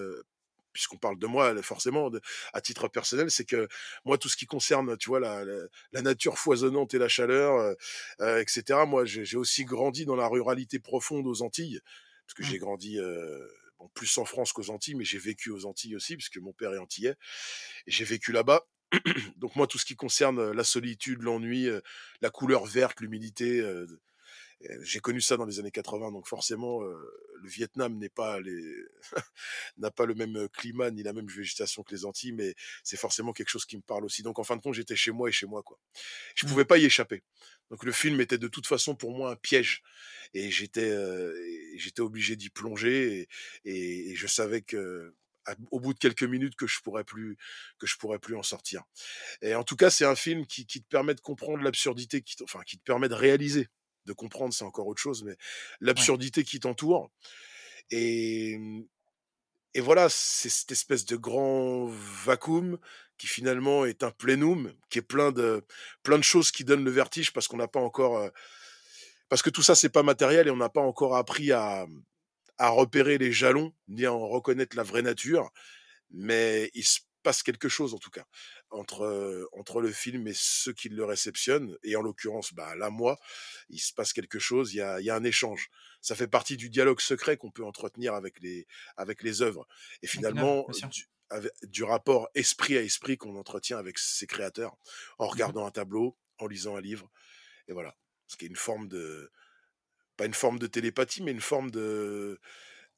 puisqu'on 0.73 0.97
parle 0.97 1.19
de 1.19 1.27
moi, 1.27 1.61
forcément, 1.63 2.09
de 2.11 2.21
à 2.53 2.61
titre 2.61 2.87
personnel, 2.89 3.31
c'est 3.31 3.45
que 3.45 3.67
moi, 4.05 4.17
tout 4.17 4.29
ce 4.29 4.37
qui 4.37 4.45
concerne, 4.47 4.97
tu 4.97 5.09
vois, 5.09 5.19
la 5.19 5.45
la 5.45 5.63
la 5.93 6.01
nature 6.01 6.37
foisonnante 6.39 6.93
et 6.93 6.99
la 6.99 7.09
chaleur, 7.09 7.57
heu 7.59 7.77
heu 8.21 8.41
et 8.41 8.45
cetera, 8.47 8.85
moi, 8.85 9.05
j'ai 9.05 9.25
j'ai 9.25 9.37
aussi 9.37 9.65
grandi 9.65 10.05
dans 10.05 10.15
la 10.15 10.27
ruralité 10.27 10.79
profonde 10.79 11.27
aux 11.27 11.41
Antilles, 11.43 11.81
parce 12.27 12.35
que 12.35 12.43
j'ai 12.43 12.57
Mmh. 12.57 12.59
grandi, 12.59 12.99
heu, 12.99 13.49
bon, 13.79 13.89
plus 13.95 14.17
en 14.19 14.25
France 14.25 14.53
qu'aux 14.53 14.69
Antilles, 14.71 14.95
mais 14.95 15.05
j'ai 15.05 15.19
vécu 15.19 15.51
aux 15.51 15.65
Antilles 15.65 15.95
aussi 15.95 16.15
puisque 16.17 16.37
mon 16.39 16.53
père 16.53 16.73
est 16.73 16.79
antillais 16.79 17.15
et 17.87 17.91
j'ai 17.91 18.05
vécu 18.05 18.31
là-bas. 18.31 18.67
Donc 19.37 19.55
moi, 19.55 19.67
tout 19.67 19.77
ce 19.77 19.85
qui 19.85 19.95
concerne, 19.95 20.51
la 20.51 20.63
solitude, 20.63 21.21
l'ennui, 21.21 21.67
la 22.21 22.29
couleur 22.29 22.65
verte, 22.65 23.01
l'humidité, 23.01 23.61
j'ai 24.81 24.99
connu 24.99 25.21
ça 25.21 25.37
dans 25.37 25.45
les 25.45 25.59
années 25.59 25.71
80, 25.71 26.11
donc 26.11 26.27
forcément, 26.27 26.81
le 26.81 27.47
Vietnam 27.49 27.97
n'est 27.97 28.09
pas 28.09 28.41
les 28.41 28.61
n'a 29.77 29.89
pas 29.89 30.05
le 30.05 30.15
même 30.15 30.49
climat 30.49 30.91
ni 30.91 31.01
la 31.01 31.13
même 31.13 31.27
végétation 31.27 31.81
que 31.83 31.95
les 31.95 32.03
Antilles, 32.03 32.33
mais 32.33 32.55
c'est 32.83 32.97
forcément 32.97 33.31
quelque 33.31 33.47
chose 33.49 33.65
qui 33.65 33.77
me 33.77 33.81
parle 33.81 34.03
aussi. 34.03 34.21
Donc 34.21 34.37
en 34.37 34.43
fin 34.43 34.57
de 34.57 34.61
compte, 34.61 34.73
j'étais 34.73 34.97
chez 34.97 35.11
moi 35.11 35.29
et 35.29 35.31
chez 35.31 35.45
moi, 35.45 35.63
quoi. 35.63 35.79
Je 36.35 36.45
Mmh. 36.45 36.49
pouvais 36.49 36.65
pas 36.65 36.77
y 36.77 36.83
échapper. 36.85 37.23
Donc 37.71 37.85
le 37.85 37.91
film 37.93 38.19
était 38.19 38.37
de 38.37 38.47
toute 38.49 38.67
façon 38.67 38.95
pour 38.95 39.11
moi 39.15 39.31
un 39.31 39.35
piège 39.37 39.81
et 40.33 40.51
j'étais 40.51 40.93
j'étais 41.77 42.01
obligé 42.01 42.35
d'y 42.35 42.49
plonger 42.49 43.21
et, 43.21 43.71
et, 43.71 44.11
et 44.11 44.15
je 44.15 44.27
savais 44.27 44.61
que 44.61 45.13
au 45.71 45.79
bout 45.79 45.93
de 45.93 45.99
quelques 45.99 46.23
minutes 46.23 46.55
que 46.55 46.67
je 46.67 46.79
pourrais 46.81 47.03
plus 47.03 47.37
que 47.79 47.87
je 47.87 47.97
pourrais 47.97 48.19
plus 48.19 48.35
en 48.35 48.43
sortir. 48.43 48.83
Et 49.41 49.55
en 49.55 49.63
tout 49.63 49.75
cas, 49.75 49.89
c'est 49.89 50.05
un 50.05 50.15
film 50.15 50.45
qui, 50.47 50.65
qui 50.65 50.81
te 50.81 50.87
permet 50.87 51.15
de 51.15 51.21
comprendre 51.21 51.63
l'absurdité, 51.63 52.21
qui, 52.21 52.35
enfin, 52.43 52.61
qui 52.65 52.77
te 52.77 52.83
permet 52.83 53.09
de 53.09 53.15
réaliser, 53.15 53.67
de 54.05 54.13
comprendre, 54.13 54.53
c'est 54.53 54.65
encore 54.65 54.87
autre 54.87 55.01
chose, 55.01 55.23
mais 55.23 55.37
Ouais. 55.95 56.09
l'absurdité 56.09 56.43
qui 56.43 56.59
t'entoure. 56.59 57.11
Et, 57.91 58.57
mmh, 58.59 58.85
et 59.75 59.81
voilà, 59.81 60.09
c'est 60.09 60.49
cette 60.49 60.71
espèce 60.71 61.05
de 61.05 61.15
grand 61.15 61.87
vacuum 62.25 62.79
qui 63.17 63.27
finalement 63.27 63.85
est 63.85 64.03
un 64.03 64.11
plénum, 64.11 64.73
qui 64.89 64.99
est 64.99 65.03
plein 65.03 65.31
de, 65.31 65.63
plein 66.03 66.17
de 66.17 66.23
choses 66.23 66.51
qui 66.51 66.63
donnent 66.63 66.83
le 66.83 66.91
vertige 66.91 67.31
parce 67.33 67.47
qu'on 67.47 67.57
n'a 67.57 67.67
pas 67.67 67.79
encore, 67.81 68.17
euh, 68.17 68.29
parce 69.29 69.41
que 69.41 69.49
tout 69.49 69.61
ça 69.61 69.75
c'est 69.75 69.89
pas 69.89 70.03
matériel 70.03 70.47
et 70.47 70.51
on 70.51 70.57
n'a 70.57 70.69
pas 70.69 70.81
encore 70.81 71.15
appris 71.15 71.51
à, 71.51 71.85
à 72.59 72.69
repérer 72.69 73.17
les 73.17 73.31
jalons 73.31 73.73
ni 73.87 74.05
à 74.05 74.13
en 74.13 74.27
reconnaître 74.27 74.77
la 74.77 74.83
vraie 74.83 75.01
nature 75.03 75.51
mais 76.11 76.71
il 76.75 76.85
se 76.85 76.99
passe 77.23 77.43
quelque 77.43 77.69
chose 77.69 77.93
en 77.93 77.97
tout 77.99 78.11
cas 78.11 78.25
entre 78.71 79.03
euh, 79.03 79.45
entre 79.53 79.81
le 79.81 79.91
film 79.91 80.27
et 80.27 80.33
ceux 80.35 80.73
qui 80.73 80.89
le 80.89 81.03
réceptionnent 81.05 81.77
et 81.83 81.95
en 81.97 82.01
l'occurrence 82.01 82.53
bah 82.53 82.75
là 82.75 82.89
moi 82.89 83.17
il 83.69 83.79
se 83.79 83.93
passe 83.93 84.13
quelque 84.13 84.39
chose 84.39 84.73
il 84.73 84.77
y 84.77 84.81
a 84.81 84.99
il 85.01 85.05
y 85.05 85.09
a 85.09 85.15
un 85.15 85.23
échange. 85.23 85.69
Ça 86.01 86.15
fait 86.15 86.27
partie 86.29 86.55
du 86.57 86.69
dialogue 86.69 87.01
secret 87.01 87.35
qu'on 87.37 87.51
peut 87.51 87.65
entretenir 87.65 88.13
avec 88.13 88.39
les 88.39 88.67
avec 88.97 89.21
les 89.23 89.41
œuvres 89.41 89.67
et 90.01 90.07
finalement 90.07 90.65
avec- 91.29 91.51
du 91.63 91.83
rapport 91.83 92.29
esprit 92.35 92.77
à 92.77 92.81
esprit 92.81 93.17
qu'on 93.17 93.35
entretient 93.35 93.77
avec 93.77 93.99
ses 93.99 94.27
créateurs 94.27 94.77
en 95.19 95.25
Mmh 95.25 95.29
regardant 95.29 95.65
un 95.65 95.71
tableau 95.71 96.17
en 96.39 96.47
lisant 96.47 96.75
un 96.77 96.81
livre 96.81 97.09
et 97.67 97.73
voilà. 97.73 97.95
Ce 98.27 98.37
qui 98.37 98.45
est 98.45 98.49
une 98.49 98.55
forme 98.55 98.87
de 98.87 99.31
pas 100.19 100.25
une 100.25 100.33
forme 100.33 100.59
de 100.59 100.67
télépathie 100.67 101.23
mais 101.23 101.31
une 101.31 101.39
forme 101.39 101.71
de 101.71 102.37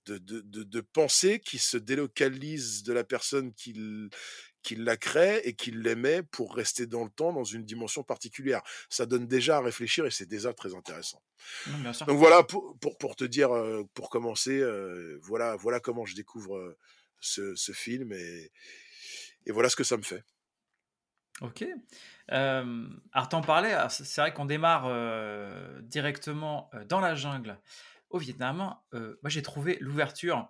de, 0.07 0.17
de, 0.17 0.41
de, 0.41 0.63
de 0.63 0.81
pensée 0.81 1.39
qui 1.39 1.59
se 1.59 1.77
délocalise 1.77 2.81
de 2.81 2.91
la 2.91 3.03
personne 3.03 3.53
qui, 3.53 3.79
qui 4.63 4.75
la 4.75 4.97
crée 4.97 5.41
et 5.43 5.53
qui 5.53 5.69
l'émet 5.69 6.23
pour 6.23 6.55
rester 6.55 6.87
dans 6.87 7.03
le 7.03 7.11
temps, 7.11 7.31
dans 7.31 7.43
une 7.43 7.63
dimension 7.63 8.03
particulière. 8.03 8.63
Ça 8.89 9.05
donne 9.05 9.27
déjà 9.27 9.57
à 9.57 9.61
réfléchir 9.61 10.07
et 10.07 10.11
c'est 10.11 10.25
déjà 10.25 10.53
très 10.53 10.73
intéressant. 10.73 11.21
Non, 11.67 11.77
bien 11.77 11.93
sûr. 11.93 12.07
Donc 12.07 12.17
voilà, 12.17 12.41
pour, 12.41 12.75
pour, 12.79 12.97
pour 12.97 13.15
te 13.15 13.23
dire, 13.23 13.51
pour 13.93 14.09
commencer, 14.09 14.59
euh, 14.59 15.19
voilà, 15.21 15.55
voilà 15.55 15.79
comment 15.79 16.05
je 16.05 16.15
découvre 16.15 16.75
ce, 17.19 17.53
ce 17.55 17.71
film 17.71 18.11
et, 18.11 18.51
et 19.45 19.51
voilà 19.51 19.69
ce 19.69 19.75
que 19.75 19.83
ça 19.83 19.97
me 19.97 20.03
fait. 20.03 20.23
OK. 21.41 21.65
Hem, 22.29 23.01
alors 23.13 23.29
tu 23.29 23.35
en 23.35 23.41
parlais, 23.41 23.73
alors 23.73 23.91
c'est 23.91 24.21
vrai 24.21 24.33
qu'on 24.33 24.45
démarre, 24.45 24.87
heu, 24.87 25.79
directement, 25.83 26.69
heu, 26.73 26.85
dans 26.85 26.99
la 26.99 27.15
jungle 27.15 27.59
au 28.09 28.19
Vietnam. 28.19 28.75
Heu, 28.93 29.19
moi 29.23 29.29
j'ai 29.29 29.41
trouvé 29.41 29.77
l'ouverture 29.81 30.49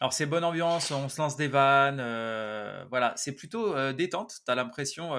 alors 0.00 0.12
c'est 0.12 0.26
bonne 0.26 0.44
ambiance, 0.44 0.90
on 0.92 1.08
se 1.08 1.20
lance 1.22 1.36
des 1.36 1.48
vannes, 1.48 2.00
voilà, 2.90 3.14
c'est 3.16 3.34
plutôt, 3.34 3.92
détente. 3.94 4.34
Tu 4.46 4.52
as 4.52 4.54
l'impression, 4.54 5.12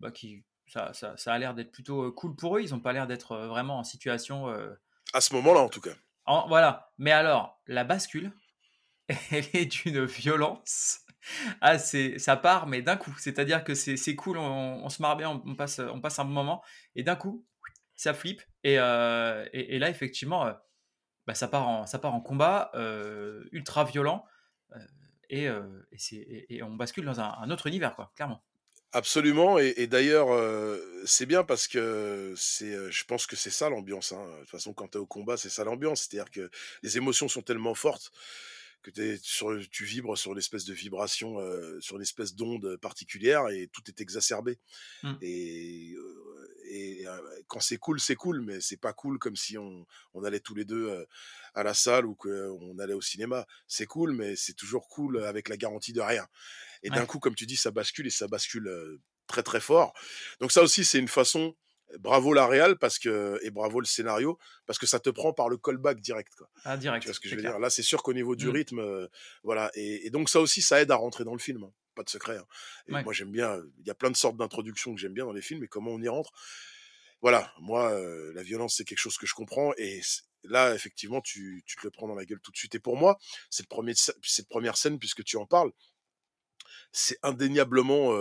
bah, 0.00 0.10
qui 0.12 0.44
ça 0.66 0.92
ça 0.94 1.16
ça 1.16 1.32
a 1.34 1.38
l'air 1.38 1.54
d'être 1.54 1.72
plutôt, 1.72 2.12
cool 2.12 2.36
pour 2.36 2.58
eux. 2.58 2.62
Ils 2.62 2.74
ont 2.74 2.80
pas 2.80 2.92
l'air 2.92 3.06
d'être, 3.06 3.36
vraiment 3.48 3.78
en 3.78 3.84
situation, 3.84 4.48
À 5.14 5.22
ce 5.22 5.32
moment-là, 5.32 5.60
en 5.60 5.68
tout 5.70 5.80
cas. 5.80 5.94
en 6.26 6.48
voilà. 6.48 6.92
Mais 6.98 7.12
alors, 7.12 7.60
la 7.66 7.84
bascule, 7.84 8.32
elle 9.30 9.46
est 9.54 9.66
d'une 9.66 10.04
violence. 10.04 11.00
Ah, 11.60 11.78
c'est 11.78 12.18
ça 12.18 12.36
part, 12.36 12.66
mais 12.66 12.82
d'un 12.82 12.96
coup. 12.96 13.14
C'est-à-dire 13.18 13.64
que 13.64 13.74
c'est 13.74 14.14
cool, 14.16 14.38
on 14.38 14.88
se 14.88 15.02
marre 15.02 15.16
bien, 15.16 15.42
on 15.44 15.54
passe, 15.54 15.78
on 15.80 16.00
passe 16.00 16.18
un 16.18 16.24
bon 16.24 16.32
moment 16.32 16.62
et 16.96 17.02
d'un 17.02 17.16
coup, 17.16 17.44
ça 17.94 18.14
flippe 18.14 18.42
et 18.64 18.78
heu 18.78 19.48
et 19.52 19.78
là, 19.78 19.90
effectivement, 19.90 20.46
heu, 20.48 20.54
bah, 21.26 21.34
ça 21.34 21.48
part 21.48 21.68
en 21.68 21.86
ça 21.86 21.98
part 21.98 22.14
en 22.14 22.20
combat, 22.20 22.70
heu, 22.74 23.48
ultra 23.52 23.84
violent, 23.84 24.26
et 25.30 25.48
et 26.50 26.62
on 26.62 26.74
bascule 26.74 27.04
dans 27.04 27.20
un 27.20 27.50
autre 27.50 27.66
univers, 27.66 27.94
quoi, 27.94 28.12
clairement. 28.14 28.42
Absolument 28.92 29.58
et 29.58 29.88
d'ailleurs, 29.88 30.28
c'est 31.04 31.26
bien 31.26 31.42
parce 31.42 31.66
que 31.66 32.32
c'est, 32.36 32.92
je 32.92 33.04
pense 33.06 33.26
que 33.26 33.34
c'est 33.34 33.50
ça 33.50 33.68
l'ambiance, 33.68 34.12
hein. 34.12 34.24
De 34.36 34.40
toute 34.42 34.50
façon, 34.50 34.72
quand 34.72 34.86
tu 34.86 34.98
es 34.98 35.00
au 35.00 35.06
combat, 35.06 35.36
c'est 35.36 35.48
ça 35.48 35.64
l'ambiance. 35.64 36.02
C'est-à-dire 36.02 36.30
que 36.30 36.48
les 36.84 36.96
émotions 36.96 37.26
sont 37.26 37.42
tellement 37.42 37.74
fortes 37.74 38.12
que 38.84 38.92
tu 38.92 39.18
sur 39.22 39.58
tu 39.70 39.84
vibres 39.86 40.18
sur 40.18 40.34
l'espèce 40.34 40.66
de 40.66 40.74
vibration, 40.74 41.40
heu, 41.40 41.80
sur 41.80 41.98
l'espèce 41.98 42.34
d'onde 42.36 42.76
particulière 42.78 43.48
et 43.50 43.68
tout 43.72 43.82
est 43.88 44.00
exacerbé 44.00 44.60
Mmh. 45.02 45.20
et 45.20 45.94
quand 47.48 47.60
c'est 47.60 47.76
cool, 47.76 48.00
c'est 48.00 48.14
cool, 48.16 48.40
mais 48.40 48.60
c'est 48.60 48.76
pas 48.80 48.92
cool 48.92 49.18
comme 49.18 49.36
si 49.36 49.58
on 49.58 49.86
on 50.14 50.24
allait 50.24 50.40
tous 50.40 50.54
les 50.54 50.64
2 50.64 50.88
heu, 50.90 51.06
à 51.54 51.62
la 51.62 51.74
salle 51.74 52.06
ou 52.06 52.14
qu'on 52.14 52.78
allait 52.78 52.94
au 52.94 53.00
cinéma. 53.00 53.46
C'est 53.68 53.86
cool, 53.86 54.12
mais 54.12 54.36
c'est 54.36 54.54
toujours 54.54 54.88
cool 54.88 55.24
avec 55.24 55.48
la 55.48 55.56
garantie 55.56 55.92
de 55.92 56.00
rien 56.00 56.26
et 56.82 56.90
d'un 56.90 57.06
coup, 57.06 57.20
comme 57.20 57.34
tu 57.34 57.46
dis, 57.46 57.56
ça 57.56 57.70
bascule 57.72 58.06
et 58.08 58.10
ça 58.10 58.28
bascule, 58.28 59.00
très, 59.26 59.42
très 59.42 59.60
fort. 59.60 59.94
Donc 60.40 60.52
ça 60.52 60.62
aussi, 60.62 60.84
c'est 60.84 60.98
une 60.98 61.08
façon 61.08 61.56
bravo 61.98 62.32
la 62.34 62.46
réal 62.46 62.78
parce 62.78 62.98
que 62.98 63.38
et 63.42 63.50
bravo 63.50 63.80
le 63.80 63.86
scénario, 63.86 64.38
parce 64.66 64.78
que 64.78 64.86
ça 64.86 65.00
te 65.00 65.10
prend 65.10 65.32
par 65.32 65.48
le 65.48 65.56
callback 65.58 66.00
direct, 66.00 66.34
quoi. 66.36 66.48
Ah 66.64 66.76
Tu 66.98 67.08
vois 67.08 67.14
direct, 67.14 67.14
ce 67.14 67.20
que 67.20 67.28
je 67.28 67.36
veux 67.36 67.42
dire? 67.42 67.58
Là, 67.58 67.70
c'est 67.70 67.82
sûr 67.82 68.02
qu'au 68.02 68.12
niveau 68.14 68.36
du 68.36 68.48
Mmh. 68.48 68.50
rythme, 68.50 68.80
heu, 68.80 69.08
voilà 69.42 69.70
et 69.74 70.06
et 70.06 70.10
donc 70.10 70.28
ça 70.30 70.40
aussi, 70.40 70.62
ça 70.62 70.80
aide 70.80 70.90
à 70.90 70.96
rentrer 70.96 71.24
dans 71.24 71.32
le 71.34 71.38
film, 71.40 71.64
hein, 71.64 71.72
pas 71.94 72.02
de 72.04 72.10
secret, 72.10 72.38
hein 72.38 72.46
et 72.88 72.94
Ouais. 72.94 73.04
moi, 73.04 73.12
j'aime 73.12 73.30
bien, 73.32 73.60
il 73.80 73.86
y 73.86 73.90
a 73.90 73.94
plein 73.94 74.10
de 74.10 74.16
sortes 74.16 74.36
d'introductions 74.36 74.94
que 74.94 75.00
j'aime 75.00 75.14
bien 75.14 75.24
dans 75.26 75.32
les 75.32 75.42
films 75.42 75.64
et 75.64 75.68
comment 75.68 75.90
on 75.92 76.00
y 76.02 76.08
rentre? 76.08 76.32
Voilà, 77.22 77.52
moi, 77.60 77.92
heu, 77.94 78.32
la 78.34 78.42
violence, 78.42 78.76
c'est 78.76 78.84
quelque 78.84 78.98
chose 78.98 79.16
que 79.18 79.26
je 79.26 79.34
comprends 79.34 79.72
et 79.78 80.00
là, 80.44 80.74
effectivement, 80.74 81.20
tu 81.22 81.62
tu 81.66 81.76
te 81.76 81.82
le 81.84 81.90
prends 81.90 82.08
dans 82.08 82.14
la 82.14 82.24
gueule 82.26 82.40
tout 82.40 82.52
de 82.52 82.56
suite 82.56 82.74
et 82.74 82.80
pour 82.80 82.96
moi, 82.96 83.18
cette 83.50 83.68
premier 83.68 83.94
cette 83.96 84.48
première 84.48 84.76
scène, 84.76 84.98
puisque 84.98 85.24
tu 85.24 85.36
en 85.38 85.46
parles, 85.46 85.72
c'est 86.92 87.18
indéniablement, 87.22 88.12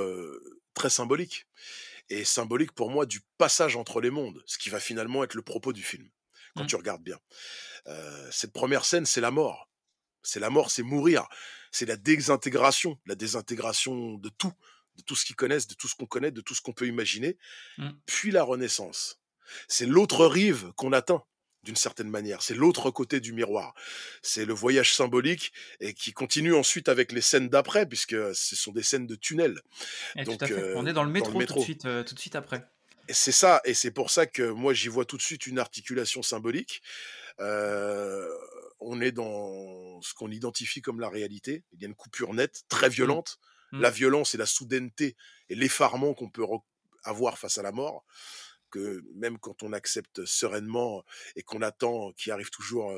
très 0.74 0.90
symbolique 0.90 1.46
et 2.10 2.26
symbolique 2.26 2.74
pour 2.74 2.90
moi 2.92 3.06
du 3.06 3.22
passage 3.38 3.76
entre 3.76 4.02
les 4.02 4.10
mondes, 4.12 4.44
ce 4.46 4.58
qui 4.58 4.70
va 4.70 4.80
finalement 4.80 5.24
être 5.24 5.36
le 5.36 5.42
propos 5.42 5.74
du 5.74 5.84
film, 5.84 6.10
quand 6.56 6.64
Mmh. 6.64 6.68
tu 6.68 6.76
regardes 6.76 7.04
bien. 7.04 7.20
Heu, 7.88 8.30
cette 8.32 8.54
première 8.54 8.86
scène, 8.86 9.06
c'est 9.06 9.22
la 9.22 9.32
mort. 9.32 9.70
C'est 10.24 10.40
la 10.40 10.50
mort, 10.50 10.72
c'est 10.72 10.84
mourir. 10.84 11.28
C'est 11.72 11.86
la 11.86 11.98
désintégration, 11.98 13.00
la 13.06 13.16
désintégration 13.16 14.16
de 14.16 14.30
tout, 14.30 14.54
de 14.96 15.04
tout 15.04 15.16
ce 15.16 15.26
qu'ils 15.26 15.36
connaissent, 15.36 15.68
de 15.68 15.74
tout 15.76 15.88
ce 15.88 15.96
qu'on 15.96 16.06
connaît, 16.06 16.32
de 16.32 16.42
tout 16.42 16.56
ce 16.56 16.62
qu'on 16.62 16.74
peut 16.74 16.88
imaginer, 16.88 17.38
Mmh. 17.78 17.90
puis 18.06 18.32
la 18.32 18.44
renaissance. 18.44 19.22
C'est 19.68 19.86
l'autre 19.86 20.26
rive 20.26 20.72
qu'on 20.78 20.94
atteint 20.94 21.24
d'une 21.64 21.76
certaine 21.76 22.10
manière. 22.10 22.42
C'est 22.42 22.56
l'autre 22.56 22.92
côté 22.92 23.20
du 23.20 23.34
miroir. 23.34 23.74
C'est 24.22 24.46
le 24.46 24.54
voyage 24.54 24.94
symbolique 24.94 25.54
et 25.80 25.94
qui 25.94 26.14
continue 26.14 26.54
ensuite 26.54 26.90
avec 26.90 27.12
les 27.12 27.22
scènes 27.22 27.50
d'après, 27.50 27.86
puisque 27.86 28.16
ce 28.36 28.56
sont 28.56 28.72
des 28.72 28.84
scènes 28.84 29.08
de 29.08 29.16
tunnel. 29.16 29.62
Et 30.16 30.26
tout 30.26 30.38
à 30.42 30.48
Donc. 30.48 30.52
On 30.74 30.86
heu, 30.86 30.88
est 30.88 30.94
dans 30.94 31.04
le 31.04 31.12
dans 31.18 31.28
le 31.30 31.36
métro 31.36 31.44
tout 31.46 31.54
de 31.54 31.60
suite, 31.60 31.86
heu, 31.86 32.04
tout 32.04 32.16
de 32.16 32.20
suite 32.20 32.36
après. 32.36 32.68
Et 33.10 33.14
c'est 33.14 33.34
ça, 33.34 33.62
et 33.66 33.74
c'est 33.74 33.92
pour 33.92 34.12
ça 34.12 34.26
que 34.26 34.44
moi 34.44 34.74
j'y 34.74 34.88
vois 34.88 35.06
tout 35.06 35.18
de 35.18 35.22
suite 35.22 35.46
une 35.46 35.60
articulation 35.60 36.22
symbolique. 36.22 36.82
Heu, 37.42 38.30
on 38.80 39.02
est 39.02 39.12
dans 39.12 40.02
ce 40.02 40.14
qu'on 40.14 40.32
identifie 40.32 40.82
comme 40.82 41.00
la 41.02 41.10
réalité. 41.10 41.64
Il 41.74 41.82
y 41.82 41.86
a 41.86 41.88
une 41.88 41.96
coupure 41.96 42.34
nette, 42.34 42.64
très 42.70 42.90
Mmh. 42.90 42.92
violente. 42.92 43.40
Mmh. 43.72 43.82
La 43.82 43.90
violence 43.90 44.36
et 44.36 44.38
la 44.38 44.46
soudaineté 44.46 45.16
et 45.50 45.56
l'effarement 45.56 46.14
qu'on 46.14 46.30
peut 46.30 46.46
avoir 47.04 47.38
face 47.38 47.58
à 47.58 47.64
la 47.64 47.72
mort, 47.72 48.06
que 48.74 49.04
même 49.16 49.38
quand 49.38 49.64
on 49.64 49.72
accepte 49.74 50.26
sereinement 50.26 51.04
et 51.36 51.44
qu'on 51.44 51.62
attend, 51.62 52.12
qui 52.14 52.32
arrive 52.32 52.50
toujours, 52.50 52.94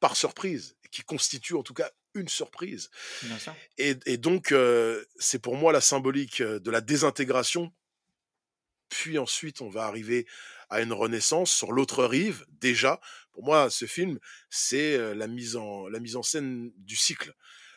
par 0.00 0.16
surprise 0.16 0.76
qui 0.90 1.02
constitue 1.02 1.54
en 1.54 1.62
tout 1.62 1.74
cas 1.74 1.90
une 2.14 2.28
surprise 2.28 2.90
Bien 3.22 3.38
sûr. 3.38 3.54
et 3.78 3.96
et 4.06 4.16
donc 4.16 4.52
c'est 5.18 5.38
pour 5.38 5.56
moi 5.56 5.72
la 5.72 5.80
symbolique, 5.80 6.42
de 6.42 6.70
la 6.70 6.80
désintégration 6.80 7.72
puis 8.90 9.18
ensuite, 9.18 9.62
on 9.62 9.70
va 9.70 9.86
arriver 9.86 10.26
à 10.68 10.82
une 10.82 10.92
renaissance 10.92 11.50
sur 11.50 11.72
l'autre 11.72 12.04
rive. 12.04 12.44
Déjà, 12.48 13.00
pour 13.32 13.44
moi, 13.44 13.70
ce 13.70 13.86
film, 13.86 14.18
c'est 14.50 15.14
la 15.14 15.26
mise 15.26 15.56
en 15.56 15.88
la 15.88 16.00
mise 16.00 16.16
en 16.16 16.22
scène 16.22 16.72
du 16.76 16.96
cycle, 16.96 17.32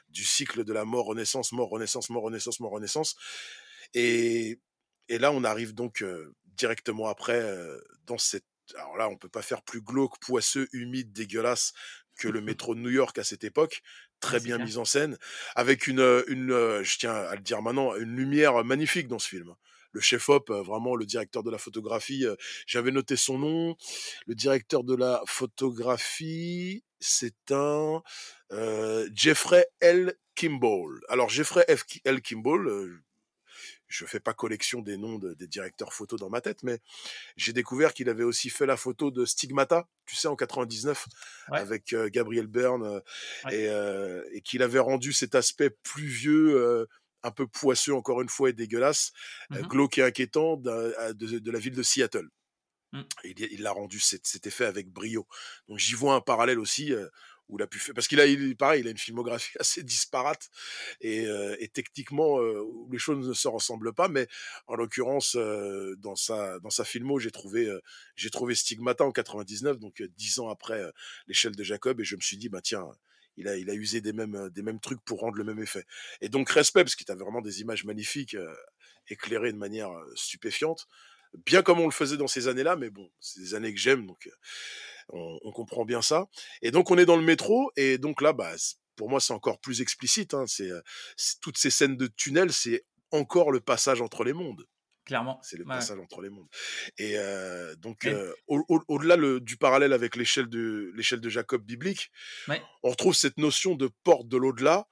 du 0.09 0.25
cycle 0.25 0.65
de 0.65 0.73
la 0.73 0.83
mort, 0.83 1.05
renaissance, 1.05 1.51
mort, 1.53 1.69
renaissance, 1.69 2.09
mort, 2.09 2.23
renaissance, 2.23 2.59
mort, 2.59 2.71
renaissance. 2.71 3.15
Et 3.93 4.59
et 5.07 5.19
là, 5.19 5.31
on 5.31 5.43
arrive 5.43 5.73
donc 5.73 6.01
euh, 6.01 6.33
directement 6.55 7.07
après 7.07 7.39
euh, 7.39 7.79
dans 8.05 8.17
cette. 8.17 8.45
Alors 8.75 8.97
là, 8.97 9.09
on 9.09 9.17
peut 9.17 9.29
pas 9.29 9.41
faire 9.41 9.61
plus 9.61 9.81
glauque, 9.81 10.19
poisseux, 10.19 10.67
humide, 10.71 11.11
dégueulasse 11.11 11.73
que 12.17 12.27
le 12.27 12.41
métro 12.41 12.75
de 12.75 12.79
New 12.79 12.89
York 12.89 13.17
à 13.17 13.23
cette 13.23 13.43
époque. 13.43 13.81
Très 14.19 14.39
bien 14.39 14.55
clair. 14.55 14.65
mise 14.65 14.77
en 14.77 14.85
scène, 14.85 15.17
avec 15.55 15.87
une, 15.87 15.99
euh, 15.99 16.23
une, 16.27 16.51
euh, 16.51 16.83
je 16.83 16.97
tiens 16.97 17.13
à 17.13 17.35
le 17.35 17.41
dire 17.41 17.61
maintenant, 17.61 17.95
une 17.95 18.15
lumière 18.15 18.63
magnifique 18.63 19.07
dans 19.07 19.19
ce 19.19 19.27
film 19.27 19.53
le 19.91 20.01
chef-op, 20.01 20.49
vraiment 20.49 20.95
le 20.95 21.05
directeur 21.05 21.43
de 21.43 21.51
la 21.51 21.59
photographie. 21.59 22.25
J'avais 22.65 22.89
noté 22.89 23.15
son 23.15 23.37
nom. 23.37 23.77
Le 24.25 24.33
directeur 24.33 24.83
de 24.83 24.95
la 24.95 25.21
photographie, 25.27 26.83
c'est 26.99 27.51
un 27.51 28.01
Jeffrey 29.13 29.67
L. 29.81 30.15
Kimball. 30.35 30.99
Alors 31.09 31.29
Jeffrey 31.29 31.63
F. 31.69 31.85
L. 32.05 32.21
Kimball, 32.21 33.03
je 33.87 34.05
fais 34.05 34.19
pas 34.19 34.33
collection 34.33 34.81
des 34.81 34.97
noms 34.97 35.19
des 35.19 35.47
directeurs 35.47 35.93
photo 35.93 36.17
dans 36.17 36.29
ma 36.29 36.41
tête, 36.41 36.63
mais 36.63 36.79
j'ai 37.37 37.53
découvert 37.53 37.93
qu'il 37.93 38.09
avait 38.09 38.23
aussi 38.23 38.49
fait 38.49 38.65
la 38.65 38.77
photo 38.77 39.11
de 39.11 39.25
Stigmata, 39.25 39.87
tu 40.05 40.15
sais, 40.15 40.27
en 40.27 40.35
99, 40.35 41.05
avec 41.51 41.95
Gabriel 42.07 42.47
Byrne, 42.47 43.01
et, 43.51 44.41
qu'il 44.43 44.63
avait 44.63 44.79
rendu 44.79 45.13
cet 45.13 45.35
aspect 45.35 45.69
pluvieux, 45.69 46.87
un 47.23 47.31
peu 47.31 47.47
poisseux 47.47 47.93
encore 47.93 48.21
une 48.21 48.29
fois 48.29 48.49
et 48.49 48.53
dégueulasse, 48.53 49.11
mmh 49.49 49.61
glauque 49.61 49.97
et 49.97 50.03
inquiétant 50.03 50.57
de, 50.57 51.51
la 51.51 51.59
ville 51.59 51.75
de 51.75 51.83
Seattle. 51.83 52.29
Mmh. 52.91 53.01
il 53.23 53.61
l'a 53.63 53.71
rendu 53.71 53.99
cet, 53.99 54.45
effet 54.45 54.65
avec 54.65 54.89
brio. 54.91 55.27
Donc 55.67 55.79
j'y 55.79 55.95
vois 55.95 56.13
un 56.13 56.21
parallèle 56.21 56.59
aussi 56.59 56.93
où 57.49 57.59
il 57.59 57.67
pu 57.67 57.79
faire 57.79 57.93
parce 57.93 58.07
qu'il 58.07 58.19
a 58.19 58.25
il, 58.25 58.55
pareil 58.55 58.81
il 58.81 58.87
a 58.87 58.91
une 58.91 58.97
filmographie 58.97 59.55
assez 59.59 59.83
disparate 59.83 60.49
et, 61.01 61.25
euh, 61.25 61.55
et 61.59 61.67
techniquement 61.67 62.39
euh, 62.39 62.63
les 62.91 62.97
choses 62.97 63.27
ne 63.27 63.33
se 63.33 63.47
ressemblent 63.47 63.93
pas 63.93 64.07
mais 64.07 64.27
en 64.67 64.75
l'occurrence 64.75 65.35
euh, 65.35 65.95
dans 65.97 66.15
sa 66.15 66.59
dans 66.59 66.69
sa 66.69 66.83
filmo 66.83 67.19
j'ai 67.19 67.31
trouvé 67.31 67.69
j'ai 68.15 68.29
trouvé 68.29 68.55
Stigmata 68.55 69.03
en 69.03 69.11
99 69.11 69.79
donc 69.79 70.01
dix 70.17 70.39
ans 70.39 70.49
après 70.49 70.81
l'échelle 71.27 71.55
de 71.55 71.63
Jacob 71.63 71.99
et 71.99 72.03
je 72.03 72.15
me 72.15 72.21
suis 72.21 72.37
dit 72.37 72.49
bah 72.49 72.61
tiens 72.61 72.87
il 73.35 73.47
a, 73.47 73.57
il 73.57 73.67
a 73.71 73.73
usé 73.73 73.99
des 73.99 74.13
mêmes, 74.13 74.49
des 74.51 74.61
mêmes 74.61 74.79
trucs 74.79 75.01
pour 75.03 75.21
rendre 75.21 75.37
le 75.37 75.43
même 75.43 75.57
effet. 75.57 75.85
Et 76.21 76.29
donc, 76.29 76.51
respect, 76.51 76.83
parce 76.83 76.95
qu'il 76.95 77.11
a 77.11 77.15
vraiment 77.15 77.41
des 77.41 77.61
images 77.61 77.83
magnifiques, 77.83 78.37
éclairées 79.07 79.51
de 79.51 79.57
manière 79.57 79.89
stupéfiante, 80.13 80.87
bien 81.45 81.61
comme 81.61 81.79
on 81.79 81.85
le 81.85 81.91
faisait 81.91 82.17
dans 82.17 82.27
ces 82.27 82.47
années-là, 82.47 82.75
mais 82.75 82.89
bon, 82.89 83.09
c'est 83.19 83.39
des 83.39 83.55
années 83.55 83.73
que 83.73 83.79
j'aime, 83.79 84.05
donc 84.05 84.29
on, 85.09 85.51
comprend 85.51 85.85
bien 85.85 86.01
ça. 86.01 86.27
Et 86.61 86.71
donc 86.71 86.91
on 86.91 86.97
est 86.97 87.05
dans 87.05 87.17
le 87.17 87.23
métro, 87.23 87.71
et 87.75 87.97
donc 87.97 88.21
là, 88.21 88.33
bah, 88.33 88.53
pour 88.95 89.09
moi, 89.09 89.19
c'est 89.19 89.33
encore 89.33 89.59
plus 89.59 89.81
explicite. 89.81 90.33
Hein, 90.33 90.45
c'est 90.47 90.71
toutes 91.41 91.57
ces 91.57 91.69
scènes 91.69 91.97
de 91.97 92.07
tunnel, 92.07 92.51
c'est 92.51 92.85
encore 93.11 93.51
le 93.51 93.59
passage 93.59 94.01
entre 94.01 94.23
les 94.23 94.33
mondes. 94.33 94.65
Clairement. 95.05 95.39
C'est 95.43 95.57
le 95.57 95.65
passage 95.65 95.99
entre 95.99 96.21
les 96.21 96.29
mondes. 96.29 96.47
Et 96.97 97.17
donc, 97.77 98.07
au-delà 98.47 99.17
du 99.39 99.57
parallèle 99.57 99.93
avec 99.93 100.15
l'échelle 100.15 100.47
de, 100.47 100.91
l'échelle 100.95 101.19
de 101.19 101.29
Jacob 101.29 101.63
biblique, 101.63 102.11
on 102.83 102.89
retrouve 102.89 103.13
cette 103.13 103.37
notion 103.37 103.75
de 103.75 103.89
porte 104.03 104.27
de 104.27 104.37
l'au-delà 104.37 104.87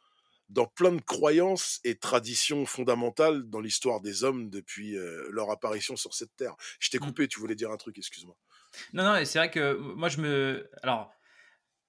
dans 0.51 0.67
plein 0.67 0.91
de 0.91 1.01
croyances 1.01 1.79
et 1.83 1.95
traditions 1.97 2.65
fondamentales 2.65 3.49
dans 3.49 3.59
l'histoire 3.59 4.01
des 4.01 4.23
hommes 4.23 4.49
depuis 4.49 4.95
leur 5.29 5.49
apparition 5.49 5.95
sur 5.95 6.13
cette 6.13 6.35
terre. 6.35 6.55
Je 6.79 6.89
t'ai 6.89 6.97
mmh. 6.97 7.01
coupé, 7.01 7.27
tu 7.27 7.39
voulais 7.39 7.55
dire 7.55 7.71
un 7.71 7.77
truc, 7.77 7.97
excuse-moi. 7.97 8.35
Non, 8.93 9.03
non, 9.03 9.25
c'est 9.25 9.39
vrai 9.39 9.51
que 9.51 9.73
moi, 9.77 10.09
je 10.09 10.21
me. 10.21 10.69
Alors, 10.83 11.13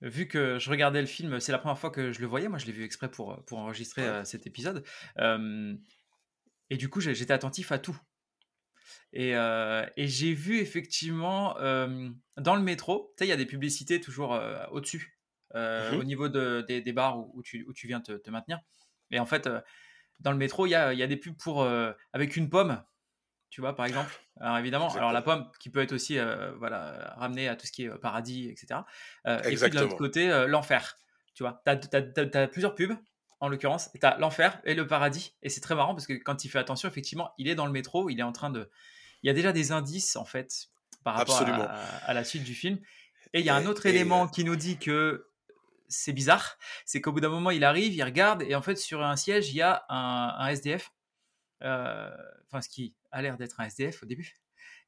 vu 0.03 0.27
que 0.27 0.59
je 0.59 0.68
regardais 0.68 1.01
le 1.01 1.07
film, 1.07 1.40
c'est 1.40 1.53
la 1.53 1.59
première 1.59 1.79
fois 1.79 1.90
que 1.90 2.12
je 2.12 2.20
le 2.20 2.27
voyais. 2.27 2.48
Moi, 2.48 2.59
je 2.59 2.66
l'ai 2.66 2.72
vu 2.72 2.85
exprès 2.85 3.11
pour, 3.11 3.42
pour 3.44 3.59
enregistrer 3.59 4.03
euh, 4.03 4.25
cet 4.25 4.46
épisode. 4.46 4.85
et 5.18 6.77
du 6.77 6.88
coup, 6.88 7.01
j'étais 7.01 7.33
attentif 7.33 7.72
à 7.72 7.79
tout. 7.79 7.98
Et, 9.12 9.37
euh, 9.37 9.87
et 9.96 10.09
j'ai 10.09 10.33
vu 10.33 10.59
effectivement 10.59 11.55
dans 11.55 12.57
le 12.57 12.62
métro, 12.62 13.12
tu 13.16 13.22
sais, 13.22 13.27
il 13.27 13.31
y 13.31 13.33
a 13.33 13.37
des 13.37 13.46
publicités 13.46 14.01
toujours 14.01 14.35
euh, 14.35 14.64
au-dessus, 14.70 15.18
mmh 15.54 15.98
au 15.98 16.04
niveau 16.04 16.28
de, 16.28 16.64
des, 16.66 16.80
des, 16.80 16.92
bars 16.92 17.18
où, 17.18 17.42
tu, 17.42 17.64
où 17.68 17.72
tu 17.72 17.86
viens 17.86 18.00
te, 18.00 18.12
te, 18.12 18.30
maintenir. 18.30 18.60
Et 19.10 19.18
en 19.18 19.26
fait, 19.26 19.48
dans 20.20 20.32
le 20.32 20.38
métro, 20.38 20.66
il 20.66 20.70
y 20.70 20.74
a, 20.74 20.94
y 20.94 21.02
a, 21.02 21.06
des 21.06 21.16
pubs 21.16 21.36
pour, 21.36 21.66
avec 22.12 22.36
une 22.36 22.48
pomme 22.48 22.82
tu 23.52 23.60
vois, 23.60 23.76
par 23.76 23.84
exemple. 23.84 24.18
Alors 24.40 24.56
évidemment, 24.56 24.88
alors 24.94 25.12
la 25.12 25.20
pomme 25.20 25.46
qui 25.60 25.68
peut 25.68 25.82
être 25.82 25.92
aussi 25.92 26.18
euh, 26.18 26.52
voilà, 26.56 27.12
ramenée 27.18 27.48
à 27.48 27.54
tout 27.54 27.66
ce 27.66 27.72
qui 27.72 27.84
est 27.84 27.90
euh, 27.90 27.98
paradis, 27.98 28.48
etc. 28.48 28.80
Euh, 29.26 29.42
et 29.42 29.54
puis 29.54 29.70
de 29.70 29.78
l'autre 29.78 29.96
côté, 29.96 30.46
l'enfer. 30.48 30.96
Tu 31.34 31.42
vois, 31.42 31.62
tu 31.66 31.70
as, 31.70 32.48
plusieurs 32.48 32.74
pubs, 32.74 32.96
en 33.40 33.48
l'occurrence. 33.50 33.90
Tu 33.92 34.06
as 34.06 34.16
l'enfer 34.16 34.58
et 34.64 34.74
le 34.74 34.86
paradis. 34.86 35.34
Et 35.42 35.50
c'est 35.50 35.60
très 35.60 35.74
marrant 35.74 35.94
parce 35.94 36.06
que 36.06 36.14
quand 36.14 36.46
il 36.46 36.48
fait 36.48 36.58
attention, 36.58 36.88
effectivement, 36.88 37.34
il 37.36 37.46
est 37.46 37.54
dans 37.54 37.66
le 37.66 37.72
métro, 37.72 38.08
il 38.08 38.18
est 38.18 38.24
en 38.24 38.32
train 38.32 38.48
de. 38.48 38.70
Il 39.22 39.26
y 39.26 39.30
a 39.30 39.34
déjà 39.34 39.52
des 39.52 39.70
indices, 39.70 40.16
en 40.16 40.24
fait, 40.24 40.68
par 41.04 41.14
rapport 41.14 41.42
à, 41.42 42.14
la 42.14 42.24
suite 42.24 42.44
du 42.44 42.54
film. 42.54 42.78
Et 43.34 43.40
il 43.40 43.46
y 43.46 43.50
a 43.50 43.54
un 43.54 43.66
autre 43.66 43.84
élément 43.84 44.28
qui 44.28 44.44
nous 44.44 44.56
dit 44.56 44.78
que 44.78 45.26
c'est 45.92 46.12
bizarre, 46.12 46.59
c'est 46.85 47.00
qu'au 47.00 47.12
bout 47.12 47.20
d'un 47.20 47.28
moment, 47.28 47.50
il 47.50 47.64
arrive, 47.64 47.94
il 47.94 48.02
regarde, 48.02 48.42
et 48.42 48.55
en 48.55 48.62
fait, 48.62 48.76
sur 48.76 49.02
un 49.02 49.16
siège, 49.16 49.50
il 49.50 49.57
y 49.57 49.62
a 49.62 49.85
un, 49.88 50.35
un 50.38 50.48
SDF, 50.48 50.92
enfin, 51.61 52.61
ce 52.61 52.68
qui 52.68 52.94
a 53.12 53.22
l'air 53.22 53.37
d'être 53.37 53.61
un 53.61 53.64
SDF 53.64 54.02
au 54.02 54.07
début. 54.07 54.35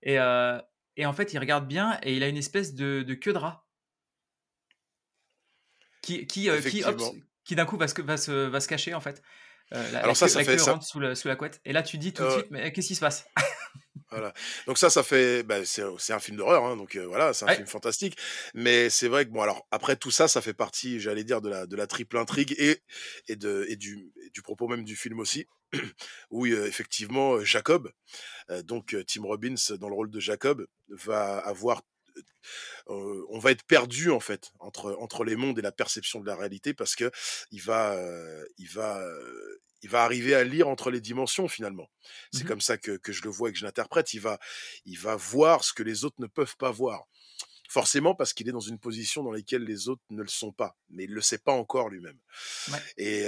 Et, 0.03 0.19
euh, 0.19 0.61
et, 0.97 1.07
en 1.07 1.13
fait, 1.13 1.33
il 1.33 1.39
regarde 1.39 1.67
bien 1.67 1.99
et 2.03 2.15
il 2.15 2.23
a 2.23 2.29
une 2.29 2.37
espèce 2.37 2.75
de, 2.75 3.03
de 3.03 3.15
queue 3.15 3.33
de 3.33 3.39
rat 3.39 3.67
qui, 6.03 6.27
qui, 6.27 6.51
euh, 6.51 6.61
qui, 6.61 6.85
qui 7.45 7.55
d'un 7.55 7.65
coup 7.65 7.79
va 7.79 7.89
se, 7.89 8.01
va, 8.03 8.17
se, 8.17 8.31
va 8.31 8.61
se 8.61 8.69
cacher 8.69 8.95
en 8.95 9.01
fait. 9.01 9.23
Euh, 9.73 10.03
Alors 10.03 10.17
ça, 10.17 10.29
ça 10.29 10.45
fait 10.45 10.59
ça... 10.59 10.79
Sous, 10.83 11.01
le, 11.01 11.15
sous, 11.15 11.29
la 11.29 11.37
couette. 11.37 11.61
Et 11.65 11.73
là, 11.73 11.83
tu 11.83 11.97
dis 11.97 12.13
tout 12.13 12.23
de 12.23 12.31
suite, 12.31 12.51
mais 12.51 12.71
qu'est-ce 12.73 12.89
qui 12.89 12.95
se 12.95 13.01
passe? 13.01 13.27
Voilà. 14.15 14.33
Donc 14.67 14.79
ça, 14.79 14.91
ça 14.91 15.03
fait, 15.03 15.43
bah, 15.43 15.65
c'est 15.65 16.13
un 16.13 16.19
film 16.19 16.37
d'horreur, 16.37 16.65
hein, 16.65 16.77
donc 16.77 16.97
voilà, 16.97 17.33
c'est 17.35 17.45
un 17.45 17.55
film 17.55 17.67
fantastique. 17.67 18.17
Mais 18.55 18.91
c'est 18.91 19.09
vrai 19.09 19.25
que 19.27 19.31
bon, 19.31 19.43
alors 19.43 19.67
après 19.71 19.97
tout 19.97 20.11
ça, 20.11 20.29
ça 20.29 20.41
fait 20.41 20.55
partie, 20.55 21.01
j'allais 21.01 21.25
dire, 21.25 21.41
de 21.41 21.49
la, 21.49 21.67
de 21.67 21.77
la 21.77 21.87
triple 21.87 22.17
intrigue 22.17 22.55
et, 22.59 22.83
et, 23.29 23.37
de, 23.37 23.67
et 23.69 23.77
du, 23.77 24.13
du 24.33 24.43
propos 24.43 24.69
même 24.69 24.85
du 24.85 24.97
film 24.97 25.21
aussi. 25.21 25.47
où 26.31 26.47
effectivement 26.47 27.41
Jacob, 27.41 27.91
donc 28.65 28.97
Tim 29.09 29.23
Robbins 29.23 29.55
dans 29.81 29.89
le 29.89 29.95
rôle 29.95 30.11
de 30.11 30.21
Jacob, 30.21 30.67
va 30.89 31.39
avoir 31.39 31.83
on 32.87 33.39
va 33.39 33.51
être 33.51 33.65
perdu 33.65 34.11
en 34.11 34.21
fait 34.21 34.53
entre 34.59 34.97
entre 35.01 35.25
les 35.25 35.37
mondes 35.37 35.59
et 35.59 35.63
la 35.63 35.73
perception 35.73 36.21
de 36.21 36.27
la 36.27 36.37
réalité 36.37 36.75
parce 36.75 36.95
que 36.95 37.11
il 37.51 37.63
va 37.63 37.99
il 38.59 38.69
va 38.69 39.03
il 39.85 39.91
va 39.91 40.03
arriver 40.03 40.35
à 40.35 40.45
lire 40.45 40.67
entre 40.69 40.91
les 40.91 41.01
dimensions 41.01 41.47
finalement. 41.47 41.91
C'est 42.33 42.45
mmh 42.45 42.47
comme 42.47 42.61
ça 42.63 42.79
que, 42.79 42.97
que, 42.97 43.13
je 43.13 43.23
le 43.23 43.29
vois 43.29 43.51
et 43.51 43.53
que 43.53 43.59
je 43.59 43.67
l'interprète. 43.67 44.15
Il 44.15 44.21
va 44.21 44.39
il 44.87 44.99
va 44.99 45.15
voir 45.15 45.63
ce 45.63 45.75
que 45.75 45.83
les 45.83 46.05
autres 46.05 46.17
ne 46.19 46.27
peuvent 46.27 46.57
pas 46.57 46.71
voir. 46.71 47.05
Forcément 47.69 48.15
parce 48.15 48.33
qu'il 48.33 48.49
est 48.49 48.53
dans 48.53 48.61
une 48.61 48.79
position 48.79 49.23
dans 49.23 49.33
laquelle 49.33 49.65
les 49.65 49.89
autres 49.89 50.03
ne 50.09 50.23
le 50.23 50.29
sont 50.29 50.53
pas, 50.53 50.77
mais 50.89 51.05
il 51.05 51.11
ne 51.11 51.15
le 51.15 51.21
sait 51.21 51.39
pas 51.39 51.53
encore 51.53 51.89
lui-même. 51.89 52.19
Et, 52.97 53.25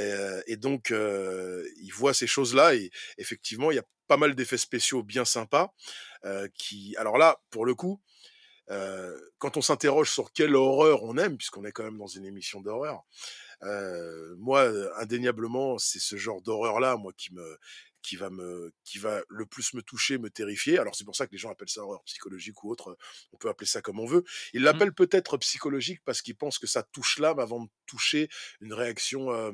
et, 0.47 0.57
donc, 0.57 0.91
il 0.91 1.91
voit 1.91 2.15
ces 2.15 2.27
choses-là 2.27 2.75
et 2.75 2.91
effectivement, 3.19 3.73
il 3.73 3.77
y 3.77 3.81
a 3.81 3.85
pas 4.07 4.17
mal 4.17 4.35
d'effets 4.35 4.59
spéciaux 4.59 5.03
bien 5.03 5.25
sympas. 5.25 5.75
qui, 6.55 6.95
alors 6.97 7.19
là, 7.19 7.41
pour 7.51 7.67
le 7.67 7.75
coup, 7.75 8.01
quand 9.39 9.57
on 9.57 9.63
s'interroge 9.63 10.11
sur 10.11 10.33
quelle 10.33 10.57
horreur 10.57 11.03
on 11.03 11.17
aime, 11.17 11.37
puisqu'on 11.37 11.65
est 11.65 11.73
quand 11.73 11.85
même 11.85 11.99
dans 11.99 12.07
une 12.07 12.25
émission 12.25 12.61
d'horreur, 12.61 13.05
moi, 14.39 14.71
indéniablement, 15.01 15.79
c'est 15.79 16.01
ce 16.01 16.17
genre 16.17 16.43
d'horreur-là, 16.43 16.97
moi, 16.97 17.13
qui 17.17 17.33
me, 17.35 17.59
qui 18.07 18.15
va 18.15 18.31
me 18.31 18.73
qui 18.85 18.99
va 18.99 19.21
le 19.29 19.47
plus 19.47 19.75
me 19.75 19.83
toucher, 19.83 20.17
me 20.17 20.31
terrifier. 20.31 20.79
Alors 20.79 20.95
c'est 20.95 21.05
pour 21.05 21.17
ça 21.17 21.27
que 21.27 21.33
les 21.33 21.39
gens 21.39 21.51
appellent 21.51 21.69
ça 21.69 21.83
horreur 21.83 22.05
psychologique 22.05 22.63
ou 22.63 22.71
autre, 22.71 22.97
on 23.33 23.37
peut 23.37 23.49
appeler 23.49 23.67
ça 23.67 23.83
comme 23.83 23.99
on 23.99 24.07
veut. 24.07 24.23
Ils 24.53 24.61
mmh. 24.61 24.65
l'appellent 24.65 24.95
peut-être 24.95 25.37
psychologique 25.39 26.01
parce 26.05 26.23
qu'ils 26.23 26.37
pensent 26.37 26.59
que 26.59 26.69
ça 26.69 26.85
touche 26.85 27.19
l'âme 27.19 27.41
avant 27.41 27.65
de 27.65 27.69
toucher 27.87 28.29
une 28.61 28.73
réaction 28.73 29.33
euh, 29.33 29.51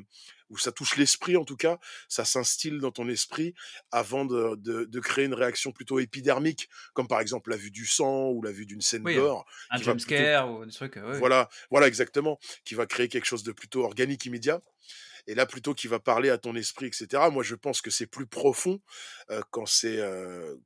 ou 0.53 0.59
ça 0.59 0.71
touche 0.71 0.97
l'esprit 0.97 1.37
en 1.37 1.45
tout 1.45 1.57
cas, 1.57 1.79
ça 2.09 2.25
s'instille 2.25 2.79
dans 2.79 2.93
ton 2.93 3.09
esprit 3.09 3.55
avant 3.91 4.25
de, 4.25 4.55
de, 4.57 5.01
créer 5.01 5.25
une 5.25 5.35
réaction 5.35 5.73
plutôt 5.73 5.99
épidermique, 5.99 6.69
comme 6.93 7.09
par 7.09 7.21
exemple 7.21 7.51
la 7.51 7.57
vue 7.57 7.71
du 7.71 7.87
sang 7.87 8.29
ou 8.29 8.43
la 8.43 8.53
vue 8.53 8.67
d'une 8.67 8.83
scène 8.83 9.03
d'or. 9.03 9.47
Un 9.71 9.79
jumpscare 9.79 10.53
ou 10.53 10.65
des 10.65 10.73
trucs. 10.73 10.99
Voilà, 10.99 11.49
voilà 11.71 11.89
exactement, 11.89 12.39
qui 12.65 12.75
va 12.75 12.87
créer 12.87 13.09
quelque 13.09 13.25
chose 13.25 13.43
de 13.43 13.53
plutôt 13.53 13.85
organique 13.85 14.25
immédiat. 14.27 14.61
Et 15.27 15.35
là, 15.35 15.47
plutôt 15.47 15.73
qu'il 15.73 15.89
va 15.89 16.01
parler 16.01 16.31
à 16.31 16.39
ton 16.39 16.55
esprit, 16.57 16.87
etc. 16.87 17.07
Moi, 17.31 17.43
je 17.43 17.55
pense 17.55 17.81
que 17.81 17.91
c'est 17.91 18.07
plus 18.07 18.27
profond 18.27 18.81
quand 19.51 19.67
c'est 19.67 20.01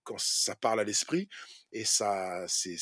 quand 0.04 0.18
ça 0.18 0.54
parle 0.54 0.80
à 0.80 0.84
l'esprit 0.84 1.28
et 1.72 1.84
ça, 1.84 2.44
c'est, 2.48 2.76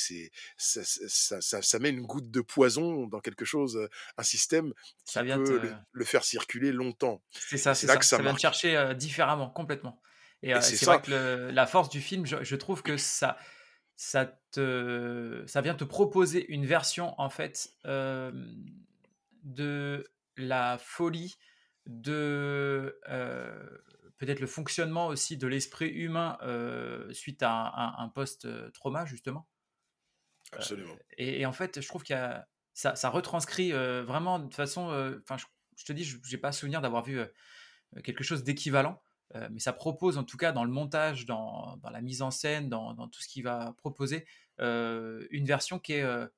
ça, 0.57 0.85
ça, 0.85 1.41
ça, 1.41 1.63
ça, 1.63 1.79
met 1.81 1.89
une 1.89 2.03
goutte 2.03 2.31
de 2.31 2.41
poison 2.41 3.07
dans 3.09 3.19
quelque 3.21 3.45
chose, 3.45 3.89
un 4.17 4.23
système 4.23 4.73
qui 5.05 5.21
vient 5.23 5.43
peut 5.43 5.75
le, 5.91 6.05
faire 6.05 6.23
circuler 6.23 6.71
longtemps. 6.71 7.21
C'est 7.31 7.59
ça, 7.59 7.75
c'est, 7.75 7.89
là 7.89 7.97
que 7.97 8.05
ça, 8.05 8.19
vient 8.19 8.35
te 8.35 8.41
chercher 8.41 8.95
différemment, 8.95 9.51
complètement. 9.51 10.01
Et, 10.43 10.55
c'est 10.61 10.85
vrai 10.85 11.01
que 11.01 11.51
la 11.51 11.67
force 11.67 11.89
du 11.89 12.01
film, 12.01 12.25
je, 12.25 12.57
trouve 12.57 12.83
que 12.83 12.97
ça, 12.97 13.37
ça, 13.97 14.27
te, 14.53 15.43
ça 15.47 15.61
vient 15.61 15.75
te 15.75 15.85
proposer 15.85 16.47
une 16.53 16.67
version 16.67 17.21
en 17.21 17.31
fait 17.31 17.71
de 19.43 20.05
la 20.37 20.79
folie 20.79 21.37
de 21.87 22.99
peut-être 24.17 24.41
le 24.41 24.47
fonctionnement 24.47 25.09
aussi 25.09 25.37
de 25.37 25.47
l'esprit 25.47 25.89
humain 25.89 26.39
suite 27.13 27.43
à 27.43 27.95
un, 27.99 28.09
post-trauma, 28.09 29.05
justement. 29.05 29.49
Absolument. 30.53 30.97
Et, 31.19 31.45
en 31.47 31.53
fait, 31.53 31.81
je 31.81 31.89
trouve 31.89 32.03
qu'il 32.03 32.17
ça, 32.75 32.97
ça, 32.97 33.09
retranscrit 33.09 33.73
vraiment 33.73 34.39
de 34.39 34.55
façon. 34.55 34.83
Enfin, 35.23 35.37
je, 35.77 35.85
te 35.85 35.93
dis, 35.93 36.05
je 36.05 36.19
n'ai 36.31 36.39
pas 36.39 36.53
souvenir 36.53 36.81
d'avoir 36.81 37.03
vu 37.03 37.21
quelque 38.03 38.25
chose 38.25 38.45
d'équivalent. 38.45 39.01
mais 39.51 39.61
ça 39.61 39.73
propose 39.73 40.17
en 40.19 40.25
tout 40.25 40.37
cas 40.37 40.53
dans 40.53 40.65
le 40.65 40.71
montage, 40.71 41.27
dans, 41.27 41.77
dans 41.79 41.91
la 41.91 42.01
mise 42.01 42.23
en 42.23 42.31
scène, 42.31 42.69
dans, 42.69 42.95
dans 42.95 43.09
tout 43.09 43.21
ce 43.21 43.29
qu'il 43.29 43.45
va 43.45 43.75
proposer, 43.79 44.27
une 44.59 45.45
version 45.45 45.79
qui 45.79 45.95
est 45.95 46.29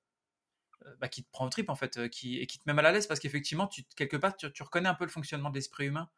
bah, 0.98 1.08
qui 1.08 1.24
te 1.24 1.30
prend 1.30 1.46
au 1.46 1.48
trip 1.48 1.68
en 1.68 1.74
fait, 1.74 2.08
qui, 2.10 2.38
et 2.38 2.46
qui 2.46 2.58
te 2.58 2.64
met 2.66 2.72
mal 2.72 2.86
à 2.86 2.92
l'aise 2.92 3.06
parce 3.06 3.20
qu'effectivement, 3.20 3.66
tu, 3.66 3.82
quelque 3.96 4.16
part, 4.16 4.36
tu, 4.36 4.50
tu, 4.52 4.62
reconnais 4.62 4.88
un 4.88 4.94
peu 4.94 5.04
le 5.04 5.10
fonctionnement 5.10 5.50
de 5.50 5.54
l'esprit 5.54 5.86
humain, 5.86 6.10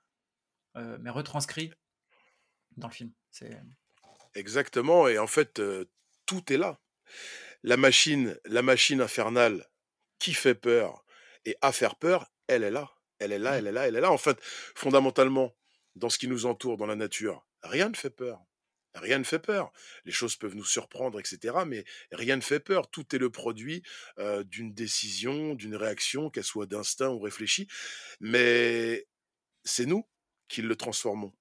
mais 0.75 1.11
retranscrit 1.11 1.73
dans 2.77 2.89
le 2.89 2.93
film. 2.93 3.13
C'est 3.31 3.61
exactement, 4.35 5.09
et 5.09 5.19
en 5.19 5.27
fait, 5.27 5.61
tout 6.27 6.53
est 6.53 6.57
là. 6.57 6.79
La 7.63 7.77
machine, 7.77 8.39
la 8.45 8.63
machine 8.63 9.01
infernale 9.01 9.67
qui 10.19 10.35
fait 10.35 10.55
peur 10.55 11.05
et 11.45 11.57
à 11.63 11.73
faire 11.73 11.97
peur, 11.97 12.31
elle 12.47 12.63
est 12.63 12.71
là. 12.71 12.91
Elle 13.19 13.33
est 13.33 13.39
là, 13.39 13.59
elle 13.59 13.67
est 13.67 13.73
là, 13.73 13.89
elle 13.89 13.97
est 13.97 14.01
là. 14.01 14.13
En 14.13 14.19
fait, 14.19 14.39
fondamentalement, 14.43 15.55
dans 15.97 16.09
ce 16.09 16.19
qui 16.19 16.29
nous 16.29 16.47
entoure, 16.47 16.77
dans 16.77 16.87
la 16.87 16.95
nature, 16.95 17.45
rien 17.63 17.89
ne 17.89 17.97
fait 17.97 18.11
peur. 18.11 18.41
Rien 19.01 19.19
ne 19.19 19.25
fait 19.25 19.39
peur. 19.39 19.73
Les 20.05 20.13
choses 20.13 20.37
peuvent 20.37 20.55
nous 20.55 20.65
surprendre, 20.65 21.19
etc. 21.21 21.59
Mais 21.67 21.85
rien 22.13 22.37
ne 22.37 22.41
fait 22.41 22.61
peur. 22.61 22.91
Tout 22.91 23.15
est 23.15 23.19
le 23.19 23.31
produit 23.31 23.83
d'une 24.45 24.73
décision, 24.73 25.55
d'une 25.55 25.77
réaction, 25.77 26.31
qu'elle 26.31 26.45
soit 26.45 26.67
d'instinct 26.67 27.09
ou 27.09 27.21
réfléchie. 27.21 27.69
Mais 28.21 29.07
c'est 29.65 29.87
nous 29.87 30.07
qui 30.49 30.63
le 30.63 30.77
transformons. 30.77 31.33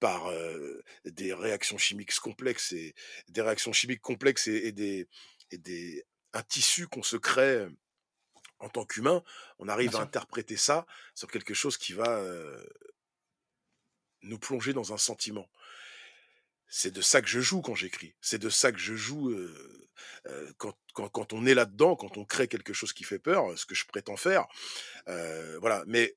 par 0.00 0.30
des 1.04 1.32
réactions 1.32 1.78
chimiques 1.78 2.14
complexes 2.16 2.72
et 2.72 2.94
des 3.28 3.42
réactions 3.42 3.72
chimiques 3.72 4.02
complexes 4.02 4.48
et, 4.48 4.72
des, 4.72 5.08
et 5.50 5.58
des 5.58 6.04
un 6.32 6.42
tissu 6.42 6.86
qu'on 6.86 7.02
se 7.02 7.16
crée 7.16 7.66
en 8.58 8.68
tant 8.68 8.84
qu'humain, 8.84 9.22
on 9.58 9.68
arrive 9.68 9.96
à 9.96 10.00
interpréter 10.00 10.56
ça 10.56 10.86
sur 11.14 11.30
quelque 11.30 11.54
chose 11.54 11.76
qui 11.76 11.92
va 11.92 12.22
nous 14.22 14.38
plonger 14.38 14.72
dans 14.72 14.92
un 14.92 14.98
sentiment. 14.98 15.48
C'est 16.68 16.90
de 16.90 17.00
ça 17.00 17.22
que 17.22 17.28
je 17.28 17.40
joue 17.40 17.62
quand 17.62 17.74
j'écris. 17.74 18.14
C'est 18.20 18.38
de 18.38 18.48
ça 18.50 18.72
que 18.72 18.78
je 18.78 18.94
joue 18.94 19.34
quand, 20.58 20.76
quand, 20.94 21.08
quand, 21.08 21.32
on 21.32 21.46
est 21.46 21.54
là-dedans, 21.54 21.96
quand 21.96 22.16
on 22.16 22.24
crée 22.24 22.48
quelque 22.48 22.72
chose 22.72 22.92
qui 22.92 23.04
fait 23.04 23.18
peur, 23.18 23.56
ce 23.58 23.66
que 23.66 23.74
je 23.74 23.86
prétends 23.86 24.16
faire. 24.16 24.46
voilà. 25.06 25.84
Mais 25.86 26.16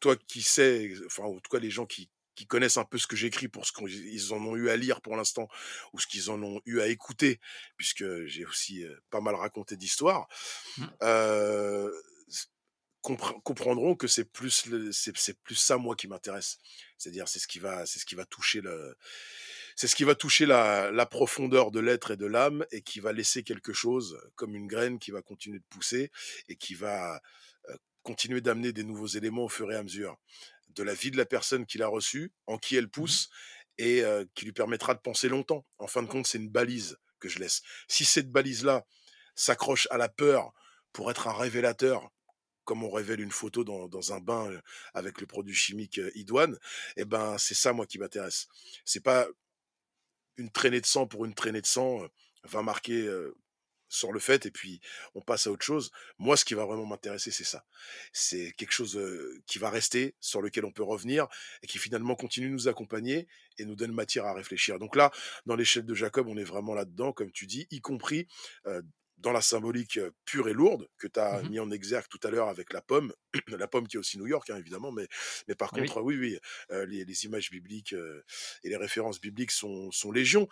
toi 0.00 0.16
qui 0.16 0.42
sais, 0.42 0.92
enfin, 1.06 1.24
en 1.24 1.38
tout 1.38 1.50
cas, 1.50 1.58
les 1.58 1.70
gens 1.70 1.86
qui, 1.86 2.10
qui 2.34 2.46
connaissent 2.46 2.76
un 2.76 2.84
peu 2.84 2.98
ce 2.98 3.06
que 3.06 3.16
j'écris 3.16 3.48
pour 3.48 3.66
ce 3.66 3.72
qu'ils 3.72 4.32
en 4.32 4.38
ont 4.38 4.56
eu 4.56 4.68
à 4.68 4.76
lire 4.76 5.00
pour 5.00 5.16
l'instant 5.16 5.48
ou 5.92 6.00
ce 6.00 6.06
qu'ils 6.06 6.30
en 6.30 6.42
ont 6.42 6.60
eu 6.64 6.80
à 6.80 6.88
écouter, 6.88 7.40
puisque 7.76 8.04
j'ai 8.26 8.44
aussi 8.44 8.84
pas 9.10 9.20
mal 9.20 9.34
raconté 9.34 9.76
d'histoires, 9.76 10.28
mmh. 10.78 10.84
euh, 11.02 11.90
comprendront 13.02 13.96
que 13.96 14.06
c'est 14.06 14.24
plus 14.24 14.68
c'est 14.92 15.38
plus 15.42 15.56
ça 15.56 15.76
moi 15.76 15.96
qui 15.96 16.08
m'intéresse. 16.08 16.58
C'est-à-dire 16.98 17.28
c'est 17.28 17.40
ce 17.40 17.48
qui 17.48 17.58
va 17.58 17.84
c'est 17.84 17.98
ce 17.98 18.06
qui 18.06 18.14
va 18.14 18.24
toucher 18.24 18.60
le 18.60 18.96
c'est 19.76 19.86
ce 19.86 19.96
qui 19.96 20.04
va 20.04 20.14
toucher 20.14 20.46
la, 20.46 20.90
la 20.90 21.06
profondeur 21.06 21.70
de 21.70 21.80
l'être 21.80 22.12
et 22.12 22.16
de 22.16 22.26
l'âme 22.26 22.64
et 22.70 22.82
qui 22.82 23.00
va 23.00 23.12
laisser 23.12 23.42
quelque 23.42 23.72
chose 23.72 24.18
comme 24.34 24.54
une 24.54 24.66
graine 24.66 24.98
qui 24.98 25.10
va 25.10 25.22
continuer 25.22 25.58
de 25.58 25.64
pousser 25.70 26.10
et 26.48 26.56
qui 26.56 26.74
va 26.74 27.20
continuer 28.02 28.40
d'amener 28.40 28.72
des 28.72 28.84
nouveaux 28.84 29.06
éléments 29.06 29.44
au 29.44 29.48
fur 29.48 29.70
et 29.72 29.76
à 29.76 29.82
mesure 29.82 30.16
de 30.74 30.82
la 30.82 30.94
vie 30.94 31.10
de 31.10 31.16
la 31.16 31.26
personne 31.26 31.66
qui 31.66 31.78
l'a 31.78 31.86
reçue, 31.86 32.32
en 32.46 32.58
qui 32.58 32.76
elle 32.76 32.86
mmh 32.86 32.90
pousse, 32.90 33.28
et 33.78 34.04
qui 34.34 34.44
lui 34.44 34.52
permettra 34.52 34.94
de 34.94 35.00
penser 35.00 35.28
longtemps. 35.28 35.66
En 35.78 35.86
fin 35.86 36.02
de 36.02 36.08
compte, 36.08 36.26
c'est 36.26 36.38
une 36.38 36.50
balise 36.50 36.98
que 37.18 37.28
je 37.28 37.38
laisse. 37.38 37.62
Si 37.88 38.04
cette 38.04 38.30
balise-là 38.30 38.84
s'accroche 39.34 39.88
à 39.90 39.96
la 39.96 40.08
peur 40.08 40.52
pour 40.92 41.10
être 41.10 41.26
un 41.26 41.32
révélateur, 41.32 42.10
comme 42.64 42.84
on 42.84 42.90
révèle 42.90 43.20
une 43.20 43.32
photo 43.32 43.64
dans, 43.64 44.12
un 44.12 44.20
bain 44.20 44.50
avec 44.94 45.20
le 45.20 45.26
produit 45.26 45.54
chimique 45.54 46.00
idoine, 46.14 46.56
eh 46.96 47.04
ben 47.04 47.38
c'est 47.38 47.54
ça 47.54 47.72
moi 47.72 47.86
qui 47.86 47.98
m'intéresse. 47.98 48.46
C'est 48.84 49.02
pas 49.02 49.26
une 50.36 50.50
traînée 50.50 50.80
de 50.80 50.86
sang 50.86 51.06
pour 51.06 51.24
une 51.24 51.34
traînée 51.34 51.60
de 51.60 51.66
sang 51.66 52.06
va 52.44 52.62
marquer 52.62 53.08
sur 53.88 54.10
le 54.10 54.20
fait 54.20 54.46
et 54.46 54.50
puis 54.50 54.80
on 55.14 55.20
passe 55.20 55.46
à 55.46 55.50
autre 55.50 55.66
chose. 55.66 55.90
Moi, 56.18 56.38
ce 56.38 56.46
qui 56.46 56.54
va 56.54 56.64
vraiment 56.64 56.86
m'intéresser, 56.86 57.30
c'est 57.30 57.44
ça. 57.44 57.66
C'est 58.12 58.52
quelque 58.52 58.72
chose 58.72 58.98
qui 59.46 59.58
va 59.58 59.68
rester, 59.68 60.14
sur 60.18 60.40
lequel 60.40 60.64
on 60.64 60.72
peut 60.72 60.82
revenir 60.82 61.28
et 61.62 61.66
qui 61.66 61.78
finalement 61.78 62.14
continue 62.14 62.46
de 62.46 62.52
nous 62.52 62.68
accompagner 62.68 63.28
et 63.58 63.66
nous 63.66 63.76
donne 63.76 63.92
matière 63.92 64.24
à 64.24 64.32
réfléchir. 64.32 64.78
Donc 64.78 64.96
là, 64.96 65.10
dans 65.44 65.56
l'échelle 65.56 65.84
de 65.84 65.94
Jacob, 65.94 66.26
on 66.26 66.38
est 66.38 66.44
vraiment 66.44 66.72
là-dedans, 66.72 67.12
comme 67.12 67.30
tu 67.32 67.46
dis, 67.46 67.66
y 67.70 67.80
compris 67.80 68.26
dans 69.22 69.32
la 69.32 69.40
symbolique 69.40 69.98
pure 70.24 70.48
et 70.48 70.52
lourde 70.52 70.88
que 70.98 71.06
tu 71.06 71.20
as 71.20 71.42
mmh 71.42 71.48
mis 71.48 71.60
en 71.60 71.70
exergue 71.70 72.08
tout 72.08 72.20
à 72.22 72.30
l'heure 72.30 72.48
avec 72.48 72.72
la 72.72 72.82
pomme, 72.82 73.12
la 73.48 73.68
pomme 73.68 73.88
qui 73.88 73.96
est 73.96 74.00
aussi 74.00 74.18
New 74.18 74.26
York, 74.26 74.50
hein, 74.50 74.56
évidemment, 74.56 74.92
mais, 74.92 75.06
mais 75.48 75.54
par 75.54 75.70
contre, 75.70 76.02
oui, 76.02 76.16
oui, 76.16 76.38
les, 76.70 77.04
les, 77.04 77.24
images 77.24 77.50
bibliques 77.50 77.94
et 78.64 78.68
les 78.68 78.76
références 78.76 79.20
bibliques 79.20 79.50
sont, 79.50 79.90
sont 79.90 80.12
légion 80.12 80.48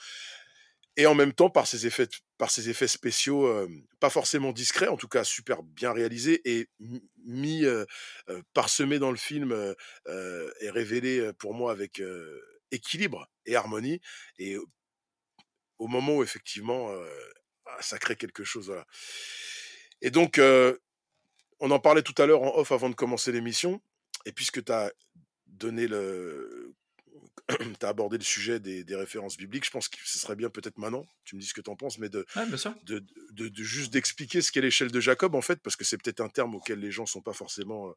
et 0.97 1.07
en 1.07 1.15
même 1.15 1.33
temps 1.33 1.51
par 1.51 1.67
ses 1.67 1.87
effets, 1.87 2.09
par 2.37 2.51
ses 2.51 2.69
effets 2.69 2.89
spéciaux, 2.89 3.67
pas 4.01 4.11
forcément 4.11 4.53
discrets, 4.53 4.89
en 4.89 4.97
tout 4.97 5.09
cas 5.09 5.25
super 5.25 5.63
bien 5.63 5.93
réalisés 5.93 6.41
et 6.45 6.69
mis, 7.25 7.65
parsemés 8.53 8.99
dans 8.99 9.11
le 9.11 9.17
film 9.17 9.75
et 10.07 10.71
révélés 10.71 11.33
pour 11.39 11.55
moi 11.55 11.73
avec 11.73 12.03
équilibre 12.71 13.31
et 13.47 13.57
harmonie. 13.57 14.01
Et 14.39 14.57
au 15.79 15.87
moment 15.87 16.17
où 16.17 16.23
effectivement 16.23 16.93
ça 17.81 17.99
crée 17.99 18.17
quelque 18.17 18.45
chose, 18.45 18.67
voilà. 18.67 18.87
Et 20.03 20.11
donc, 20.11 20.41
on 21.61 21.71
en 21.71 21.79
parlait 21.79 22.03
tout 22.03 22.15
à 22.21 22.27
l'heure 22.27 22.43
en 22.43 22.57
off 22.57 22.73
avant 22.73 22.91
de 22.91 22.95
commencer 22.95 23.33
l'émission. 23.33 23.81
Et 24.27 24.33
puisque 24.33 24.65
tu 24.65 24.73
as 24.73 24.93
donné 25.47 25.87
le, 25.87 26.75
tu 27.81 27.87
as 27.87 27.89
abordé 27.89 28.19
le 28.19 28.25
sujet 28.25 28.61
des, 28.61 28.85
références 28.95 29.37
bibliques. 29.37 29.65
Je 29.65 29.71
pense 29.71 29.89
que 29.89 29.97
ce 30.05 30.19
serait 30.19 30.37
bien 30.37 30.51
peut-être 30.51 30.79
maintenant, 30.79 31.07
tu 31.25 31.37
me 31.37 31.41
dis 31.41 31.47
ce 31.47 31.55
que 31.55 31.61
tu 31.61 31.71
en 31.71 31.77
penses, 31.77 31.99
mais 31.99 32.09
de, 32.09 32.27
de, 32.85 33.03
de, 33.33 33.63
juste 33.63 33.93
d'expliquer 33.93 34.43
ce 34.43 34.53
qu'est 34.53 34.61
l'échelle 34.61 34.91
de 34.91 35.01
Jacob, 35.01 35.35
en 35.35 35.43
fait, 35.43 35.61
parce 35.61 35.77
que 35.77 35.85
c'est 35.85 35.99
peut-être 35.99 36.21
un 36.21 36.29
terme 36.29 36.55
auquel 36.55 36.81
les 36.81 36.91
gens 36.91 37.07
sont 37.07 37.23
pas 37.23 37.33
forcément 37.33 37.89
euh, 37.89 37.93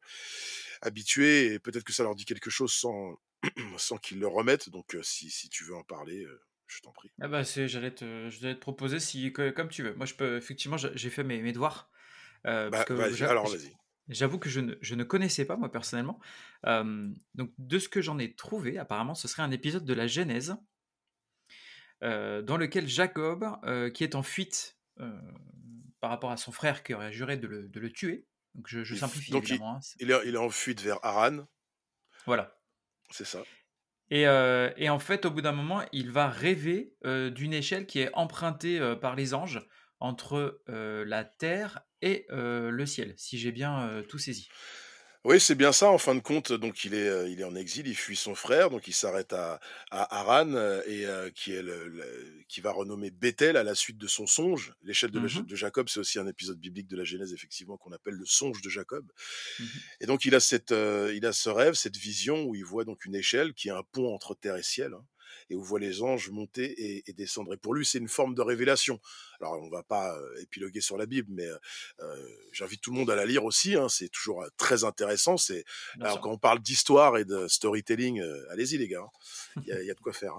habitués, 0.82 1.54
et 1.54 1.58
peut-être 1.58 1.84
que 1.84 1.92
ça 1.92 2.02
leur 2.02 2.14
dit 2.14 2.24
quelque 2.24 2.50
chose 2.50 2.72
sans, 2.72 3.18
sans 3.76 3.96
qu'ils 3.98 4.18
le 4.18 4.26
remettent. 4.26 4.70
Donc, 4.70 4.94
euh, 4.94 5.02
si, 5.02 5.30
si, 5.30 5.48
tu 5.48 5.64
veux 5.64 5.74
en 5.74 5.84
parler, 5.84 6.24
euh, 6.24 6.40
je 6.66 6.80
t'en 6.80 6.92
prie. 6.92 7.10
Ah 7.20 7.28
bah, 7.28 7.42
j'allais 7.42 7.90
te, 7.90 8.30
te 8.30 8.54
proposer, 8.54 9.00
si, 9.00 9.32
comme 9.32 9.68
tu 9.68 9.82
veux. 9.82 9.94
Moi, 9.94 10.06
je 10.06 10.14
peux, 10.14 10.36
effectivement, 10.36 10.76
j'ai 10.76 11.10
fait 11.10 11.24
mes, 11.24 11.40
mes 11.42 11.52
devoirs. 11.52 11.90
Bah, 12.44 12.84
alors, 12.88 13.48
vas-y. 13.48 13.76
J'avoue 14.08 14.38
que 14.38 14.50
je 14.50 14.60
ne, 14.60 14.74
je 14.82 14.94
ne, 14.94 15.02
connaissais 15.02 15.46
pas, 15.46 15.56
moi, 15.56 15.72
personnellement. 15.72 16.18
donc, 16.64 17.52
de 17.58 17.78
ce 17.78 17.88
que 17.88 18.00
j'en 18.02 18.18
ai 18.18 18.34
trouvé, 18.34 18.78
apparemment, 18.78 19.14
ce 19.14 19.28
serait 19.28 19.42
un 19.42 19.50
épisode 19.50 19.84
de 19.84 19.94
la 19.94 20.06
Genèse, 20.06 20.56
dans 22.00 22.56
lequel 22.58 22.86
Jacob, 22.86 23.46
qui 23.92 24.04
est 24.04 24.14
en 24.14 24.22
fuite 24.22 24.78
par 26.04 26.10
rapport 26.10 26.30
à 26.30 26.36
son 26.36 26.52
frère 26.52 26.82
qui 26.82 26.92
aurait 26.92 27.12
juré 27.12 27.38
de 27.38 27.46
le, 27.46 27.66
de 27.66 27.80
le 27.80 27.90
tuer, 27.90 28.26
donc 28.54 28.68
je, 28.68 28.84
je 28.84 28.94
simplifie 28.94 29.32
donc 29.32 29.44
évidemment. 29.44 29.80
Il, 29.98 30.12
hein, 30.12 30.20
est, 30.22 30.28
il, 30.28 30.34
est, 30.34 30.38
en 30.38 30.50
fuite 30.50 30.80
vers 30.80 30.98
Haran. 31.02 31.46
Voilà. 32.26 32.56
C'est 33.10 33.24
ça. 33.24 33.42
Et, 34.16 34.22
et, 34.76 34.88
en 34.90 34.98
fait, 35.00 35.26
au 35.26 35.30
bout 35.32 35.40
d'un 35.40 35.52
moment, 35.52 35.82
il 35.92 36.12
va 36.12 36.28
rêver 36.28 36.94
d'une 37.04 37.52
échelle 37.52 37.86
qui 37.86 37.98
est 37.98 38.10
empruntée 38.14 38.78
par 39.00 39.16
les 39.16 39.34
anges 39.34 39.66
entre 39.98 40.60
la 40.68 41.24
terre 41.24 41.80
et 42.00 42.26
le 42.30 42.86
ciel, 42.86 43.14
si 43.16 43.38
j'ai 43.38 43.50
bien 43.50 44.04
tout 44.08 44.18
saisi. 44.18 44.48
Oui, 45.24 45.40
c'est 45.40 45.54
bien 45.54 45.72
ça. 45.72 45.90
En 45.90 45.96
fin 45.96 46.14
de 46.14 46.20
compte, 46.20 46.52
donc 46.52 46.84
il 46.84 46.92
est, 46.94 47.32
il 47.32 47.40
est 47.40 47.44
en 47.44 47.54
exil, 47.54 47.88
il 47.88 47.96
fuit 47.96 48.16
son 48.16 48.34
frère, 48.34 48.68
donc 48.68 48.86
il 48.88 48.92
s'arrête 48.92 49.32
à, 49.32 49.58
à 49.90 50.20
Haran 50.20 50.54
et 50.86 51.06
qui 51.34 51.54
est 51.54 51.62
le, 51.62 52.44
qui 52.46 52.60
va 52.60 52.72
renommer 52.72 53.10
Bethel 53.10 53.56
à 53.56 53.62
la 53.62 53.74
suite 53.74 53.96
de 53.96 54.06
son 54.06 54.26
songe. 54.26 54.74
L'échelle 54.82 55.10
de, 55.10 55.20
mmh 55.20 55.46
de, 55.46 55.56
Jacob, 55.56 55.88
c'est 55.88 56.00
aussi 56.00 56.18
un 56.18 56.26
épisode 56.26 56.58
biblique 56.58 56.88
de 56.88 56.96
la 56.96 57.04
Genèse 57.04 57.32
effectivement 57.32 57.78
qu'on 57.78 57.92
appelle 57.92 58.14
le 58.14 58.26
songe 58.26 58.60
de 58.60 58.68
Jacob. 58.68 59.10
Mmh 59.58 59.64
et 60.00 60.06
donc 60.06 60.26
il 60.26 60.34
a 60.34 60.40
cette, 60.40 60.72
il 60.72 61.24
a 61.24 61.32
ce 61.32 61.48
rêve, 61.48 61.74
cette 61.74 61.96
vision 61.96 62.44
où 62.44 62.54
il 62.54 62.64
voit 62.64 62.84
donc 62.84 63.06
une 63.06 63.14
échelle 63.14 63.54
qui 63.54 63.68
est 63.68 63.72
un 63.72 63.82
pont 63.92 64.14
entre 64.14 64.34
terre 64.34 64.56
et 64.56 64.62
ciel. 64.62 64.92
Hein 64.92 65.04
et 65.50 65.54
où 65.54 65.62
voit 65.62 65.80
les 65.80 66.02
anges 66.02 66.30
monter 66.30 67.02
et, 67.06 67.12
descendre. 67.12 67.54
Et 67.54 67.56
pour 67.56 67.74
lui, 67.74 67.86
c'est 67.86 67.98
une 67.98 68.08
forme 68.08 68.34
de 68.34 68.42
révélation. 68.42 69.00
Alors, 69.40 69.60
on 69.62 69.68
va 69.68 69.82
pas 69.82 70.16
épiloguer 70.40 70.80
sur 70.80 70.96
la 70.96 71.06
Bible, 71.06 71.28
mais 71.32 71.48
j'invite 72.52 72.80
tout 72.80 72.90
le 72.90 72.98
monde 72.98 73.10
à 73.10 73.16
la 73.16 73.26
lire 73.26 73.44
aussi. 73.44 73.76
Hein, 73.76 73.88
c'est 73.88 74.08
toujours 74.08 74.44
très 74.56 74.84
intéressant. 74.84 75.36
C'est 75.36 75.64
alors 76.00 76.20
quand 76.20 76.30
on 76.30 76.38
parle 76.38 76.60
d'histoire 76.60 77.18
et 77.18 77.24
de 77.24 77.46
storytelling, 77.48 78.22
allez-y 78.50 78.78
les 78.78 78.88
gars, 78.88 79.04
hein. 79.04 79.62
il 79.66 79.86
y, 79.86 79.90
a, 79.90 79.94
de 79.94 80.00
quoi 80.00 80.12
faire. 80.12 80.34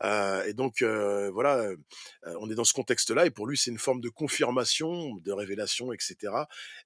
Hein. 0.00 0.42
et 0.46 0.54
donc 0.54 0.82
voilà, 0.82 1.70
on 2.24 2.50
est 2.50 2.54
dans 2.54 2.64
ce 2.64 2.74
contexte-là, 2.74 3.26
et 3.26 3.30
pour 3.30 3.46
lui, 3.46 3.56
c'est 3.56 3.70
une 3.70 3.78
forme 3.78 4.00
de 4.00 4.08
confirmation, 4.08 5.16
de 5.16 5.32
révélation, 5.32 5.92
etc. 5.92 6.32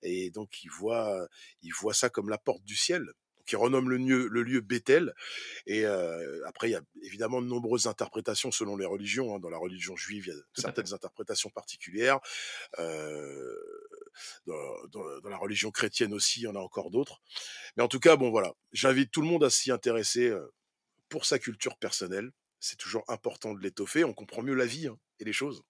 Et 0.02 0.30
donc 0.30 0.62
il 0.64 0.70
voit, 0.70 1.28
il 1.62 1.72
voit 1.72 1.94
ça 1.94 2.10
comme 2.10 2.28
la 2.28 2.38
porte 2.38 2.64
du 2.64 2.76
ciel 2.76 3.04
qui 3.46 3.56
renomme 3.56 3.90
le 3.90 3.96
lieu, 3.96 4.28
le 4.28 4.42
lieu 4.42 4.60
Bethel. 4.60 5.14
Et 5.66 5.84
après, 6.46 6.68
il 6.68 6.72
y 6.72 6.76
a 6.76 6.82
évidemment 7.02 7.42
de 7.42 7.46
nombreuses 7.46 7.86
interprétations 7.86 8.50
selon 8.50 8.76
les 8.76 8.86
religions. 8.86 9.34
Hein. 9.34 9.40
Dans 9.40 9.50
la 9.50 9.58
religion 9.58 9.96
juive, 9.96 10.26
il 10.26 10.34
y 10.34 10.36
a 10.36 10.42
certaines 10.54 10.92
interprétations 10.92 11.50
particulières. 11.50 12.20
Dans, 14.46 15.28
la 15.28 15.36
religion 15.36 15.70
chrétienne 15.70 16.14
aussi, 16.14 16.40
il 16.40 16.44
y 16.44 16.48
en 16.48 16.56
a 16.56 16.60
encore 16.60 16.90
d'autres. 16.90 17.20
Mais 17.76 17.82
en 17.82 17.88
tout 17.88 18.00
cas, 18.00 18.16
bon 18.16 18.30
voilà, 18.30 18.54
j'invite 18.72 19.10
tout 19.10 19.22
le 19.22 19.28
monde 19.28 19.44
à 19.44 19.50
s'y 19.50 19.70
intéresser 19.70 20.32
pour 21.08 21.24
sa 21.24 21.38
culture 21.38 21.76
personnelle. 21.76 22.32
C'est 22.60 22.78
toujours 22.78 23.04
important 23.08 23.52
de 23.52 23.60
l'étoffer. 23.60 24.04
On 24.04 24.14
comprend 24.14 24.42
mieux 24.42 24.54
la 24.54 24.66
vie 24.66 24.86
hein, 24.86 24.98
et 25.20 25.24
les 25.24 25.32
choses. 25.32 25.62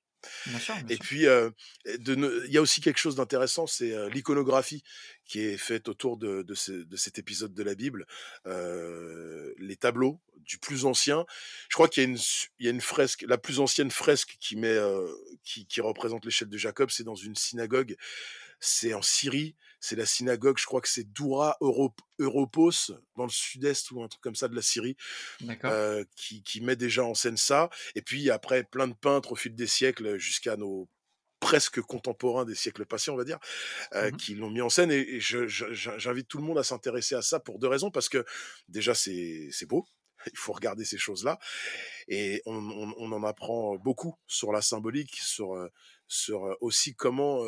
Bien 0.46 0.58
sûr, 0.58 0.78
bien 0.80 0.90
Et 0.90 0.98
sûr. 0.98 1.04
puis, 1.04 1.24
de 1.24 2.14
ne 2.14 2.44
il 2.46 2.52
y 2.52 2.58
a 2.58 2.62
aussi 2.62 2.80
quelque 2.80 2.98
chose 2.98 3.16
d'intéressant, 3.16 3.66
c'est, 3.66 3.92
heu, 3.92 4.08
l'iconographie 4.08 4.82
qui 5.26 5.40
est 5.40 5.56
faite 5.58 5.88
autour 5.88 6.16
de 6.18 6.42
de 6.42 6.54
ce 6.54 6.72
de 6.72 6.96
cet 6.96 7.18
épisode 7.18 7.54
de 7.54 7.62
la 7.62 7.74
Bible. 7.74 8.06
Heu, 8.46 9.54
les 9.58 9.76
tableaux 9.76 10.20
du 10.38 10.58
plus 10.58 10.84
ancien. 10.86 11.24
Je 11.70 11.74
crois 11.76 11.88
qu'il 11.88 12.02
y 12.02 12.06
a 12.06 12.08
une 12.10 12.16
s 12.16 12.48
il 12.58 12.66
y 12.66 12.68
a 12.68 12.72
une 12.72 12.80
fresque, 12.82 13.24
la 13.28 13.38
plus 13.38 13.60
ancienne 13.60 13.90
fresque 13.90 14.36
qui 14.40 14.56
met, 14.56 14.74
heu, 14.74 15.08
qui 15.44 15.66
qui 15.66 15.80
représente 15.80 16.24
l'échelle 16.26 16.48
de 16.50 16.58
Jacob, 16.58 16.90
c'est 16.90 17.04
dans 17.04 17.14
une 17.16 17.36
synagogue. 17.36 17.96
C'est 18.66 18.94
en 18.94 19.02
Syrie, 19.02 19.56
c'est 19.80 19.96
la 19.96 20.06
synagogue, 20.06 20.58
je 20.58 20.66
crois 20.66 20.80
que 20.80 20.88
c'est 20.88 21.04
Doura 21.12 21.56
Europ 21.60 21.94
Europos, 22.18 22.92
dans 23.16 23.24
le 23.24 23.30
sud-est 23.30 23.90
ou 23.90 24.02
un 24.02 24.08
truc 24.08 24.22
comme 24.22 24.34
ça 24.36 24.48
de 24.48 24.54
la 24.56 24.62
Syrie 24.62 24.96
heu, 25.68 26.06
qui 26.16 26.42
qui 26.42 26.60
met 26.60 26.76
déjà 26.76 27.04
en 27.04 27.14
scène 27.14 27.36
ça. 27.36 27.70
Et 27.94 28.02
puis 28.02 28.30
après 28.30 28.64
plein 28.64 28.88
de 28.88 28.94
peintres 28.94 29.32
au 29.32 29.36
fil 29.36 29.54
des 29.54 29.66
siècles, 29.66 30.18
jusqu'à 30.18 30.56
nos 30.56 30.88
presque 31.40 31.80
contemporains 31.82 32.46
des 32.46 32.54
siècles 32.54 32.86
passés, 32.86 33.10
on 33.10 33.16
va 33.16 33.24
dire, 33.24 33.38
heu, 33.94 34.10
Mmh 34.10 34.18
qui 34.18 34.34
l'ont 34.36 34.50
mis 34.50 34.62
en 34.62 34.70
scène. 34.70 34.90
Et 34.92 35.20
j'invite 35.20 36.28
tout 36.28 36.38
le 36.38 36.44
monde 36.44 36.58
à 36.58 36.64
s'intéresser 36.64 37.14
à 37.16 37.22
ça 37.22 37.40
pour 37.40 37.58
2 37.58 37.68
raisons. 37.68 37.90
Parce 37.90 38.08
que 38.10 38.24
déjà 38.68 38.94
c'est 38.94 39.50
beau, 39.68 39.86
il 40.32 40.38
faut 40.38 40.52
regarder 40.54 40.84
ces 40.84 40.98
choses-là. 40.98 41.38
Et 42.08 42.42
on 42.46 42.56
on 42.56 42.94
on 42.98 43.12
en 43.12 43.24
apprend 43.24 43.76
beaucoup 43.76 44.14
sur 44.26 44.52
la 44.52 44.62
symbolique, 44.62 45.16
sur, 45.16 45.54
heu, 45.56 45.70
aussi 46.60 46.94
comment, 46.94 47.44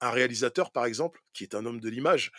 un 0.00 0.10
réalisateur, 0.10 0.72
par 0.72 0.84
exemple, 0.86 1.20
qui 1.32 1.44
est 1.44 1.54
un 1.54 1.66
homme 1.66 1.80
de 1.80 1.88
l'image, 1.88 2.32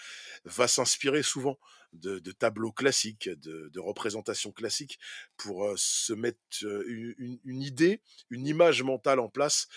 va 0.46 0.68
s'inspirer 0.68 1.24
souvent 1.24 1.60
de 1.94 2.20
tableaux 2.32 2.72
classiques, 2.72 3.30
de 3.30 3.80
représentations 3.80 4.52
classiques 4.52 5.00
pour, 5.38 5.66
heu, 5.68 5.76
se 5.78 6.14
mettre, 6.14 6.40
heu, 6.64 6.86
u 6.88 7.40
une 7.46 7.62
idée, 7.64 8.02
une 8.30 8.48
image 8.48 8.84
mentale 8.84 9.20
en 9.20 9.30
place 9.30 9.68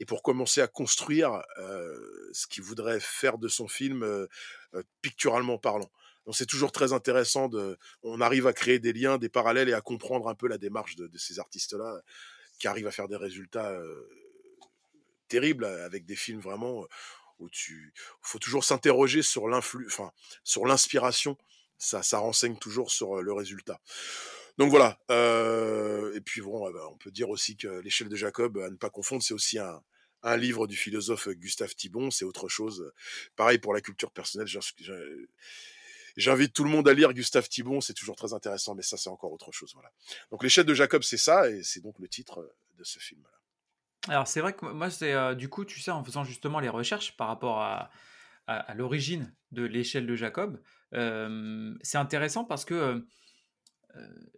et 0.00 0.06
pour 0.06 0.22
commencer 0.22 0.60
à 0.62 0.68
construire, 0.68 1.42
heu, 1.58 2.30
ce 2.32 2.46
qu'il 2.46 2.62
voudrait 2.64 3.00
faire 3.00 3.38
de 3.38 3.48
son 3.48 3.68
film, 3.68 4.26
picturalement 5.02 5.58
parlant. 5.58 5.90
Donc 6.26 6.36
c'est 6.36 6.46
toujours 6.46 6.72
très 6.72 6.92
intéressant 6.92 7.50
on 8.02 8.20
arrive 8.20 8.46
à 8.46 8.52
créer 8.52 8.78
des 8.78 8.92
liens, 8.92 9.18
des 9.18 9.28
parallèles 9.30 9.68
et 9.68 9.72
à 9.74 9.80
comprendre 9.80 10.28
un 10.28 10.34
peu 10.34 10.48
la 10.48 10.58
démarche 10.58 10.96
de 10.96 11.10
ces 11.18 11.38
artistes-là, 11.38 12.00
qui 12.58 12.68
arrivent 12.68 12.86
à 12.88 12.92
faire 12.92 13.08
des 13.08 13.16
résultats, 13.16 13.78
heu, 15.30 15.40
terribles 15.40 15.64
avec 15.64 16.04
des 16.06 16.16
films 16.16 16.40
vraiment, 16.40 16.86
où 17.38 17.48
tu 17.50 17.92
faut 18.22 18.38
toujours 18.38 18.64
s'interroger 18.64 19.22
sur 19.22 19.48
l'influ 19.48 19.86
enfin, 19.86 20.12
sur 20.44 20.66
l'inspiration. 20.66 21.36
Ça 21.78 22.02
ça 22.02 22.18
renseigne 22.18 22.56
toujours 22.56 22.90
sur, 22.90 23.22
le 23.22 23.32
résultat. 23.32 23.80
Donc 24.58 24.70
voilà, 24.70 24.98
et 26.14 26.20
puis 26.20 26.42
bon, 26.42 26.68
eh 26.68 26.72
bah, 26.72 26.86
on 26.90 26.96
peut 26.96 27.10
dire 27.10 27.30
aussi 27.30 27.56
que 27.56 27.68
l'échelle 27.80 28.08
de 28.08 28.16
Jacob, 28.16 28.58
à 28.58 28.68
ne 28.68 28.76
pas 28.76 28.90
confondre, 28.90 29.22
c'est 29.22 29.32
aussi 29.32 29.58
un 29.58 30.36
livre 30.36 30.66
du 30.66 30.76
philosophe 30.76 31.28
Gustave 31.30 31.74
Thibon, 31.74 32.10
c'est 32.10 32.26
autre 32.26 32.48
chose. 32.48 32.92
Pareil 33.36 33.58
pour 33.58 33.72
la 33.72 33.80
culture 33.80 34.10
personnelle, 34.10 34.48
j'invite 36.16 36.52
tout 36.52 36.64
le 36.64 36.70
monde 36.70 36.88
à 36.88 36.92
lire 36.92 37.14
Gustave 37.14 37.48
Thibon, 37.48 37.80
c'est 37.80 37.94
toujours 37.94 38.16
très 38.16 38.34
intéressant, 38.34 38.74
mais 38.74 38.82
ça, 38.82 38.98
c'est 38.98 39.08
encore 39.08 39.32
autre 39.32 39.50
chose, 39.52 39.72
voilà. 39.72 39.90
Donc 40.30 40.42
l'échelle 40.42 40.66
de 40.66 40.74
Jacob, 40.74 41.02
c'est 41.02 41.16
ça 41.16 41.48
et 41.48 41.62
c'est 41.62 41.80
donc 41.80 41.98
le 41.98 42.08
titre, 42.08 42.46
de 42.80 42.84
ce 42.84 42.98
film-là. 42.98 43.39
Alors 44.08 44.26
c'est 44.26 44.40
vrai 44.40 44.54
que 44.54 44.64
moi 44.66 44.88
c'est, 44.90 45.12
heu, 45.14 45.34
du 45.36 45.48
coup, 45.48 45.64
tu 45.64 45.78
sais, 45.80 45.90
en 45.90 46.02
faisant 46.04 46.24
justement 46.24 46.58
les 46.60 46.68
recherches 46.70 47.16
par 47.16 47.28
rapport 47.28 47.60
à 47.60 47.90
à 48.46 48.56
à 48.58 48.74
l'origine 48.74 49.34
de 49.52 49.62
l'échelle 49.64 50.06
de 50.06 50.14
Jacob, 50.16 50.60
hem, 50.92 51.78
c'est 51.82 51.98
intéressant 51.98 52.44
parce 52.44 52.64
que, 52.64 52.74
heu, 52.74 53.06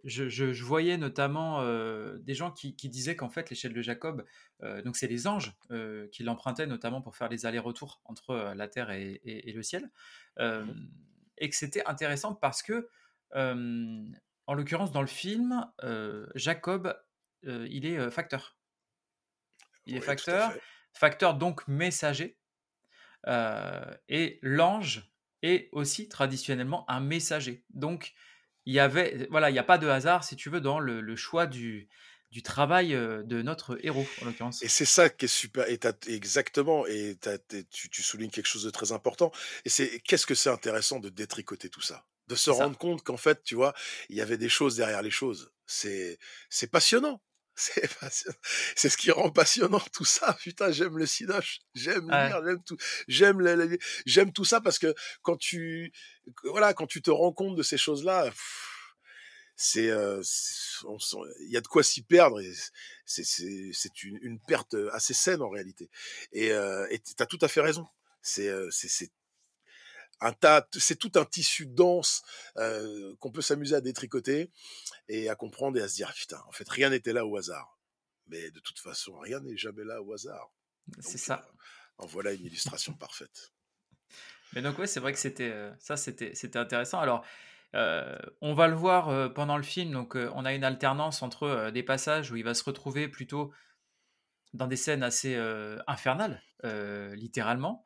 je 0.05 0.29
je 0.29 0.53
je 0.53 0.63
voyais 0.65 0.97
notamment, 0.97 1.63
des 2.19 2.35
gens 2.35 2.51
qui 2.51 2.75
qui 2.75 2.89
disaient 2.89 3.15
qu'en 3.17 3.29
fait 3.29 3.49
l'échelle 3.51 3.73
de 3.73 3.81
Jacob, 3.83 4.25
donc 4.85 4.97
c'est 4.97 5.07
les 5.07 5.27
anges, 5.27 5.53
qui 6.11 6.23
l'empruntaient 6.23 6.67
notamment 6.67 7.01
pour 7.01 7.15
faire 7.17 7.29
les 7.29 7.45
allers-retours 7.47 8.01
entre, 8.05 8.53
la 8.55 8.67
terre 8.69 8.91
et 8.91 9.21
et 9.25 9.49
et 9.51 9.53
le 9.53 9.63
ciel. 9.63 9.91
Mmh 10.39 10.73
et 11.39 11.49
que 11.49 11.55
c'était 11.57 11.85
intéressant 11.87 12.35
parce 12.35 12.63
que, 12.63 12.89
en 13.35 14.53
l'occurrence 14.55 14.91
dans 14.93 15.01
le 15.01 15.07
film, 15.07 15.67
Jacob, 16.35 16.95
il 17.43 17.85
est, 17.87 18.11
facteur. 18.11 18.55
Il 19.85 19.95
est 19.97 20.01
Oui, 20.01 20.01
facteur, 20.01 20.59
facteur 20.93 21.35
donc 21.35 21.67
messager, 21.67 22.39
heu 23.27 23.97
et 24.09 24.39
l'ange 24.43 25.13
est 25.43 25.69
aussi 25.73 26.09
traditionnellement 26.09 26.89
un 26.89 26.99
messager. 27.01 27.65
Donc 27.71 28.13
il 28.65 28.73
y 28.73 28.79
avait 28.79 29.27
voilà, 29.31 29.49
il 29.51 29.55
y 29.55 29.59
a 29.59 29.63
pas 29.63 29.77
de 29.79 29.87
hasard 29.87 30.23
si 30.23 30.35
tu 30.37 30.49
veux 30.49 30.61
dans 30.61 30.79
le 30.79 31.01
le 31.01 31.15
choix 31.15 31.47
du 31.47 31.89
du 32.31 32.43
travail, 32.43 32.93
heu, 32.95 33.23
de 33.25 33.41
notre 33.43 33.77
héros, 33.85 34.15
en 34.19 34.25
Et 34.61 34.67
l'occurrence. 34.67 34.69
c'est 34.69 34.85
ça 34.85 35.09
qui 35.09 35.25
est 35.25 35.27
super 35.27 35.67
et 35.69 35.77
exactement 36.07 36.85
et 36.87 37.17
tu 37.69 38.01
soulignes 38.03 38.29
quelque 38.29 38.45
chose 38.47 38.63
de 38.63 38.69
très 38.69 38.91
important 38.93 39.31
et 39.65 39.69
c'est 39.69 39.99
qu'est-ce 39.99 40.25
que 40.25 40.35
c'est 40.35 40.49
intéressant 40.49 40.99
de 40.99 41.09
détricoter 41.09 41.69
tout 41.69 41.81
ça? 41.81 42.07
De 42.27 42.35
se 42.35 42.49
rendre 42.49 42.77
ça. 42.77 42.77
compte 42.77 43.03
qu'en 43.03 43.17
fait, 43.17 43.43
tu 43.43 43.55
vois, 43.55 43.73
il 44.09 44.15
y 44.15 44.21
avait 44.21 44.37
des 44.37 44.47
choses 44.47 44.77
derrière 44.77 45.01
les 45.01 45.11
choses. 45.11 45.51
C'est 45.65 46.17
c'est 46.49 46.67
passionnant, 46.71 47.21
c'est 47.55 47.87
c'est 48.75 48.89
ce 48.89 48.97
qui 48.97 49.11
rend 49.11 49.29
passionnant 49.31 49.79
tout 49.93 50.05
ça. 50.05 50.33
Putain, 50.41 50.71
j'aime 50.71 50.97
le 50.97 51.05
cinoche, 51.05 51.59
j'aime 51.75 52.09
Ouais. 52.11 52.33
lire, 52.33 52.41
j'aime 52.45 52.63
tout, 52.63 52.77
j'aime 53.07 53.39
le 53.41 53.77
j'aime 54.05 54.31
tout 54.33 54.45
ça 54.45 54.61
parce 54.61 54.79
que 54.79 54.93
quand 55.21 55.37
tu 55.37 55.91
voilà, 56.43 56.73
quand 56.73 56.87
tu 56.87 57.01
te 57.01 57.11
rends 57.11 57.33
compte 57.33 57.55
de 57.55 57.63
ces 57.63 57.77
choses-là, 57.77 58.31
c'est, 59.55 59.89
sent 60.99 61.17
il 61.41 61.51
y 61.51 61.57
a 61.57 61.61
de 61.61 61.67
quoi 61.67 61.83
s'y 61.83 62.01
perdre 62.03 62.39
c'est 63.05 63.23
c'est 63.23 63.69
c'est 63.73 64.03
une 64.03 64.17
une 64.21 64.39
perte, 64.39 64.73
heu, 64.73 64.93
assez 64.93 65.13
saine 65.13 65.41
en 65.41 65.49
réalité 65.49 65.89
et 66.31 66.51
heu 66.51 66.87
et 66.91 66.99
tu 66.99 67.13
as 67.19 67.25
tout 67.25 67.37
à 67.41 67.47
fait 67.47 67.61
raison. 67.61 67.85
C'est, 68.21 68.49
c'est 68.71 68.87
c'est 68.89 69.11
un 70.21 70.33
tas 70.33 70.67
c'est 70.77 70.97
tout 70.97 71.11
un 71.15 71.25
tissu 71.25 71.65
dense, 71.65 72.23
heu, 72.57 73.15
qu'on 73.19 73.31
peut 73.31 73.41
s'amuser 73.41 73.75
à 73.75 73.81
détricoter 73.81 74.51
et 75.07 75.29
à 75.29 75.35
comprendre 75.35 75.77
et 75.77 75.81
à 75.81 75.87
se 75.89 75.95
dire: 75.95 76.13
«Putain, 76.13 76.41
en 76.47 76.51
fait, 76.51 76.67
rien 76.69 76.89
n'était 76.89 77.13
là 77.13 77.25
au 77.25 77.37
hasard». 77.37 77.77
Mais 78.27 78.51
de 78.51 78.59
toute 78.59 78.79
façon, 78.79 79.17
rien 79.19 79.41
n'est 79.41 79.57
jamais 79.57 79.83
là 79.83 80.01
au 80.01 80.13
hasard. 80.13 80.53
C'est 80.99 81.17
ça. 81.17 81.45
en 81.97 82.05
voilà 82.05 82.31
une 82.31 82.45
illustration 82.45 82.93
parfaite. 82.93 83.51
Mais 84.53 84.61
donc 84.61 84.77
ouais, 84.79 84.87
c'est 84.87 84.99
vrai 84.99 85.13
que 85.13 85.19
c'était, 85.19 85.49
heu, 85.49 85.73
ça 85.79 85.97
c'était 85.97 86.35
c'était 86.35 86.59
intéressant. 86.59 86.99
Alors, 86.99 87.25
on 87.73 88.53
va 88.53 88.67
le 88.67 88.75
voir, 88.75 89.33
pendant 89.33 89.57
le 89.57 89.63
film, 89.63 89.91
donc, 89.91 90.15
on 90.15 90.45
a 90.45 90.53
une 90.53 90.63
alternance 90.63 91.23
entre, 91.23 91.71
des 91.71 91.81
passages 91.83 92.31
où 92.31 92.35
il 92.35 92.43
va 92.43 92.53
se 92.53 92.63
retrouver 92.63 93.07
plutôt 93.07 93.51
dans 94.53 94.67
des 94.67 94.75
scènes 94.75 95.01
assez, 95.01 95.35
infernales, 95.87 96.43
littéralement. 96.63 97.83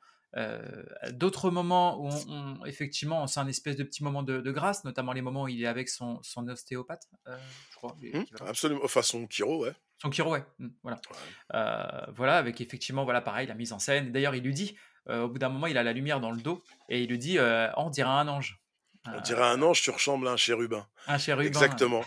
D'autres 1.12 1.50
moments 1.52 1.98
où 2.00 2.08
on 2.08 2.26
on 2.62 2.66
effectivement, 2.66 3.28
c'est 3.28 3.40
un 3.40 3.48
espèce 3.48 3.76
de 3.78 3.84
petit 3.84 4.04
moment 4.04 4.24
de 4.24 4.42
de 4.42 4.52
grâce, 4.52 4.84
notamment 4.84 5.14
les 5.14 5.22
moments 5.22 5.44
où 5.44 5.48
il 5.48 5.62
est 5.64 5.68
avec 5.68 5.90
son 5.90 6.22
son 6.24 6.48
ostéopathe, 6.48 7.04
heu, 7.28 7.38
je 7.70 7.76
crois, 7.76 7.98
Mmh, 8.14 8.24
absolument, 8.42 8.82
enfin 8.84 9.02
son 9.02 9.28
chiro, 9.30 9.64
ouais. 9.64 9.74
Son 10.00 10.12
chiro, 10.12 10.32
ouais, 10.32 10.46
mmh, 10.60 10.68
voilà. 10.84 11.02
Ouais. 11.10 11.34
Voilà, 12.16 12.38
avec 12.38 12.62
effectivement, 12.62 13.04
voilà, 13.04 13.22
pareil, 13.22 13.48
la 13.48 13.56
mise 13.56 13.74
en 13.74 13.80
scène. 13.80 14.12
D'ailleurs, 14.12 14.36
il 14.36 14.44
lui 14.44 14.54
dit, 14.54 14.78
au 15.10 15.28
bout 15.30 15.40
d'un 15.40 15.50
moment, 15.50 15.68
il 15.68 15.78
a 15.78 15.84
la 15.84 15.94
lumière 15.94 16.20
dans 16.20 16.32
le 16.32 16.42
dos 16.42 16.64
et 16.90 17.02
il 17.04 17.10
lui 17.10 17.18
dit, 17.18 17.38
heu: 17.40 17.70
«Oh, 17.78 17.84
on 17.86 17.90
dirait 17.90 18.10
un 18.10 18.28
ange». 18.28 18.62
On 19.12 19.20
dirait 19.20 19.44
un 19.44 19.62
ange, 19.62 19.82
tu 19.82 19.90
ressembles 19.92 20.28
à 20.28 20.32
un 20.32 20.38
chérubin. 20.38 20.88
Un 21.08 21.18
chérubin, 21.18 21.84
Exactement, 21.84 22.04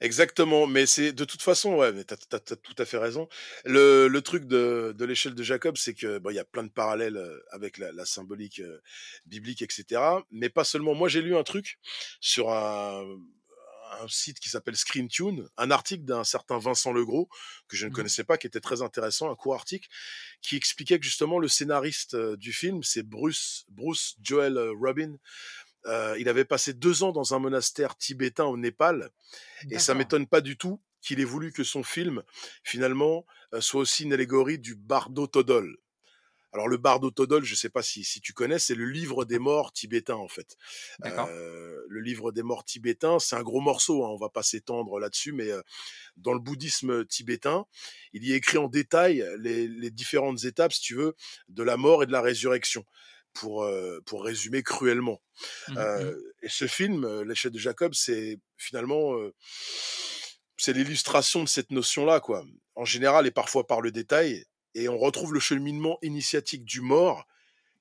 exactement, 0.00 0.66
mais 0.66 0.86
c'est 0.86 1.12
de 1.12 1.24
toute 1.24 1.42
façon, 1.42 1.74
ouais, 1.76 1.92
mais 1.92 2.04
tu 2.04 2.14
as 2.14 2.16
tu 2.16 2.36
as 2.36 2.40
tu 2.40 2.52
as 2.54 2.56
tout 2.56 2.74
à 2.78 2.84
fait 2.84 2.98
raison. 2.98 3.28
Le 3.64 4.08
le 4.08 4.22
truc 4.22 4.44
de 4.46 4.94
de 4.96 5.04
l'échelle 5.04 5.34
de 5.34 5.42
Jacob, 5.42 5.76
c'est 5.76 5.94
que, 5.94 6.18
bah, 6.18 6.32
il 6.32 6.36
y 6.36 6.38
a 6.38 6.44
plein 6.44 6.64
de 6.64 6.70
parallèles, 6.70 7.16
heu, 7.16 7.42
avec 7.50 7.78
la 7.78 7.92
la 7.92 8.04
symbolique, 8.06 8.60
heu, 8.60 8.80
biblique 9.26 9.62
et 9.62 9.66
cetera, 9.70 10.24
mais 10.30 10.48
pas 10.50 10.64
seulement. 10.64 10.94
Moi, 10.94 11.08
j'ai 11.08 11.22
lu 11.22 11.36
un 11.36 11.42
truc 11.44 11.78
sur 12.20 12.50
un 12.50 13.04
un 14.02 14.06
site 14.08 14.38
qui 14.38 14.48
s'appelle 14.48 14.76
Screen 14.76 15.08
Tune, 15.08 15.48
un 15.58 15.70
article 15.72 16.04
d'un 16.04 16.22
certain 16.22 16.58
Vincent 16.58 16.92
Legros, 16.92 17.28
que 17.68 17.76
je 17.76 17.86
ne 17.86 17.90
Mmh 17.90 18.00
mh. 18.04 18.10
connaissais 18.10 18.22
pas, 18.24 18.38
qui 18.38 18.46
était 18.46 18.60
très 18.60 18.82
intéressant, 18.82 19.30
un 19.30 19.34
court 19.34 19.54
article, 19.54 19.88
qui 20.42 20.56
expliquait 20.56 20.98
que 20.98 21.06
justement 21.06 21.38
le 21.38 21.48
scénariste, 21.48 22.14
heu, 22.14 22.36
du 22.36 22.52
film, 22.52 22.82
c'est 22.84 23.02
Bruce 23.04 23.64
Bruce 23.70 24.16
Joel, 24.22 24.58
Robin. 24.80 25.16
Heu, 25.86 26.16
il 26.18 26.28
avait 26.28 26.44
passé 26.44 26.74
2 26.74 27.02
ans 27.04 27.12
dans 27.12 27.34
un 27.34 27.38
monastère 27.38 27.96
tibétain 27.96 28.44
au 28.46 28.56
Népal 28.58 29.10
et 29.70 29.78
ça 29.80 29.94
m'étonne 29.94 30.26
pas 30.28 30.40
du 30.42 30.56
tout 30.58 30.82
qu'il 31.02 31.20
ait 31.20 31.24
voulu 31.24 31.52
que 31.52 31.64
son 31.64 31.82
film, 31.84 32.22
finalement, 32.64 33.26
heu, 33.54 33.60
soit 33.62 33.82
aussi 33.82 34.04
une 34.04 34.12
allégorie 34.14 34.58
du 34.58 34.74
Bardo 34.76 35.26
Thodol. 35.28 35.78
Alors 36.52 36.68
le 36.68 36.78
Bardo 36.78 37.10
Thodol, 37.10 37.44
je 37.44 37.54
sais 37.56 37.70
pas 37.70 37.82
si 37.82 38.04
si 38.04 38.20
tu 38.22 38.32
connais, 38.34 38.58
c'est 38.60 38.74
le 38.76 38.86
livre 38.86 39.24
des 39.26 39.38
morts 39.40 39.72
tibétain, 39.72 40.14
en 40.16 40.28
fait. 40.28 40.56
Heu, 41.06 41.84
le 41.88 42.00
livre 42.02 42.32
des 42.32 42.42
morts 42.44 42.64
tibétain, 42.64 43.18
c'est 43.20 43.36
un 43.36 43.42
gros 43.44 43.60
morceau, 43.60 44.04
hein, 44.04 44.10
on 44.10 44.18
va 44.18 44.30
pas 44.30 44.42
s'étendre 44.44 44.98
là-dessus, 45.00 45.32
mais, 45.32 45.50
dans 46.16 46.34
le 46.34 46.40
bouddhisme 46.40 47.06
tibétain, 47.06 47.66
il 48.14 48.24
y 48.24 48.32
est 48.32 48.36
écrit 48.36 48.58
en 48.58 48.68
détail 48.68 49.24
les 49.40 49.68
les 49.68 49.90
différentes 49.92 50.44
étapes, 50.44 50.72
si 50.74 50.82
tu 50.82 50.94
veux, 50.96 51.14
de 51.48 51.62
la 51.64 51.76
mort 51.78 52.02
et 52.04 52.06
de 52.06 52.12
la 52.12 52.22
résurrection. 52.22 52.84
Pour, 53.32 53.64
euh, 53.64 54.00
pour 54.06 54.24
résumer 54.24 54.62
cruellement. 54.62 55.20
Mmh 55.68 55.72
mh, 55.74 56.04
mmh. 56.04 56.16
Et 56.42 56.48
ce 56.48 56.66
film, 56.66 57.22
L'échelle 57.22 57.52
de 57.52 57.58
Jacob, 57.58 57.94
c'est 57.94 58.38
finalement, 58.56 59.14
c'est 60.56 60.72
l'illustration 60.72 61.42
de 61.42 61.48
cette 61.48 61.70
notion-là, 61.70 62.20
quoi. 62.20 62.44
En 62.74 62.84
général 62.84 63.26
et 63.26 63.30
parfois 63.30 63.66
par 63.66 63.80
le 63.80 63.92
détail, 63.92 64.44
et 64.74 64.88
on 64.88 64.98
retrouve 64.98 65.34
le 65.34 65.40
cheminement 65.40 65.98
initiatique 66.02 66.64
du 66.64 66.80
mort 66.80 67.26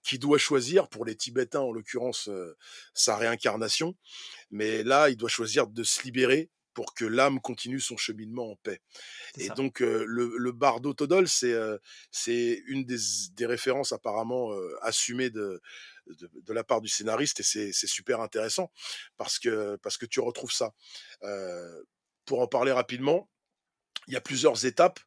qui 0.03 0.17
doit 0.17 0.37
choisir, 0.37 0.87
pour 0.87 1.05
les 1.05 1.15
Tibétains 1.15 1.59
en 1.59 1.71
l'occurrence, 1.71 2.29
euh, 2.29 2.55
sa 2.93 3.17
réincarnation, 3.17 3.95
mais 4.49 4.83
là, 4.83 5.09
il 5.09 5.17
doit 5.17 5.29
choisir 5.29 5.67
de 5.67 5.83
se 5.83 6.03
libérer 6.03 6.49
pour 6.73 6.93
que 6.93 7.05
l'âme 7.05 7.39
continue 7.41 7.79
son 7.79 7.97
cheminement 7.97 8.51
en 8.51 8.55
paix. 8.57 8.79
Et 9.37 9.47
ça. 9.47 9.53
donc, 9.53 9.81
euh, 9.81 10.03
le, 10.07 10.33
le 10.37 10.51
bardo 10.51 10.93
Todol, 10.93 11.27
c'est 11.27 11.53
euh, 11.53 11.77
c'est 12.11 12.61
une 12.67 12.85
des, 12.85 12.97
des 13.33 13.45
références 13.45 13.91
apparemment 13.91 14.53
euh, 14.53 14.77
assumées 14.81 15.29
de, 15.29 15.61
de, 16.07 16.29
de 16.33 16.53
la 16.53 16.63
part 16.63 16.81
du 16.81 16.87
scénariste, 16.87 17.39
et 17.39 17.43
c'est 17.43 17.87
super 17.87 18.21
intéressant 18.21 18.71
parce 19.17 19.39
que, 19.39 19.77
parce 19.77 19.97
que 19.97 20.05
tu 20.05 20.19
retrouves 20.19 20.51
ça. 20.51 20.73
Euh, 21.23 21.83
pour 22.25 22.41
en 22.41 22.47
parler 22.47 22.71
rapidement, 22.71 23.29
il 24.07 24.13
y 24.13 24.17
a 24.17 24.21
plusieurs 24.21 24.65
étapes 24.65 24.99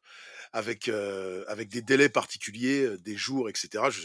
avec, 0.51 0.87
euh, 0.87 1.43
avec 1.47 1.69
des 1.69 1.81
délais 1.81 2.09
particuliers, 2.09 2.97
des 2.99 3.15
jours, 3.15 3.49
etc. 3.49 3.85
Je 3.89 4.01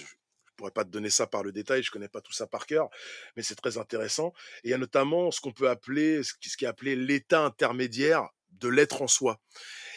pourrais 0.59 0.72
pas 0.72 0.84
te 0.84 0.90
donner 0.90 1.09
ça 1.09 1.26
par 1.26 1.42
le 1.42 1.52
détail, 1.52 1.82
je 1.82 1.90
connais 1.90 2.09
pas 2.09 2.20
tout 2.20 2.32
ça 2.32 2.46
par 2.46 2.66
cœur, 2.66 2.90
mais 3.36 3.42
c'est 3.42 3.54
très 3.54 3.78
intéressant. 3.78 4.34
Et 4.62 4.68
il 4.68 4.70
y 4.70 4.74
a 4.74 4.78
notamment 4.78 5.30
ce 5.30 5.40
qu'on 5.40 5.52
peut 5.52 5.70
appeler, 5.70 6.22
ce 6.22 6.34
qui, 6.34 6.64
est 6.64 6.68
appelé 6.68 6.96
l'état 6.96 7.44
intermédiaire 7.44 8.28
de 8.52 8.68
l'être 8.68 9.00
en 9.00 9.09
soi. 9.09 9.40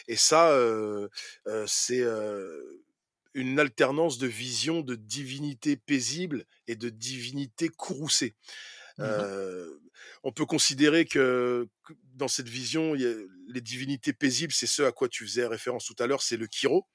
Et 0.08 0.16
ça, 0.16 0.52
euh, 0.52 1.08
euh, 1.48 1.64
c'est 1.66 2.00
euh, 2.00 2.80
une 3.34 3.58
alternance 3.58 4.18
de 4.18 4.26
vision 4.26 4.80
de 4.80 4.94
divinité 4.94 5.76
paisible 5.76 6.46
et 6.68 6.76
de 6.76 6.88
divinité 6.88 7.68
courroucée. 7.68 8.34
Mmh 8.98 9.04
on 10.24 10.32
peut 10.32 10.46
considérer 10.46 11.04
que 11.04 11.68
que 11.84 11.92
dans 12.14 12.28
cette 12.28 12.48
vision, 12.48 12.94
il 12.94 13.00
y 13.00 13.06
a 13.06 13.14
les 13.48 13.60
divinités 13.60 14.12
paisibles, 14.12 14.52
c'est 14.52 14.66
ce 14.66 14.82
à 14.82 14.92
quoi 14.92 15.08
tu 15.08 15.26
faisais 15.26 15.46
référence 15.46 15.84
tout 15.84 15.96
à 15.98 16.06
l'heure, 16.06 16.22
c'est 16.22 16.36
le 16.36 16.46
Quiro, 16.46 16.86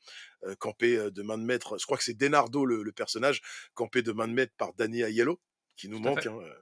heu, 0.45 0.55
campé, 0.55 0.97
heu, 0.97 1.11
de 1.11 1.21
main 1.23 1.37
de 1.37 1.43
maître. 1.43 1.77
Je 1.79 1.85
crois 1.85 1.97
que 1.97 2.03
c'est 2.03 2.13
Denardo 2.17 2.65
le 2.65 2.83
le 2.83 2.91
personnage, 2.91 3.41
campé 3.73 4.01
de 4.01 4.11
main 4.11 4.27
de 4.27 4.33
maître 4.33 4.53
par 4.57 4.73
Danny 4.73 5.01
Aiello, 5.01 5.41
qui 5.75 5.89
nous 5.89 5.99
Tout 6.01 6.01
manque, 6.01 6.25
hein, 6.27 6.37
heu, 6.41 6.53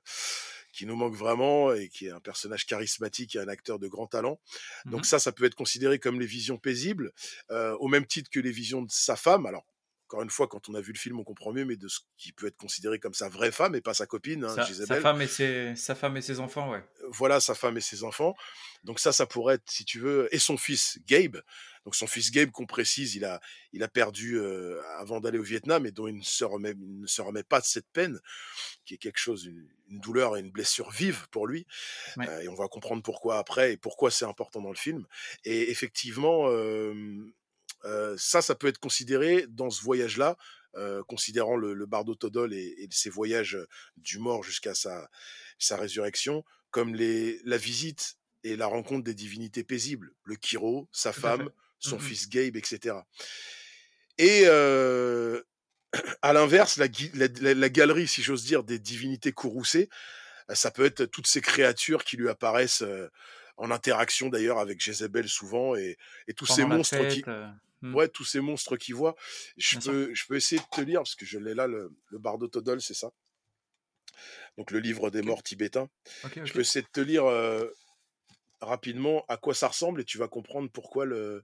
qui 0.74 0.86
nous 0.86 0.96
manque 0.96 1.16
vraiment 1.16 1.74
et 1.74 1.90
qui 1.90 2.08
est 2.08 2.12
un 2.12 2.20
personnage 2.20 2.66
charismatique 2.66 3.36
et 3.36 3.40
un 3.40 3.48
acteur 3.48 3.80
de 3.80 3.88
grand 3.88 4.08
talent. 4.08 4.40
Mmh 4.86 4.92
Donc 4.92 5.06
ça, 5.06 5.20
ça 5.20 5.32
peut 5.32 5.46
être 5.46 5.56
considéré 5.56 6.00
comme 6.00 6.20
les 6.20 6.26
visions 6.26 6.58
paisibles, 6.58 7.12
au 7.50 7.88
même 7.88 8.06
titre 8.06 8.30
que 8.30 8.40
les 8.40 8.52
visions 8.52 8.82
de 8.82 8.92
sa 8.92 9.16
femme. 9.16 9.46
Alors, 9.46 9.66
encore 10.08 10.22
une 10.22 10.30
fois, 10.30 10.48
quand 10.48 10.70
on 10.70 10.76
a 10.76 10.82
vu 10.82 10.94
le 10.94 11.00
film, 11.00 11.20
on 11.20 11.24
comprend 11.24 11.52
mieux, 11.52 11.66
mais 11.66 11.78
de 11.78 11.88
ce 11.88 12.00
qui 12.18 12.32
peut 12.32 12.46
être 12.46 12.58
considéré 12.58 13.00
comme 13.00 13.16
sa 13.16 13.28
vraie 13.28 13.52
femme 13.52 13.74
et 13.76 13.82
pas 13.82 13.96
sa 13.96 14.06
copine, 14.06 14.44
hein, 14.44 14.56
Sa 14.56 15.02
femme 15.02 15.22
et 15.22 15.28
ses 15.28 15.76
sa 15.76 15.96
femme 15.96 16.16
et 16.18 16.22
ses 16.22 16.40
enfants, 16.40 16.70
ouais. 16.72 16.84
Voilà 17.10 17.40
sa 17.40 17.56
femme 17.56 17.78
et 17.78 17.82
ses 17.82 18.04
enfants. 18.04 18.36
Donc 18.84 19.00
ça, 19.00 19.12
ça 19.12 19.26
pourrait 19.26 19.56
être, 19.56 19.70
si 19.70 19.84
tu 19.84 20.00
veux, 20.00 20.28
et 20.32 20.38
son 20.38 20.58
fils 20.58 21.00
Gabe. 21.08 21.42
Donc 21.86 21.96
son 21.96 22.06
fils 22.06 22.32
Gabe, 22.32 22.52
qu'on 22.52 22.68
précise, 22.68 23.16
il 23.16 23.26
a, 23.26 23.42
il 23.74 23.84
a 23.84 23.88
perdu 23.88 24.38
euh, 24.38 24.80
avant 24.98 25.20
d'aller 25.20 25.40
au 25.40 25.44
Vietnam 25.44 25.88
et 25.88 25.92
dont 25.92 26.08
il 26.08 26.18
ne 26.18 26.24
se 26.24 26.44
remet, 26.44 26.72
il 26.72 27.02
ne 27.02 27.08
se 27.08 27.22
remet 27.24 27.44
pas 27.44 27.60
de 27.60 27.66
cette 27.66 27.88
peine, 27.92 28.20
qui 28.86 28.94
est 28.94 28.98
quelque 28.98 29.20
chose, 29.20 29.46
une, 29.46 29.68
une 29.90 30.00
douleur 30.00 30.38
et 30.38 30.40
une 30.40 30.52
blessure 30.52 30.92
vive 30.92 31.28
pour 31.32 31.48
lui. 31.48 31.66
Ouais. 32.18 32.30
Euh, 32.30 32.42
et 32.42 32.48
on 32.48 32.56
va 32.56 32.68
comprendre 32.68 33.02
pourquoi 33.02 33.40
après 33.40 33.74
et 33.74 33.78
pourquoi 33.78 34.12
c'est 34.12 34.26
important 34.26 34.62
dans 34.62 34.70
le 34.70 34.76
film. 34.76 35.06
Et 35.46 35.72
effectivement, 35.72 36.48
euh, 36.50 37.34
euh, 37.84 38.16
ça, 38.18 38.42
ça 38.42 38.56
peut 38.56 38.68
être 38.68 38.80
considéré 38.80 39.46
dans 39.50 39.70
ce 39.70 39.84
voyage-là, 39.84 40.38
euh, 40.76 41.04
considérant 41.04 41.56
le, 41.56 41.74
le 41.74 41.86
bardo 41.86 42.16
Todol 42.16 42.54
et, 42.54 42.76
et 42.80 42.88
ses 42.92 43.10
voyages 43.10 43.58
du 43.98 44.20
mort 44.20 44.44
jusqu'à 44.44 44.74
sa, 44.74 45.10
sa 45.60 45.78
résurrection, 45.78 46.44
comme 46.72 46.96
les, 46.96 47.40
la 47.46 47.58
visite 47.58 48.18
et 48.44 48.56
la 48.56 48.68
rencontre 48.68 49.04
des 49.04 49.14
divinités 49.14 49.64
paisibles, 49.64 50.14
le 50.24 50.36
Kiro, 50.36 50.88
sa 50.92 51.14
femme, 51.14 51.50
son 51.80 51.96
Mmh 51.96 52.00
mh. 52.00 52.02
fils 52.02 52.30
Gabe, 52.30 52.56
etc. 52.56 52.96
Et 54.18 54.44
euh, 54.46 55.42
à 56.22 56.34
l'inverse, 56.34 56.78
la, 56.78 57.70
galerie, 57.70 58.08
si 58.08 58.22
j'ose 58.22 58.44
dire, 58.44 58.64
des 58.64 58.80
divinités 58.80 59.32
courroucées, 59.32 59.90
euh, 60.50 60.56
ça 60.56 60.72
peut 60.72 60.86
être 60.86 61.06
toutes 61.06 61.28
ces 61.28 61.42
créatures 61.42 62.04
qui 62.04 62.18
lui 62.18 62.30
apparaissent 62.30 62.84
en 63.58 63.72
interaction 63.72 64.30
d'ailleurs 64.30 64.60
avec 64.60 64.82
Jézabel 64.82 65.30
souvent 65.30 65.76
et, 65.76 65.98
et 66.28 66.34
tous 66.34 66.46
ces 66.46 66.64
Pendant 66.64 66.78
monstres 66.78 67.08
qui, 67.08 67.24
mmh, 67.86 67.96
ouais, 67.96 68.08
tous 68.10 68.24
ces 68.26 68.40
monstres 68.42 68.78
qu'il 68.78 68.96
voit. 68.96 69.16
Je 69.58 69.78
peux, 69.80 70.14
je 70.14 70.26
peux 70.28 70.36
essayer 70.36 70.62
de 70.62 70.68
te 70.76 70.82
lire 70.82 71.02
parce 71.02 71.16
que 71.16 71.26
je 71.26 71.40
l'ai 71.40 71.54
là, 71.54 71.68
le, 71.68 71.92
le 72.10 72.20
Bardo 72.20 72.48
Todol, 72.48 72.82
c'est 72.82 72.94
ça. 72.94 73.12
Donc 74.58 74.72
le 74.72 74.80
livre 74.80 75.10
des 75.10 75.22
morts 75.22 75.44
tibétains. 75.44 75.90
Je 76.44 76.54
peux 76.54 76.62
essayer 76.62 76.84
de 76.84 76.90
te 76.92 77.02
lire 77.02 77.26
euh, 77.26 77.68
rapidement 78.62 79.26
à 79.28 79.38
quoi 79.38 79.54
ça 79.54 79.68
ressemble 79.68 80.02
et 80.02 80.06
tu 80.06 80.18
vas 80.18 80.28
comprendre 80.28 80.70
pourquoi 80.72 81.06
le, 81.06 81.44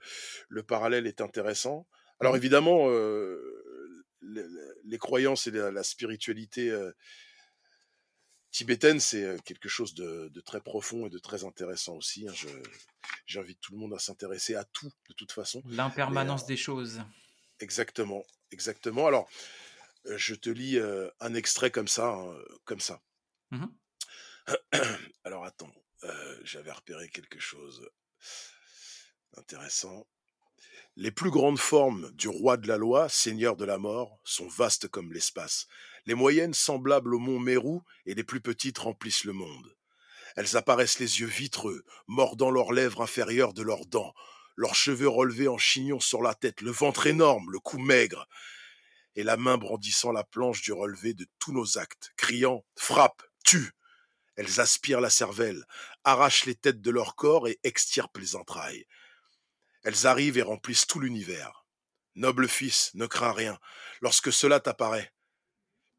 le 0.50 0.64
parallèle 0.64 1.08
est 1.08 1.22
intéressant. 1.22 1.88
Mmh 2.22 2.28
Alors 2.28 2.36
mh. 2.36 2.38
évidemment, 2.38 2.90
euh, 2.90 3.40
les, 4.22 4.46
les 4.86 4.98
croyances 4.98 5.48
et 5.48 5.52
la, 5.52 5.72
la 5.72 5.84
spiritualité 5.84 6.70
euh, 6.70 6.92
tibétaine, 8.52 9.00
c'est 9.00 9.42
quelque 9.44 9.70
chose 9.70 9.94
de, 9.94 10.30
de 10.30 10.42
très 10.42 10.62
profond 10.62 11.08
et 11.08 11.10
de 11.10 11.20
très 11.20 11.44
intéressant 11.44 11.96
aussi. 11.96 12.28
hein. 12.28 12.34
J'invite 13.26 13.60
tout 13.62 13.72
le 13.74 13.80
monde 13.80 13.94
à 13.94 14.00
s'intéresser 14.00 14.56
à 14.56 14.64
tout, 14.66 14.92
de 15.10 15.14
toute 15.14 15.32
façon. 15.32 15.60
Euh, 15.66 15.72
L'impermanence 15.74 16.46
des 16.46 16.58
choses. 16.58 17.02
exactement, 17.60 18.24
exactement. 18.52 19.08
Alors, 19.08 19.30
je 20.06 20.36
te 20.36 20.50
lis 20.50 20.78
euh, 20.78 21.10
un 21.20 21.34
extrait 21.34 21.72
comme 21.72 21.88
ça, 21.88 22.08
hein, 22.10 22.36
comme 22.66 22.80
ça. 22.80 23.02
Mmh 23.52 23.64
mh. 23.66 23.68
Alors 25.24 25.46
attends, 25.46 25.72
euh, 26.04 26.40
j'avais 26.44 26.72
repéré 26.72 27.08
quelque 27.10 27.40
chose 27.40 27.88
d'intéressant. 29.36 30.08
Les 30.98 31.12
plus 31.12 31.30
grandes 31.32 31.60
formes 31.60 32.12
du 32.14 32.28
roi 32.28 32.58
de 32.58 32.68
la 32.68 32.78
loi, 32.78 33.08
seigneur 33.08 33.56
de 33.56 33.64
la 33.66 33.78
mort, 33.78 34.20
sont 34.26 34.48
vastes 34.48 34.88
comme 34.90 35.14
l'espace. 35.14 35.68
Les 36.06 36.16
moyennes 36.16 36.54
semblables 36.54 37.14
au 37.14 37.20
mont 37.20 37.40
Mérou 37.40 37.84
et 38.06 38.16
les 38.16 38.24
plus 38.24 38.42
petites 38.42 38.80
remplissent 38.80 39.24
le 39.24 39.34
monde. 39.34 39.76
Elles 40.36 40.58
apparaissent 40.58 41.00
les 41.00 41.20
yeux 41.20 41.28
vitreux, 41.28 41.84
mordant 42.08 42.50
leurs 42.50 42.72
lèvres 42.72 43.02
inférieures 43.02 43.54
de 43.54 43.62
leurs 43.62 43.86
dents, 43.86 44.14
leurs 44.56 44.76
cheveux 44.76 45.08
relevés 45.08 45.48
en 45.48 45.58
chignon 45.58 46.00
sur 46.00 46.22
la 46.22 46.34
tête, 46.34 46.62
le 46.62 46.72
ventre 46.72 47.08
énorme, 47.08 47.52
le 47.52 47.60
cou 47.60 47.78
maigre, 47.78 48.28
et 49.16 49.24
la 49.24 49.38
main 49.38 49.58
brandissant 49.58 50.12
la 50.12 50.24
planche 50.24 50.62
du 50.62 50.72
relevé 50.72 51.14
de 51.14 51.28
tous 51.40 51.52
nos 51.52 51.78
actes, 51.78 52.14
criant 52.16 52.64
Frappe, 52.76 53.24
tue 53.44 53.72
Elles 54.38 54.60
aspirent 54.60 55.02
la 55.02 55.10
cervelle, 55.10 55.66
arrachent 56.04 56.46
les 56.46 56.56
têtes 56.56 56.82
de 56.82 56.92
leur 56.92 57.16
corps 57.16 57.48
et 57.48 57.60
extirpent 57.64 58.18
les 58.18 58.36
entrailles. 58.36 58.86
Elles 59.84 60.08
arrivent 60.08 60.38
et 60.38 60.44
remplissent 60.44 60.88
tout 60.88 61.00
l'univers. 61.00 61.66
Noble 62.16 62.48
fils, 62.48 62.92
ne 62.94 63.06
crains 63.06 63.34
rien 63.34 63.60
lorsque 64.02 64.32
cela 64.32 64.60
t'apparaît. 64.60 65.12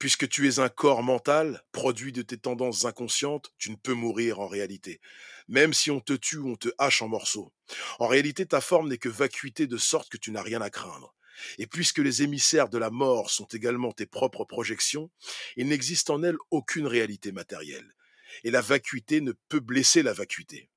Puisque 0.03 0.29
tu 0.29 0.49
es 0.49 0.59
un 0.59 0.69
corps 0.69 1.05
mental, 1.05 1.63
produit 1.71 2.11
de 2.11 2.23
tes 2.23 2.37
tendances 2.37 2.87
inconscientes, 2.87 3.53
tu 3.57 3.71
ne 3.71 3.77
peux 3.77 3.93
mourir 3.93 4.41
en 4.41 4.49
réalité, 4.49 5.01
même 5.47 5.73
si 5.73 5.93
on 5.93 6.01
te 6.01 6.15
tue 6.15 6.39
ou 6.39 6.51
on 6.51 6.57
te 6.57 6.71
hache 6.77 7.03
en 7.03 7.09
morceaux. 7.09 7.53
En 8.01 8.09
réalité, 8.09 8.45
ta 8.45 8.61
forme 8.61 8.89
n'est 8.89 8.99
que 8.99 9.09
vacuité 9.09 9.69
de 9.69 9.77
sorte 9.77 10.09
que 10.09 10.17
tu 10.17 10.33
n'as 10.33 10.43
rien 10.43 10.61
à 10.61 10.71
craindre. 10.71 11.15
Et 11.59 11.69
puisque 11.69 11.99
les 11.99 12.25
émissaires 12.25 12.69
de 12.69 12.79
la 12.79 12.91
mort 12.91 13.31
sont 13.31 13.47
également 13.53 13.93
tes 13.93 14.07
propres 14.07 14.45
projections, 14.45 15.09
il 15.55 15.69
n'existe 15.69 16.11
en 16.11 16.25
elles 16.25 16.39
aucune 16.51 16.89
réalité 16.89 17.31
matérielle. 17.31 17.95
Et 18.43 18.51
la 18.51 18.61
vacuité 18.61 19.21
ne 19.21 19.35
peut 19.49 19.61
blesser 19.61 20.03
la 20.03 20.15
vacuité. 20.15 20.69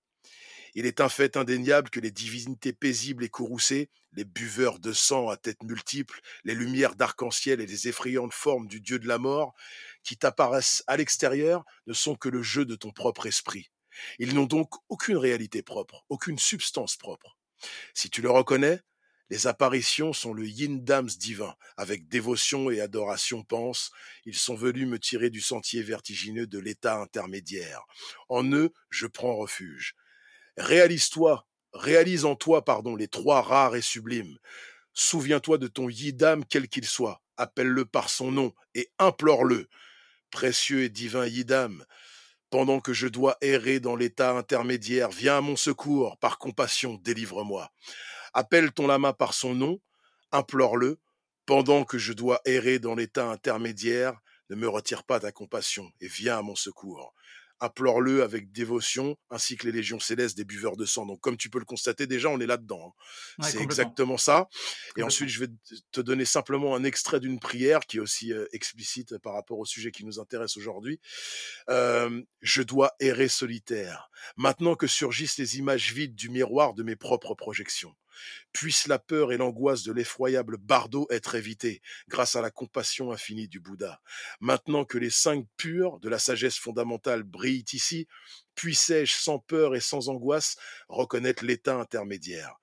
Il 0.76 0.86
est 0.86 1.00
un 1.00 1.08
fait 1.08 1.38
indéniable 1.38 1.90
que 1.90 2.02
les 2.02 2.12
divinités 2.12 2.74
paisibles 2.74 3.24
et 3.24 3.30
courroucées, 3.30 3.90
les 4.12 4.26
buveurs 4.26 4.80
de 4.80 4.92
sang 4.92 5.30
à 5.30 5.38
tête 5.38 5.64
multiple, 5.64 6.20
les 6.44 6.54
lumières 6.54 6.96
d'arc-en-ciel 6.96 7.62
et 7.62 7.66
les 7.66 7.88
effrayantes 7.88 8.34
formes 8.34 8.68
du 8.68 8.82
dieu 8.82 9.00
de 9.00 9.08
la 9.08 9.18
mort, 9.18 9.54
qui 10.04 10.18
t'apparaissent 10.18 10.84
à 10.88 10.98
l'extérieur, 10.98 11.64
ne 11.88 11.94
sont 11.94 12.16
que 12.16 12.30
le 12.30 12.44
jeu 12.44 12.66
de 12.66 12.76
ton 12.76 12.92
propre 12.92 13.26
esprit. 13.26 13.72
Ils 14.20 14.36
n'ont 14.36 14.46
donc 14.46 14.74
aucune 14.90 15.18
réalité 15.18 15.62
propre, 15.62 16.04
aucune 16.10 16.38
substance 16.38 16.98
propre. 16.98 17.38
Si 17.94 18.10
tu 18.10 18.22
le 18.22 18.30
reconnais, 18.30 18.82
les 19.30 19.48
apparitions 19.48 20.14
sont 20.14 20.34
le 20.34 20.46
yin 20.46 20.84
dams 20.84 21.08
divin. 21.08 21.56
Avec 21.78 22.08
dévotion 22.08 22.70
et 22.70 22.82
adoration 22.82 23.44
pense, 23.44 23.92
ils 24.26 24.36
sont 24.36 24.56
venus 24.56 24.88
me 24.88 25.00
tirer 25.00 25.30
du 25.30 25.42
sentier 25.42 25.82
vertigineux 25.82 26.48
de 26.48 26.60
l'état 26.60 27.00
intermédiaire. 27.00 27.82
En 28.30 28.44
eux, 28.52 28.72
je 28.90 29.08
prends 29.08 29.36
refuge. 29.36 29.96
Réalise-toi, 30.58 31.46
réalise 31.74 32.26
en 32.26 32.36
toi, 32.36 32.64
pardon, 32.64 32.96
les 32.96 33.08
trois 33.08 33.42
rares 33.42 33.76
et 33.76 33.82
sublimes. 33.82 34.38
Souviens-toi 34.94 35.58
de 35.58 35.68
ton 35.68 35.90
yidam 35.90 36.46
quel 36.46 36.70
qu'il 36.70 36.86
soit. 36.86 37.22
Appelle-le 37.38 37.86
par 37.86 38.10
son 38.10 38.32
nom 38.32 38.54
et 38.74 38.90
implore-le. 38.98 39.68
Précieux 40.32 40.84
et 40.84 40.90
divin 40.90 41.26
yidam, 41.26 41.86
pendant 42.50 42.80
que 42.80 42.94
je 42.94 43.08
dois 43.08 43.38
errer 43.42 43.82
dans 43.82 43.96
l'état 43.96 44.32
intermédiaire, 44.32 45.10
viens 45.10 45.38
à 45.38 45.42
mon 45.42 45.58
secours, 45.58 46.18
par 46.20 46.38
compassion, 46.38 46.96
délivre-moi. 47.04 47.70
Appelle 48.34 48.72
ton 48.72 48.88
lama 48.88 49.14
par 49.14 49.34
son 49.34 49.54
nom, 49.54 49.82
implore-le, 50.32 51.00
pendant 51.46 51.84
que 51.84 51.98
je 51.98 52.14
dois 52.14 52.40
errer 52.46 52.80
dans 52.80 52.96
l'état 52.96 53.30
intermédiaire, 53.30 54.18
ne 54.50 54.56
me 54.56 54.70
retire 54.70 55.04
pas 55.04 55.20
ta 55.20 55.32
compassion 55.32 55.92
et 56.00 56.08
viens 56.08 56.40
à 56.40 56.42
mon 56.42 56.56
secours 56.56 57.14
implore-le 57.60 58.24
avec 58.24 58.52
dévotion, 58.52 59.16
ainsi 59.30 59.58
que 59.58 59.66
les 59.66 59.72
légions 59.72 60.00
célestes 60.00 60.38
des 60.38 60.46
buveurs 60.46 60.76
de 60.76 60.86
sang. 60.86 61.06
Donc, 61.06 61.22
comme 61.22 61.38
tu 61.38 61.50
peux 61.50 61.60
le 61.60 61.66
constater, 61.66 62.08
déjà, 62.08 62.30
on 62.30 62.40
est 62.40 62.46
là-dedans. 62.46 62.94
hein. 63.40 63.44
Ouais, 63.44 63.52
C'est 63.52 63.62
exactement 63.62 64.18
ça. 64.18 64.48
Et 64.98 65.04
ensuite, 65.04 65.30
je 65.30 65.40
vais 65.40 65.48
te 65.48 65.76
te 65.92 66.02
donner 66.02 66.26
simplement 66.26 66.76
un 66.76 66.84
extrait 66.84 67.20
d'une 67.20 67.40
prière 67.40 67.82
qui 67.82 67.98
est 67.98 68.00
aussi 68.00 68.34
euh, 68.34 68.46
explicite 68.52 69.18
par 69.20 69.34
rapport 69.34 69.60
au 69.60 69.66
sujet 69.66 69.92
qui 69.92 70.06
nous 70.06 70.20
intéresse 70.20 70.58
aujourd'hui. 70.58 71.00
Euh, 71.70 72.22
je 72.42 72.62
dois 72.62 72.92
errer 73.00 73.28
solitaire, 73.28 74.10
maintenant 74.38 74.76
que 74.76 74.88
surgissent 74.88 75.38
les 75.38 75.58
images 75.58 75.94
vides 75.94 76.16
du 76.16 76.30
miroir 76.30 76.74
de 76.74 76.84
mes 76.84 76.96
propres 76.96 77.34
projections. 77.34 77.96
Puisse 78.52 78.88
la 78.88 79.00
peur 79.00 79.32
et 79.32 79.38
l'angoisse 79.38 79.84
de 79.84 79.92
l'effroyable 79.92 80.58
bardeau 80.58 81.08
être 81.10 81.36
évitées 81.36 81.82
grâce 82.08 82.36
à 82.36 82.42
la 82.42 82.52
compassion 82.52 83.12
infinie 83.12 83.48
du 83.48 83.60
Bouddha. 83.60 84.02
Maintenant 84.40 84.86
que 84.86 84.98
les 84.98 85.10
cinq 85.10 85.46
purs 85.58 86.00
de 86.00 86.10
la 86.10 86.20
sagesse 86.20 86.58
fondamentale 86.58 87.24
brillent 87.24 87.66
ici, 87.74 88.08
puissais-je 88.56 89.16
sans 89.18 89.40
peur 89.40 89.76
et 89.76 89.82
sans 89.82 90.10
angoisse 90.10 90.58
reconnaître 90.88 91.46
l'état 91.46 91.76
intermédiaire? 91.76 92.56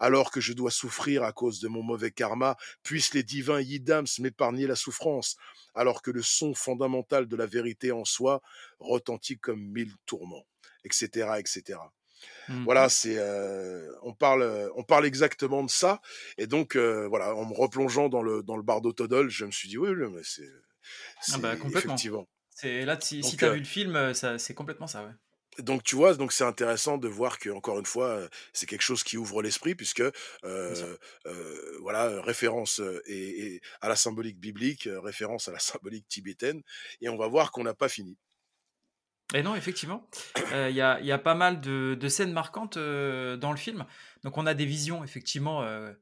Alors 0.00 0.30
que 0.30 0.40
je 0.40 0.52
dois 0.52 0.70
souffrir 0.70 1.22
à 1.22 1.32
cause 1.32 1.60
de 1.60 1.68
mon 1.68 1.82
mauvais 1.82 2.10
karma, 2.10 2.56
puissent 2.82 3.14
les 3.14 3.22
divins 3.22 3.60
Yidams 3.60 4.06
m'épargner 4.18 4.66
la 4.66 4.76
souffrance, 4.76 5.36
alors 5.74 6.02
que 6.02 6.10
le 6.10 6.22
son 6.22 6.54
fondamental 6.54 7.28
de 7.28 7.36
la 7.36 7.46
vérité 7.46 7.92
en 7.92 8.04
soi 8.04 8.42
retentit 8.78 9.38
comme 9.38 9.60
mille 9.60 9.94
tourments, 10.06 10.46
etc., 10.84 11.28
etc. 11.38 11.78
Voilà, 12.64 12.88
Mhm. 12.88 12.90
c'est 12.90 13.16
euh, 13.18 13.90
on 14.02 14.14
parle 14.14 14.70
on 14.76 14.84
parle 14.84 15.06
exactement 15.06 15.62
de 15.64 15.70
ça 15.70 16.00
et 16.38 16.46
donc 16.46 16.76
euh, 16.76 17.06
voilà, 17.08 17.34
en 17.34 17.46
me 17.46 17.54
replongeant 17.54 18.08
dans 18.08 18.22
le 18.22 18.42
dans 18.42 18.56
le 18.56 18.62
bardo 18.62 18.92
Todol, 18.92 19.30
je 19.30 19.44
me 19.44 19.50
suis 19.50 19.68
dit 19.68 19.78
oui, 19.78 19.90
oui 19.90 20.08
mais 20.12 20.22
c'est 20.24 20.48
Ah 21.28 21.38
c'est 21.38 21.38
bah 21.38 21.56
effectivement. 21.74 22.28
C'est 22.50 22.84
là 22.84 23.00
si, 23.00 23.22
si 23.22 23.38
t'as 23.38 23.48
euh, 23.48 23.50
vu 23.50 23.58
le 23.60 23.64
film, 23.64 24.12
c'est 24.14 24.54
complètement 24.54 24.86
ça, 24.86 25.04
ouais. 25.06 25.12
donc 25.58 25.82
tu 25.82 25.96
vois, 25.96 26.14
donc 26.14 26.32
c'est 26.32 26.44
intéressant 26.44 26.98
de 26.98 27.08
voir 27.08 27.38
que 27.40 27.50
encore 27.50 27.78
une 27.80 27.86
fois, 27.86 28.28
c'est 28.52 28.66
quelque 28.66 28.82
chose 28.82 29.02
qui 29.02 29.16
ouvre 29.16 29.42
l'esprit 29.42 29.74
puisque 29.74 30.00
euh, 30.00 30.12
euh, 31.26 31.78
voilà, 31.80 32.20
référence 32.22 32.80
et, 33.06 33.54
et 33.56 33.60
à 33.80 33.88
la 33.88 33.96
symbolique 33.96 34.38
biblique, 34.38 34.88
référence 35.02 35.48
à 35.48 35.52
la 35.52 35.58
symbolique 35.58 36.06
tibétaine 36.08 36.62
et 37.00 37.08
on 37.08 37.16
va 37.16 37.26
voir 37.26 37.50
qu'on 37.50 37.64
n'a 37.64 37.74
pas 37.74 37.88
fini. 37.88 38.16
Et 39.34 39.42
non, 39.42 39.54
effectivement, 39.54 40.08
euh, 40.52 40.68
il 40.70 40.76
y 40.76 40.80
a, 40.80 40.98
il 41.00 41.06
y 41.06 41.12
a 41.12 41.18
pas 41.18 41.34
mal 41.34 41.60
de, 41.60 41.96
de 42.00 42.08
scènes 42.08 42.32
marquantes 42.32 42.78
euh, 42.78 43.36
dans 43.36 43.50
le 43.50 43.58
film. 43.58 43.84
Donc 44.24 44.38
on 44.38 44.46
a 44.46 44.54
des 44.54 44.64
visions, 44.64 45.04
effectivement, 45.04 45.62
euh, 45.62 45.92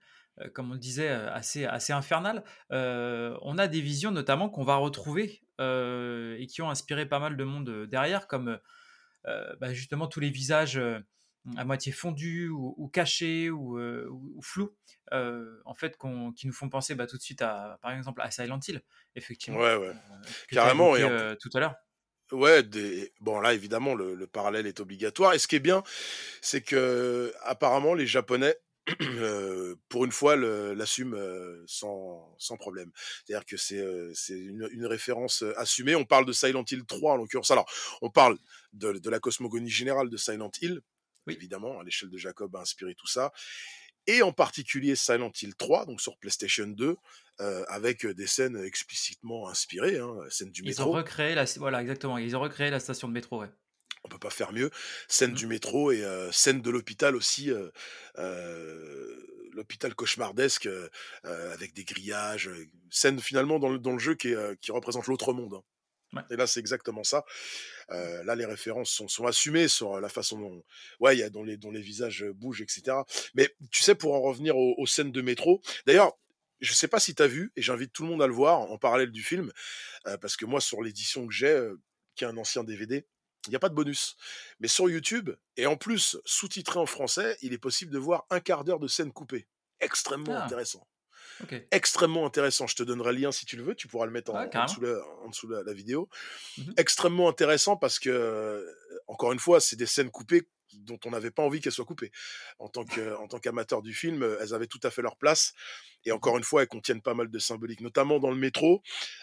euh, 0.40 0.48
comme 0.50 0.70
on 0.70 0.74
le 0.74 0.78
disait, 0.78 1.08
euh, 1.08 1.32
assez, 1.34 1.64
assez 1.64 1.92
infernales. 1.92 2.44
Euh, 2.70 3.36
on 3.42 3.58
a 3.58 3.66
des 3.66 3.80
visions 3.80 4.12
notamment 4.12 4.48
qu'on 4.48 4.62
va 4.62 4.76
retrouver 4.76 5.42
euh, 5.60 6.36
et 6.38 6.46
qui 6.46 6.62
ont 6.62 6.70
inspiré 6.70 7.04
pas 7.06 7.18
mal 7.18 7.36
de 7.36 7.42
monde 7.44 7.68
euh, 7.68 7.86
derrière, 7.86 8.28
comme 8.28 8.60
euh, 9.26 9.56
bah, 9.60 9.72
justement 9.74 10.06
tous 10.08 10.20
les 10.20 10.30
visages 10.30 10.78
euh, 10.78 11.00
à 11.56 11.64
moitié 11.64 11.92
fondus 11.92 12.48
ou, 12.48 12.74
ou 12.76 12.88
cachés 12.88 13.50
ou, 13.50 13.78
euh, 13.78 14.06
ou- 14.10 14.34
ou 14.36 14.42
flous, 14.42 14.76
euh, 15.12 15.60
en 15.64 15.74
fait, 15.74 15.96
qui 16.36 16.46
nous 16.46 16.52
font 16.52 16.68
penser 16.68 16.94
bah, 16.94 17.06
tout 17.06 17.16
de 17.16 17.22
suite 17.22 17.42
à, 17.42 17.78
par 17.82 17.92
exemple, 17.92 18.20
à 18.22 18.30
Silent 18.30 18.60
Hill, 18.66 18.82
effectivement, 19.16 19.58
Ouais, 19.60 19.76
ouais, 19.76 19.88
euh, 19.88 19.94
carrément 20.50 20.96
et 20.96 21.04
en 21.04 21.10
euh, 21.10 21.34
tout 21.40 21.50
à 21.54 21.60
l'heure. 21.60 21.74
Ouais, 22.32 22.62
des... 22.64 23.12
bon 23.20 23.38
là 23.40 23.54
évidemment 23.54 23.94
le, 23.94 24.14
le 24.16 24.26
parallèle 24.26 24.66
est 24.66 24.80
obligatoire. 24.80 25.34
Et 25.34 25.38
ce 25.38 25.46
qui 25.46 25.56
est 25.56 25.60
bien, 25.60 25.82
c'est 26.42 26.60
que 26.62 27.32
apparemment 27.42 27.94
les 27.94 28.06
Japonais, 28.06 28.56
euh, 29.02 29.76
pour 29.88 30.04
une 30.04 30.12
fois, 30.12 30.36
l'assument 30.36 31.16
euh, 31.16 31.62
sans, 31.66 32.34
sans 32.38 32.56
problème. 32.56 32.90
C'est-à-dire 33.26 33.44
que 33.46 33.56
c'est 33.56 33.78
euh, 33.80 34.12
une, 34.30 34.68
une 34.72 34.86
référence 34.86 35.42
euh, 35.42 35.58
assumée. 35.58 35.96
On 35.96 36.04
parle 36.04 36.24
de 36.26 36.32
Silent 36.32 36.64
Hill 36.70 36.84
3 36.86 37.14
en 37.14 37.16
l'occurrence. 37.16 37.50
Alors, 37.50 37.70
on 38.02 38.10
parle 38.10 38.38
de, 38.72 38.92
de 38.92 39.10
la 39.10 39.20
cosmogonie 39.20 39.70
générale 39.70 40.08
de 40.10 40.16
Silent 40.16 40.52
Hill, 40.62 40.80
Oui, 41.26 41.34
évidemment, 41.34 41.80
à 41.80 41.84
l'échelle 41.84 42.10
de 42.10 42.18
Jacob 42.18 42.54
a 42.56 42.60
inspiré 42.60 42.94
tout 42.94 43.08
ça, 43.08 43.32
et 44.06 44.22
en 44.22 44.32
particulier 44.32 44.96
Silent 44.96 45.32
Hill 45.40 45.54
3, 45.56 45.86
donc 45.86 46.00
sur 46.00 46.18
PlayStation 46.18 46.66
2, 46.66 46.96
euh, 47.40 47.64
avec 47.68 48.06
des 48.06 48.26
scènes 48.26 48.56
explicitement 48.64 49.48
inspirées, 49.48 49.98
hein, 49.98 50.16
scène 50.30 50.50
du 50.52 50.62
ils 50.62 50.82
ont 50.82 50.88
métro. 50.88 50.90
recréé 50.90 51.34
la, 51.34 51.46
voilà, 51.56 51.80
exactement, 51.80 52.18
ils 52.18 52.36
ont 52.36 52.40
recréé 52.40 52.68
la 52.70 52.78
station 52.80 53.08
de 53.08 53.14
métro, 53.14 53.40
ouais. 53.40 53.50
on 54.04 54.08
peut 54.08 54.18
pas 54.18 54.30
faire 54.30 54.52
mieux. 54.52 54.70
Scène 55.08 55.32
Mhm. 55.32 55.34
du 55.34 55.46
métro 55.46 55.90
et 55.92 56.04
euh, 56.04 56.30
scène 56.32 56.60
de 56.62 56.70
l'hôpital 56.70 57.16
aussi. 57.16 57.50
euh, 57.50 57.70
euh, 58.18 59.16
l'hôpital 59.52 59.94
cauchemardesque 59.94 60.66
euh, 60.66 60.88
euh, 61.24 61.52
avec 61.54 61.72
des 61.74 61.84
grillages. 61.84 62.48
euh, 62.48 62.66
scène 62.90 63.18
finalement 63.20 63.58
dans 63.58 63.70
le, 63.70 63.78
dans 63.78 63.92
le 63.92 63.98
jeu 63.98 64.14
qui, 64.14 64.28
est, 64.28 64.34
euh, 64.36 64.54
qui 64.60 64.70
représente 64.70 65.06
l'autre 65.06 65.32
monde. 65.32 65.54
hein. 65.54 65.62
Ouais. 66.16 66.22
Et 66.30 66.36
là, 66.36 66.46
c'est 66.46 66.60
exactement 66.60 67.04
ça. 67.04 67.24
Euh, 67.90 68.22
là, 68.24 68.34
les 68.34 68.44
références 68.44 68.90
sont, 68.90 69.08
sont 69.08 69.26
assumées 69.26 69.68
sur 69.68 70.00
la 70.00 70.08
façon 70.08 70.38
dont, 70.38 70.64
ouais, 71.00 71.16
y 71.16 71.22
a 71.22 71.30
dont 71.30 71.44
les, 71.44 71.56
dont 71.56 71.70
les 71.70 71.80
visages 71.80 72.24
bougent, 72.34 72.62
etc. 72.62 72.96
Mais 73.34 73.54
tu 73.70 73.82
sais, 73.82 73.94
pour 73.94 74.14
en 74.14 74.20
revenir 74.20 74.56
aux, 74.56 74.74
aux 74.78 74.86
scènes 74.86 75.12
de 75.12 75.22
métro, 75.22 75.60
d'ailleurs, 75.86 76.12
je 76.60 76.72
sais 76.72 76.88
pas 76.88 77.00
si 77.00 77.14
tu 77.14 77.22
as 77.22 77.26
vu, 77.26 77.52
et 77.56 77.62
j'invite 77.62 77.92
tout 77.92 78.02
le 78.02 78.08
monde 78.08 78.22
à 78.22 78.26
le 78.26 78.32
voir 78.32 78.60
en 78.60 78.78
parallèle 78.78 79.10
du 79.10 79.22
film, 79.22 79.52
euh, 80.06 80.16
parce 80.16 80.36
que 80.36 80.44
moi, 80.46 80.60
sur 80.60 80.82
l'édition 80.82 81.26
que 81.26 81.32
j'ai, 81.32 81.48
euh, 81.48 81.80
qui 82.14 82.24
est 82.24 82.26
un 82.26 82.36
ancien 82.36 82.64
DVD, 82.64 83.06
il 83.46 83.50
n'y 83.50 83.56
a 83.56 83.60
pas 83.60 83.68
de 83.68 83.74
bonus. 83.74 84.16
Mais 84.58 84.68
sur 84.68 84.88
YouTube, 84.90 85.30
et 85.56 85.66
en 85.66 85.76
plus 85.76 86.16
sous-titré 86.24 86.78
en 86.78 86.86
français, 86.86 87.36
il 87.42 87.52
est 87.52 87.58
possible 87.58 87.92
de 87.92 87.98
voir 87.98 88.26
un 88.30 88.40
quart 88.40 88.64
d'heure 88.64 88.80
de 88.80 88.88
scène 88.88 89.12
coupée. 89.12 89.46
Extrêmement 89.80 90.34
Ah, 90.36 90.44
intéressant. 90.44 90.86
Extrêmement 91.70 92.26
intéressant. 92.26 92.66
Je 92.66 92.76
te 92.76 92.82
donnerai 92.82 93.12
le 93.12 93.18
lien 93.20 93.32
si 93.32 93.46
tu 93.46 93.56
le 93.56 93.62
veux. 93.62 93.74
Tu 93.74 93.88
pourras 93.88 94.06
le 94.06 94.12
mettre 94.12 94.32
en, 94.32 94.38
en 94.62 94.64
dessous, 94.66 94.80
la, 94.80 94.98
en 95.24 95.28
dessous 95.28 95.48
la, 95.48 95.62
la 95.62 95.72
vidéo. 95.72 96.08
Mhm. 96.58 96.74
Extrêmement 96.76 97.28
intéressant 97.28 97.76
parce 97.76 97.98
que, 97.98 98.10
euh, 98.10 98.64
encore 99.06 99.32
une 99.32 99.38
fois, 99.38 99.60
c'est 99.60 99.76
des 99.76 99.86
scènes 99.86 100.10
coupées 100.10 100.42
dont 100.78 100.98
on 101.06 101.10
n'avait 101.10 101.30
pas 101.30 101.42
envie 101.42 101.60
qu'elles 101.60 101.72
soient 101.72 101.84
coupées. 101.84 102.10
En 102.58 102.68
tant 102.68 102.84
que- 102.84 103.14
en 103.16 103.28
tant 103.28 103.38
qu'amateur 103.38 103.82
du 103.82 103.94
film, 103.94 104.22
euh, 104.22 104.36
elles 104.40 104.52
avaient 104.52 104.66
tout 104.66 104.80
à 104.82 104.90
fait 104.90 105.00
leur 105.00 105.16
place. 105.16 105.54
Et 106.04 106.10
Mhm. 106.10 106.16
encore 106.16 106.36
une 106.38 106.44
fois, 106.44 106.62
elles 106.62 106.68
contiennent 106.68 107.02
pas 107.02 107.14
mal 107.14 107.30
de 107.30 107.38
symbolique, 107.38 107.80
notamment 107.80 108.18
dans 108.18 108.30
le 108.30 108.36
métro. 108.36 108.82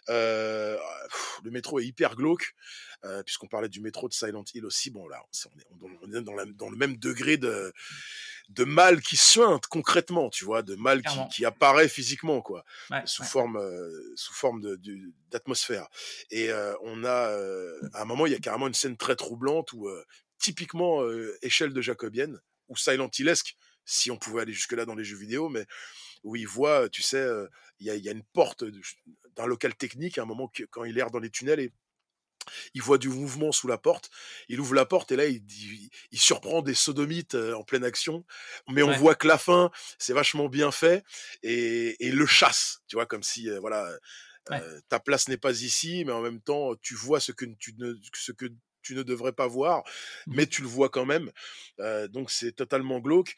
Euh, 0.09 0.78
pff, 1.09 1.39
le 1.43 1.51
métro 1.51 1.80
est 1.80 1.86
hyper 1.86 2.16
glauque, 2.16 2.53
euh, 3.05 3.23
puisqu'on 3.23 3.47
parlait 3.47 3.69
du 3.69 3.81
métro 3.81 4.07
de 4.07 4.13
Silent 4.13 4.43
Hill 4.53 4.65
aussi. 4.65 4.89
Bon, 4.91 5.07
là, 5.07 5.21
on 5.45 5.59
est, 5.59 5.97
on 6.01 6.13
est 6.13 6.21
dans, 6.21 6.33
la- 6.35 6.45
dans 6.45 6.69
le 6.69 6.77
même 6.77 6.97
degré 6.97 7.37
de, 7.37 7.73
de 8.49 8.63
mal 8.63 9.01
qui 9.01 9.17
suinte 9.17 9.67
concrètement, 9.67 10.29
tu 10.29 10.45
vois, 10.45 10.61
de 10.61 10.75
mal 10.75 11.01
qui, 11.29 11.45
apparaît 11.45 11.89
physiquement, 11.89 12.41
quoi, 12.41 12.63
Ouais, 12.91 13.01
sous 13.05 13.23
ouais. 13.23 13.27
forme, 13.27 13.57
euh, 13.57 14.13
sous 14.15 14.33
forme 14.33 14.77
d'atmosphère. 15.31 15.87
Et 16.29 16.49
euh, 16.49 16.73
on 16.81 17.03
a, 17.03 17.29
euh, 17.29 17.79
à 17.93 18.01
un 18.01 18.05
moment, 18.05 18.25
il 18.25 18.31
y 18.31 18.35
a 18.35 18.39
carrément 18.39 18.67
une 18.67 18.73
scène 18.73 18.97
très 18.97 19.15
troublante 19.15 19.73
où, 19.73 19.87
euh, 19.87 20.03
typiquement, 20.39 21.01
euh, 21.03 21.37
échelle 21.41 21.73
de 21.73 21.81
Jacobienne, 21.81 22.39
ou 22.69 22.77
Silent 22.77 23.09
Hillesque, 23.17 23.55
si 23.85 24.11
on 24.11 24.17
pouvait 24.17 24.41
aller 24.41 24.53
jusque-là 24.53 24.85
dans 24.85 24.95
les 24.95 25.03
jeux 25.03 25.17
vidéo, 25.17 25.49
mais 25.49 25.65
où 26.23 26.35
il 26.37 26.47
voit, 26.47 26.87
tu 26.89 27.01
sais, 27.01 27.17
euh, 27.17 27.47
il 27.79 27.87
y, 27.87 27.89
a, 27.89 27.95
il 27.95 28.03
y 28.03 28.07
a 28.07 28.13
une 28.13 28.23
porte 28.23 28.63
d'un 29.35 29.45
local 29.45 29.75
technique 29.75 30.17
à 30.17 30.21
un 30.21 30.25
moment 30.25 30.47
que, 30.47 30.63
quand 30.63 30.85
il 30.85 30.97
erre 30.97 31.11
dans 31.11 31.19
les 31.19 31.29
tunnels 31.29 31.59
et 31.59 31.73
il 32.73 32.81
voit 32.81 32.97
du 32.97 33.09
mouvement 33.09 33.51
sous 33.51 33.67
la 33.67 33.77
porte, 33.77 34.09
il 34.49 34.59
ouvre 34.59 34.75
la 34.75 34.85
porte 34.85 35.11
et 35.11 35.15
là 35.15 35.25
il, 35.25 35.43
dit- 35.45 35.89
il 36.11 36.19
surprend 36.19 36.61
des 36.61 36.73
sodomites 36.73 37.35
en 37.35 37.63
pleine 37.63 37.83
action, 37.83 38.25
mais 38.69 38.83
on 38.83 38.91
voit 38.91 39.15
que 39.15 39.27
la 39.27 39.37
fin 39.37 39.71
c'est 39.99 40.13
vachement 40.13 40.49
bien 40.49 40.71
fait 40.71 41.03
et, 41.43 41.89
et 41.99 42.07
il 42.07 42.15
le 42.15 42.25
chasse, 42.25 42.79
tu 42.87 42.95
vois, 42.95 43.05
comme 43.05 43.23
si 43.23 43.49
euh, 43.49 43.59
voilà 43.59 43.89
Ouais. 44.49 44.63
euh, 44.63 44.79
ta 44.89 44.99
place 44.99 45.27
n'est 45.29 45.37
pas 45.37 45.61
ici, 45.61 46.03
mais 46.05 46.11
en 46.11 46.21
même 46.21 46.41
temps 46.41 46.75
tu 46.81 46.95
vois 46.95 47.19
ce 47.19 47.31
que 47.31 47.45
tu 47.59 47.73
ne, 47.77 47.93
ce 48.15 48.31
que 48.31 48.45
tu 48.81 48.95
ne 48.95 49.03
devrais 49.03 49.31
pas 49.31 49.47
voir, 49.47 49.83
mais 50.29 50.45
Mhm. 50.45 50.47
tu 50.47 50.61
le 50.61 50.67
vois 50.67 50.89
quand 50.89 51.05
même. 51.05 51.31
Euh, 51.79 52.09
donc 52.09 52.29
c'est 52.31 52.51
totalement 52.51 52.99
glauque. 52.99 53.35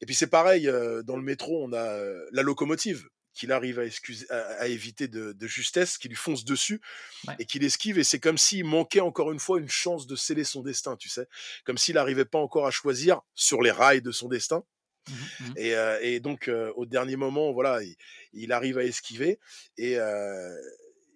Et 0.00 0.06
puis 0.06 0.14
c'est 0.14 0.28
pareil, 0.28 0.68
euh, 0.68 1.02
dans 1.02 1.16
le 1.16 1.22
métro, 1.22 1.64
on 1.64 1.72
a 1.72 1.78
euh, 1.78 2.26
la 2.32 2.42
locomotive 2.42 3.08
qu'il 3.34 3.52
arrive 3.52 3.78
à, 3.78 3.84
excuser, 3.84 4.30
à, 4.30 4.38
à 4.60 4.66
éviter 4.68 5.08
de, 5.08 5.32
de 5.32 5.46
justesse, 5.46 5.98
qui 5.98 6.08
lui 6.08 6.16
fonce 6.16 6.44
dessus 6.44 6.80
Ouais. 7.26 7.34
et 7.38 7.46
qu'il 7.46 7.64
esquive. 7.64 7.98
Et 7.98 8.04
c'est 8.04 8.20
comme 8.20 8.38
s'il 8.38 8.64
manquait 8.64 9.00
encore 9.00 9.32
une 9.32 9.38
fois 9.38 9.58
une 9.58 9.68
chance 9.68 10.06
de 10.06 10.14
sceller 10.16 10.44
son 10.44 10.62
destin, 10.62 10.96
tu 10.96 11.08
sais. 11.08 11.26
Comme 11.64 11.78
s'il 11.78 11.94
n'arrivait 11.94 12.24
pas 12.24 12.38
encore 12.38 12.66
à 12.66 12.70
choisir 12.70 13.20
sur 13.34 13.60
les 13.62 13.70
rails 13.70 14.02
de 14.02 14.12
son 14.12 14.28
destin. 14.28 14.62
Mhm. 15.08 15.54
Et, 15.56 15.74
euh, 15.74 15.98
et 16.00 16.20
donc, 16.20 16.48
euh, 16.48 16.72
au 16.76 16.86
dernier 16.86 17.16
moment, 17.16 17.52
voilà, 17.52 17.82
il, 17.82 17.94
il 18.32 18.52
arrive 18.52 18.78
à 18.78 18.84
esquiver 18.84 19.38
et 19.76 19.98
euh, 19.98 20.54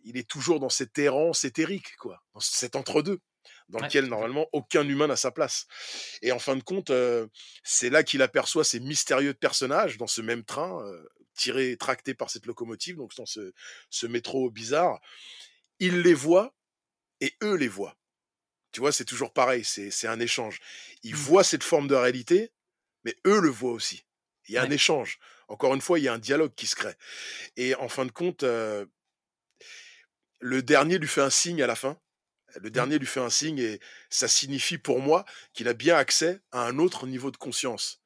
il 0.05 0.17
est 0.17 0.29
toujours 0.29 0.61
dans 0.61 0.69
cette 0.71 0.99
errance 0.99 1.45
éthérique, 1.45 1.97
quoi, 1.97 2.23
dans 2.35 2.41
cet 2.41 2.77
entre-deux, 2.77 3.19
dans 3.69 3.81
Ouais, 3.81 3.89
lequel 3.89 4.07
normalement 4.07 4.47
aucun 4.53 4.87
humain 4.89 5.07
n'a 5.09 5.17
sa 5.17 5.31
place. 5.31 5.67
Et 6.23 6.33
en 6.33 6.39
fin 6.39 6.57
de 6.57 6.63
compte, 6.63 6.91
euh, 6.91 7.27
c'est 7.65 7.91
là 7.91 8.03
qu'il 8.03 8.23
aperçoit 8.23 8.65
ces 8.65 8.81
mystérieux 8.81 9.35
personnages 9.35 9.99
dans 9.99 10.07
ce 10.07 10.23
même 10.23 10.45
train, 10.45 10.83
euh, 10.87 11.05
tiré, 11.35 11.77
tracté 11.77 12.15
par 12.15 12.31
cette 12.31 12.47
locomotive, 12.47 12.97
donc 12.97 13.15
dans 13.17 13.27
ce, 13.27 13.53
ce 13.91 14.07
métro 14.07 14.51
bizarre. 14.51 15.01
Il 15.81 16.01
les 16.03 16.15
voit 16.15 16.55
et 17.21 17.35
eux 17.43 17.55
les 17.57 17.69
voient. 17.69 17.97
Tu 18.73 18.81
vois, 18.81 18.93
c'est 18.93 19.05
toujours 19.07 19.33
pareil, 19.33 19.65
c'est 19.65 20.09
un 20.09 20.21
échange. 20.21 20.61
Ils 21.03 21.15
Mhm. 21.15 21.17
voient 21.17 21.45
cette 21.45 21.65
forme 21.65 21.89
de 21.89 21.95
réalité, 21.95 22.53
mais 23.05 23.17
eux 23.27 23.41
le 23.41 23.49
voient 23.51 23.73
aussi. 23.73 24.05
Il 24.49 24.55
y 24.55 24.59
a 24.59 24.63
un 24.63 24.71
échange. 24.71 25.19
Encore 25.49 25.75
une 25.75 25.81
fois, 25.81 25.99
il 25.99 26.05
y 26.05 26.09
a 26.09 26.13
un 26.15 26.19
dialogue 26.19 26.55
qui 26.55 26.67
se 26.67 26.77
crée. 26.77 26.95
Et 27.57 27.75
en 27.77 27.89
fin 27.89 28.07
de 28.07 28.13
compte, 28.13 28.43
euh, 28.45 28.87
le 30.41 30.63
dernier 30.63 30.99
lui 30.99 31.09
fait 31.09 31.21
un 31.21 31.31
signe 31.31 31.63
à 31.63 31.67
la 31.67 31.75
fin. 31.77 31.99
Le 32.57 32.71
Mmh. 32.73 32.89
dernier 32.89 32.99
lui 32.99 33.07
fait 33.07 33.21
un 33.21 33.31
signe 33.31 33.59
et 33.59 33.81
ça 34.11 34.29
signifie 34.29 34.79
pour 34.79 35.01
moi 35.01 35.25
qu'il 35.53 35.69
a 35.69 35.75
bien 35.75 35.97
accès 35.97 36.41
à 36.53 36.67
un 36.67 36.79
autre 36.79 37.07
niveau 37.07 37.31
de 37.31 37.37
conscience, 37.37 38.03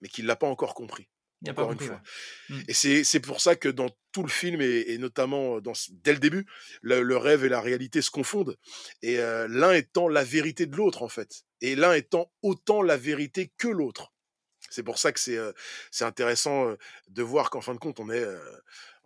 mais 0.00 0.08
qu'il 0.08 0.26
l'a 0.26 0.36
pas 0.36 0.48
encore 0.48 0.74
compris, 0.74 1.08
Il 1.42 1.50
a 1.50 1.54
pas 1.54 1.64
encore 1.64 1.72
une 1.72 1.78
compris, 1.78 1.88
ouais. 1.88 1.98
fois. 1.98 2.02
Mmh. 2.48 2.62
Et 2.68 2.74
c'est 2.74 3.20
pour 3.20 3.40
ça 3.40 3.56
que 3.56 3.68
dans 3.68 3.90
tout 4.12 4.22
le 4.22 4.28
film 4.30 4.60
et 4.62 4.84
et 4.92 4.98
notamment 4.98 5.60
dans 5.60 5.74
ce 5.74 5.90
dès 5.92 6.12
le 6.14 6.18
début, 6.20 6.46
le 6.82 7.02
le 7.02 7.16
rêve 7.16 7.44
et 7.44 7.48
la 7.50 7.60
réalité 7.60 8.02
se 8.02 8.10
confondent 8.10 8.56
et 9.02 9.18
heu, 9.18 9.46
l'un 9.48 9.72
étant 9.72 10.08
la 10.08 10.24
vérité 10.24 10.66
de 10.66 10.76
l'autre, 10.76 11.02
en 11.02 11.08
fait 11.08 11.44
et 11.62 11.76
l'un 11.76 11.94
étant 11.94 12.32
autant 12.42 12.82
la 12.82 12.96
vérité 12.98 13.52
que 13.58 13.68
l'autre. 13.68 14.12
C'est 14.76 14.82
pour 14.82 14.98
ça 14.98 15.10
que 15.10 15.18
c'est, 15.18 16.04
intéressant, 16.04 16.74
de 17.08 17.22
voir 17.22 17.48
qu'en 17.48 17.62
fin 17.62 17.72
de 17.72 17.78
compte, 17.78 17.98
on 17.98 18.10
est, 18.10 18.26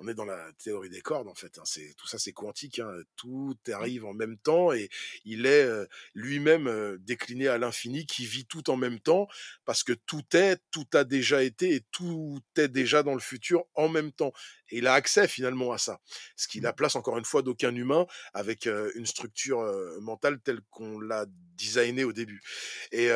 on 0.01 0.09
est 0.09 0.15
dans 0.15 0.25
la 0.25 0.51
théorie 0.55 0.91
des 0.91 1.01
cordes, 1.01 1.29
en 1.29 1.35
fait, 1.37 1.59
hein. 1.59 1.63
C'est 1.65 1.95
tout 1.97 2.09
ça, 2.09 2.19
c'est 2.19 2.33
quantique, 2.33 2.81
hein, 2.81 2.93
tout 3.15 3.55
Mmh. 3.69 3.73
arrive 3.73 4.05
en 4.05 4.15
même 4.15 4.37
temps 4.37 4.73
et 4.73 4.89
il 5.25 5.47
est, 5.47 5.69
lui-même, 6.15 6.99
décliné 7.03 7.47
à 7.47 7.57
l'infini, 7.57 8.05
qui 8.05 8.27
vit 8.27 8.47
tout 8.47 8.69
en 8.69 8.77
même 8.77 8.99
temps 8.99 9.29
parce 9.65 9.85
que 9.85 9.93
tout 9.93 10.25
est, 10.33 10.59
tout 10.73 10.87
a 10.93 11.05
déjà 11.05 11.45
été 11.45 11.73
et 11.77 11.83
tout 11.93 12.41
est 12.57 12.67
déjà 12.67 13.05
dans 13.05 13.15
le 13.15 13.21
futur 13.21 13.65
en 13.75 13.89
même 13.89 14.11
temps 14.11 14.33
et 14.71 14.79
il 14.79 14.89
a 14.89 14.95
accès 14.95 15.29
finalement 15.29 15.71
à 15.73 15.79
ça. 15.79 16.01
Ce 16.35 16.49
qui 16.49 16.59
Mmh. 16.59 16.65
la 16.65 16.73
place 16.73 16.97
encore 16.97 17.17
une 17.17 17.25
fois 17.25 17.43
d'aucun 17.43 17.75
humain 17.77 18.07
avec, 18.35 18.67
une 18.67 19.07
structure, 19.07 19.63
mentale 20.01 20.41
telle 20.41 20.63
qu'on 20.71 20.99
l'a 20.99 21.27
designé 21.57 22.03
au 22.03 22.13
début 22.13 22.43
et 22.91 23.11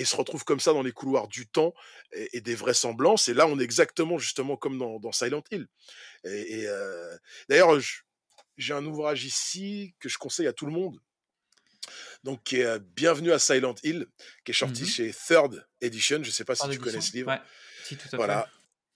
et 0.00 0.04
se 0.04 0.16
retrouve 0.16 0.44
comme 0.44 0.60
ça 0.60 0.72
dans 0.72 0.82
les 0.82 0.92
couloirs 0.92 1.28
du 1.28 1.46
temps 1.48 1.74
et 2.12 2.28
et 2.36 2.40
des 2.40 2.54
vraisemblances 2.54 3.28
et 3.28 3.34
là, 3.34 3.46
on 3.46 3.58
est 3.58 3.64
exactement 3.64 4.18
justement 4.18 4.56
comme 4.56 4.78
dans 4.78 4.98
dans 4.98 5.12
Silent 5.12 5.42
Hill 5.50 5.66
et 6.24 6.60
et 6.60 6.66
heu, 6.68 7.18
d'ailleurs, 7.48 7.78
j'ai 8.56 8.74
un 8.74 8.84
ouvrage 8.84 9.24
ici 9.24 9.94
que 10.00 10.08
je 10.08 10.18
conseille 10.18 10.46
à 10.46 10.52
tout 10.52 10.66
le 10.66 10.72
monde 10.72 10.98
donc 12.24 12.42
qui 12.42 12.56
est, 12.56 12.64
heu, 12.64 12.78
Bienvenue 12.78 13.32
à 13.32 13.38
Silent 13.38 13.74
Hill, 13.82 14.06
qui 14.44 14.52
est 14.52 14.54
Mmh 14.54 14.58
sorti 14.58 14.86
chez 14.86 15.12
Third 15.12 15.66
Edition. 15.80 16.22
Je 16.22 16.30
sais 16.30 16.44
pas 16.44 16.54
si 16.54 16.68
tu 16.68 16.78
connais 16.78 17.00
ce 17.00 17.12
livre? 17.12 17.30
Ouais. 17.30 17.40
Si, 17.84 17.96
tout 17.96 18.06
à 18.06 18.10
fait. 18.10 18.16
Voilà, 18.16 18.50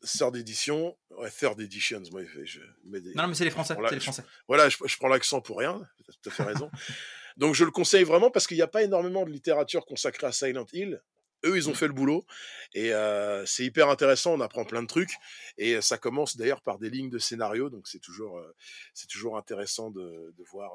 Third 0.04 0.36
Edition, 0.36 0.96
ouais, 1.10 1.30
Third 1.30 1.60
Editions, 1.60 2.02
moi, 2.10 2.22
je 2.44 2.60
mets 2.84 3.00
des 3.00 3.14
Non, 3.14 3.28
mais 3.28 3.34
c'est 3.34 3.44
les 3.44 3.50
Français, 3.50 3.74
c'est 3.88 4.00
je 4.00 4.10
voilà, 4.48 4.68
je 4.68 4.76
je 4.84 4.96
prends 4.98 5.08
l'accent 5.08 5.40
pour 5.40 5.58
rien, 5.58 5.80
tu 6.22 6.28
as 6.28 6.32
fait 6.32 6.42
raison. 6.42 6.70
Donc 7.36 7.54
je 7.54 7.64
le 7.64 7.70
conseille 7.70 8.04
vraiment 8.04 8.30
parce 8.30 8.46
qu'il 8.46 8.56
y 8.56 8.62
a 8.62 8.68
pas 8.68 8.82
énormément 8.82 9.24
de 9.24 9.30
littérature 9.30 9.84
consacrée 9.86 10.26
à 10.26 10.32
Silent 10.32 10.66
Hill. 10.72 11.02
Eux, 11.44 11.56
ils 11.56 11.68
ont 11.68 11.72
Mmh. 11.72 11.74
fait 11.74 11.88
le 11.88 11.92
boulot 11.92 12.24
et 12.72 12.92
heu, 12.92 13.42
c'est 13.46 13.64
hyper 13.64 13.88
intéressant, 13.88 14.32
on 14.34 14.40
apprend 14.40 14.64
plein 14.64 14.82
de 14.82 14.86
trucs 14.86 15.14
et 15.58 15.80
ça 15.80 15.98
commence 15.98 16.36
d'ailleurs 16.36 16.62
par 16.62 16.78
des 16.78 16.88
lignes 16.88 17.10
de 17.10 17.18
scénario, 17.18 17.68
donc 17.68 17.88
c'est 17.88 17.98
toujours, 17.98 18.38
heu, 18.38 18.54
c'est 18.94 19.08
toujours 19.08 19.36
intéressant 19.36 19.90
de 19.90 20.32
de 20.36 20.44
voir, 20.52 20.72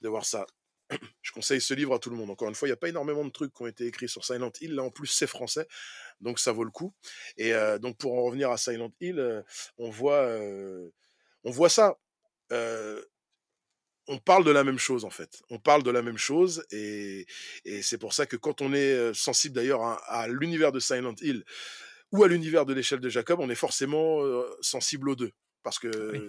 de 0.00 0.08
voir 0.08 0.24
ça. 0.24 0.46
Je 1.22 1.32
conseille 1.32 1.60
ce 1.60 1.74
livre 1.74 1.94
à 1.94 1.98
tout 1.98 2.10
le 2.10 2.16
monde. 2.16 2.30
Encore 2.30 2.48
une 2.48 2.54
fois, 2.54 2.68
il 2.68 2.70
y 2.70 2.74
a 2.74 2.76
pas 2.76 2.88
énormément 2.88 3.24
de 3.24 3.30
trucs 3.30 3.54
qui 3.54 3.62
ont 3.62 3.66
été 3.66 3.86
écrits 3.86 4.08
sur 4.08 4.24
Silent 4.24 4.52
Hill. 4.60 4.74
Là, 4.74 4.82
en 4.82 4.90
plus, 4.90 5.06
c'est 5.06 5.26
français, 5.26 5.66
donc 6.20 6.38
ça 6.38 6.52
vaut 6.52 6.64
le 6.64 6.70
coup 6.70 6.94
et 7.36 7.52
donc 7.80 7.98
pour 7.98 8.14
en 8.18 8.24
revenir 8.24 8.50
à 8.50 8.58
Silent 8.58 8.92
Hill, 9.00 9.44
on 9.78 9.90
voit, 9.90 10.28
on 11.44 11.50
voit 11.50 11.68
ça, 11.68 11.98
on 14.08 14.18
parle 14.18 14.44
de 14.44 14.50
la 14.50 14.64
même 14.64 14.78
chose, 14.78 15.04
en 15.04 15.10
fait. 15.10 15.42
On 15.50 15.58
parle 15.58 15.82
de 15.82 15.90
la 15.90 16.02
même 16.02 16.18
chose 16.18 16.64
et 16.70 17.26
et 17.64 17.82
c'est 17.82 17.98
pour 17.98 18.12
ça 18.14 18.26
que 18.26 18.36
quand 18.36 18.60
on 18.62 18.72
est, 18.74 18.92
heu, 18.94 19.14
sensible 19.14 19.54
d'ailleurs 19.54 19.82
à 19.82 19.94
à 20.22 20.28
l'univers 20.28 20.72
de 20.72 20.80
Silent 20.80 21.14
Hill 21.20 21.44
ou 22.12 22.24
à 22.24 22.28
l'univers 22.28 22.66
de 22.66 22.74
l'échelle 22.74 23.00
de 23.00 23.08
Jacob, 23.10 23.40
on 23.40 23.50
est 23.50 23.54
forcément, 23.56 24.22
heu, 24.24 24.46
sensible 24.62 25.10
aux 25.10 25.16
2 25.16 25.32
parce 25.64 25.78
Oui. 26.10 26.24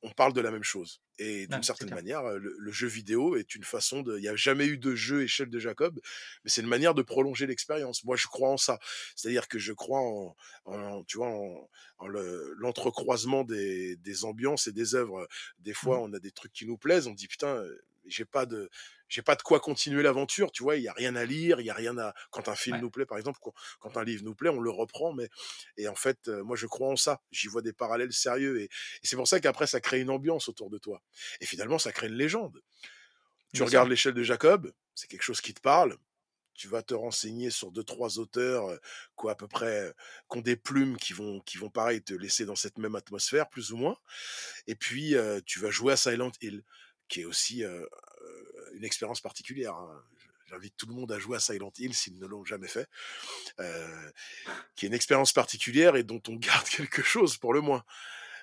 qu'on 0.00 0.10
parle 0.16 0.32
de 0.34 0.40
la 0.42 0.50
même 0.52 0.64
chose 0.64 1.00
et 1.18 1.46
d'une 1.46 1.62
c'est 1.62 1.62
certaine 1.62 1.92
manière, 1.92 2.22
le 2.24 2.56
le 2.58 2.72
jeu 2.72 2.88
vidéo 2.88 3.36
est 3.36 3.54
une 3.54 3.64
façon 3.64 4.02
de 4.02 4.18
il 4.18 4.24
y 4.24 4.28
a 4.28 4.36
jamais 4.36 4.66
eu 4.66 4.78
de 4.78 4.94
jeu 4.94 5.22
échelle 5.22 5.50
de 5.50 5.58
Jacob, 5.58 6.00
mais 6.44 6.50
c'est 6.50 6.60
une 6.62 6.66
manière 6.68 6.94
de 6.94 7.02
prolonger 7.02 7.46
l'expérience. 7.46 8.04
Moi, 8.04 8.16
je 8.16 8.26
crois 8.26 8.50
en 8.50 8.56
ça. 8.56 8.78
C'est-à-dire 9.16 9.48
que 9.48 9.58
je 9.58 9.72
crois 9.72 10.00
en 10.00 10.36
en 10.64 11.04
tu 11.04 11.18
vois, 11.18 11.28
en 11.30 11.68
en 11.98 12.06
le 12.08 12.54
l'entrecroisement 12.58 13.44
des 13.44 13.96
des 13.96 14.24
ambiances 14.24 14.66
et 14.66 14.72
des 14.72 14.94
œuvres. 14.94 15.28
Des 15.58 15.74
Mmh 15.82 15.88
fois, 15.88 16.00
mh. 16.00 16.02
on 16.02 16.12
a 16.12 16.18
des 16.20 16.32
trucs 16.32 16.52
qui 16.52 16.66
nous 16.66 16.78
plaisent, 16.78 17.06
on 17.06 17.14
dit: 17.14 17.28
«Putain, 17.28 17.62
j'ai 18.06 18.24
pas 18.24 18.46
de 18.46 18.68
j'ai 19.08 19.22
pas 19.22 19.36
de 19.36 19.42
quoi 19.42 19.60
continuer 19.60 20.02
l'aventure», 20.02 20.52
tu 20.52 20.62
vois? 20.62 20.76
Il 20.76 20.82
y 20.82 20.88
a 20.88 20.92
rien 20.92 21.16
à 21.16 21.24
lire, 21.24 21.60
il 21.60 21.66
y 21.66 21.70
a 21.70 21.74
rien 21.74 21.96
à 21.98 22.14
quand 22.30 22.48
un 22.48 22.56
film 22.56 22.78
Ouais. 22.78 22.80
nous 22.80 22.90
plaît, 22.90 23.06
par 23.06 23.18
exemple, 23.18 23.38
quand 23.80 23.96
un 23.96 24.04
livre 24.04 24.24
nous 24.24 24.34
plaît, 24.34 24.50
on 24.50 24.60
le 24.60 24.70
reprend, 24.70 25.12
mais 25.12 25.28
et 25.76 25.88
en 25.88 25.94
fait, 25.94 26.28
heu, 26.28 26.42
moi, 26.42 26.56
je 26.56 26.66
crois 26.66 26.88
en 26.88 26.96
ça. 26.96 27.20
J'y 27.30 27.48
vois 27.48 27.62
des 27.62 27.72
parallèles 27.72 28.12
sérieux 28.12 28.60
et 28.60 28.64
et 28.64 28.70
c'est 29.06 29.16
pour 29.16 29.28
ça 29.28 29.40
qu'après 29.40 29.66
ça 29.66 29.80
crée 29.80 30.00
une 30.00 30.10
ambiance 30.10 30.48
autour 30.48 30.70
de 30.70 30.78
toi 30.78 31.02
et 31.40 31.46
finalement, 31.46 31.78
ça 31.78 31.92
crée 31.92 32.08
une 32.08 32.14
légende. 32.14 32.60
Tu 33.52 33.62
Bien 33.62 33.64
regardes 33.64 33.88
l'échelle 33.88 34.14
de 34.14 34.22
Jacob, 34.22 34.72
c'est 34.94 35.08
quelque 35.08 35.22
chose 35.22 35.40
qui 35.40 35.54
te 35.54 35.60
parle, 35.60 35.96
tu 36.54 36.68
vas 36.68 36.82
te 36.82 36.94
renseigner 36.94 37.50
sur 37.50 37.72
2-3 37.72 38.18
auteurs, 38.18 38.70
heu, 38.70 38.80
qui 39.18 39.26
ont 39.26 39.28
à 39.30 39.34
peu 39.36 39.48
près, 39.48 39.94
qui 40.30 40.38
ont 40.38 40.42
des 40.42 40.56
plumes 40.56 40.96
qui 40.98 41.12
vont 41.14 41.40
qui 41.40 41.58
vont 41.58 41.70
pareil 41.70 42.02
te 42.04 42.14
laisser 42.14 42.46
dans 42.46 42.56
cette 42.56 42.78
même 42.78 42.96
atmosphère 42.96 43.48
plus 43.50 43.72
ou 43.72 43.78
moins 43.78 43.96
et 44.66 44.74
puis, 44.76 45.14
heu, 45.16 45.42
tu 45.46 45.60
vas 45.60 45.70
jouer 45.70 45.94
à 45.94 45.96
Silent 45.96 46.32
Hill, 46.42 46.64
qui 47.08 47.22
est 47.22 47.24
aussi, 47.26 47.64
heu, 47.64 47.88
une 48.74 48.84
expérience 48.84 49.20
particulière, 49.20 49.74
hein. 49.76 50.02
J'invite 50.46 50.76
tout 50.76 50.86
le 50.86 50.92
monde 50.94 51.10
à 51.10 51.18
jouer 51.18 51.38
à 51.38 51.40
Silent 51.40 51.72
Hill 51.78 51.94
s'ils 51.94 52.18
ne 52.18 52.26
l'ont 52.26 52.44
jamais 52.44 52.68
fait, 52.68 52.86
heu, 53.60 54.12
qui 54.76 54.86
est 54.86 54.88
une 54.88 54.94
expérience 54.94 55.32
particulière 55.32 55.96
et 55.96 56.04
dont 56.04 56.22
on 56.28 56.36
garde 56.36 56.66
quelque 56.68 57.02
chose 57.02 57.36
pour 57.38 57.54
le 57.54 57.60
moins. 57.60 57.84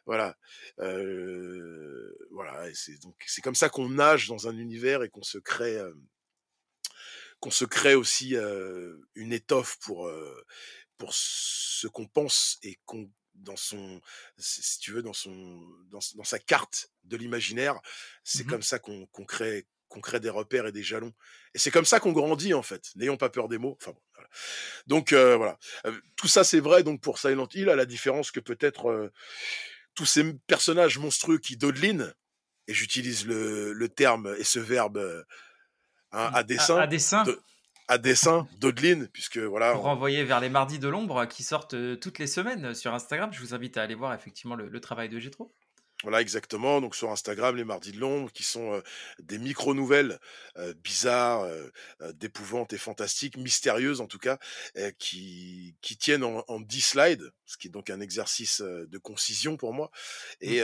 Voilà, 0.05 0.37
heu, 0.79 2.17
voilà 2.31 2.73
c'est 2.73 3.01
donc 3.01 3.15
c'est 3.27 3.41
comme 3.41 3.55
ça 3.55 3.69
qu'on 3.69 3.89
nage 3.89 4.27
dans 4.27 4.47
un 4.47 4.57
univers 4.57 5.03
et 5.03 5.09
qu'on 5.09 5.23
se 5.23 5.37
crée, 5.37 5.75
hem 5.75 6.07
qu'on 7.39 7.51
se 7.51 7.65
crée 7.65 7.95
aussi, 7.95 8.35
une 9.15 9.33
étoffe 9.33 9.77
pour, 9.79 10.11
pour 10.97 11.13
ce 11.13 11.87
qu'on 11.87 12.07
pense 12.07 12.59
et 12.63 12.79
qu'on 12.85 13.11
dans 13.35 13.55
son 13.55 14.01
si 14.37 14.79
tu 14.79 14.91
veux, 14.91 15.01
dans 15.01 15.13
son 15.13 15.67
dans 15.89 16.01
sa 16.23 16.37
carte 16.39 16.91
de 17.05 17.17
l'imaginaire, 17.17 17.79
c'est 18.23 18.43
Mmh 18.43 18.51
mh. 18.51 18.51
comme 18.51 18.61
ça 18.61 18.79
qu'on 18.79 19.05
qu'on 19.07 19.25
crée 19.25 19.67
qu'on 19.91 20.01
crée 20.01 20.19
des 20.19 20.29
repères 20.31 20.65
et 20.67 20.71
des 20.71 20.83
jalons 20.83 21.13
et 21.53 21.59
c'est 21.59 21.71
comme 21.71 21.85
ça 21.85 21.99
qu'on 21.99 22.13
grandit, 22.13 22.53
en 22.55 22.63
fait. 22.63 22.91
N'ayons 22.95 23.17
pas 23.17 23.29
peur 23.29 23.49
des 23.49 23.57
mots, 23.59 23.77
enfin 23.81 23.91
bon, 23.91 24.01
voilà. 24.15 24.29
Donc 24.87 25.13
heu, 25.13 25.35
voilà, 25.35 25.57
heu, 25.87 26.01
tout 26.15 26.27
ça, 26.29 26.43
c'est 26.43 26.61
vrai 26.61 26.83
donc 26.83 27.01
pour 27.01 27.19
Silent 27.19 27.47
Hill, 27.53 27.69
à 27.69 27.75
la 27.75 27.85
différence 27.85 28.31
que 28.31 28.39
peut-être, 28.39 28.89
heu, 28.91 29.11
tous 29.95 30.05
ces 30.07 30.33
personnages 30.47 30.97
monstrueux 30.99 31.39
qui 31.39 31.57
dodelinent 31.57 32.13
et 32.67 32.73
j'utilise 32.73 33.25
le 33.27 33.73
le 33.73 33.89
terme 33.89 34.35
et 34.39 34.43
ce 34.45 34.59
verbe, 34.59 35.25
hein, 36.11 36.29
Mmh. 36.29 36.35
à 36.35 36.37
À 36.37 36.37
à 36.39 36.43
dessein, 36.43 36.87
dessein. 36.87 37.23
de 37.23 37.39
à 37.87 37.97
dessein, 37.97 38.47
dodeline 38.59 39.07
puisque 39.09 39.37
voilà, 39.39 39.73
Pour 39.73 39.81
on 39.81 39.83
renvoyer 39.83 40.23
vers 40.23 40.39
les 40.39 40.49
Mardis 40.49 40.79
de 40.79 40.87
l'ombre 40.87 41.25
qui 41.25 41.43
sortent, 41.43 41.75
toutes 41.99 42.19
les 42.19 42.27
semaines 42.27 42.73
sur 42.73 42.93
Instagram. 42.93 43.31
Je 43.33 43.39
vous 43.41 43.53
invite 43.53 43.77
à 43.77 43.83
aller 43.83 43.95
voir 43.95 44.13
effectivement 44.13 44.55
le 44.55 44.69
le 44.69 44.79
travail 44.79 45.09
de 45.09 45.19
Gétro. 45.19 45.51
Voilà, 46.03 46.19
exactement, 46.21 46.81
donc 46.81 46.95
sur 46.95 47.11
Instagram, 47.11 47.55
les 47.55 47.63
Mardis 47.63 47.91
de 47.91 47.99
l'ombre 47.99 48.31
qui 48.31 48.41
sont, 48.43 48.73
heu, 48.75 48.83
des 49.19 49.37
micro 49.37 49.75
nouvelles, 49.75 50.19
heu, 50.57 50.73
bizarres, 50.73 51.43
heu 51.45 51.71
heu, 52.01 52.13
d'épouvante 52.13 52.73
et 52.73 52.77
fantastiques, 52.79 53.37
mystérieuses 53.37 54.01
en 54.01 54.07
tout 54.07 54.17
cas, 54.17 54.39
qui 54.97 55.75
qui 55.81 55.97
tiennent 55.97 56.23
en 56.23 56.43
en 56.47 56.59
10 56.59 56.81
slides, 56.81 57.31
ce 57.45 57.57
qui 57.57 57.67
est 57.67 57.71
donc 57.71 57.89
un 57.91 57.99
exercice, 58.01 58.61
de 58.61 58.97
concision 58.97 59.57
pour 59.57 59.73
moi 59.73 59.91
Mmh. 60.45 60.57
et 60.57 60.61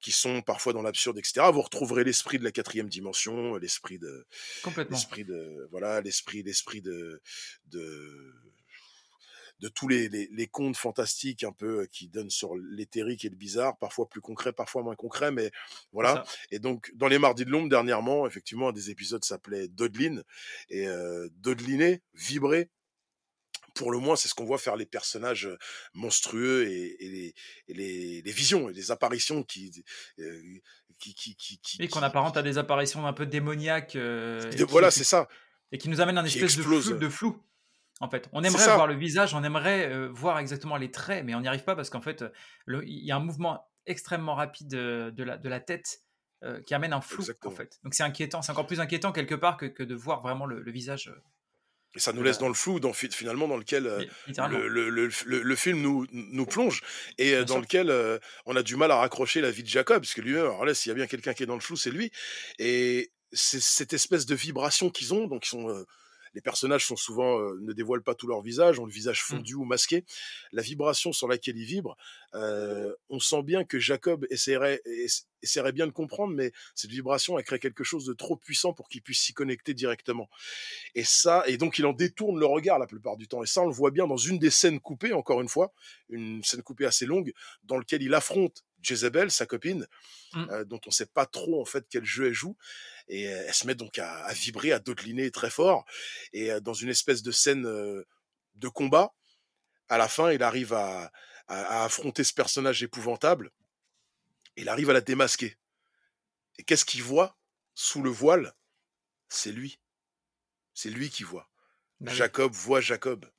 qui 0.00 0.12
sont 0.12 0.42
parfois 0.42 0.72
dans 0.72 0.82
l'absurde 0.82 1.18
et 1.18 1.22
cetera. 1.24 1.50
Vous 1.50 1.60
retrouverez 1.62 2.04
l'esprit 2.04 2.38
de 2.38 2.44
la 2.44 2.52
4e 2.52 2.88
dimension, 2.88 3.56
l'esprit 3.56 3.98
de 3.98 4.26
Complètement. 4.60 5.08
l'esprit 5.08 5.24
de 5.24 5.68
voilà, 5.70 6.00
l'esprit 6.00 6.42
l'esprit 6.42 6.82
de 6.82 7.20
de 7.66 8.32
de 9.60 9.68
tous 9.68 9.88
les 9.88 10.08
les 10.08 10.28
les 10.32 10.46
contes 10.46 10.76
fantastiques 10.76 11.44
un 11.44 11.52
peu, 11.52 11.82
heu, 11.82 11.86
qui 11.86 12.08
donnent 12.08 12.30
sur 12.30 12.56
l'éthérique 12.56 13.24
et 13.24 13.28
le 13.28 13.36
bizarre, 13.36 13.76
parfois 13.78 14.08
plus 14.08 14.20
concret, 14.20 14.52
parfois 14.52 14.82
moins 14.82 14.96
concret, 14.96 15.30
mais 15.32 15.50
voilà. 15.92 16.24
et 16.50 16.58
donc 16.58 16.90
dans 16.94 17.08
les 17.08 17.18
Mardis 17.18 17.44
de 17.44 17.50
l'ombre 17.50 17.68
dernièrement, 17.68 18.26
effectivement, 18.26 18.68
un 18.68 18.72
des 18.72 18.90
épisodes 18.90 19.24
s'appelait 19.24 19.68
Dodeline 19.68 20.22
et 20.68 20.86
heu, 20.88 21.30
dodeliner, 21.34 22.02
vibrer, 22.14 22.70
pour 23.74 23.90
le 23.92 23.98
moins, 23.98 24.16
c'est 24.16 24.28
ce 24.28 24.34
qu'on 24.34 24.44
voit 24.44 24.58
faire 24.58 24.76
les 24.76 24.86
personnages, 24.86 25.46
heu, 25.46 25.58
monstrueux 25.94 26.66
et 26.68 27.04
et 27.04 27.08
les 27.08 27.34
et 27.68 27.74
les 27.74 28.22
les 28.22 28.32
visions 28.32 28.68
et 28.68 28.72
les 28.72 28.90
apparitions 28.90 29.42
qui 29.42 29.70
heu, 30.18 30.42
qui 30.98 31.14
qui 31.14 31.36
qui 31.36 31.58
qui 31.60 31.78
Oui, 31.78 31.88
qu'on 31.88 32.02
apparente 32.02 32.36
à 32.36 32.42
des 32.42 32.58
apparitions 32.58 33.06
un 33.06 33.12
peu 33.12 33.26
démoniaques, 33.26 33.96
de 33.96 34.50
et 34.60 34.64
qui 34.64 34.64
voilà, 34.64 34.90
c'est 34.90 35.04
ça, 35.04 35.28
et 35.72 35.78
qui 35.78 35.88
nous 35.88 36.00
amènent 36.00 36.18
un 36.18 36.24
espèce 36.24 36.56
flou 36.56 36.82
de 36.94 37.08
flou, 37.08 37.42
en 38.00 38.08
fait. 38.10 38.28
On 38.32 38.42
aimerait 38.44 38.68
voir 38.68 38.86
le 38.86 38.94
visage, 38.94 39.34
on 39.34 39.42
aimerait, 39.44 39.90
heu, 39.92 40.06
voir 40.08 40.38
exactement 40.38 40.76
les 40.76 40.90
traits, 40.90 41.24
mais 41.24 41.34
on 41.34 41.40
n'y 41.40 41.48
arrive 41.48 41.64
pas 41.64 41.76
parce 41.76 41.90
qu'en 41.90 42.00
fait, 42.00 42.24
le 42.66 42.84
il 42.86 43.04
y 43.04 43.10
a 43.12 43.16
un 43.16 43.20
mouvement 43.20 43.64
extrêmement 43.86 44.34
rapide, 44.34 44.74
heu, 44.74 45.12
de 45.12 45.24
la 45.24 45.38
de 45.38 45.48
la 45.48 45.60
tête, 45.60 45.98
qui 46.66 46.74
amène 46.74 46.92
un 46.92 47.00
flou, 47.00 47.34
en 47.42 47.50
Exactement. 47.50 47.50
fait. 47.50 47.78
Donc 47.82 47.94
c'est 47.94 48.04
inquiétant, 48.04 48.42
c'est 48.42 48.52
encore 48.52 48.66
plus 48.68 48.80
inquiétant 48.80 49.10
quelque 49.12 49.34
part 49.34 49.56
que 49.56 49.66
que 49.66 49.82
de 49.82 49.94
voir 49.96 50.22
vraiment 50.22 50.46
le 50.46 50.60
le 50.62 50.72
visage, 50.72 51.12
Et 51.94 52.00
ça 52.00 52.12
nous 52.12 52.22
laisse 52.22 52.36
dans 52.38 52.48
le 52.48 52.54
flou, 52.54 52.80
dans, 52.80 52.92
finalement, 52.92 53.48
dans 53.48 53.56
lequel 53.56 53.86
euh, 53.86 54.04
le, 54.36 54.68
le- 54.68 54.90
le- 54.90 55.08
le- 55.24 55.42
le 55.42 55.56
film 55.56 55.80
nous, 55.80 56.06
nous 56.12 56.44
plonge 56.46 56.82
et 57.16 57.34
euh, 57.34 57.44
dans 57.44 57.54
sûr. 57.54 57.60
lequel 57.60 57.88
euh, 57.90 58.18
on 58.44 58.54
a 58.56 58.62
du 58.62 58.76
mal 58.76 58.90
à 58.90 58.96
raccrocher 58.96 59.40
la 59.40 59.50
vie 59.50 59.62
de 59.62 59.68
Jacob, 59.68 60.02
parce 60.02 60.12
que 60.12 60.20
lui-même, 60.20 60.42
alors 60.44 60.66
là, 60.66 60.74
s'il 60.74 60.90
y 60.90 60.92
a 60.92 60.94
bien 60.94 61.06
quelqu'un 61.06 61.32
qui 61.32 61.42
est 61.42 61.46
dans 61.46 61.54
le 61.54 61.60
flou, 61.62 61.76
c'est 61.76 61.90
lui. 61.90 62.12
Et 62.58 63.10
c'est 63.32 63.60
cette 63.60 63.94
espèce 63.94 64.26
de 64.26 64.34
vibration 64.34 64.90
qu'ils 64.90 65.14
ont, 65.14 65.26
donc 65.28 65.46
ils 65.46 65.48
sont, 65.48 65.70
euh, 65.70 65.84
les 66.34 66.40
personnages 66.40 66.86
sont 66.86 66.96
souvent 66.96 67.38
euh, 67.40 67.58
ne 67.60 67.72
dévoilent 67.72 68.02
pas 68.02 68.14
tout 68.14 68.26
leur 68.26 68.42
visage, 68.42 68.78
ont 68.78 68.86
le 68.86 68.92
visage 68.92 69.18
Mmh. 69.18 69.36
fondu 69.36 69.54
ou 69.54 69.64
masqué. 69.64 70.04
La 70.52 70.62
vibration 70.62 71.12
sur 71.12 71.28
laquelle 71.28 71.56
ils 71.56 71.64
vibrent, 71.64 71.96
euh, 72.34 72.94
on 73.08 73.20
sent 73.20 73.42
bien 73.42 73.64
que 73.64 73.78
Jacob 73.78 74.26
essaierait, 74.30 74.80
essa- 74.84 75.24
essaierait 75.42 75.72
bien 75.72 75.86
de 75.86 75.92
comprendre, 75.92 76.34
mais 76.34 76.52
cette 76.74 76.90
vibration, 76.90 77.38
elle 77.38 77.44
crée 77.44 77.58
quelque 77.58 77.84
chose 77.84 78.04
de 78.04 78.12
trop 78.12 78.36
puissant 78.36 78.72
pour 78.72 78.88
qu'il 78.88 79.02
puisse 79.02 79.20
s'y 79.20 79.32
connecter 79.32 79.74
directement. 79.74 80.28
Et 80.94 81.04
ça, 81.04 81.42
et 81.46 81.56
donc 81.56 81.78
il 81.78 81.86
en 81.86 81.92
détourne 81.92 82.38
le 82.38 82.46
regard 82.46 82.78
la 82.78 82.86
plupart 82.86 83.16
du 83.16 83.28
temps. 83.28 83.42
Et 83.42 83.46
ça, 83.46 83.62
on 83.62 83.66
le 83.66 83.72
voit 83.72 83.90
bien 83.90 84.06
dans 84.06 84.16
une 84.16 84.38
des 84.38 84.50
scènes 84.50 84.80
coupées, 84.80 85.12
encore 85.12 85.40
une 85.40 85.48
fois, 85.48 85.72
une 86.10 86.42
scène 86.44 86.62
coupée 86.62 86.86
assez 86.86 87.06
longue, 87.06 87.32
dans 87.64 87.76
lequel 87.78 88.02
il 88.02 88.14
affronte 88.14 88.64
Jezebel, 88.82 89.30
sa 89.30 89.46
copine, 89.46 89.86
Mmh. 90.34 90.46
euh, 90.50 90.64
dont 90.64 90.80
on 90.86 90.90
sait 90.90 91.06
pas 91.06 91.24
trop 91.26 91.60
en 91.60 91.64
fait 91.64 91.86
quel 91.88 92.04
jeu 92.04 92.26
elle 92.26 92.34
joue. 92.34 92.56
Et 93.08 93.28
euh, 93.32 93.44
elle 93.46 93.54
se 93.54 93.66
met 93.66 93.74
donc 93.74 93.98
à, 93.98 94.24
à 94.26 94.32
vibrer, 94.34 94.72
à 94.72 94.78
dodeliner 94.78 95.30
très 95.30 95.48
fort. 95.50 95.84
Et 96.34 96.52
euh, 96.52 96.60
dans 96.60 96.74
une 96.74 96.90
espèce 96.90 97.22
de 97.22 97.30
scène 97.32 97.62
de 97.62 98.68
combat, 98.68 99.14
à 99.88 99.96
la 99.98 100.06
fin, 100.08 100.30
il 100.32 100.42
arrive 100.42 100.74
à, 100.74 101.10
à- 101.46 101.80
à 101.80 101.84
affronter 101.84 102.24
ce 102.24 102.34
personnage 102.34 102.82
épouvantable. 102.82 103.50
Il 104.56 104.68
arrive 104.68 104.90
à 104.90 104.92
la 104.92 105.00
démasquer. 105.00 105.56
Et 106.58 106.62
qu'est-ce 106.64 106.84
qu'il 106.84 107.02
voit 107.02 107.36
sous 107.74 108.02
le 108.02 108.10
voile? 108.10 108.52
C'est 109.28 109.52
lui. 109.52 109.78
C'est 110.74 110.90
lui 110.90 111.08
qui 111.10 111.22
voit. 111.22 111.48
Bah 112.00 112.10
oui, 112.10 112.16
Jacob 112.18 112.52
voit 112.52 112.80
Jacob. 112.80 113.30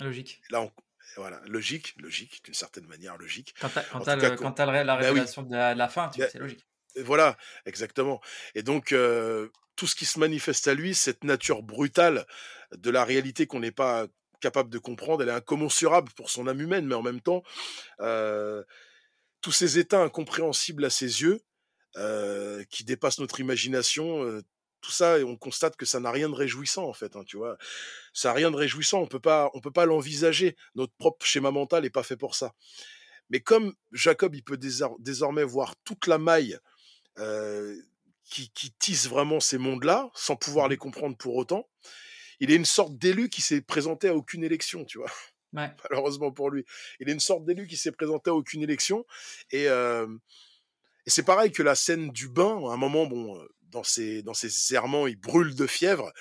logique. 0.00 0.40
Là, 0.50 0.62
on- 0.62 0.72
voilà, 1.16 1.40
logique, 1.46 1.94
logique, 1.98 2.44
d'une 2.44 2.54
certaine 2.54 2.86
manière 2.86 3.16
logique. 3.16 3.54
Quand 3.60 3.68
tu 3.68 3.78
as 3.78 3.82
quand 3.82 4.00
cas, 4.52 4.66
la 4.66 4.84
bah 4.84 4.98
oui, 5.00 5.06
révélation 5.06 5.42
de 5.42 5.54
la 5.54 5.74
de 5.74 5.78
la 5.78 5.88
fin, 5.88 6.08
tu 6.08 6.20
bah, 6.20 6.28
c'est 6.30 6.38
logique. 6.38 6.66
Voilà, 6.96 7.36
exactement. 7.66 8.20
Et 8.54 8.62
donc, 8.62 8.92
euh, 8.92 9.48
tout 9.76 9.86
ce 9.86 9.94
qui 9.94 10.06
se 10.06 10.18
manifeste 10.18 10.68
à 10.68 10.74
lui, 10.74 10.94
cette 10.94 11.24
nature 11.24 11.62
brutale 11.62 12.26
de 12.76 12.90
la 12.90 13.04
réalité 13.04 13.46
qu'on 13.46 13.60
n'est 13.60 13.72
pas 13.72 14.06
capable 14.40 14.70
de 14.70 14.78
comprendre, 14.78 15.22
elle 15.22 15.28
est 15.28 15.32
incommensurable 15.32 16.12
pour 16.16 16.30
son 16.30 16.46
âme 16.46 16.60
humaine, 16.60 16.86
mais 16.86 16.94
en 16.94 17.02
même 17.02 17.20
temps, 17.20 17.42
euh, 18.00 18.62
tous 19.40 19.52
ces 19.52 19.78
états 19.78 20.02
incompréhensibles 20.02 20.84
à 20.84 20.90
ses 20.90 21.22
yeux, 21.22 21.40
euh, 21.96 22.64
qui 22.70 22.84
dépassent 22.84 23.18
notre 23.18 23.40
imagination, 23.40 24.42
tout 24.80 24.90
ça, 24.90 25.18
et 25.18 25.24
on 25.24 25.36
constate 25.36 25.76
que 25.76 25.86
ça 25.86 26.00
n'a 26.00 26.10
rien 26.10 26.28
de 26.28 26.34
réjouissant 26.34 26.84
en 26.88 26.92
fait, 26.92 27.16
hein, 27.16 27.24
tu 27.26 27.36
vois? 27.36 27.56
Ça 28.12 28.28
n'a 28.28 28.34
rien 28.34 28.50
de 28.50 28.56
réjouissant, 28.56 29.00
on 29.00 29.06
peut 29.06 29.20
pas, 29.20 29.50
on 29.54 29.60
peut 29.60 29.72
pas 29.72 29.86
l'envisager. 29.86 30.56
Notre 30.74 30.92
propre 30.94 31.26
schéma 31.26 31.50
mental 31.50 31.82
n'est 31.84 31.90
pas 31.90 32.02
fait 32.02 32.16
pour 32.16 32.34
ça. 32.34 32.54
Mais 33.30 33.40
comme 33.40 33.74
Jacob, 33.92 34.34
il 34.34 34.42
peut 34.42 34.56
désor- 34.56 34.96
désormais 35.00 35.44
voir 35.44 35.76
toute 35.84 36.06
la 36.06 36.18
maille 36.18 36.58
euh, 37.18 37.76
qui, 38.24 38.50
qui 38.50 38.72
tisse 38.72 39.08
vraiment 39.08 39.40
ces 39.40 39.58
mondes-là, 39.58 40.10
sans 40.14 40.36
pouvoir 40.36 40.68
Mmh 40.68 40.70
les 40.70 40.76
comprendre 40.76 41.16
pour 41.16 41.36
autant. 41.36 41.68
Il 42.40 42.50
est 42.52 42.56
une 42.56 42.64
sorte 42.64 42.96
d'élu 42.98 43.28
qui 43.28 43.42
s'est 43.42 43.60
présenté 43.62 44.08
à 44.08 44.14
aucune 44.14 44.44
élection, 44.44 44.84
tu 44.84 44.98
vois, 44.98 45.10
Ouais. 45.52 45.70
malheureusement 45.90 46.32
pour 46.32 46.50
lui. 46.50 46.64
Il 47.00 47.08
est 47.08 47.12
une 47.12 47.20
sorte 47.20 47.44
d'élu 47.44 47.66
qui 47.66 47.76
s'est 47.76 47.92
présenté 47.92 48.30
à 48.30 48.34
aucune 48.34 48.62
élection. 48.62 49.04
Et, 49.50 49.68
euh, 49.68 50.06
et 51.06 51.10
c'est 51.10 51.22
pareil 51.24 51.52
que 51.52 51.62
la 51.62 51.74
scène 51.74 52.10
du 52.10 52.28
bain, 52.28 52.60
à 52.68 52.74
un 52.74 52.76
moment, 52.76 53.06
bon, 53.06 53.42
dans 53.68 53.84
ses, 53.84 54.22
dans 54.22 54.34
ses 54.34 54.74
errements, 54.74 55.06
il 55.06 55.16
brûle 55.16 55.54
de 55.54 55.66
fièvre, 55.66 56.12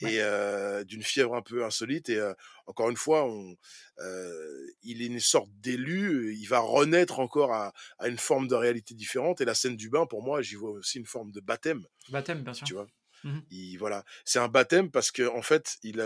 et 0.00 0.20
euh, 0.20 0.84
d'une 0.84 1.02
fièvre 1.02 1.34
un 1.34 1.42
peu 1.42 1.64
insolite. 1.64 2.08
Et 2.08 2.16
euh, 2.16 2.32
encore 2.66 2.90
une 2.90 2.96
fois, 2.96 3.24
on, 3.24 3.56
euh, 3.98 4.66
il 4.82 5.02
est 5.02 5.06
une 5.06 5.20
sorte 5.20 5.50
d'élu, 5.60 6.34
il 6.34 6.46
va 6.46 6.58
renaître 6.60 7.20
encore 7.20 7.52
à, 7.52 7.72
à 7.98 8.08
une 8.08 8.18
forme 8.18 8.48
de 8.48 8.54
réalité 8.54 8.94
différente. 8.94 9.40
Et 9.40 9.44
la 9.44 9.54
scène 9.54 9.76
du 9.76 9.90
bain, 9.90 10.06
pour 10.06 10.22
moi, 10.22 10.42
j'y 10.42 10.56
vois 10.56 10.70
aussi 10.70 10.98
une 10.98 11.06
forme 11.06 11.30
de 11.30 11.40
baptême, 11.40 11.84
Baptême, 12.08 12.42
bien 12.42 12.54
sûr. 12.54 12.66
tu 12.66 12.74
vois? 12.74 12.86
Mmh 13.24 13.38
Il, 13.50 13.76
voilà, 13.78 14.04
c'est 14.24 14.40
un 14.40 14.48
baptême 14.48 14.90
parce 14.90 15.12
que 15.12 15.28
en 15.28 15.42
fait, 15.42 15.76
il, 15.84 16.02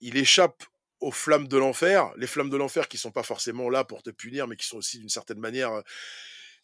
il 0.00 0.16
échappe 0.16 0.64
aux 1.00 1.12
flammes 1.12 1.46
de 1.48 1.56
l'enfer, 1.58 2.12
les 2.16 2.26
flammes 2.26 2.50
de 2.50 2.56
l'enfer 2.56 2.88
qui 2.88 2.96
sont 2.96 3.12
pas 3.12 3.22
forcément 3.22 3.68
là 3.68 3.84
pour 3.84 4.02
te 4.02 4.10
punir, 4.10 4.46
mais 4.48 4.56
qui 4.56 4.66
sont 4.66 4.78
aussi 4.78 4.98
d'une 4.98 5.10
certaine 5.10 5.38
manière 5.38 5.82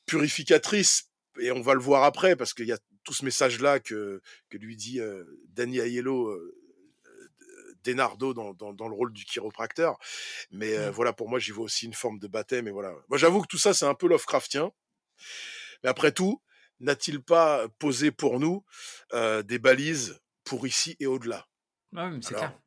purificatrices. 0.06 1.10
Et 1.40 1.50
on 1.50 1.60
va 1.60 1.74
le 1.74 1.80
voir 1.80 2.04
après 2.04 2.36
parce 2.36 2.54
qu'il 2.54 2.66
y 2.66 2.72
a 2.72 2.78
tout 3.04 3.14
ce 3.14 3.24
message-là 3.24 3.80
que, 3.80 4.20
que 4.50 4.58
lui 4.58 4.76
dit 4.76 5.00
euh, 5.00 5.24
Danny 5.48 5.78
Aiello, 5.78 6.28
euh, 6.28 6.54
Denardo 7.84 8.34
dans, 8.34 8.54
dans, 8.54 8.72
dans 8.72 8.88
le 8.88 8.94
rôle 8.94 9.12
du 9.12 9.24
chiropracteur. 9.24 9.98
Mais 10.50 10.76
euh, 10.76 10.90
Mmh. 10.90 10.94
voilà, 10.94 11.12
pour 11.12 11.28
moi, 11.28 11.38
j'y 11.38 11.52
vois 11.52 11.64
aussi 11.64 11.86
une 11.86 11.94
forme 11.94 12.18
de 12.18 12.26
baptême. 12.26 12.66
Et 12.66 12.70
voilà. 12.72 12.92
Moi, 13.08 13.18
j'avoue 13.18 13.42
que 13.42 13.48
tout 13.48 13.58
ça, 13.58 13.74
c'est 13.74 13.86
un 13.86 13.94
peu 13.94 14.08
Lovecraftien. 14.08 14.72
Mais 15.82 15.90
après 15.90 16.12
tout, 16.12 16.42
n'a-t-il 16.80 17.22
pas 17.22 17.68
posé 17.78 18.10
pour 18.10 18.40
nous 18.40 18.64
des 19.12 19.58
balises 19.58 20.18
pour 20.44 20.66
ici 20.66 20.96
et 20.98 21.06
au-delà? 21.06 21.46
Ouais, 21.92 22.10
mais 22.10 22.20
c'est 22.22 22.34
clair. 22.34 22.58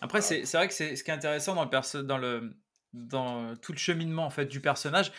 Après, 0.00 0.20
c'est 0.20 0.42
vrai 0.52 0.66
que 0.68 0.74
c'est 0.74 0.96
ce 0.96 1.04
qui 1.04 1.10
est 1.10 1.14
intéressant 1.14 1.54
dans 1.54 1.64
le 1.64 2.02
dans 2.02 2.18
le 2.18 2.56
dans 2.92 3.56
tout 3.56 3.72
le 3.72 3.78
cheminement 3.78 4.26
en 4.26 4.30
fait 4.30 4.46
du 4.46 4.60
personnage, 4.60 5.12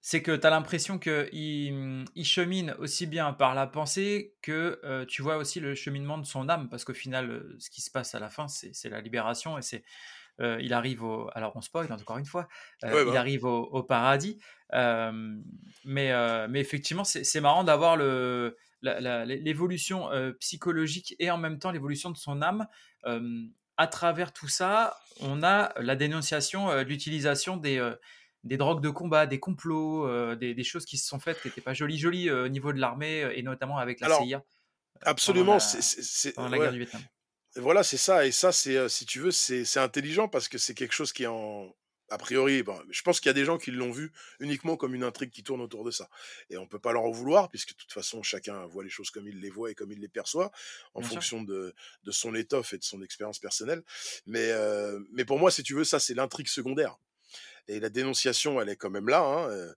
c'est 0.00 0.22
que 0.22 0.36
tu 0.36 0.46
as 0.46 0.50
l'impression 0.50 0.98
qu'il 0.98 2.04
il 2.14 2.24
chemine 2.24 2.74
aussi 2.78 3.06
bien 3.06 3.32
par 3.32 3.54
la 3.54 3.66
pensée 3.66 4.34
que 4.42 4.80
euh, 4.84 5.04
tu 5.06 5.22
vois 5.22 5.36
aussi 5.36 5.60
le 5.60 5.74
cheminement 5.74 6.18
de 6.18 6.26
son 6.26 6.48
âme, 6.48 6.68
parce 6.68 6.84
qu'au 6.84 6.94
final, 6.94 7.30
euh, 7.30 7.56
ce 7.58 7.70
qui 7.70 7.80
se 7.82 7.90
passe 7.90 8.14
à 8.14 8.20
la 8.20 8.30
fin, 8.30 8.46
c'est 8.48 8.88
la 8.88 9.00
libération 9.00 9.58
et 9.58 9.62
c'est 9.62 9.84
euh, 10.40 10.58
il 10.60 10.72
arrive 10.72 11.02
au 11.02 11.28
alors 11.34 11.52
on 11.56 11.60
spoil 11.60 11.92
encore 11.92 12.18
une 12.18 12.24
fois, 12.24 12.48
euh, 12.84 13.04
Ouais, 13.04 13.10
il 13.10 13.16
arrive 13.16 13.44
au, 13.44 13.64
au 13.64 13.82
paradis, 13.82 14.38
euh, 14.72 15.36
mais 15.84 16.12
mais 16.48 16.60
effectivement 16.60 17.04
c'est 17.04 17.40
marrant 17.40 17.64
d'avoir 17.64 17.96
l'évolution 18.82 20.08
psychologique 20.38 21.16
et 21.18 21.30
en 21.30 21.38
même 21.38 21.58
temps 21.58 21.72
l'évolution 21.72 22.10
de 22.10 22.16
son 22.16 22.40
âme. 22.42 22.66
à 23.76 23.86
travers 23.86 24.32
tout 24.32 24.48
ça, 24.48 24.96
on 25.20 25.42
a 25.42 25.72
la 25.80 25.96
dénonciation 25.96 26.68
de 26.68 26.82
l'utilisation 26.82 27.56
des, 27.56 27.80
des 28.48 28.56
drogues 28.56 28.82
de 28.82 28.90
combat, 28.90 29.26
des 29.26 29.38
complots, 29.38 30.08
euh, 30.08 30.34
des, 30.34 30.54
des 30.54 30.64
choses 30.64 30.84
qui 30.84 30.98
se 30.98 31.06
sont 31.06 31.20
faites 31.20 31.40
qui 31.40 31.48
n'étaient 31.48 31.60
pas 31.60 31.74
jolies 31.74 31.98
jolies 31.98 32.28
euh, 32.28 32.46
au 32.46 32.48
niveau 32.48 32.72
de 32.72 32.80
l'armée 32.80 33.22
euh, 33.22 33.36
et 33.36 33.42
notamment 33.42 33.78
avec 33.78 34.00
la 34.00 34.06
alors, 34.06 34.22
CIA 34.24 34.42
absolument, 35.02 35.60
c'est, 35.60 36.36
la, 36.36 36.48
ouais, 36.48 36.58
guerre 36.58 36.72
du 36.72 36.78
Vietnam. 36.78 37.02
voilà, 37.56 37.84
c'est 37.84 37.98
ça. 37.98 38.26
Et 38.26 38.32
ça, 38.32 38.50
c'est, 38.50 38.88
si 38.88 39.06
tu 39.06 39.20
veux, 39.20 39.30
c'est, 39.30 39.76
intelligent 39.76 40.26
parce 40.28 40.48
que 40.48 40.58
c'est 40.58 40.74
quelque 40.74 40.92
chose 40.92 41.12
qui 41.12 41.22
est 41.22 41.28
en, 41.28 41.72
a 42.10 42.18
priori, 42.18 42.62
bon, 42.62 42.80
je 42.90 43.02
pense 43.02 43.20
qu'il 43.20 43.28
y 43.28 43.30
a 43.30 43.34
des 43.34 43.44
gens 43.44 43.58
qui 43.58 43.70
l'ont 43.70 43.92
vu 43.92 44.12
uniquement 44.40 44.76
comme 44.76 44.94
une 44.94 45.04
intrigue 45.04 45.30
qui 45.30 45.42
tourne 45.42 45.60
autour 45.60 45.84
de 45.84 45.90
ça. 45.90 46.08
Et 46.50 46.56
on 46.56 46.66
peut 46.66 46.78
pas 46.78 46.92
leur 46.92 47.04
en 47.04 47.10
vouloir 47.10 47.48
puisque 47.48 47.70
de 47.70 47.74
toute 47.74 47.92
façon, 47.92 48.22
chacun 48.22 48.66
voit 48.66 48.82
les 48.82 48.90
choses 48.90 49.10
comme 49.10 49.28
il 49.28 49.40
les 49.40 49.50
voit 49.50 49.70
et 49.70 49.74
comme 49.74 49.92
il 49.92 50.00
les 50.00 50.08
perçoit 50.08 50.50
en 50.94 51.00
Bien 51.00 51.10
fonction 51.10 51.42
de, 51.42 51.74
de 52.02 52.10
son 52.10 52.34
étoffe 52.34 52.72
et 52.72 52.78
de 52.78 52.84
son 52.84 53.02
expérience 53.02 53.38
personnelle. 53.38 53.82
Mais, 54.26 54.50
euh, 54.50 54.98
mais 55.12 55.24
pour 55.24 55.38
moi, 55.38 55.50
si 55.50 55.62
tu 55.62 55.74
veux, 55.74 55.84
ça, 55.84 56.00
c'est 56.00 56.14
l'intrigue 56.14 56.48
secondaire. 56.48 56.98
Et 57.68 57.80
la 57.80 57.90
dénonciation, 57.90 58.60
elle 58.60 58.68
est 58.70 58.76
quand 58.76 58.90
même 58.90 59.08
là. 59.08 59.20
hein, 59.22 59.74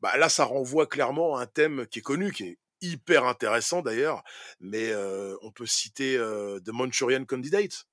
bah 0.00 0.16
là, 0.16 0.28
ça 0.28 0.44
renvoie 0.44 0.86
clairement 0.86 1.36
à 1.36 1.42
un 1.42 1.46
thème 1.46 1.86
qui 1.86 2.00
est 2.00 2.02
connu, 2.02 2.32
qui 2.32 2.44
est 2.44 2.58
hyper 2.80 3.24
intéressant 3.24 3.80
d'ailleurs, 3.82 4.22
mais 4.60 4.90
euh, 4.90 5.36
on 5.42 5.52
peut 5.52 5.66
citer 5.66 6.16
euh, 6.16 6.58
The 6.60 6.70
Manchurian 6.70 7.24
Candidate, 7.24 7.84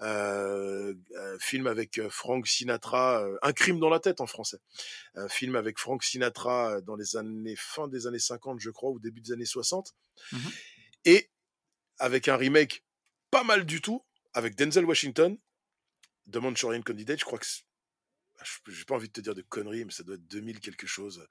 euh, 0.00 0.94
un 1.16 1.38
film 1.38 1.66
avec 1.66 2.00
Frank 2.08 2.46
Sinatra, 2.46 3.24
Un 3.42 3.52
crime 3.52 3.78
dans 3.78 3.90
la 3.90 4.00
tête 4.00 4.20
en 4.20 4.26
français, 4.26 4.58
un 5.14 5.28
film 5.28 5.54
avec 5.56 5.78
Frank 5.78 6.02
Sinatra 6.02 6.80
dans 6.80 6.96
les 6.96 7.16
années 7.16 7.54
fin 7.56 7.86
des 7.86 8.06
années 8.06 8.18
50, 8.18 8.58
je 8.60 8.70
crois, 8.70 8.90
ou 8.90 8.98
début 8.98 9.20
des 9.20 9.32
années 9.32 9.44
60, 9.44 9.94
Mhm. 10.32 10.50
et 11.04 11.30
avec 11.98 12.28
un 12.28 12.36
remake 12.36 12.82
pas 13.30 13.44
mal 13.44 13.64
du 13.66 13.80
tout, 13.80 14.02
avec 14.32 14.56
Denzel 14.56 14.84
Washington, 14.84 15.36
The 16.32 16.36
Manchurian 16.36 16.82
Candidate, 16.82 17.20
je 17.20 17.24
crois 17.24 17.38
que 17.38 17.46
j'ai 18.68 18.84
pas 18.84 18.94
envie 18.94 19.08
de 19.08 19.12
te 19.12 19.20
dire 19.20 19.34
de 19.34 19.42
conneries, 19.42 19.84
mais 19.84 19.92
ça 19.92 20.02
doit 20.02 20.16
être 20.16 20.26
2000 20.26 20.60
quelque 20.60 20.86
chose. 20.86 21.26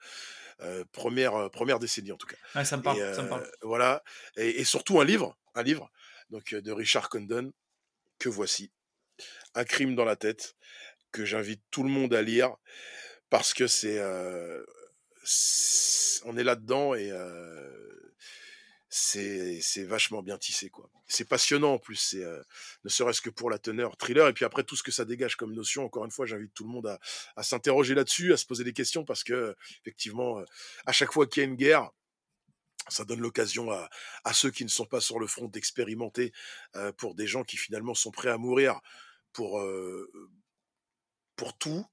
Euh, 0.62 0.84
première, 0.92 1.36
euh, 1.36 1.50
première 1.50 1.80
décennie 1.80 2.12
en 2.12 2.18
tout 2.18 2.28
cas. 2.28 2.64
Ça 2.64 2.78
me 2.78 2.82
Et 2.82 2.84
parle, 2.84 3.16
ça 3.16 3.24
me 3.24 3.30
parle. 3.30 3.52
voilà. 3.62 4.04
Et, 4.38 4.62
et 4.62 4.64
surtout 4.64 5.00
un 5.02 5.06
livre, 5.06 5.38
un 5.56 5.64
livre, 5.64 5.92
donc 6.30 6.54
de 6.54 6.72
Richard 6.72 7.10
Condon, 7.10 7.52
que 8.20 8.30
voici. 8.30 8.72
Un 9.56 9.66
crime 9.66 9.96
dans 9.96 10.06
la 10.06 10.16
tête, 10.16 10.56
que 11.12 11.26
j'invite 11.26 11.62
tout 11.72 11.84
le 11.84 11.90
monde 11.90 12.14
à 12.14 12.22
lire, 12.22 12.56
parce 13.30 13.54
que 13.54 13.68
c'est. 13.68 14.00
c'est- 15.24 16.22
on 16.26 16.38
est 16.38 16.44
là-dedans 16.44 16.96
et. 16.96 17.12
Euh, 19.16 19.58
c'est 19.62 19.84
vachement 19.86 20.22
bien 20.22 20.38
tissé 20.38 20.70
quoi. 20.70 20.90
C'est 21.08 21.28
passionnant 21.28 21.74
en 21.74 21.80
plus, 21.80 21.96
c'est 21.96 22.24
euh, 22.24 22.42
ne 22.84 22.90
serait-ce 22.90 23.22
que 23.22 23.30
pour 23.30 23.50
la 23.50 23.58
teneur 23.60 23.98
thriller 23.98 24.28
et 24.28 24.34
puis 24.34 24.46
après 24.46 24.64
tout 24.64 24.76
ce 24.76 24.84
que 24.84 24.92
ça 24.92 25.06
dégage 25.06 25.36
comme 25.36 25.54
notion. 25.54 25.86
Encore 25.86 26.06
une 26.06 26.12
fois, 26.12 26.26
j'invite 26.26 26.54
tout 26.54 26.64
le 26.64 26.70
monde 26.70 26.88
à, 26.88 27.00
à 27.36 27.44
s'interroger 27.44 27.96
là-dessus, 27.96 28.34
à 28.34 28.38
se 28.38 28.46
poser 28.46 28.64
des 28.64 28.74
questions 28.74 29.06
parce 29.06 29.24
que 29.24 29.56
effectivement, 29.82 30.40
euh, 30.40 30.46
à 30.86 30.92
chaque 30.92 31.12
fois 31.14 31.28
qu'il 31.28 31.42
y 31.42 31.46
a 31.46 31.50
une 31.50 31.56
guerre, 31.56 31.90
Ça 32.90 33.06
donne 33.06 33.22
l'occasion 33.22 33.72
à 33.72 33.90
à 34.26 34.34
ceux 34.34 34.52
qui 34.52 34.64
ne 34.66 34.70
sont 34.70 34.86
pas 34.86 35.00
sur 35.02 35.20
le 35.20 35.28
front 35.28 35.48
d'expérimenter, 35.48 36.34
heu, 36.76 36.92
pour 36.94 37.16
des 37.16 37.28
gens 37.28 37.44
qui 37.44 37.58
finalement 37.58 37.96
sont 37.96 38.12
prêts 38.12 38.30
à 38.30 38.38
mourir 38.38 38.82
pour, 39.34 39.60
heu, 39.62 40.12
pour 41.36 41.58
tout, 41.58 41.86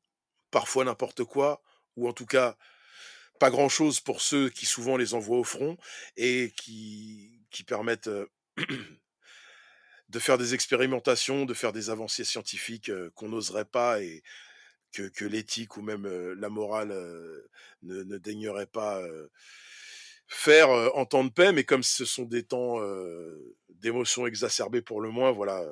parfois 0.51 0.85
n'importe 0.85 1.25
quoi 1.25 1.63
ou 1.97 2.09
en 2.09 2.13
tout 2.13 2.27
cas 2.27 2.57
pas 3.41 3.51
grand 3.51 3.69
chose 3.69 3.99
pour 4.01 4.21
ceux 4.21 4.51
qui 4.51 4.67
souvent 4.67 4.97
les 4.97 5.15
envoient 5.15 5.39
au 5.39 5.45
front 5.45 5.77
et 6.17 6.53
qui 6.57 7.43
permettent, 7.67 8.11
de 10.09 10.19
faire 10.19 10.39
des 10.39 10.55
expérimentations, 10.55 11.47
de 11.47 11.55
faire 11.55 11.73
des 11.73 11.91
avancées 11.91 12.25
scientifiques, 12.25 12.93
qu'on 13.15 13.29
n'oserait 13.29 13.65
pas 13.65 14.01
et 14.03 14.23
que 14.93 15.09
que 15.09 15.25
l'éthique 15.25 15.77
ou 15.77 15.83
même, 15.83 16.07
la 16.35 16.49
morale, 16.49 16.91
ne 17.83 18.03
ne 18.05 18.19
daignerait 18.19 18.67
pas, 18.67 19.01
faire, 20.29 20.69
en 20.71 21.07
temps 21.07 21.25
de 21.25 21.31
paix. 21.31 21.53
Mais 21.53 21.65
comme 21.65 21.83
ce 21.83 22.05
sont 22.05 22.25
des 22.25 22.45
temps, 22.45 22.79
d'émotions 23.71 24.27
exacerbées 24.27 24.83
pour 24.83 25.01
le 25.01 25.11
moins, 25.11 25.33
voilà, 25.33 25.65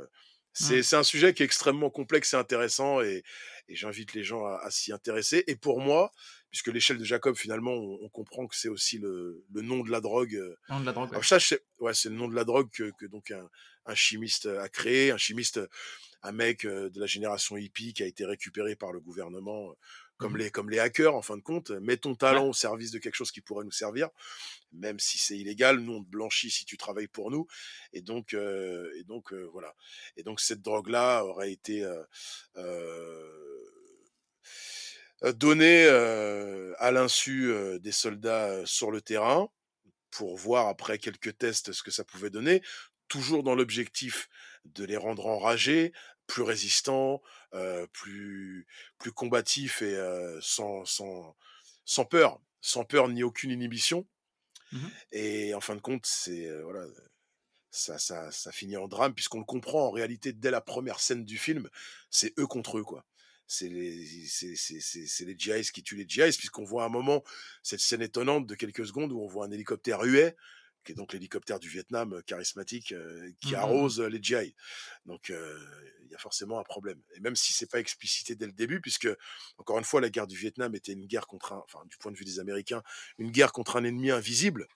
c'est 0.59 0.83
Mmh. 0.83 0.83
c'est 0.83 0.97
un 0.97 1.03
sujet 1.05 1.35
qui 1.35 1.43
est 1.43 1.47
extrêmement 1.47 1.91
complexe 1.91 2.35
et 2.35 2.37
intéressant 2.37 3.01
et 3.03 3.23
et 3.69 3.77
j'invite 3.77 4.15
les 4.15 4.25
gens 4.25 4.45
à 4.47 4.61
à 4.65 4.71
s'y 4.71 4.93
intéresser 4.93 5.45
et 5.47 5.57
pour 5.57 5.81
moi, 5.81 6.13
puisque 6.51 6.69
l'échelle 6.69 6.99
de 6.99 7.05
Jacob 7.05 7.37
finalement 7.37 7.73
on 7.75 7.99
on 8.03 8.09
comprend 8.09 8.47
que 8.47 8.57
c'est 8.57 8.69
aussi 8.69 8.99
le 8.99 9.45
le 9.53 9.63
nom 9.63 9.83
de 9.85 9.91
la 9.91 10.01
drogue, 10.01 10.35
heu, 10.37 10.57
Non, 10.69 10.81
de 10.81 10.87
la 10.87 10.93
drogue, 10.93 11.13
ouais. 11.13 11.19
alors 11.19 11.25
ça 11.25 11.41
sais 11.41 11.61
ouais, 11.81 11.95
c'est 11.95 12.09
le 12.11 12.17
nom 12.17 12.29
de 12.29 12.35
la 12.35 12.45
drogue 12.45 12.71
que 12.73 12.93
que 12.99 13.07
donc 13.07 13.31
un 13.31 13.49
un 13.87 13.95
chimiste, 13.95 14.47
heu, 14.47 14.59
a 14.61 14.69
créé, 14.69 15.11
un 15.13 15.17
chimiste, 15.19 15.61
un 16.23 16.33
mec, 16.33 16.67
de 16.67 17.01
la 17.01 17.07
génération 17.07 17.57
hippie 17.57 17.93
qui 17.95 18.03
a 18.03 18.07
été 18.07 18.25
récupéré 18.27 18.77
par 18.77 18.93
le 18.93 19.01
gouvernement, 19.01 19.75
comme 20.19 20.37
les 20.37 20.51
comme 20.51 20.71
les 20.71 20.79
hackers 20.81 21.15
en 21.17 21.23
fin 21.23 21.37
de 21.39 21.43
compte. 21.43 21.71
Mets 21.73 21.97
ton 21.99 22.15
talent 22.17 22.37
Ouais. 22.37 22.49
au 22.49 22.53
service 22.55 22.91
de 22.93 22.99
quelque 22.99 23.15
chose 23.17 23.33
qui 23.33 23.41
pourrait 23.43 23.65
nous 23.65 23.71
servir, 23.73 24.11
même 24.73 24.99
si 25.01 25.19
c'est 25.19 25.37
illégal, 25.39 25.79
nous 25.81 25.95
on 25.95 26.05
te 26.05 26.09
blanchit 26.11 26.51
si 26.51 26.65
tu 26.67 26.77
travailles 26.79 27.09
pour 27.09 27.31
nous 27.33 27.47
et 27.93 28.03
donc 28.03 28.35
heu 28.35 28.93
et 28.99 29.05
donc 29.05 29.33
heu, 29.33 29.49
voilà 29.53 29.75
et 30.17 30.23
donc 30.25 30.41
cette 30.41 30.63
drogue-là 30.63 31.25
aurait 31.25 31.53
été, 31.53 31.83
heu 31.85 32.05
heu, 32.59 33.65
donnée, 35.35 35.85
heu, 35.87 36.75
à 36.79 36.91
l'insu, 36.93 37.47
heu, 37.51 37.79
des 37.81 37.93
soldats, 37.93 38.65
sur 38.67 38.91
le 38.91 39.01
terrain 39.03 39.49
pour 40.11 40.37
voir 40.39 40.69
après 40.69 40.99
quelques 40.99 41.39
tests 41.39 41.73
ce 41.73 41.83
que 41.83 41.91
ça 41.93 42.05
pouvait 42.05 42.31
donner, 42.31 42.63
toujours 43.09 43.43
dans 43.45 43.55
l'objectif 43.57 44.29
de 44.67 44.85
les 44.85 44.97
rendre 44.99 45.27
enragés, 45.27 45.93
plus 46.29 46.43
résistants, 46.45 47.23
heu, 47.55 47.89
plus 47.93 48.67
plus 48.99 49.13
combatifs 49.13 49.83
et 49.83 49.97
sans 50.43 50.85
sans 50.87 51.37
sans 51.87 52.05
peur 52.07 52.41
sans 52.63 52.85
peur 52.85 53.09
ni 53.09 53.23
aucune 53.25 53.51
inhibition 53.53 54.07
Mmh 54.73 54.79
mh. 54.85 54.93
et 55.13 55.55
en 55.55 55.61
fin 55.61 55.77
de 55.77 55.81
compte, 55.81 56.07
c'est, 56.07 56.51
voilà, 56.63 56.87
ça 57.71 57.99
ça 57.99 58.33
ça 58.33 58.53
finit 58.53 58.77
en 58.77 58.89
drame 58.89 59.15
puisqu'on 59.15 59.41
le 59.41 59.45
comprend 59.47 59.87
en 59.89 59.91
réalité 59.91 60.33
dès 60.33 60.51
la 60.53 60.61
première 60.63 61.01
scène 61.01 61.25
du 61.25 61.39
film, 61.39 61.71
c'est 62.11 62.39
eux 62.39 62.47
contre 62.47 62.79
eux, 62.79 62.85
quoi. 62.85 63.07
C'est 63.47 63.69
les 63.69 64.07
c'est 64.27 65.25
les 65.27 65.37
djihadistes 65.39 65.73
qui 65.73 65.83
tuent 65.83 65.97
les 65.97 66.07
djihadistes 66.09 66.39
puisqu'on 66.39 66.65
voit 66.65 66.85
un 66.85 66.91
moment 66.91 67.25
cette 67.63 67.81
scène 67.81 68.03
étonnante 68.03 68.47
de 68.47 68.55
quelques 68.57 68.87
secondes 68.87 69.13
où 69.13 69.21
on 69.23 69.29
voit 69.29 69.47
un 69.47 69.53
hélicoptère 69.53 70.03
Huey, 70.03 70.37
qui 70.85 70.93
est 70.93 70.95
donc 70.95 71.13
l'hélicoptère 71.13 71.59
du 71.61 71.69
Vietnam, 71.69 72.15
heu, 72.15 72.23
charismatique, 72.23 72.93
heu, 72.93 73.33
qui 73.41 73.55
Mmh 73.55 73.63
mh, 73.65 73.79
arrose, 73.79 74.01
heu, 74.01 74.07
les 74.09 74.23
djihadistes. 74.23 74.57
Donc 75.07 75.29
il 75.31 76.11
y 76.11 76.15
a 76.15 76.19
forcément 76.19 76.59
un 76.59 76.65
problème 76.65 77.01
et 77.15 77.21
même 77.21 77.37
si 77.37 77.53
c'est 77.53 77.71
pas 77.71 77.81
explicité 77.81 78.35
dès 78.37 78.47
le 78.47 78.53
début 78.53 78.81
puisque, 78.81 79.09
encore 79.59 79.79
une 79.79 79.85
fois, 79.85 80.01
la 80.01 80.11
guerre 80.11 80.27
du 80.27 80.37
Vietnam 80.37 80.75
était 80.75 80.93
une 80.93 81.07
guerre 81.07 81.27
contre 81.27 81.53
un 81.53 81.63
enfin, 81.65 81.85
du 81.87 81.97
point 81.99 82.13
de 82.13 82.17
vue 82.17 82.25
des 82.25 82.41
Américains, 82.41 82.83
une 83.19 83.31
guerre 83.31 83.53
contre 83.53 83.77
un 83.77 83.85
ennemi 83.85 84.11
invisible. 84.11 84.67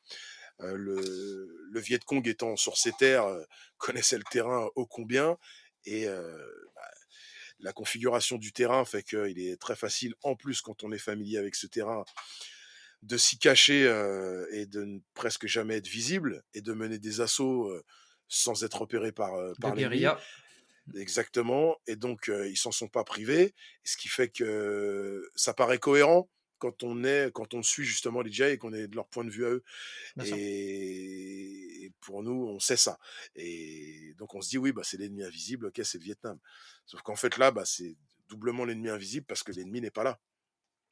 Le 0.61 1.49
le 1.73 1.81
Viet 1.81 2.01
Cong 2.05 2.27
étant 2.29 2.57
sur 2.57 2.77
ces 2.77 2.93
terres, 2.93 3.27
connaissait 3.79 4.19
le 4.19 4.25
terrain 4.25 4.69
ô 4.77 4.87
combien 4.87 5.37
et 5.85 6.07
bah, 6.07 6.91
la 7.61 7.73
configuration 7.73 8.39
du 8.39 8.53
terrain 8.53 8.85
fait 8.85 9.03
qu'il 9.03 9.39
est 9.41 9.61
très 9.61 9.77
facile, 9.77 10.15
en 10.23 10.37
plus 10.37 10.61
quand 10.63 10.85
on 10.85 10.93
est 10.93 10.99
familier 10.99 11.39
avec 11.39 11.55
ce 11.55 11.67
terrain, 11.67 12.05
de 13.03 13.17
s'y 13.17 13.39
cacher, 13.39 13.85
heu 13.87 14.47
et 14.53 14.67
de 14.67 14.85
ne 14.85 15.01
presque 15.15 15.47
jamais 15.47 15.77
être 15.77 15.89
visible 15.89 16.43
et 16.55 16.61
de 16.63 16.73
mener 16.73 16.99
des 16.99 17.21
assauts, 17.21 17.71
heu, 17.71 17.83
sans 18.29 18.65
être 18.65 18.81
repéré 18.83 19.13
par, 19.13 19.33
par 19.61 19.75
l'ennemi. 19.77 19.81
guérilla. 19.91 20.19
Mmh. 20.87 20.99
Exactement 20.99 21.77
et 21.87 21.97
donc 21.97 22.29
ils 22.29 22.57
s'en 22.57 22.73
sont 22.73 22.89
pas 22.89 23.05
privés, 23.05 23.55
ce 23.85 23.97
qui 23.97 24.09
fait 24.09 24.29
que 24.31 25.23
ça 25.37 25.55
paraît 25.55 25.79
cohérent 25.79 26.31
quand 26.59 26.83
on 26.85 27.05
est 27.05 27.31
quand 27.35 27.55
on 27.55 27.63
suit 27.63 27.85
justement 27.85 28.23
les 28.23 28.33
djihadistes 28.33 28.57
et 28.57 28.59
qu'on 28.59 28.73
est 28.75 28.89
de 28.89 28.97
leur 28.97 29.09
point 29.09 29.25
de 29.25 29.31
vue 29.31 29.47
à 29.47 29.51
eux 29.51 29.65
et 30.21 31.85
et 31.85 31.91
pour 32.01 32.23
nous, 32.23 32.47
on 32.47 32.61
sait 32.61 32.77
ça 32.77 32.99
et 33.37 34.15
donc 34.19 34.35
on 34.35 34.41
se 34.43 34.51
dit: 34.51 34.59
«Oui, 34.59 34.73
bah, 34.73 34.83
c'est 34.85 34.97
l'ennemi 34.99 35.25
invisible, 35.25 35.67
OK, 35.67 35.81
c'est 35.85 35.99
le 35.99 36.05
Vietnam». 36.05 36.39
Sauf 36.87 37.03
qu'en 37.03 37.17
fait 37.17 37.39
là, 37.39 37.51
bah, 37.51 37.65
c'est 37.67 37.97
doublement 38.29 38.65
l'ennemi 38.65 38.89
invisible 38.89 39.27
parce 39.27 39.43
que 39.43 39.53
l'ennemi 39.53 39.81
n'est 39.81 39.91
pas 39.91 40.05
là. 40.05 40.21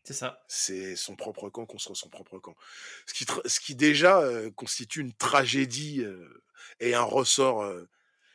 C'est 0.05 0.15
ça. 0.15 0.41
C'est 0.49 0.97
son 0.97 1.15
propre 1.15 1.51
camp 1.51 1.67
contre 1.67 1.95
son 1.95 2.09
propre 2.09 2.39
camp. 2.39 2.57
Ce 3.07 3.15
qui 3.15 3.27
ce 3.47 3.61
qui 3.61 3.75
déjà, 3.75 4.23
heu, 4.23 4.51
constitue 4.51 5.01
une 5.01 5.13
tragédie, 5.13 6.01
heu 6.03 6.43
et 6.81 6.95
un 6.95 7.03
ressort, 7.03 7.63
heu, 7.63 7.89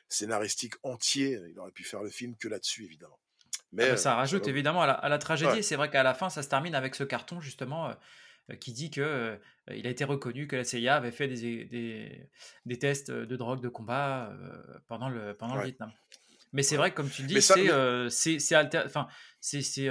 scénaristique 0.09 0.75
entier. 0.83 1.39
Il 1.49 1.59
aurait 1.59 1.71
pu 1.71 1.83
faire 1.83 2.03
le 2.03 2.09
film 2.09 2.35
que 2.35 2.47
là-dessus 2.47 2.85
évidemment. 2.85 3.19
Ah 3.57 3.59
Mais 3.73 3.89
bah, 3.89 3.97
ça 3.97 4.15
rajoute 4.15 4.47
évidemment 4.47 4.83
à 4.83 4.87
la 4.87 4.93
à 4.93 5.09
la 5.09 5.17
tragédie 5.17 5.51
ouais. 5.51 5.61
c'est 5.61 5.75
vrai 5.75 5.89
qu'à 5.89 6.03
la 6.03 6.13
fin, 6.13 6.29
ça 6.29 6.43
se 6.43 6.49
termine 6.49 6.75
avec 6.75 6.95
ce 6.95 7.03
carton 7.03 7.41
justement, 7.41 7.93
qui 8.59 8.71
dit 8.71 8.91
que, 8.91 9.39
il 9.71 9.85
a 9.87 9.89
été 9.89 10.03
reconnu 10.05 10.47
que 10.47 10.55
la 10.55 10.63
CIA 10.63 10.95
avait 10.95 11.11
fait 11.11 11.27
des 11.27 11.65
des 11.65 12.29
des 12.65 12.79
tests, 12.79 13.11
de 13.11 13.35
drogue 13.35 13.61
de 13.61 13.69
combat, 13.69 14.31
pendant 14.87 15.09
le 15.09 15.33
pendant 15.35 15.55
le. 15.55 15.63
Vietnam. 15.63 15.91
Mais 16.53 16.63
c'est 16.63 16.77
vrai 16.77 16.91
que 16.91 16.95
comme 16.95 17.09
tu 17.09 17.23
le 17.23 17.27
dis, 17.27 17.41
c'est, 17.41 18.39
c'est 19.41 19.89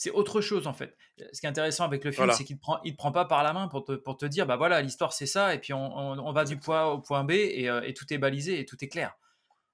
c'est 0.00 0.10
autre 0.10 0.40
chose 0.40 0.66
en 0.66 0.72
fait. 0.72 0.96
Heu, 1.20 1.28
ce 1.32 1.40
qui 1.40 1.46
est 1.46 1.48
intéressant 1.50 1.84
avec 1.84 2.04
le 2.04 2.10
film, 2.10 2.30
c'est 2.32 2.44
qu'il 2.44 2.56
te 2.56 2.62
prend 2.62 2.80
il 2.84 2.92
te 2.92 2.96
prend 2.96 3.12
pas 3.12 3.26
par 3.26 3.42
la 3.42 3.52
main 3.52 3.68
pour 3.68 3.84
te 3.84 3.92
pour 3.92 4.16
te 4.16 4.24
dire: 4.24 4.46
«Bah, 4.46 4.56
voilà, 4.56 4.80
l'histoire 4.80 5.12
c'est 5.12 5.26
ça 5.26 5.54
et 5.54 5.58
puis 5.58 5.74
on 5.74 5.96
on 5.96 6.18
on 6.18 6.32
va 6.32 6.44
du 6.44 6.56
point. 6.58 6.80
A 6.80 6.86
au 6.86 7.00
point 7.00 7.22
B 7.24 7.32
et 7.32 7.68
heu 7.68 7.82
et 7.86 7.92
tout 7.92 8.06
est 8.14 8.18
balisé 8.18 8.58
et 8.60 8.64
tout 8.64 8.82
est 8.82 8.88
clair». 8.88 9.12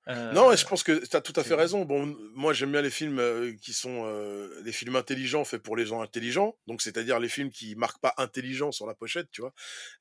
Heu, 0.09 0.15
Non 0.35 0.53
et 0.53 0.57
je 0.57 0.67
pense 0.67 0.83
que 0.83 1.05
tu 1.05 1.17
as 1.17 1.21
tout 1.21 1.33
à 1.37 1.45
fait 1.45 1.55
raison. 1.55 1.85
Bon, 1.85 2.17
moi 2.35 2.53
j'aime 2.53 2.73
bien 2.73 2.83
les 2.83 2.91
films, 2.91 3.21
qui 3.63 3.73
sont, 3.73 4.05
les 4.65 4.73
films 4.73 4.97
intelligents 4.97 5.45
faits 5.45 5.63
pour 5.63 5.77
les 5.77 5.87
gens 5.87 6.01
intelligents, 6.03 6.57
donc 6.67 6.83
c'est-à-dire 6.83 7.21
les 7.21 7.29
films 7.29 7.51
qui 7.51 7.77
marquent 7.77 8.01
pas 8.01 8.15
intelligent 8.17 8.73
sur 8.73 8.87
la 8.87 8.95
pochette, 8.95 9.29
tu 9.31 9.41
vois? 9.43 9.53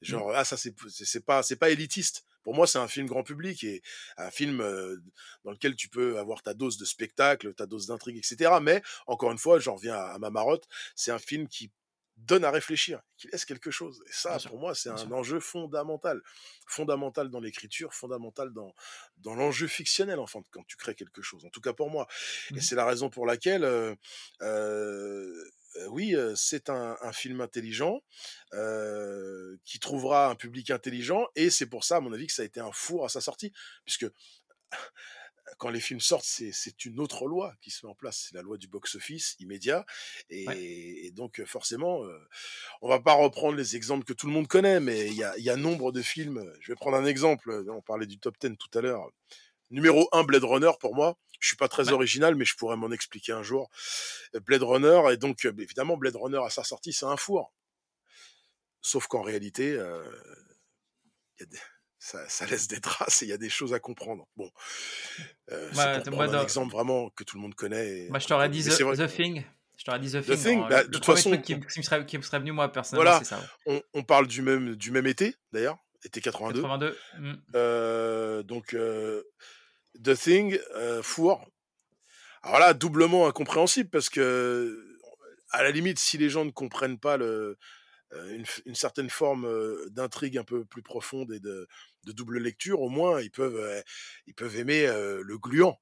Mmh. 0.01 0.05
Genre, 0.11 0.32
ah 0.36 0.45
ça 0.45 0.57
c'est 0.57 0.73
c'est 0.89 1.26
pas 1.26 1.43
c'est 1.43 1.57
pas 1.57 1.69
élitiste. 1.69 2.26
Pour 2.46 2.56
moi, 2.56 2.68
c'est 2.68 2.80
un 2.80 2.88
film 2.88 3.08
grand 3.08 3.24
public 3.24 3.66
et 3.66 3.84
un 4.18 4.32
film, 4.32 4.64
dans 5.43 5.52
lequel 5.52 5.76
tu 5.76 5.89
peux 5.89 6.18
avoir 6.20 6.41
ta 6.43 6.54
dose 6.54 6.78
de 6.78 6.86
spectacle, 6.86 7.54
ta 7.54 7.66
dose 7.66 7.88
d'intrigue 7.88 8.18
et 8.20 8.24
cetera. 8.24 8.62
Mais 8.62 8.82
encore 9.08 9.32
une 9.34 9.38
fois, 9.39 9.60
j'en 9.60 9.76
reviens 9.76 9.96
à 9.96 10.16
à 10.16 10.20
ma 10.20 10.30
marotte, 10.30 10.66
c'est 10.96 11.12
un 11.12 11.20
film 11.20 11.50
qui 11.50 11.72
donne 12.18 12.46
à 12.46 12.52
réfléchir, 12.52 13.02
qui 13.18 13.28
laisse 13.28 13.43
quelque 13.43 13.72
chose 13.72 14.02
et 14.08 14.14
ça 14.14 14.39
pour 14.39 14.58
moi, 14.58 14.74
c'est 14.74 14.89
un 14.89 14.98
sûr. 14.98 15.12
enjeu 15.12 15.41
fondamental. 15.41 16.22
Fondamental 16.66 17.30
dans 17.30 17.41
l'écriture, 17.41 17.93
fondamental 17.93 18.54
dans 18.54 18.74
dans 19.18 19.36
l'enjeu 19.36 19.68
fictionnel 19.68 20.20
enfin 20.20 20.41
quand 20.52 20.64
tu 20.68 20.78
crées 20.78 20.96
quelque 20.96 21.22
chose, 21.22 21.43
en 21.46 21.50
tout 21.50 21.60
cas 21.61 21.74
pour 21.74 21.90
moi 21.90 22.07
Mmh 22.49 22.57
et 22.57 22.61
mh. 22.61 22.61
c'est 22.61 22.76
la 22.76 22.86
raison 22.86 23.10
pour 23.10 23.26
laquelle, 23.26 23.65
oui, 25.89 26.15
c'est 26.35 26.69
un 26.69 26.97
un 27.02 27.11
film 27.14 27.41
intelligent, 27.41 28.02
qui 29.64 29.80
trouvera 29.80 30.30
un 30.30 30.35
public 30.35 30.69
intelligent 30.72 31.27
et 31.35 31.49
c'est 31.49 31.65
pour 31.68 31.84
ça 31.84 31.97
à 31.97 31.99
mon 31.99 32.14
avis 32.14 32.27
que 32.27 32.34
ça 32.34 32.41
a 32.43 32.45
été 32.45 32.60
un 32.60 32.72
four 32.72 33.06
à 33.06 33.10
sa 33.10 33.22
sortie. 33.22 33.52
Puisque 33.85 34.06
quand 35.57 35.69
les 35.69 35.80
films 35.80 35.99
sortent, 35.99 36.26
c'est 36.26 36.85
une 36.85 36.99
autre 36.99 37.27
loi 37.27 37.53
qui 37.61 37.72
se 37.72 37.85
met 37.85 37.91
en 37.91 37.95
place. 37.95 38.27
C'est 38.30 38.35
la 38.35 38.41
loi 38.41 38.57
du 38.57 38.68
box-office 38.68 39.35
immédiat 39.39 39.85
Ouais. 40.47 40.60
et 41.07 41.11
donc 41.11 41.43
forcément, 41.45 42.03
heu, 42.06 42.19
on 42.81 42.89
va 42.89 42.99
pas 42.99 43.14
reprendre 43.14 43.56
les 43.57 43.76
exemples 43.76 44.06
que 44.06 44.14
tout 44.14 44.27
le 44.27 44.34
monde 44.34 44.47
connaît, 44.47 44.80
mais 44.80 45.07
il 45.07 45.15
y 45.15 45.23
a 45.23 45.38
y 45.39 45.49
a 45.49 45.56
nombre 45.57 45.91
de 45.91 46.02
films, 46.02 46.53
je 46.61 46.72
vais 46.72 46.76
prendre 46.76 46.97
un 46.97 47.06
exemple, 47.06 47.65
on 47.69 47.81
parlait 47.81 48.07
du 48.07 48.19
top 48.19 48.38
10 48.39 48.57
tout 48.57 48.77
à 48.77 48.81
l'heure. 48.81 49.10
Numéro 49.72 50.08
1 50.12 50.24
Blade 50.24 50.44
Runner 50.44 50.72
pour 50.80 50.96
moi, 50.96 51.18
je 51.40 51.48
suis 51.48 51.58
pas 51.58 51.68
très 51.68 51.92
Ouais. 51.92 51.92
original, 51.92 52.36
mais 52.36 52.46
je 52.46 52.56
pourrais 52.56 52.78
m'en 52.78 52.92
expliquer 52.92 53.32
un 53.34 53.44
jour. 53.44 53.70
Heu, 54.36 54.40
Blade 54.40 54.64
Runner 54.64 55.02
et 55.12 55.18
donc 55.18 55.44
heu, 55.46 55.52
beh, 55.52 55.64
évidemment 55.64 55.98
Blade 55.98 56.16
Runner 56.16 56.42
à 56.46 56.50
sa 56.50 56.64
sortie, 56.64 56.94
c'est 56.94 57.06
un 57.06 57.18
four. 57.18 57.52
Sauf 58.82 59.08
qu'en 59.08 59.22
réalité, 59.22 59.74
y 61.40 61.44
a 61.44 61.46
des 61.46 61.58
ça 62.00 62.28
ça 62.30 62.46
laisse 62.46 62.68
des 62.68 62.82
traces 62.82 63.24
et 63.24 63.26
il 63.26 63.30
y 63.30 63.34
a 63.34 63.38
des 63.38 63.50
choses 63.50 63.74
à 63.74 63.80
comprendre. 63.80 64.28
Bon, 64.36 64.52
c'est 65.72 65.90
Bah, 65.92 66.04
moi 66.10 66.26
un 66.26 66.38
exemple 66.40 66.72
vraiment 66.72 67.10
que 67.12 67.24
tout 67.24 67.38
le 67.38 67.42
monde 67.42 67.56
connaît 67.56 67.88
et 68.08 68.10
moi 68.10 68.20
un 68.20 68.20
je 68.20 68.28
t'aurais 68.28 68.50
dit 68.50 68.64
The 68.64 68.82
vrai 68.84 68.98
The 68.98 69.08
Thing. 69.08 69.44
Je 69.78 69.84
t'aurais 69.84 70.00
dit 70.00 70.12
The 70.12 70.22
The 70.28 70.36
Thing 70.38 70.42
Thing, 70.42 70.58
dans 70.58 70.70
le 70.70 70.76
bah, 70.76 70.84
de 70.84 70.90
toute 70.90 71.06
1er 71.06 71.24
façon 71.24 71.38
truc 71.38 71.42
qui 71.42 71.60
qui 71.60 71.80
me 71.80 71.84
serait 71.84 72.06
qui 72.06 72.18
me 72.18 72.24
serait 72.24 72.40
venu 72.40 72.52
moi 72.52 72.72
personnellement, 72.72 73.12
voilà, 73.12 73.14
c'est 73.14 73.26
ça, 73.26 73.40
ouais. 73.42 73.48
on 73.66 73.82
on 73.94 74.04
parle 74.04 74.28
du 74.28 74.42
même 74.42 74.76
du 74.76 74.92
même 74.92 75.08
été 75.08 75.36
d'ailleurs, 75.52 75.78
été 76.04 76.22
82. 76.22 76.70
82. 76.70 77.02
Mmh. 77.14 77.36
Heu, 77.56 78.44
donc 78.46 78.74
The 80.03 80.15
Thing, 80.15 80.59
heu, 80.76 81.01
four. 81.01 81.45
Alors 82.43 82.59
là, 82.59 82.73
doublement 82.73 83.27
incompréhensible 83.27 83.89
parce 83.89 84.09
que, 84.09 84.97
à 85.51 85.63
la 85.63 85.72
limite, 85.72 85.99
si 85.99 86.17
les 86.17 86.30
gens 86.30 86.45
ne 86.45 86.51
comprennent 86.51 86.99
pas 86.99 87.17
le 87.17 87.57
une, 88.30 88.45
une, 88.65 88.76
certaine 88.76 89.09
forme 89.09 89.49
d'intrigue 89.89 90.38
un 90.38 90.43
peu 90.45 90.63
plus 90.63 90.84
profonde 90.84 91.34
et 91.34 91.39
de, 91.39 91.67
de 92.05 92.11
double 92.13 92.38
lecture, 92.38 92.80
au 92.80 92.88
moins 92.88 93.19
ils 93.19 93.31
peuvent, 93.31 93.84
ils 94.26 94.34
peuvent 94.34 94.55
aimer 94.55 94.85
le 94.85 95.38
gluant 95.38 95.77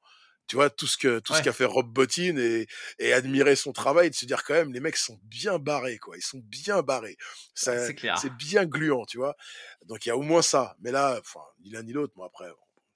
tu 0.47 0.57
vois, 0.57 0.69
tout 0.69 0.87
ce 0.87 0.97
que 0.97 1.19
tout 1.19 1.33
ce 1.33 1.41
qu'a 1.41 1.53
fait 1.53 1.65
Rob 1.65 1.91
Bottin 1.91 2.37
et, 2.37 2.67
et 2.99 3.13
admirer 3.13 3.55
son 3.55 3.71
travail, 3.71 4.09
de 4.09 4.15
se 4.15 4.25
dire 4.25 4.43
quand 4.43 4.53
même, 4.53 4.73
les 4.73 4.79
mecs 4.79 4.97
sont 4.97 5.19
bien 5.23 5.57
barrés, 5.57 5.97
quoi. 5.97 6.17
Ils 6.17 6.23
sont 6.23 6.41
bien 6.43 6.81
barrés. 6.81 7.17
C'est 8.17 8.33
bien 8.37 8.65
gluant, 8.65 9.05
tu 9.05 9.17
vois. 9.17 9.35
Donc 9.85 10.05
il 10.05 10.09
y 10.09 10.11
a 10.11 10.17
au 10.17 10.21
moins 10.21 10.41
ça. 10.41 10.75
Mais 10.81 10.91
là, 10.91 11.17
enfin, 11.19 11.39
ni 11.61 11.69
l'un 11.71 11.83
ni 11.83 11.93
l'autre, 11.93 12.13
moi 12.15 12.27
après, 12.27 12.49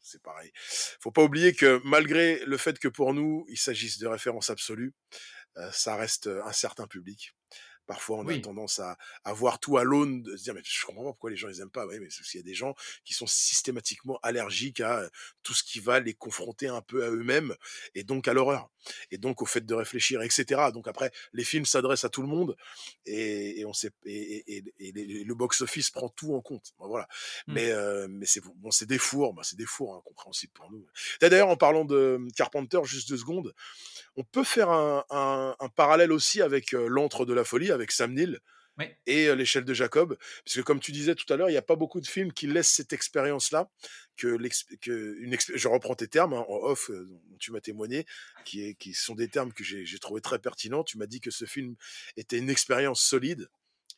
c'est 0.07 0.21
pareil. 0.21 0.51
Faut 0.99 1.11
pas 1.11 1.23
oublier 1.23 1.53
que 1.53 1.81
malgré 1.83 2.43
le 2.45 2.57
fait 2.57 2.79
que 2.79 2.87
pour 2.87 3.13
nous, 3.13 3.45
il 3.49 3.57
s'agisse 3.57 3.99
de 3.99 4.07
références 4.07 4.49
absolues, 4.49 4.93
ça 5.71 5.95
reste 5.95 6.27
un 6.27 6.51
certain 6.51 6.87
public. 6.87 7.33
Parfois, 7.87 8.17
on 8.17 8.27
a 8.27 8.37
tendance 8.39 8.79
à, 8.79 8.97
à, 9.23 9.33
voir 9.33 9.59
tout 9.59 9.77
à 9.77 9.83
l'aune, 9.83 10.21
de 10.21 10.35
se 10.35 10.43
dire, 10.43 10.53
mais 10.53 10.61
je 10.63 10.85
comprends 10.85 11.03
pas 11.03 11.11
pourquoi 11.11 11.29
les 11.29 11.37
gens 11.37 11.47
les 11.47 11.61
aiment 11.61 11.71
pas. 11.71 11.87
Oui, 11.87 11.99
mais 11.99 12.07
il 12.07 12.37
y 12.37 12.39
a 12.39 12.43
des 12.43 12.53
gens 12.53 12.75
qui 13.03 13.13
sont 13.13 13.27
systématiquement 13.27 14.19
allergiques 14.23 14.81
à 14.81 15.09
tout 15.41 15.53
ce 15.53 15.63
qui 15.63 15.79
va 15.79 15.99
les 15.99 16.13
confronter 16.13 16.67
un 16.67 16.81
peu 16.81 17.05
à 17.05 17.09
eux-mêmes 17.09 17.55
et 17.95 18.03
donc 18.03 18.27
à 18.27 18.33
l'horreur 18.33 18.69
et 19.11 19.17
donc 19.17 19.41
au 19.41 19.45
fait 19.45 19.65
de 19.65 19.73
réfléchir, 19.73 20.21
etc. 20.21 20.61
Donc 20.73 20.87
après, 20.87 21.11
les 21.33 21.43
films 21.43 21.65
s'adressent 21.65 22.05
à 22.05 22.09
tout 22.09 22.21
le 22.21 22.27
monde 22.27 22.55
et, 23.05 23.59
et 23.59 23.65
on 23.65 23.73
sait 23.73 23.91
et, 24.05 24.63
et, 24.79 24.91
le 25.23 25.33
box-office 25.33 25.89
prend 25.89 26.09
tout 26.09 26.33
en 26.35 26.41
compte. 26.41 26.73
voilà. 26.79 27.07
Mmh. 27.47 27.53
Mais 27.53 27.71
euh, 27.71 28.07
mais 28.09 28.25
c'est 28.25 28.41
bon, 28.41 28.71
c'est 28.71 28.85
des 28.85 28.97
fours, 28.97 29.33
bah, 29.33 29.43
c'est 29.43 29.57
des 29.57 29.65
fours 29.65 29.95
incompréhensibles 29.95 30.53
pour 30.53 30.71
nous. 30.71 30.85
D'ailleurs, 31.21 31.49
en 31.49 31.57
parlant 31.57 31.85
de 31.85 32.19
Carpenter, 32.35 32.79
juste 32.83 33.09
deux 33.09 33.17
secondes, 33.17 33.53
on 34.17 34.23
peut 34.23 34.43
faire 34.43 34.69
un, 34.69 35.05
un, 35.09 35.55
un 35.59 35.69
parallèle 35.69 36.11
aussi 36.11 36.41
avec 36.41 36.73
euh, 36.73 36.87
l'antre 36.87 37.25
de 37.25 37.33
la 37.33 37.43
folie 37.43 37.71
avec 37.71 37.91
Sam 37.91 38.13
Neill 38.13 38.39
et 39.07 39.33
l'échelle 39.35 39.65
de 39.65 39.73
Jacob. 39.73 40.17
Parce 40.45 40.55
que 40.55 40.61
comme 40.61 40.79
tu 40.79 40.91
disais 40.91 41.15
tout 41.15 41.31
à 41.33 41.35
l'heure, 41.35 41.49
il 41.49 41.53
n'y 41.53 41.57
a 41.57 41.63
pas 41.63 41.75
beaucoup 41.75 41.99
de 41.99 42.05
films 42.05 42.31
qui 42.31 42.45
laissent 42.45 42.69
cette 42.69 42.93
expérience-là. 42.93 43.71
Que, 44.17 44.37
que 44.81 45.15
une 45.19 45.35
je 45.39 45.67
reprends 45.67 45.95
tes 45.95 46.07
termes 46.07 46.33
hein, 46.33 46.45
en 46.47 46.57
off 46.57 46.91
dont 46.91 47.37
tu 47.39 47.51
m'as 47.51 47.59
témoigné, 47.59 48.05
qui, 48.45 48.67
est, 48.67 48.73
qui 48.75 48.93
sont 48.93 49.15
des 49.15 49.29
termes 49.29 49.51
que 49.51 49.63
j'ai 49.63 49.99
trouvé 49.99 50.21
très 50.21 50.37
pertinents. 50.37 50.83
Tu 50.83 50.99
m'as 50.99 51.07
dit 51.07 51.21
que 51.21 51.31
ce 51.31 51.45
film 51.45 51.75
était 52.17 52.37
une 52.37 52.51
expérience 52.51 53.01
solide. 53.01 53.47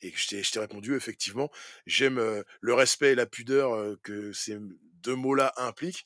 Et 0.01 0.13
je 0.15 0.49
t'ai 0.49 0.59
répondu, 0.59 0.95
effectivement, 0.95 1.51
j'aime 1.85 2.43
le 2.61 2.73
respect 2.73 3.11
et 3.11 3.15
la 3.15 3.25
pudeur 3.25 3.97
que 4.01 4.31
ces 4.31 4.57
deux 5.03 5.15
mots-là 5.15 5.51
impliquent. 5.57 6.05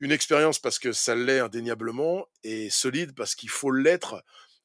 Une 0.00 0.12
expérience 0.12 0.58
parce 0.58 0.78
que 0.78 0.92
ça 0.92 1.14
l'est 1.14 1.40
indéniablement, 1.40 2.26
et 2.42 2.70
solide 2.70 3.14
parce 3.14 3.34
qu'il 3.34 3.50
faut 3.50 3.70
l'être 3.70 4.22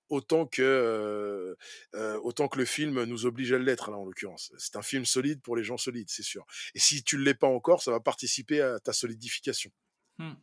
autant 0.10 0.46
que 0.46 1.56
autant 2.24 2.48
que 2.48 2.58
le 2.58 2.66
film 2.66 3.04
nous 3.04 3.26
oblige 3.26 3.54
à 3.54 3.60
l'être 3.60 3.92
là 3.92 3.98
en 3.98 4.06
l'occurrence. 4.06 4.52
C'est 4.58 4.76
un 4.76 4.82
film 4.82 5.06
solide 5.06 5.42
pour 5.42 5.56
les 5.56 5.64
gens 5.64 5.78
solides, 5.78 6.10
c'est 6.10 6.24
sûr. 6.24 6.46
Et 6.74 6.80
si 6.80 7.04
tu 7.04 7.18
ne 7.18 7.24
l'es 7.24 7.36
pas 7.36 7.48
encore, 7.48 7.82
ça 7.82 7.92
va 7.92 8.00
participer 8.00 8.62
à 8.62 8.80
ta 8.80 8.92
solidification. 8.92 9.72
Mmh, 10.18 10.34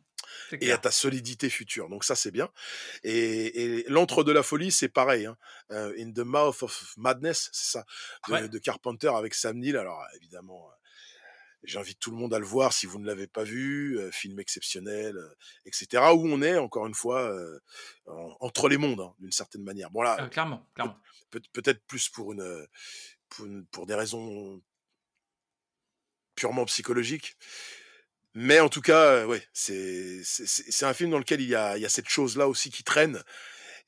et 0.61 0.71
à 0.71 0.79
ta 0.79 0.89
solidité 0.89 1.51
future. 1.51 1.87
Donc 1.89 2.03
ça 2.03 2.15
c'est 2.15 2.31
bien. 2.31 2.49
Et, 3.03 3.85
l'entre 3.87 4.23
de 4.23 4.31
la 4.31 4.41
folie 4.41 4.71
c'est 4.71 4.89
pareil. 4.89 5.27
Hein. 5.27 5.37
In 5.69 6.11
the 6.13 6.25
mouth 6.25 6.63
of 6.63 6.93
madness, 6.97 7.49
c'est 7.51 7.77
ça, 7.77 7.85
de, 8.29 8.47
de, 8.47 8.57
Carpenter 8.57 9.11
avec 9.13 9.35
Sam 9.35 9.59
Neill. 9.59 9.77
Alors 9.77 10.03
évidemment, 10.15 10.67
J'invite 11.67 11.99
tout 11.99 12.11
le 12.11 12.17
monde 12.17 12.33
à 12.33 12.39
le 12.39 12.45
voir 12.45 12.71
si 12.71 12.85
vous 12.85 12.97
ne 12.97 13.05
l'avez 13.05 13.27
pas 13.27 13.43
vu, 13.43 13.99
film 14.13 14.39
exceptionnel, 14.39 15.17
etc. 15.65 16.01
Où 16.13 16.25
on 16.25 16.41
est, 16.41 16.57
encore 16.57 16.87
une 16.87 16.93
fois, 16.93 17.29
entre 18.39 18.69
les 18.69 18.77
mondes, 18.77 19.01
hein, 19.01 19.13
d'une 19.19 19.33
certaine 19.33 19.63
manière. 19.63 19.91
Bon, 19.91 20.01
là, 20.01 20.29
clairement, 20.29 20.65
clairement. 20.73 20.97
Peut-être 21.29 21.85
plus 21.85 22.07
pour, 22.07 22.31
une, 22.31 22.67
pour, 23.71 23.85
des 23.85 23.95
raisons 23.95 24.61
purement 26.35 26.63
psychologiques. 26.63 27.35
Mais 28.33 28.61
en 28.61 28.69
tout 28.69 28.81
cas, 28.81 29.25
ouais, 29.25 29.45
c'est 29.51 30.23
un 30.83 30.93
film 30.93 31.09
dans 31.11 31.19
lequel 31.19 31.41
il 31.41 31.49
y 31.49 31.55
a, 31.55 31.75
il 31.77 31.81
y 31.81 31.85
a 31.85 31.89
cette 31.89 32.07
chose-là 32.07 32.47
aussi 32.47 32.69
qui 32.69 32.85
traîne 32.85 33.21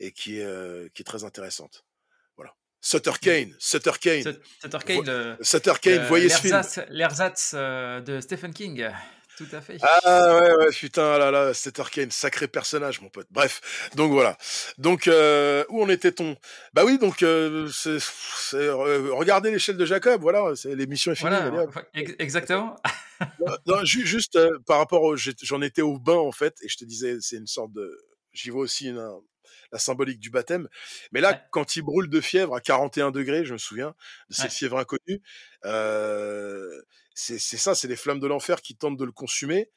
et 0.02 0.12
qui 0.12 0.42
qui 0.94 1.02
est 1.02 1.06
très 1.06 1.24
intéressante. 1.24 1.86
Sutter. 2.82 3.12
Kane, 3.22 3.56
Sutter 3.60 3.92
Kane. 4.00 4.24
Sutter 4.62 4.78
Kane, 4.86 5.38
Sutter 5.42 5.74
Kane, 5.82 6.08
voyez 6.08 6.30
ce 6.30 6.42
film. 6.42 6.62
L'ersatz 6.90 7.52
euh, 7.54 8.02
de 8.02 8.22
Stephen 8.22 8.54
King. 8.54 8.90
Tout 9.38 9.48
à 9.54 9.62
fait. 9.62 9.78
Ah 9.82 10.38
ouais, 10.38 10.54
ouais, 10.56 10.70
putain, 10.70 11.18
là, 11.18 11.32
là, 11.32 11.54
Sutter 11.54 11.84
Kane, 11.92 12.12
sacré 12.12 12.50
personnage, 12.50 13.00
mon 13.00 13.08
pote. 13.10 13.28
Bref, 13.32 13.90
donc 13.96 14.12
voilà. 14.12 14.38
Donc, 14.78 15.08
euh, 15.08 15.64
où 15.70 15.82
en 15.82 15.88
était-on? 15.88 16.36
Bah 16.74 16.84
oui, 16.86 16.98
donc, 16.98 17.24
euh, 17.24 17.70
c'est, 17.72 18.00
regardez 18.70 19.50
l'échelle 19.50 19.78
de 19.78 19.86
Jacob, 19.86 20.22
voilà, 20.22 20.52
l'émission 20.66 21.14
est 21.14 21.16
finie. 21.16 21.32
Voilà, 21.32 21.68
exactement. 21.94 22.76
non, 23.66 23.84
juste 23.86 24.38
par 24.66 24.80
rapport. 24.80 25.16
J'en 25.16 25.62
étais 25.62 25.82
au 25.82 25.98
bain, 25.98 26.18
en 26.18 26.34
fait, 26.34 26.56
et 26.62 26.68
je 26.68 26.78
te 26.78 26.84
disais, 26.84 27.18
c'est 27.22 27.38
une 27.38 27.48
sorte 27.48 27.72
de. 27.72 27.98
J'y 28.34 28.50
vois 28.50 28.62
aussi 28.62 28.90
une, 28.90 29.22
la 29.72 29.80
symbolique 29.80 30.20
du 30.20 30.30
baptême. 30.30 30.68
Mais 31.12 31.22
là, 31.22 31.34
quand 31.52 31.76
il 31.76 31.82
brûle 31.82 32.10
de 32.10 32.22
fièvre 32.22 32.56
à 32.56 32.62
41 32.62 33.12
degrés, 33.12 33.46
je 33.46 33.54
me 33.54 33.58
souviens 33.58 33.96
de 34.30 34.36
cette 34.36 34.52
fièvre 34.52 34.78
inconnue, 34.78 35.22
euh, 35.66 36.82
c'est 37.14 37.40
ça, 37.40 37.76
c'est 37.76 37.88
les 37.88 37.96
flammes 37.96 38.20
de 38.20 38.28
l'enfer 38.28 38.62
qui 38.62 38.76
tentent 38.76 38.98
de 38.98 39.06
le 39.06 39.12
consumer. 39.12 39.70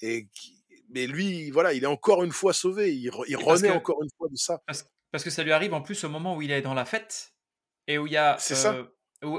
Et 0.00 0.28
mais 0.90 1.06
lui, 1.06 1.50
voilà, 1.50 1.72
il 1.72 1.82
est 1.82 1.88
encore 1.88 2.22
une 2.22 2.32
fois 2.32 2.52
sauvé. 2.52 2.94
Il, 2.94 3.10
renaît 3.10 3.70
encore 3.70 4.02
une 4.02 4.10
fois 4.16 4.28
de 4.30 4.36
ça. 4.36 4.62
Parce, 4.66 5.24
que 5.24 5.30
ça 5.30 5.42
lui 5.42 5.52
arrive 5.52 5.74
en 5.74 5.82
plus 5.82 6.04
au 6.04 6.08
moment 6.08 6.36
où 6.36 6.42
il 6.42 6.50
est 6.50 6.62
dans 6.62 6.74
la 6.74 6.84
fête 6.84 7.34
et 7.86 7.98
où 7.98 8.06
il 8.06 8.12
y 8.12 8.16
a. 8.16 8.36
C'est 8.38 8.54
ça. 8.54 8.74
Euh, 8.74 8.84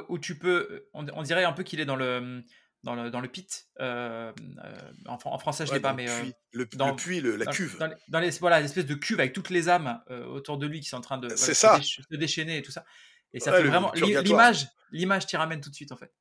où, 0.10 0.18
tu 0.20 0.38
peux. 0.38 0.90
on 0.94 1.22
dirait 1.22 1.44
un 1.44 1.54
peu 1.54 1.64
qu'il 1.64 1.80
est 1.80 1.86
dans 1.86 1.96
le 1.96 2.44
dans 2.84 2.96
le, 2.96 3.10
dans 3.10 3.20
le 3.20 3.28
pit. 3.28 3.68
Euh, 3.80 4.32
euh, 4.64 4.78
en, 5.08 5.18
en, 5.24 5.40
français, 5.40 5.66
je 5.66 5.72
ne 5.72 5.76
l'ai 5.76 5.82
pas, 5.82 5.94
mais. 5.94 6.10
Euh, 6.10 6.24
le, 6.52 6.66
dans, 6.66 6.90
le 6.90 6.96
puits, 6.96 7.22
le, 7.22 7.36
la 7.36 7.46
cuve. 7.46 7.78
Dans, 8.08 8.20
les, 8.20 8.30
voilà, 8.32 8.60
l'espèce 8.60 8.86
de 8.86 8.96
cuve 8.96 9.20
avec 9.20 9.34
toutes 9.34 9.50
les 9.50 9.70
âmes 9.70 10.02
autour 10.32 10.58
de 10.58 10.68
lui 10.68 10.80
qui 10.80 10.90
sont 10.90 10.98
en 10.98 11.02
train 11.02 11.18
de 11.18 11.30
se, 11.36 12.16
déchaîner 12.16 12.58
et 12.58 12.62
tout 12.62 12.72
ça. 12.72 12.86
Et 13.34 13.40
ça 13.40 13.52
fait 13.52 13.64
vraiment. 13.64 13.92
L'image, 13.94 14.68
l'image 14.92 15.26
t'y 15.26 15.38
ramène 15.38 15.62
tout 15.62 15.70
de 15.70 15.76
suite, 15.76 15.92
en 15.92 15.98
fait. 15.98 16.12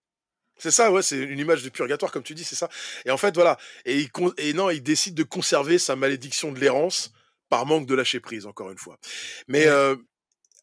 C'est 0.58 0.70
ça, 0.70 0.90
ouais, 0.90 1.02
c'est 1.02 1.18
une 1.18 1.38
image 1.38 1.62
de 1.62 1.68
purgatoire, 1.68 2.10
comme 2.10 2.22
tu 2.22 2.34
dis, 2.34 2.42
c'est 2.42 2.56
ça. 2.56 2.70
Et 3.04 3.10
en 3.10 3.18
fait, 3.18 3.34
voilà. 3.34 3.58
Et, 3.84 4.00
il, 4.00 4.10
et 4.38 4.54
non, 4.54 4.70
il 4.70 4.82
décide 4.82 5.14
de 5.14 5.22
conserver 5.22 5.78
sa 5.78 5.96
malédiction 5.96 6.50
de 6.50 6.58
l'errance 6.58 7.12
par 7.50 7.66
manque 7.66 7.86
de 7.86 7.94
lâcher 7.94 8.20
prise, 8.20 8.46
encore 8.46 8.70
une 8.70 8.78
fois. 8.78 8.98
Mais 9.48 9.66
à 9.68 9.96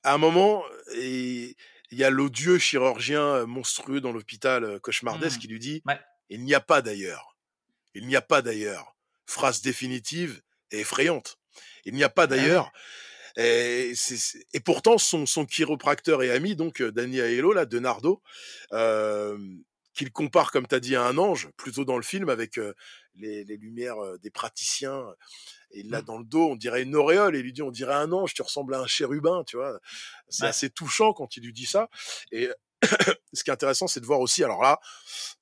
un 0.04 0.18
moment, 0.18 0.64
et 0.96 1.56
il 1.94 2.00
y 2.00 2.04
a 2.04 2.10
l'odieux 2.10 2.58
chirurgien 2.58 3.46
monstrueux 3.46 4.02
dans 4.02 4.12
l'hôpital 4.12 4.80
cauchemardesque 4.80 5.38
mmh. 5.38 5.42
qui 5.42 5.48
lui 5.48 5.60
dit 5.60 5.84
Il 6.30 6.44
n'y 6.44 6.56
a 6.56 6.60
pas 6.60 6.82
d'ailleurs. 6.82 7.38
Il 7.94 8.08
n'y 8.08 8.16
a 8.16 8.22
pas 8.22 8.42
d'ailleurs. 8.42 8.96
Phrase 9.28 9.62
définitive 9.62 10.42
et 10.72 10.80
effrayante. 10.80 11.38
Il 11.86 11.94
n'y 11.94 12.04
a 12.04 12.10
pas 12.10 12.24
ah 12.24 12.28
d'ailleurs. 12.28 12.72
Et, 13.38 13.94
et, 14.54 14.60
pourtant, 14.60 14.98
son, 14.98 15.28
son, 15.28 15.46
chiropracteur 15.46 16.24
et 16.24 16.32
ami, 16.32 16.56
donc 16.56 16.82
Danny 16.82 17.20
Aiello, 17.20 17.54
là, 17.54 17.66
de 17.66 17.80
Nardo, 17.80 18.24
euh, 18.74 19.38
qu'il 19.94 20.12
compare, 20.12 20.52
comme 20.52 20.68
tu 20.68 20.74
as 20.74 20.80
dit, 20.80 20.96
à 20.96 21.04
un 21.04 21.18
ange, 21.20 21.50
plutôt 21.58 21.86
dans 21.86 21.98
le 21.98 22.04
film, 22.04 22.30
avec 22.30 22.58
les, 23.16 23.44
les, 23.44 23.58
lumières 23.58 23.98
des 24.20 24.32
praticiens 24.32 25.06
et 25.74 25.84
là, 25.84 26.02
mmh. 26.02 26.06
dans 26.06 26.18
le 26.18 26.26
dos, 26.26 26.50
on 26.52 26.56
dirait 26.56 26.84
une 26.84 26.96
auréole. 26.96 27.36
Et 27.36 27.40
il 27.40 27.44
lui 27.44 27.54
dit, 27.54 27.62
on 27.62 27.72
dirait 27.72 27.94
un 27.94 28.12
ange, 28.12 28.34
tu 28.34 28.42
ressembles 28.42 28.74
à 28.76 28.80
un 28.80 28.88
chérubin, 28.88 29.44
tu 29.46 29.58
vois? 29.58 29.80
C'est 30.30 30.46
assez 30.46 30.70
touchant 30.70 31.14
quand 31.14 31.38
il 31.38 31.44
lui 31.44 31.54
dit 31.54 31.66
ça. 31.66 31.90
Et 32.32 32.50
ce 33.34 33.44
qui 33.44 33.50
est 33.50 33.54
intéressant, 33.54 33.88
c'est 33.88 34.00
de 34.00 34.06
voir 34.06 34.20
aussi, 34.20 34.44
alors 34.44 34.62
là, 34.62 34.80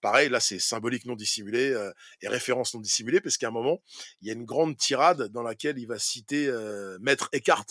pareil, 0.02 0.30
là, 0.30 0.40
c'est 0.40 0.60
symbolique 0.60 1.06
non 1.06 1.16
dissimulé 1.16 1.72
euh, 1.72 1.92
et 2.22 2.28
référence 2.28 2.74
non 2.74 2.82
dissimulée, 2.82 3.22
parce 3.22 3.38
qu'à 3.38 3.48
un 3.48 3.52
moment, 3.52 3.82
il 4.22 4.28
y 4.28 4.32
a 4.32 4.34
une 4.34 4.46
grande 4.46 4.78
tirade 4.78 5.24
dans 5.30 5.44
laquelle 5.44 5.78
il 5.78 5.88
va 5.88 6.00
citer 6.00 6.48
euh, 6.48 6.98
Maître 7.02 7.30
Eckhart. 7.34 7.66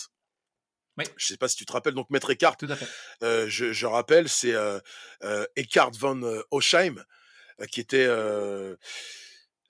Oui. 0.99 1.05
Je 1.17 1.27
sais 1.27 1.37
pas 1.37 1.49
si 1.49 1.57
tu 1.57 1.67
te 1.67 1.73
rappelles, 1.73 1.95
donc 1.95 2.11
Maître 2.11 2.31
Eckhart, 2.31 2.57
Tout 2.57 2.67
à 2.69 2.77
fait. 2.77 2.87
Euh, 3.23 3.49
je, 3.49 3.73
je, 3.73 3.87
rappelle, 3.87 4.29
c'est 4.29 4.55
euh, 4.55 4.81
euh, 5.23 5.47
Eckhart 5.57 5.93
von 5.99 6.43
Osheim, 6.51 7.05
qui 7.71 7.81
était 7.81 8.09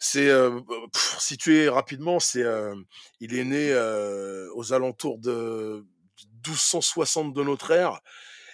c'est 0.01 0.31
situé 1.19 1.69
rapidement, 1.69 2.19
c'est 2.21 2.45
il 3.21 3.39
est 3.39 3.45
né 3.45 3.75
aux 4.55 4.73
alentours 4.73 5.19
de 5.19 5.85
1260 6.47 7.35
de 7.35 7.43
notre 7.43 7.71
ère 7.71 8.01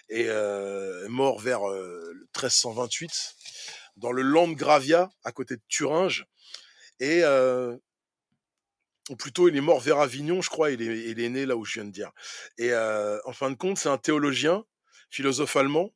et 0.09 0.28
mort 1.09 1.40
vers 1.40 1.62
1328 1.62 3.35
dans 3.97 4.12
le 4.12 4.23
Landgravia 4.23 5.09
à 5.24 5.32
côté 5.32 5.56
de 5.56 5.62
Thuringe 5.68 6.27
et 7.01 7.23
ou 9.09 9.14
plutôt 9.14 9.48
il 9.48 9.56
est 9.56 9.60
mort 9.60 9.78
vers 9.78 10.01
Avignon, 10.01 10.43
je 10.43 10.51
crois, 10.51 10.73
il 10.73 10.82
est, 10.82 11.10
il 11.10 11.20
est 11.20 11.28
né 11.28 11.47
là 11.47 11.56
où 11.56 11.64
je 11.64 11.74
viens 11.74 11.85
de 11.85 11.93
dire. 11.93 12.10
Et 12.59 12.74
en 12.74 13.32
fin 13.32 13.51
de 13.51 13.56
compte, 13.56 13.78
c'est 13.78 13.89
un 13.89 13.98
théologien, 13.98 14.64
philosophe 15.10 15.55
allemand, 15.55 15.94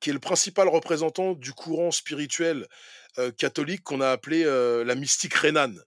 qui 0.00 0.10
est 0.10 0.14
le 0.14 0.18
principal 0.20 0.68
représentant 0.68 1.34
du 1.34 1.52
courant 1.52 1.90
spirituel 1.90 2.66
catholique 3.36 3.82
qu'on 3.82 4.00
a 4.00 4.10
appelé 4.10 4.44
euh, 4.44 4.84
la 4.84 4.94
mystique 4.94 5.34
rhénane. 5.34 5.82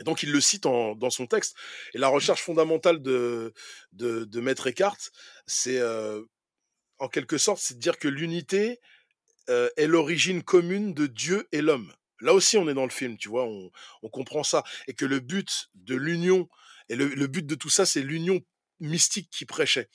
Et 0.00 0.04
donc 0.04 0.22
il 0.22 0.32
le 0.32 0.40
cite 0.40 0.62
dans 0.64 1.10
son 1.10 1.26
texte. 1.26 1.56
Et 1.94 1.98
la 1.98 2.08
recherche 2.08 2.42
fondamentale 2.42 3.02
de, 3.02 3.52
de, 3.92 4.40
Maître 4.40 4.66
Eckhart, 4.66 4.96
c'est 5.46 5.78
euh, 5.78 6.22
en 6.98 7.08
quelque 7.08 7.36
sorte, 7.36 7.60
c'est 7.60 7.74
de 7.74 7.80
dire 7.80 7.98
que 7.98 8.08
l'unité 8.08 8.80
euh, 9.50 9.68
est 9.76 9.86
l'origine 9.86 10.42
commune 10.42 10.94
de 10.94 11.06
Dieu 11.06 11.46
et 11.52 11.60
l'homme. 11.60 11.92
Là 12.22 12.32
aussi, 12.32 12.56
on 12.56 12.68
est 12.68 12.74
dans 12.74 12.84
le 12.84 12.90
film, 12.90 13.18
tu 13.18 13.28
vois, 13.28 13.46
on, 13.46 14.08
comprend 14.08 14.42
ça. 14.42 14.62
Et 14.88 14.94
que 14.94 15.04
le 15.06 15.20
but 15.20 15.68
de 15.74 15.94
l'union, 15.94 16.48
et 16.88 16.96
le, 16.96 17.08
le 17.08 17.26
but 17.26 17.46
de 17.46 17.54
tout 17.54 17.70
ça, 17.70 17.84
c'est 17.84 18.02
l'union 18.02 18.40
mystique 18.78 19.28
qui 19.30 19.44
prêchait. 19.44 19.88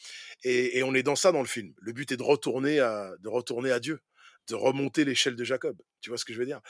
Et, 0.44 0.78
et, 0.78 0.84
on 0.84 0.94
est 0.94 1.04
dans 1.04 1.16
ça 1.16 1.32
dans 1.32 1.42
le 1.42 1.48
film. 1.48 1.74
Le 1.78 1.94
but 1.94 2.12
est 2.12 2.18
de 2.18 2.24
retourner 2.24 2.80
à, 2.80 3.12
de 3.20 3.30
retourner 3.30 3.72
à 3.72 3.80
Dieu, 3.80 4.02
de 4.48 4.56
remonter 4.56 5.06
l'échelle 5.06 5.36
de 5.36 5.44
Jacob. 5.44 5.78
Tu 6.02 6.10
vois 6.10 6.18
ce 6.18 6.26
que 6.26 6.34
je 6.34 6.40
veux 6.40 6.46
dire? 6.46 6.62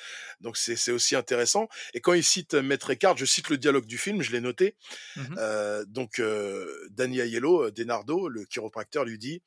Donc 0.41 0.57
c'est 0.57 0.91
aussi 0.91 1.15
intéressant. 1.15 1.67
Et 1.93 2.01
quand 2.01 2.13
il 2.13 2.23
cite 2.23 2.53
Maître 2.53 2.91
Eckhart, 2.91 3.17
je 3.17 3.25
cite 3.25 3.49
le 3.49 3.57
dialogue 3.57 3.85
du 3.85 3.97
film, 3.97 4.21
je 4.21 4.31
l'ai 4.31 4.41
noté. 4.41 4.75
Mmh 5.15 5.35
euh, 5.37 5.85
donc 5.85 6.19
euh, 6.19 6.87
Danny 6.91 7.19
Aiello, 7.19 7.71
Denardo, 7.71 8.29
le 8.29 8.45
chiropracteur, 8.45 9.05
lui 9.05 9.17
dit 9.17 9.41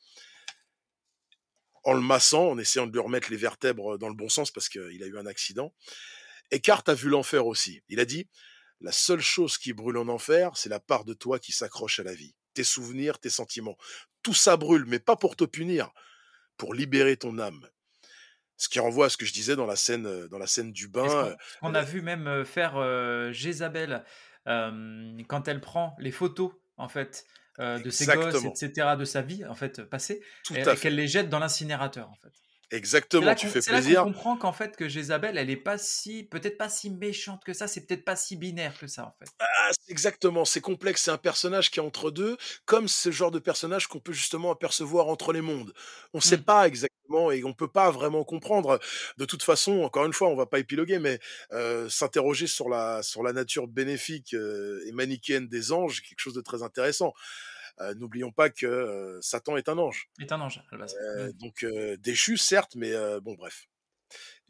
en 1.84 1.94
le 1.94 2.00
massant, 2.00 2.50
en 2.50 2.58
essayant 2.58 2.86
de 2.86 2.92
lui 2.92 3.00
remettre 3.00 3.30
les 3.30 3.36
vertèbres 3.36 3.96
dans 3.96 4.08
le 4.08 4.14
bon 4.14 4.28
sens 4.28 4.50
parce 4.50 4.68
qu'il 4.68 5.02
a 5.02 5.06
eu 5.06 5.16
un 5.16 5.26
accident. 5.26 5.72
Eckhart 6.50 6.82
a 6.86 6.94
vu 6.94 7.08
l'enfer 7.08 7.46
aussi. 7.46 7.82
Il 7.88 8.00
a 8.00 8.04
dit 8.04 8.28
La 8.80 8.92
seule 8.92 9.20
chose 9.20 9.58
qui 9.58 9.72
brûle 9.72 9.96
en 9.96 10.08
enfer, 10.08 10.50
c'est 10.54 10.68
la 10.68 10.80
part 10.80 11.04
de 11.04 11.14
toi 11.14 11.38
qui 11.38 11.52
s'accroche 11.52 12.00
à 12.00 12.02
la 12.02 12.14
vie. 12.14 12.34
Tes 12.54 12.64
souvenirs, 12.64 13.18
tes 13.18 13.30
sentiments. 13.30 13.78
Tout 14.22 14.34
ça 14.34 14.56
brûle, 14.56 14.84
mais 14.86 14.98
pas 14.98 15.16
pour 15.16 15.36
te 15.36 15.44
punir, 15.44 15.90
pour 16.56 16.74
libérer 16.74 17.16
ton 17.16 17.38
âme. 17.38 17.68
Ce 18.58 18.68
qui 18.68 18.78
renvoie 18.80 19.06
à 19.06 19.08
ce 19.08 19.16
que 19.16 19.24
je 19.24 19.32
disais 19.32 19.56
dans 19.56 19.66
la 19.66 19.76
scène, 19.76 20.26
dans 20.28 20.38
la 20.38 20.46
scène 20.46 20.72
du 20.72 20.88
bain. 20.88 21.34
On, 21.62 21.74
a 21.74 21.82
vu 21.82 22.02
même 22.02 22.44
faire 22.44 22.76
euh, 22.76 23.32
Jézabel 23.32 24.04
quand 24.44 25.48
elle 25.48 25.60
prend 25.60 25.96
les 25.98 26.10
photos, 26.10 26.52
en 26.76 26.88
fait, 26.88 27.24
euh, 27.60 27.80
de 27.80 27.90
ses 27.90 28.06
gosses, 28.06 28.44
etc., 28.44 28.94
de 28.96 29.04
sa 29.04 29.20
vie 29.20 29.44
en 29.44 29.54
fait 29.54 29.82
passée, 29.82 30.22
et, 30.54 30.62
qu'elle 30.80 30.94
les 30.94 31.08
jette 31.08 31.28
dans 31.28 31.40
l'incinérateur 31.40 32.08
en 32.08 32.14
fait. 32.14 32.32
Exactement, 32.70 33.34
tu 33.34 33.48
fais 33.48 33.60
plaisir. 33.60 34.02
on 34.02 34.12
comprend 34.12 34.36
qu'en 34.36 34.52
fait 34.52 34.76
que 34.76 34.88
Jézabel, 34.88 35.38
elle 35.38 35.48
est 35.48 35.56
pas 35.56 35.78
si, 35.78 36.24
peut-être 36.24 36.58
pas 36.58 36.68
si 36.68 36.90
méchante 36.90 37.42
que 37.44 37.54
ça, 37.54 37.66
c'est 37.66 37.86
peut-être 37.86 38.04
pas 38.04 38.16
si 38.16 38.36
binaire 38.36 38.78
que 38.78 38.86
ça 38.86 39.06
en 39.06 39.14
fait. 39.18 39.30
Ah, 39.38 39.70
exactement, 39.88 40.44
c'est 40.44 40.60
complexe, 40.60 41.02
c'est 41.02 41.10
un 41.10 41.18
personnage 41.18 41.70
qui 41.70 41.80
est 41.80 41.82
entre 41.82 42.10
deux, 42.10 42.36
comme 42.66 42.86
ce 42.86 43.10
genre 43.10 43.30
de 43.30 43.38
personnage 43.38 43.86
qu'on 43.86 44.00
peut 44.00 44.12
justement 44.12 44.50
apercevoir 44.50 45.08
entre 45.08 45.32
les 45.32 45.40
mondes. 45.40 45.72
On 46.12 46.18
ne 46.18 46.22
sait 46.22 46.36
mmh. 46.36 46.42
pas 46.42 46.66
exactement 46.66 47.30
et 47.32 47.42
on 47.44 47.54
peut 47.54 47.68
pas 47.68 47.90
vraiment 47.90 48.22
comprendre. 48.24 48.78
De 49.16 49.24
toute 49.24 49.42
façon, 49.42 49.80
encore 49.80 50.04
une 50.04 50.12
fois, 50.12 50.28
on 50.28 50.36
va 50.36 50.46
pas 50.46 50.58
épiloguer, 50.58 50.98
mais 50.98 51.20
euh, 51.52 51.88
s'interroger 51.88 52.46
sur 52.46 52.68
la 52.68 53.02
sur 53.02 53.22
la 53.22 53.32
nature 53.32 53.66
bénéfique 53.66 54.34
euh, 54.34 54.84
et 54.86 54.92
manichéenne 54.92 55.48
des 55.48 55.72
anges, 55.72 56.02
quelque 56.02 56.20
chose 56.20 56.34
de 56.34 56.42
très 56.42 56.62
intéressant. 56.62 57.14
Euh, 57.80 57.94
n'oublions 57.94 58.32
pas 58.32 58.50
que 58.50 58.66
euh, 58.66 59.20
Satan 59.20 59.56
est 59.56 59.68
un 59.68 59.78
ange. 59.78 60.10
Est 60.20 60.32
un 60.32 60.40
ange, 60.40 60.58
à 60.70 60.72
la 60.72 60.78
base. 60.78 60.96
Euh, 60.96 61.32
donc 61.34 61.64
déchu, 62.00 62.36
certes, 62.36 62.74
mais 62.76 62.92
bon, 63.20 63.34
bref. 63.34 63.68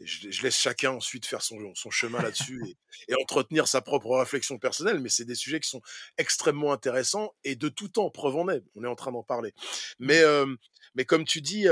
Je, 0.00 0.42
laisse 0.42 0.56
chacun 0.56 0.92
ensuite 0.92 1.26
faire 1.26 1.42
son, 1.42 1.56
son 1.74 1.90
chemin 1.90 2.22
là-dessus 2.22 2.62
et, 3.08 3.14
entretenir 3.20 3.66
sa 3.66 3.80
propre 3.80 4.16
réflexion 4.16 4.56
personnelle, 4.56 5.00
mais 5.00 5.08
c'est 5.08 5.24
des 5.24 5.34
sujets 5.34 5.58
qui 5.58 5.68
sont 5.68 5.82
extrêmement 6.18 6.72
intéressants 6.72 7.34
et 7.42 7.56
de 7.56 7.68
tout 7.68 7.88
temps, 7.88 8.08
preuve 8.08 8.36
en 8.36 8.48
est, 8.48 8.62
on 8.76 8.84
est 8.84 8.88
en 8.88 8.94
train 8.94 9.10
d'en 9.10 9.24
parler. 9.24 9.52
Mais, 9.98 10.22
mmh. 10.22 10.56
mais 10.94 11.04
comme 11.04 11.24
tu 11.24 11.40
dis, 11.40 11.66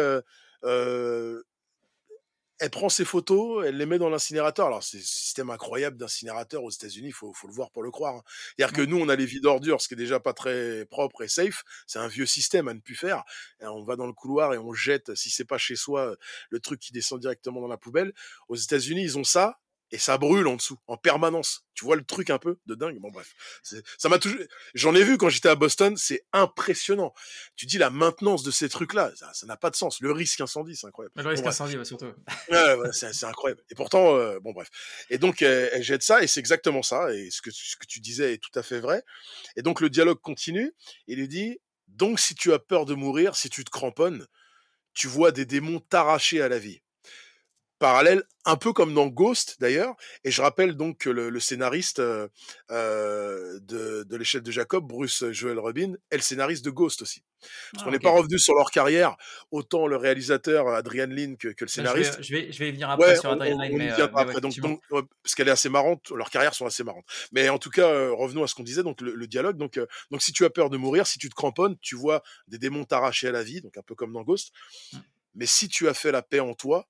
elle 2.59 2.71
prend 2.71 2.89
ses 2.89 3.05
photos, 3.05 3.67
elle 3.67 3.77
les 3.77 3.87
met 3.87 3.99
dans 3.99 4.09
l'incinérateur. 4.09 4.67
Alors, 4.67 4.83
c'est 4.83 4.99
un 4.99 5.01
système 5.01 5.51
incroyable 5.51 5.97
d'incinérateur 5.97 6.65
aux 6.65 6.71
États-Unis, 6.71 7.09
il 7.09 7.13
faut, 7.13 7.33
faut, 7.33 7.47
le 7.47 7.53
voir 7.53 7.71
pour 7.71 7.83
le 7.83 7.91
croire. 7.91 8.17
Hein. 8.17 8.23
C'est-à-dire 8.57 8.75
que 8.75 8.83
nous, 8.83 8.99
on 8.99 9.09
a 9.09 9.17
les 9.17 9.27
vies 9.27 9.41
d'ordures, 9.41 9.81
ce 9.81 9.89
qui 9.89 9.95
est 9.95 9.99
déjà 9.99 10.21
pas 10.21 10.33
très 10.33 10.87
propre 10.87 11.23
et 11.23 11.29
safe. 11.29 11.65
C'est 11.87 11.99
un 11.99 12.09
vieux 12.09 12.27
système 12.27 12.69
à 12.69 12.75
ne 12.75 12.81
plus 12.81 12.95
faire. 12.95 13.25
on 13.61 13.85
va 13.85 13.97
dans 13.97 14.07
le 14.07 14.13
couloir 14.13 14.55
et 14.55 14.59
on 14.59 14.73
jette, 14.73 15.15
si 15.15 15.31
c'est 15.31 15.45
pas 15.45 15.59
chez 15.59 15.77
soi, 15.77 16.17
le 16.51 16.61
truc 16.61 16.81
qui 16.81 16.93
descend 16.93 17.21
directement 17.21 17.61
dans 17.61 17.69
la 17.69 17.79
poubelle. 17.79 18.13
Aux 18.49 18.57
États-Unis, 18.57 19.03
ils 19.03 19.19
ont 19.19 19.25
ça 19.25 19.59
et 19.93 19.99
ça 19.99 20.19
brûle 20.19 20.47
en 20.49 20.57
dessous, 20.57 20.79
en 20.87 20.97
permanence. 20.97 21.65
Tu 21.75 21.85
vois 21.85 21.97
le 21.97 22.05
truc 22.05 22.31
un 22.31 22.39
peu 22.39 22.59
de 22.67 22.75
dingue? 22.75 22.99
Bon 22.99 23.11
bref, 23.11 23.35
ça 23.99 24.09
m'a 24.09 24.19
toujours. 24.19 24.41
J'en 24.75 24.95
ai 24.95 25.05
vu 25.05 25.17
quand 25.19 25.29
j'étais 25.29 25.49
à 25.49 25.55
Boston, 25.55 25.97
c'est 25.97 26.25
impressionnant. 26.33 27.15
Tu 27.55 27.67
dis 27.67 27.79
la 27.79 27.91
maintenance 27.91 28.43
de 28.43 28.51
ces 28.51 28.69
trucs-là, 28.69 29.13
ça 29.33 29.47
n'a 29.47 29.57
pas 29.57 29.71
de 29.71 29.77
sens. 29.77 30.01
Le 30.01 30.11
risque 30.11 30.41
incendie, 30.41 30.75
c'est 30.75 30.87
incroyable. 30.87 31.15
Le 31.17 31.29
risque 31.29 31.47
incendie, 31.47 31.77
surtout. 31.85 32.07
ouais, 32.51 32.93
c'est 32.93 33.25
incroyable. 33.25 33.63
Et 33.71 33.75
pourtant, 33.75 34.17
euh, 34.17 34.41
bon 34.41 34.53
bref. 34.53 34.69
Et 35.11 35.19
donc 35.19 35.43
elle, 35.43 35.83
jette 35.83 36.03
ça 36.03 36.23
et 36.23 36.27
c'est 36.27 36.41
exactement 36.41 36.83
ça. 36.83 37.13
Et 37.13 37.31
ce 37.31 37.41
que, 37.41 37.51
ce 37.51 37.77
que 37.77 37.87
tu 37.87 38.01
disais 38.01 38.35
est 38.35 38.39
tout 38.39 38.57
à 38.59 38.63
fait 38.63 38.81
vrai. 38.81 39.03
Et 39.57 39.63
donc 39.63 39.81
le 39.81 39.91
dialogue 39.91 40.21
continue. 40.21 40.75
Il 41.07 41.19
lui 41.19 41.29
dit 41.29 41.59
donc 41.89 42.19
si 42.19 42.35
tu 42.35 42.53
as 42.53 42.59
peur 42.59 42.87
de 42.87 42.95
mourir, 42.95 43.37
si 43.37 43.49
tu 43.49 43.65
te 43.65 43.71
cramponnes, 43.71 44.27
tu 44.93 45.07
vois 45.07 45.31
des 45.31 45.45
démons 45.45 45.81
t'arracher 45.81 46.41
à 46.41 46.49
la 46.49 46.59
vie 46.59 46.83
parallèle, 47.79 48.23
un 48.45 48.57
peu 48.57 48.73
comme 48.73 48.95
dans 48.95 49.07
Ghost 49.07 49.57
d'ailleurs. 49.61 49.95
Et 50.25 50.31
je 50.31 50.41
rappelle 50.41 50.77
donc 50.77 50.99
que 50.99 51.11
le, 51.11 51.41
scénariste 51.41 51.99
euh, 51.99 52.29
euh, 52.71 53.59
de, 53.63 54.05
de 54.05 54.17
l'échelle 54.17 54.43
de 54.43 54.51
Jacob, 54.51 54.87
Bruce 54.87 55.25
Joel 55.31 55.59
Rubin, 55.59 55.95
est 56.11 56.17
le 56.17 56.23
scénariste 56.23 56.65
de 56.65 56.71
Ghost 56.71 57.03
aussi. 57.03 57.23
Parce 57.73 57.85
qu'on 57.85 57.91
ah, 57.91 57.93
n'est 57.93 57.99
pas 57.99 58.11
revenu 58.11 58.39
sur 58.39 58.55
leur 58.55 58.71
carrière, 58.71 59.17
autant 59.51 59.87
le 59.87 59.97
réalisateur 59.97 60.69
Adrian 60.69 61.07
Lynn 61.07 61.37
que, 61.37 61.49
que 61.49 61.65
le 61.65 61.69
scénariste. 61.69 62.19
Je 62.23 62.35
vais, 62.35 62.51
je 62.51 62.59
vais, 62.59 62.71
y 62.71 62.73
venir 62.73 62.91
après 62.91 63.17
sur 63.17 63.31
Adrian 63.31 63.59
Lynn. 63.59 63.77
Mais, 63.77 63.93
euh, 63.93 64.09
après, 64.15 64.41
donc, 64.41 64.55
parce 65.23 65.35
qu'elle 65.35 65.49
est 65.49 65.53
assez 65.53 65.69
marrante, 65.69 66.11
leurs 66.11 66.31
carrières 66.31 66.55
sont 66.55 66.67
assez 66.67 66.83
marrantes. 66.83 67.07
Mais 67.33 67.49
en 67.49 67.59
tout 67.59 67.71
cas, 67.71 67.87
revenons 68.11 68.43
à 68.43 68.47
ce 68.47 68.55
qu'on 68.55 68.63
disait, 68.63 68.83
donc 68.83 69.01
le, 69.01 69.27
dialogue. 69.27 69.59
Donc, 69.59 69.79
donc 70.11 70.23
si 70.23 70.33
tu 70.33 70.45
as 70.45 70.51
peur 70.51 70.71
de 70.71 70.77
mourir, 70.77 71.07
si 71.07 71.19
tu 71.19 71.29
te 71.29 71.35
cramponnes, 71.35 71.77
tu 71.81 71.95
vois 71.95 72.23
des 72.49 72.59
démons 72.59 72.85
t'arracher 72.85 73.29
à 73.29 73.33
la 73.33 73.43
vie, 73.43 73.61
donc 73.61 73.77
un 73.77 73.83
peu 73.83 73.95
comme 73.95 74.13
dans 74.13 74.23
Ghost. 74.23 74.53
Mmh. 74.93 74.99
Mais 75.37 75.47
si 75.47 75.69
tu 75.69 75.87
as 75.89 75.95
fait 75.95 76.13
la 76.13 76.23
paix 76.23 76.41
en 76.41 76.55
toi, 76.55 76.89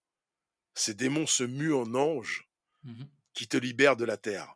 ces 0.77 0.95
démons 0.95 1.27
se 1.27 1.43
muent 1.43 1.75
en 1.75 1.95
anges 1.95 2.49
mmh 2.85 3.05
qui 3.37 3.47
te 3.47 3.59
libèrent 3.59 3.97
de 3.97 4.07
la 4.07 4.17
terre. 4.17 4.55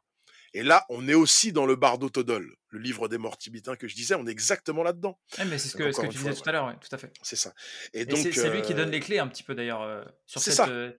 Et 0.52 0.62
là, 0.62 0.84
on 0.88 1.06
est 1.06 1.14
aussi 1.14 1.52
dans 1.52 1.66
le 1.66 1.76
Bardo 1.76 2.08
Todol, 2.08 2.56
le 2.70 2.78
livre 2.78 3.08
des 3.08 3.18
morts 3.18 3.38
tibétains 3.38 3.76
que 3.76 3.86
je 3.86 3.94
disais, 3.94 4.14
on 4.14 4.26
est 4.26 4.30
exactement 4.30 4.82
là-dedans. 4.82 5.20
mais 5.46 5.58
c'est 5.58 5.68
ce 5.68 5.76
que, 5.76 5.92
ce 5.92 6.00
que 6.00 6.06
tu 6.06 6.16
disais 6.16 6.32
tout 6.32 6.48
à 6.48 6.52
l'heure, 6.52 6.80
tout 6.80 6.88
à 6.90 6.98
fait. 6.98 7.12
C'est 7.22 7.36
ça. 7.36 7.54
Et, 7.92 8.06
donc, 8.06 8.18
c'est 8.18 8.50
lui 8.50 8.62
qui 8.62 8.72
donne 8.74 8.88
euh 8.88 8.92
les 8.92 9.00
clés 9.00 9.18
un 9.18 9.28
petit 9.28 9.42
peu 9.42 9.54
d'ailleurs 9.54 9.82
euh, 9.82 10.02
sur 10.26 10.40
cette. 10.40 10.66
Euh, 10.68 10.92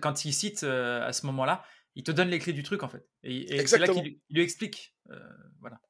quand 0.00 0.24
il 0.24 0.32
cite 0.32 0.62
à 0.62 1.12
ce 1.12 1.26
moment-là, 1.26 1.64
il 1.96 2.04
te 2.04 2.12
donne 2.12 2.28
les 2.28 2.38
clés 2.38 2.52
du 2.52 2.62
truc 2.62 2.82
en 2.82 2.88
fait. 2.88 3.08
Et, 3.22 3.66
c'est 3.66 3.78
là 3.78 3.88
qu'il 3.88 4.20
lui 4.30 4.42
explique. 4.42 4.94
voilà. 5.60 5.80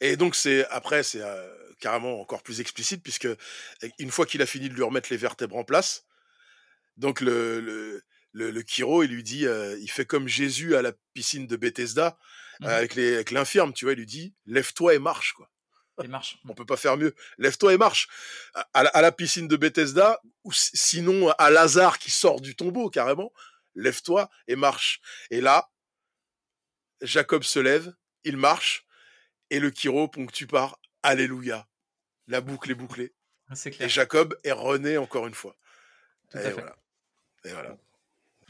Et 0.00 0.16
donc 0.16 0.34
c'est 0.34 0.66
après 0.68 1.02
c'est 1.02 1.22
carrément 1.78 2.20
encore 2.20 2.42
plus 2.42 2.60
explicite 2.60 3.02
puisque 3.02 3.28
une 3.98 4.10
fois 4.10 4.26
qu'il 4.26 4.42
a 4.42 4.46
fini 4.46 4.68
de 4.68 4.74
lui 4.74 4.82
remettre 4.82 5.08
les 5.10 5.18
vertèbres 5.18 5.56
en 5.56 5.64
place, 5.64 6.06
donc 6.96 7.20
le, 7.20 7.60
le, 7.60 8.02
le, 8.32 8.50
le 8.50 8.62
Kiro, 8.62 9.02
il 9.02 9.10
lui 9.10 9.22
dit, 9.22 9.46
euh, 9.46 9.76
il 9.80 9.90
fait 9.90 10.06
comme 10.06 10.28
Jésus 10.28 10.76
à 10.76 10.82
la 10.82 10.92
piscine 11.14 11.46
de 11.46 11.56
Bethesda 11.56 12.18
mmh 12.60 12.66
avec 12.66 12.94
les 12.94 13.14
avec 13.14 13.30
l'infirme, 13.30 13.72
tu 13.72 13.86
vois, 13.86 13.94
il 13.94 13.98
lui 13.98 14.06
dit, 14.06 14.34
lève-toi 14.44 14.94
et 14.94 14.98
marche 14.98 15.32
quoi. 15.32 15.50
Et 16.02 16.08
marche. 16.08 16.38
On 16.48 16.54
peut 16.54 16.66
pas 16.66 16.76
faire 16.76 16.96
mieux. 16.96 17.14
Lève-toi 17.38 17.74
et 17.74 17.78
marche. 17.78 18.08
À, 18.54 18.60
à, 18.72 19.02
la 19.02 19.12
piscine 19.12 19.48
de 19.48 19.56
Bethesda, 19.56 20.20
ou 20.44 20.52
sinon 20.52 21.30
à 21.30 21.50
Lazare 21.50 21.98
qui 21.98 22.10
sort 22.10 22.40
du 22.40 22.54
tombeau 22.56 22.88
carrément. 22.88 23.32
Lève-toi 23.74 24.30
et 24.48 24.56
marche. 24.56 25.00
Et 25.30 25.40
là, 25.40 25.70
Jacob 27.02 27.42
se 27.42 27.58
lève, 27.58 27.94
il 28.24 28.36
marche, 28.36 28.86
et 29.50 29.58
le 29.58 29.70
Kiro 29.70 30.08
ponctue 30.08 30.46
par 30.46 30.78
Alléluia. 31.02 31.66
La 32.26 32.40
boucle 32.40 32.70
est 32.70 32.74
bouclée. 32.74 33.14
C'est 33.54 33.70
clair. 33.70 33.86
Et 33.86 33.90
Jacob 33.90 34.38
est 34.44 34.52
rené 34.52 34.96
encore 34.98 35.26
une 35.26 35.34
fois. 35.34 35.56
Tout 36.30 36.38
à 36.38 36.40
fait. 36.42 36.52
Voilà. 36.52 36.76
Et 37.44 37.50
voilà. 37.50 37.76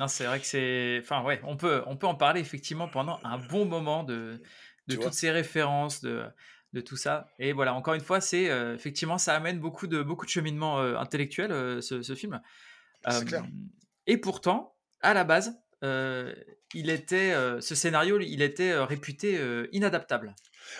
Non, 0.00 0.08
c'est 0.08 0.24
vrai 0.24 0.40
que 0.40 0.46
c'est. 0.46 0.98
Enfin, 1.02 1.22
ouais, 1.22 1.40
on 1.44 1.58
peut, 1.58 1.82
on 1.86 1.96
peut 1.96 2.06
en 2.06 2.14
parler 2.14 2.40
effectivement 2.40 2.88
pendant 2.88 3.20
un 3.22 3.36
bon 3.36 3.66
moment 3.66 4.02
de, 4.02 4.40
de 4.88 4.96
toutes 4.96 5.12
ces 5.12 5.30
références, 5.30 6.00
de, 6.00 6.24
de 6.72 6.80
tout 6.80 6.96
ça. 6.96 7.28
Et 7.38 7.52
voilà, 7.52 7.74
encore 7.74 7.92
une 7.92 8.00
fois, 8.00 8.22
c'est 8.22 8.48
euh, 8.48 8.74
effectivement, 8.74 9.18
ça 9.18 9.34
amène 9.34 9.60
beaucoup 9.60 9.86
de, 9.86 10.02
beaucoup 10.02 10.24
de 10.24 10.30
cheminement 10.30 10.80
euh, 10.80 10.96
intellectuel, 10.96 11.52
euh, 11.52 11.82
ce, 11.82 12.00
ce, 12.00 12.14
film. 12.14 12.40
C'est 13.08 13.26
clair. 13.26 13.44
Et 14.06 14.16
pourtant, 14.16 14.74
à 15.02 15.12
la 15.12 15.24
base, 15.24 15.60
il 15.82 16.88
était, 16.90 17.34
ce 17.60 17.74
scénario, 17.74 18.18
il 18.20 18.42
était 18.42 18.76
réputé 18.78 19.38
inadaptable. 19.72 20.34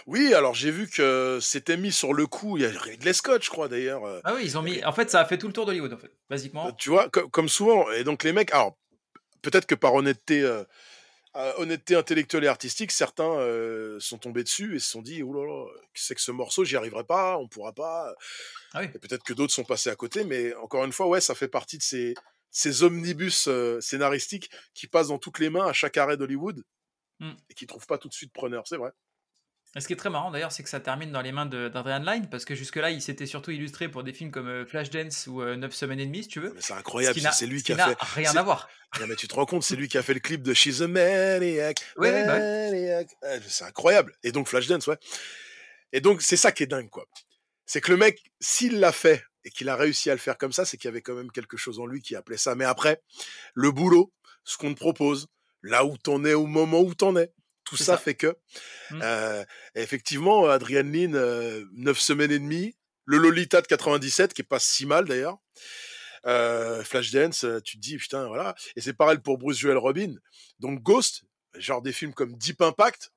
Oui, 0.07 0.35
alors 0.35 0.55
j'ai 0.55 0.71
vu 0.71 0.89
que 0.89 1.39
c'était 1.41 1.77
mis 1.77 1.93
sur 1.93 2.13
le 2.13 2.27
coup. 2.27 2.59
Il 2.59 2.63
y 2.63 2.67
a 2.67 2.71
Ridley 2.71 3.13
Scott, 3.13 3.43
je 3.43 3.51
crois 3.51 3.69
d'ailleurs. 3.69 4.03
Ah 4.25 4.35
oui, 4.35 4.43
ils 4.45 4.59
ont 4.59 4.63
mis. 4.63 4.85
En 4.85 4.93
fait, 4.93 5.11
ça 5.11 5.21
a 5.21 5.25
fait 5.25 5.39
tout 5.39 5.47
le 5.47 5.53
tour 5.53 5.65
d'Hollywood, 5.65 5.93
en 5.93 5.99
fait, 5.99 6.13
basiquement. 6.29 6.71
Tu 6.73 6.91
vois, 6.91 7.09
comme 7.09 7.49
souvent. 7.49 7.91
Et 7.93 8.05
donc 8.05 8.25
les 8.25 8.33
mecs, 8.33 8.53
alors 8.53 8.77
peut-être 9.43 9.67
que 9.67 9.75
par 9.75 9.95
honnêteté, 9.95 10.43
euh, 10.43 10.65
euh, 11.37 11.53
honnêteté 11.59 11.95
intellectuelle 11.95 12.45
et 12.45 12.49
artistique, 12.49 12.91
certains 12.93 13.39
euh, 13.39 13.99
sont 14.01 14.19
tombés 14.19 14.43
dessus 14.43 14.77
et 14.77 14.79
se 14.79 14.91
sont 14.91 15.03
dit, 15.03 15.21
là, 15.21 15.67
c'est 15.95 16.15
que 16.15 16.21
ce 16.21 16.33
morceau, 16.33 16.65
j'y 16.65 16.77
arriverai 16.77 17.05
pas, 17.05 17.39
on 17.39 17.49
pourra 17.49 17.73
pas. 17.73 18.15
Ah 18.73 18.87
peut-être 18.87 19.25
que 19.25 19.33
d'autres 19.33 19.53
sont 19.53 19.65
passés 19.65 19.91
à 19.91 19.97
côté, 19.97 20.25
mais 20.25 20.55
encore 20.57 20.85
une 20.85 20.93
fois, 20.93 21.07
ouais, 21.07 21.21
ça 21.21 21.35
fait 21.35 21.49
partie 21.49 21.79
de 21.79 21.83
ces, 21.83 22.15
ces 22.51 22.83
omnibus 22.83 23.49
scénaristiques 23.81 24.51
qui 24.75 24.87
passent 24.87 25.09
dans 25.09 25.19
toutes 25.19 25.39
les 25.39 25.51
mains 25.51 25.67
à 25.67 25.73
chaque 25.73 25.97
arrêt 25.97 26.17
d'Hollywood 26.17 26.65
mmh. 27.21 27.33
et 27.49 27.55
qui 27.55 27.67
trouvent 27.67 27.87
pas 27.87 27.99
tout 27.99 28.09
de 28.09 28.15
suite 28.15 28.33
preneur, 28.33 28.67
c'est 28.67 28.77
vrai. 28.77 28.91
Ce 29.79 29.87
qui 29.87 29.93
est 29.93 29.97
très 29.97 30.11
marrant 30.11 30.33
d'ailleurs, 30.33 30.51
c'est 30.51 30.65
que 30.65 30.69
ça 30.69 30.81
termine 30.81 31.13
dans 31.13 31.21
les 31.21 31.31
mains 31.31 31.47
d'Adrian 31.47 32.01
Lyne, 32.01 32.29
parce 32.29 32.45
que 32.45 32.57
jusque-là, 32.57 32.91
il 32.91 33.01
s'était 33.01 33.27
surtout 33.27 33.53
illustré 33.53 33.89
pour 33.89 34.03
des 34.03 34.13
films 34.13 34.33
comme 34.33 34.49
euh, 34.49 34.67
Flashdance 34.67 35.29
ou 35.29 35.45
9 35.45 35.63
euh, 35.63 35.71
semaines 35.71 36.01
et 36.01 36.07
demie, 36.07 36.25
si 36.25 36.29
tu 36.29 36.41
veux. 36.41 36.55
C'est 36.59 36.73
incroyable, 36.73 37.21
c'est 37.33 37.47
lui 37.47 37.63
qui 37.63 37.73
a 37.73 37.77
fait. 37.77 37.97
rien 38.01 38.35
à 38.35 38.43
voir. 38.43 38.69
Non, 38.99 39.07
mais 39.07 39.15
tu 39.15 39.29
te 39.29 39.35
rends 39.35 39.47
compte, 39.47 39.63
c'est 39.63 39.77
lui 39.77 39.89
qui 39.89 39.97
a 39.97 40.03
fait 40.03 40.15
le 40.15 40.21
clip 40.21 40.43
de 40.43 40.53
She's 40.53 40.81
a 40.81 40.89
Maniac. 40.89 41.81
Ouais, 41.97 42.25
bah 42.27 43.39
C'est 43.47 43.65
incroyable. 43.65 44.13
Et 44.25 44.33
donc 44.33 44.49
Flashdance, 44.49 44.89
ouais. 44.89 44.99
Et 45.93 46.01
donc, 46.01 46.23
c'est 46.23 46.37
ça 46.37 46.53
qui 46.53 46.65
est 46.65 46.67
dingue, 46.67 46.91
quoi. 46.91 47.07
C'est 47.67 47.81
que 47.81 47.93
le 47.93 47.97
mec, 47.99 48.21
s'il 48.41 48.81
l'a 48.81 48.93
fait 48.93 49.25
et 49.45 49.51
qu'il 49.51 49.69
a 49.69 49.77
réussi 49.77 50.11
à 50.11 50.15
le 50.15 50.19
faire 50.19 50.37
comme 50.37 50.53
ça, 50.53 50.65
c'est 50.65 50.77
qu'il 50.77 50.89
y 50.89 50.93
avait 50.93 51.03
quand 51.03 51.15
même 51.15 51.31
quelque 51.31 51.57
chose 51.57 51.79
en 51.79 51.87
lui 51.87 52.03
qui 52.03 52.17
appelait 52.17 52.37
ça. 52.37 52.55
Mais 52.55 52.65
après, 52.65 53.01
le 53.55 53.71
boulot, 53.71 54.13
ce 54.45 54.57
qu'on 54.57 54.75
te 54.75 54.79
propose, 54.79 55.29
là 55.63 55.85
où 55.85 55.97
t'en 55.97 56.25
es 56.25 56.35
au 56.35 56.47
moment 56.47 56.81
où 56.81 56.95
t'en 56.95 57.17
es, 57.17 57.33
tout 57.65 57.77
ça, 57.77 57.97
fait 57.97 58.15
que, 58.15 58.37
mmh. 58.91 59.01
euh, 59.03 59.45
effectivement, 59.75 60.47
Adrian 60.47 60.83
Lynn, 60.83 61.15
euh, 61.15 61.65
9 61.73 61.99
semaines 61.99 62.33
et 62.33 62.39
demie, 62.39 62.77
le 63.05 63.19
Lolita 63.19 63.61
de 63.61 63.67
97, 63.67 64.35
qui 64.35 64.43
est 64.43 64.45
pas 64.45 64.59
si 64.59 64.87
mal 64.87 65.05
d'ailleurs, 65.05 65.39
euh, 66.27 66.83
Flashdance, 66.83 67.47
tu 67.65 67.77
te 67.77 67.81
dis, 67.81 67.97
putain, 67.97 68.27
voilà. 68.27 68.55
Et 68.77 68.81
c'est 68.81 68.93
pareil 68.93 69.19
pour 69.19 69.39
Bruce 69.39 69.59
Joel 69.59 69.79
Robin. 69.79 70.15
Donc 70.59 70.83
Ghost, 70.83 71.23
genre 71.55 71.83
des 71.83 71.93
films 71.93 72.13
comme 72.13 72.37
Deep 72.37 72.61
Impact, 72.61 73.13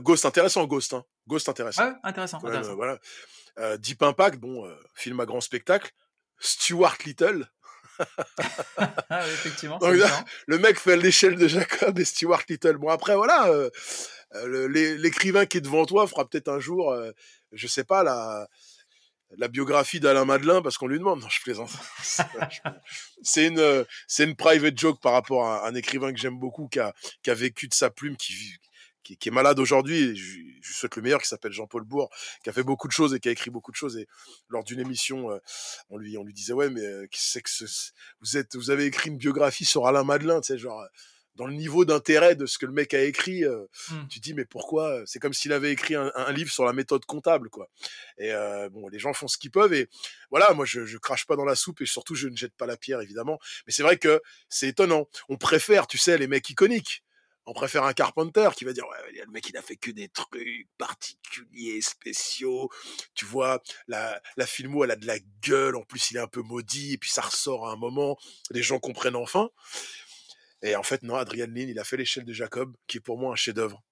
Ghost 0.00 0.24
intéressant, 0.24 0.66
Ghost, 0.66 0.94
hein. 0.94 1.04
Ghost 1.26 1.48
intéressant. 1.48 1.86
Ouais, 1.86 1.94
intéressant, 2.02 2.38
intéressant. 2.38 2.74
voilà. 2.74 2.98
Deep 3.78 4.02
Impact, 4.02 4.38
bon, 4.38 4.68
film 4.94 5.20
à 5.20 5.26
grand 5.26 5.40
spectacle. 5.40 5.92
Stuart 6.38 6.98
Little, 7.06 7.46
ah 9.10 9.26
effectivement. 9.26 9.78
le 9.80 10.58
mec 10.58 10.78
fait 10.78 10.96
l'échelle 10.96 11.36
de 11.36 11.48
Jacob 11.48 11.98
et 11.98 12.04
Stuart 12.04 12.42
Little. 12.48 12.76
Bon, 12.76 12.88
après, 12.88 13.16
voilà, 13.16 13.48
euh, 13.48 13.70
euh, 14.34 14.68
l'écrivain 14.98 15.46
qui 15.46 15.58
est 15.58 15.62
devant 15.62 15.86
toi 15.86 16.06
fera 16.06 16.28
peut-être 16.28 16.48
un 16.48 16.60
jour, 16.60 16.92
euh, 16.92 17.12
je 17.52 17.66
sais 17.66 17.84
pas, 17.84 18.02
la, 18.02 18.46
la 19.36 19.48
biographie 19.48 20.00
d'Alain 20.00 20.24
Madelin 20.24 20.62
parce 20.62 20.78
qu'on 20.78 20.86
lui 20.86 20.98
demande. 20.98 21.20
Non, 21.20 21.28
je 21.28 21.40
plaisante. 21.42 21.70
c'est 23.22 23.46
une, 23.46 23.84
c'est 24.06 24.24
une 24.24 24.36
private 24.36 24.78
joke 24.78 25.00
par 25.00 25.12
rapport 25.12 25.46
à 25.46 25.66
un 25.66 25.74
écrivain 25.74 26.12
que 26.12 26.18
j'aime 26.18 26.38
beaucoup 26.38 26.68
qui 26.68 26.80
a, 26.80 26.94
qui 27.22 27.30
a 27.30 27.34
vécu 27.34 27.68
de 27.68 27.74
sa 27.74 27.90
plume, 27.90 28.16
qui, 28.16 28.34
qui, 29.02 29.16
est 29.28 29.30
malade 29.30 29.58
aujourd'hui, 29.58 30.16
je, 30.16 30.40
je 30.62 30.72
souhaite 30.72 30.96
le 30.96 31.02
meilleur, 31.02 31.20
qui 31.20 31.28
s'appelle 31.28 31.52
Jean-Paul 31.52 31.84
Bourg, 31.84 32.10
qui 32.42 32.50
a 32.50 32.52
fait 32.52 32.62
beaucoup 32.62 32.88
de 32.88 32.92
choses 32.92 33.14
et 33.14 33.20
qui 33.20 33.28
a 33.28 33.32
écrit 33.32 33.50
beaucoup 33.50 33.70
de 33.70 33.76
choses. 33.76 33.96
Et 33.96 34.06
lors 34.48 34.64
d'une 34.64 34.80
émission, 34.80 35.30
euh, 35.30 35.38
on 35.90 35.98
lui, 35.98 36.16
on 36.16 36.24
lui 36.24 36.32
disait 36.32 36.52
ouais, 36.52 36.70
mais 36.70 36.84
euh, 36.84 37.06
c'est 37.12 37.42
que 37.42 37.50
vous 38.20 38.36
êtes, 38.36 38.56
vous 38.56 38.70
avez 38.70 38.86
écrit 38.86 39.10
une 39.10 39.18
biographie 39.18 39.64
sur 39.64 39.86
Alain 39.86 40.04
Madelin, 40.04 40.40
tu 40.40 40.48
sais, 40.48 40.58
genre 40.58 40.80
euh, 40.80 40.86
dans 41.34 41.46
le 41.46 41.54
niveau 41.54 41.86
d'intérêt 41.86 42.36
de 42.36 42.44
ce 42.44 42.58
que 42.58 42.66
le 42.66 42.72
mec 42.72 42.92
a 42.92 43.02
écrit, 43.02 43.42
mmh. 43.42 44.08
tu 44.10 44.20
dis 44.20 44.34
mais 44.34 44.44
pourquoi 44.44 45.00
C'est 45.06 45.18
comme 45.18 45.32
s'il 45.32 45.54
avait 45.54 45.72
écrit 45.72 45.94
un, 45.94 46.12
un, 46.14 46.30
livre 46.30 46.52
sur 46.52 46.66
la 46.66 46.74
méthode 46.74 47.06
comptable, 47.06 47.48
quoi. 47.48 47.70
Et 48.18 48.32
bon, 48.70 48.86
les 48.88 48.98
gens 48.98 49.14
font 49.14 49.28
ce 49.28 49.38
qu'ils 49.38 49.50
peuvent 49.50 49.72
et 49.72 49.88
voilà, 50.30 50.52
moi 50.52 50.66
je, 50.66 50.84
je 50.84 50.98
crache 50.98 51.24
pas 51.24 51.34
dans 51.34 51.46
la 51.46 51.54
soupe 51.54 51.80
et 51.80 51.86
surtout 51.86 52.14
je 52.14 52.28
ne 52.28 52.36
jette 52.36 52.54
pas 52.54 52.66
la 52.66 52.76
pierre 52.76 53.00
évidemment. 53.00 53.38
Mais 53.66 53.72
c'est 53.72 53.82
vrai 53.82 53.96
que 53.96 54.20
c'est 54.50 54.68
étonnant. 54.68 55.08
On 55.30 55.38
préfère, 55.38 55.86
tu 55.86 55.96
sais, 55.96 56.18
les 56.18 56.26
mecs 56.26 56.50
iconiques 56.50 57.02
on 57.46 57.52
préfère 57.52 57.84
un 57.84 57.92
Carpenter 57.92 58.48
qui 58.56 58.64
va 58.64 58.72
dire 58.72 58.84
ouais 58.88 59.22
le 59.24 59.30
mec 59.32 59.48
il 59.48 59.56
a 59.56 59.62
fait 59.62 59.76
que 59.76 59.90
des 59.90 60.08
trucs 60.08 60.68
particuliers 60.78 61.80
spéciaux. 61.80 62.70
Tu 63.14 63.24
vois 63.24 63.62
la 63.88 64.20
la 64.36 64.46
filmo 64.46 64.84
elle 64.84 64.92
a 64.92 64.96
de 64.96 65.06
la 65.06 65.18
gueule. 65.42 65.76
En 65.76 65.82
plus 65.82 66.10
il 66.10 66.16
est 66.16 66.20
un 66.20 66.28
peu 66.28 66.42
maudit. 66.42 66.94
Et 66.94 66.98
puis 66.98 67.10
ça 67.10 67.22
ressort 67.22 67.68
à 67.68 67.72
un 67.72 67.76
moment. 67.76 68.16
Les 68.50 68.62
gens 68.62 68.78
comprennent 68.78 69.16
enfin. 69.16 69.50
Et 70.62 70.76
en 70.76 70.82
fait 70.82 71.02
non 71.02 71.16
Adrian 71.16 71.48
Lynn 71.48 71.68
il 71.68 71.78
a 71.78 71.84
fait 71.84 71.96
l'échelle 71.96 72.24
de 72.24 72.32
Jacob 72.32 72.76
qui 72.86 72.98
est 72.98 73.00
pour 73.00 73.18
moi 73.18 73.32
un 73.32 73.36
chef 73.36 73.54
d'œuvre 73.54 73.82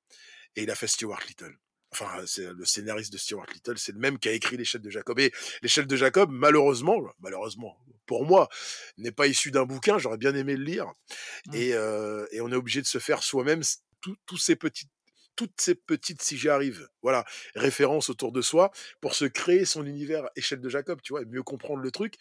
et 0.57 0.63
il 0.63 0.71
a 0.71 0.75
fait 0.75 0.87
Stuart 0.87 1.21
Little 1.29 1.57
enfin 1.93 2.25
c'est 2.27 2.53
le 2.53 2.65
scénariste 2.65 3.13
de 3.13 3.19
Stuart 3.19 3.47
Little, 3.53 3.79
c'est 3.79 3.93
le 3.93 3.99
même 3.99 4.19
qui 4.19 4.29
a 4.29 4.33
écrit 4.33 4.57
l'échelle 4.57 4.83
de 4.83 4.91
Jacob. 4.91 5.19
Et 5.19 5.33
l'échelle 5.63 5.87
de 5.87 5.97
Jacob, 5.97 6.31
malheureusement, 6.31 7.01
malheureusement 7.21 7.77
pour 8.07 8.25
moi, 8.27 8.49
n'est 8.99 9.13
pas 9.13 9.29
issu 9.29 9.53
d'un 9.53 9.65
bouquin. 9.65 9.99
J'aurais 9.99 10.19
bien 10.19 10.35
aimé 10.35 10.57
le 10.57 10.65
lire. 10.65 10.87
Mmh. 11.47 11.55
Et, 11.55 11.75
euh, 11.75 12.27
et, 12.33 12.41
on 12.41 12.51
est 12.51 12.57
obligé 12.57 12.83
de 12.83 12.87
se 12.87 12.99
faire 12.99 13.23
soi-même 13.23 13.63
tous 14.27 14.37
ces 14.37 14.57
petites 14.57 14.91
toutes 15.37 15.59
ces 15.59 15.75
petites, 15.75 16.21
si 16.21 16.37
j'y 16.37 16.51
arrive, 16.51 16.87
voilà, 17.01 17.25
références 17.55 18.11
autour 18.11 18.31
de 18.31 18.43
soi 18.43 18.71
pour 19.01 19.15
se 19.15 19.25
créer 19.25 19.65
son 19.65 19.87
univers 19.87 20.29
échelle 20.37 20.61
de 20.61 20.69
Jacob, 20.69 21.01
tu 21.03 21.15
vois, 21.15 21.23
et 21.23 21.25
mieux 21.25 21.43
comprendre 21.43 21.81
le 21.81 21.91
truc 21.91 22.17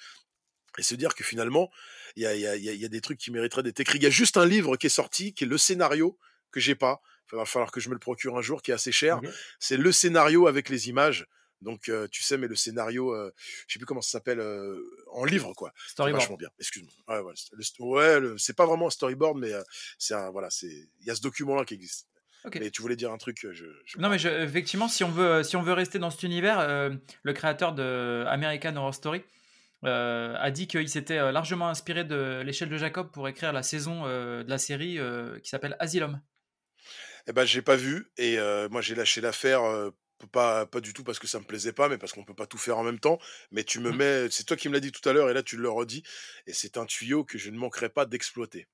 et 0.78 0.84
se 0.84 0.96
dire 0.96 1.14
que 1.14 1.24
finalement, 1.26 1.70
il 2.16 2.24
y 2.24 2.26
a, 2.26 2.36
y, 2.36 2.48
a, 2.48 2.56
y 2.56 2.86
a, 2.86 2.88
des 2.88 3.02
trucs 3.02 3.20
qui 3.20 3.32
mériteraient 3.32 3.64
d'être 3.64 3.80
écrits. 3.82 3.98
Il 3.98 4.04
y 4.04 4.08
a 4.08 4.12
juste 4.12 4.38
un 4.38 4.46
livre 4.46 4.78
qui 4.78 4.88
est 4.88 4.90
sorti, 4.90 5.34
qui 5.34 5.44
est 5.44 5.48
le 5.48 5.58
scénario 5.58 6.18
que 6.52 6.62
j'ai 6.62 6.76
pas, 6.76 7.02
il 7.32 7.36
va 7.36 7.46
falloir 7.46 7.72
que 7.72 7.80
je 7.80 7.90
me 7.90 7.94
le 7.94 8.00
procure 8.00 8.38
un 8.38 8.42
jour, 8.42 8.62
qui 8.62 8.72
est 8.72 8.74
assez 8.74 8.92
cher. 8.92 9.20
C'est 9.60 9.78
le 9.78 9.92
scénario 9.92 10.48
avec 10.48 10.70
les 10.70 10.90
images. 10.90 11.28
Donc, 11.62 11.90
euh, 11.90 12.08
tu 12.10 12.24
sais, 12.24 12.38
mais 12.38 12.48
le 12.48 12.56
scénario, 12.56 13.14
euh, 13.14 13.34
je 13.68 13.74
sais 13.74 13.80
plus 13.80 13.86
comment 13.86 14.02
ça 14.02 14.12
s'appelle, 14.12 14.40
euh, 14.40 14.82
en 15.12 15.26
livre, 15.26 15.54
quoi. 15.54 15.74
Storyboard. 15.88 16.22
Vachement 16.22 16.38
bien. 16.38 16.50
Excuse-moi. 16.60 16.94
Ouais, 17.08 17.22
ouais, 17.22 17.34
ouais 17.80 18.34
c'est 18.38 18.56
pas 18.56 18.66
vraiment 18.66 18.88
un 18.88 18.92
storyboard, 18.92 19.38
mais 19.38 19.52
c'est 19.98 20.14
un, 20.14 20.30
voilà, 20.30 20.50
c'est, 20.50 20.90
il 21.02 21.06
y 21.06 21.10
a 21.10 21.16
ce 21.16 21.22
document-là 21.22 21.66
qui 21.66 21.74
existe. 21.74 22.08
Okay. 22.46 22.60
Mais 22.60 22.72
tu 22.72 22.82
voulais 22.82 22.96
dire 22.96 23.12
un 23.12 23.18
truc, 23.18 23.46
je. 23.52 23.66
non, 23.98 24.08
mais 24.08 24.18
je, 24.18 24.30
effectivement, 24.30 24.88
si 24.88 25.04
on 25.04 25.12
veut, 25.12 25.44
si 25.44 25.58
on 25.58 25.62
veut 25.62 25.74
rester 25.74 26.00
dans 26.00 26.10
cet 26.10 26.24
univers, 26.24 26.90
le 27.24 27.34
créateur 27.34 27.74
de 27.74 28.24
American 28.28 28.78
Horror 28.78 28.96
Story. 28.96 29.24
a 29.84 30.52
dit 30.52 30.68
qu'il 30.68 30.88
s'était 30.88 31.34
largement 31.34 31.68
inspiré 31.68 32.06
de 32.06 32.42
l'échelle 32.46 32.70
de 32.70 32.78
Jacob 32.78 33.12
pour 33.12 33.28
écrire 33.28 33.52
la 33.52 33.64
saison 33.64 34.06
de 34.06 34.46
la 34.48 34.58
série 34.58 34.98
qui 35.44 35.50
s'appelle 35.50 35.76
Asylum. 35.80 36.22
Eh 37.30 37.32
ben, 37.32 37.46
j'ai 37.46 37.62
pas 37.62 37.76
vu 37.76 38.12
et 38.18 38.38
moi 38.72 38.82
j'ai 38.82 38.96
lâché 38.96 39.22
l'affaire. 39.22 39.62
pas, 40.32 40.66
pas 40.66 40.82
du 40.82 40.94
tout 40.94 41.04
parce 41.04 41.20
que 41.20 41.28
ça 41.28 41.40
me 41.40 41.46
plaisait 41.46 41.74
pas, 41.74 41.88
mais 41.88 42.00
parce 42.00 42.12
qu'on 42.12 42.26
peut 42.26 42.34
pas 42.34 42.48
tout 42.48 42.58
faire 42.58 42.80
en 42.80 42.84
même 42.84 43.00
temps. 43.00 43.20
Mais 43.52 43.64
tu 43.64 43.80
me 43.80 43.92
mmh. 43.92 43.96
mets, 43.96 44.30
c'est 44.32 44.46
toi 44.46 44.58
qui 44.58 44.68
me 44.68 44.74
l'as 44.74 44.80
dit 44.80 44.92
tout 44.92 45.08
à 45.08 45.14
l'heure, 45.14 45.30
et 45.30 45.34
là 45.36 45.44
tu 45.44 45.56
le 45.56 45.70
redis, 45.70 46.02
et 46.48 46.54
c'est 46.54 46.76
un 46.78 46.88
tuyau 46.88 47.24
que 47.24 47.38
je 47.38 47.52
ne 47.52 47.58
manquerai 47.58 47.90
pas 47.90 48.08
d'exploiter. 48.08 48.68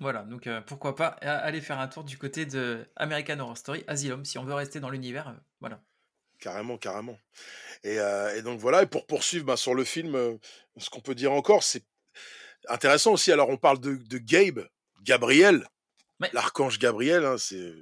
Voilà, 0.00 0.24
donc 0.24 0.48
pourquoi 0.66 0.96
pas 0.96 1.06
aller 1.06 1.60
faire 1.60 1.78
un 1.78 1.86
tour 1.86 2.02
du 2.02 2.18
côté 2.18 2.44
de 2.44 2.84
American 2.96 3.38
Horror 3.38 3.56
Story 3.56 3.84
Asylum, 3.86 4.24
si 4.24 4.36
on 4.36 4.44
veut 4.44 4.54
rester 4.54 4.80
dans 4.80 4.90
l'univers, 4.90 5.36
voilà. 5.60 5.80
Carrément, 6.40 6.78
carrément. 6.78 7.20
Et, 7.84 7.98
et, 8.36 8.42
donc 8.42 8.58
voilà, 8.58 8.82
et 8.82 8.86
pour 8.86 9.06
poursuivre 9.06 9.44
bah, 9.44 9.56
sur 9.56 9.76
le 9.76 9.84
film, 9.84 10.40
ce 10.76 10.90
qu'on 10.90 11.00
peut 11.00 11.14
dire 11.14 11.30
encore, 11.30 11.62
c'est 11.62 11.84
intéressant 12.68 13.12
aussi. 13.12 13.30
Alors 13.30 13.48
on 13.48 13.58
parle 13.58 13.78
de, 13.78 13.94
de 13.94 14.18
Gabe, 14.18 14.66
Gabriel, 15.02 15.68
L'archange 16.32 16.78
Gabriel, 16.78 17.24
hein, 17.24 17.36
c'est. 17.38 17.72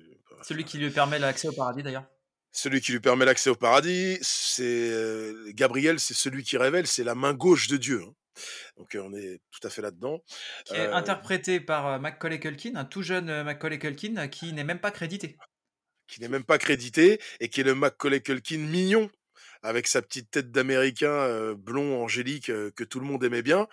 Celui 0.42 0.64
qui 0.64 0.78
lui 0.78 0.90
permet 0.90 1.18
l'accès 1.18 1.48
au 1.48 1.52
paradis 1.52 1.82
d'ailleurs. 1.82 2.06
Celui 2.52 2.80
qui 2.80 2.92
lui 2.92 3.00
permet 3.00 3.24
l'accès 3.24 3.50
au 3.50 3.54
paradis, 3.54 4.18
c'est 4.22 5.34
Gabriel, 5.48 6.00
c'est 6.00 6.14
celui 6.14 6.42
qui 6.42 6.56
révèle, 6.56 6.86
c'est 6.86 7.04
la 7.04 7.14
main 7.14 7.32
gauche 7.32 7.68
de 7.68 7.76
Dieu. 7.76 8.02
Hein. 8.02 8.14
Donc 8.76 8.96
on 9.00 9.14
est 9.14 9.40
tout 9.50 9.66
à 9.66 9.70
fait 9.70 9.82
là-dedans. 9.82 10.22
Qui 10.64 10.74
est 10.74 10.86
interprété 10.86 11.60
par 11.60 12.00
Macaulay 12.00 12.40
Culkin, 12.40 12.74
un 12.74 12.84
tout 12.84 13.02
jeune 13.02 13.42
Macaulay 13.42 13.78
Culkin 13.78 14.28
qui 14.28 14.52
n'est 14.52 14.64
même 14.64 14.80
pas 14.80 14.90
crédité. 14.90 15.36
Qui 16.08 16.20
n'est 16.20 16.28
même 16.28 16.44
pas 16.44 16.58
crédité 16.58 17.20
et 17.38 17.48
qui 17.48 17.60
est 17.60 17.64
le 17.64 17.74
Macaulay 17.74 18.20
Culkin 18.20 18.58
mignon 18.58 19.10
avec 19.62 19.86
sa 19.86 20.02
petite 20.02 20.30
tête 20.30 20.50
d'américain 20.50 21.54
blond 21.54 22.02
angélique 22.02 22.46
que 22.46 22.84
tout 22.84 22.98
le 22.98 23.06
monde 23.06 23.22
aimait 23.22 23.42
bien. 23.42 23.68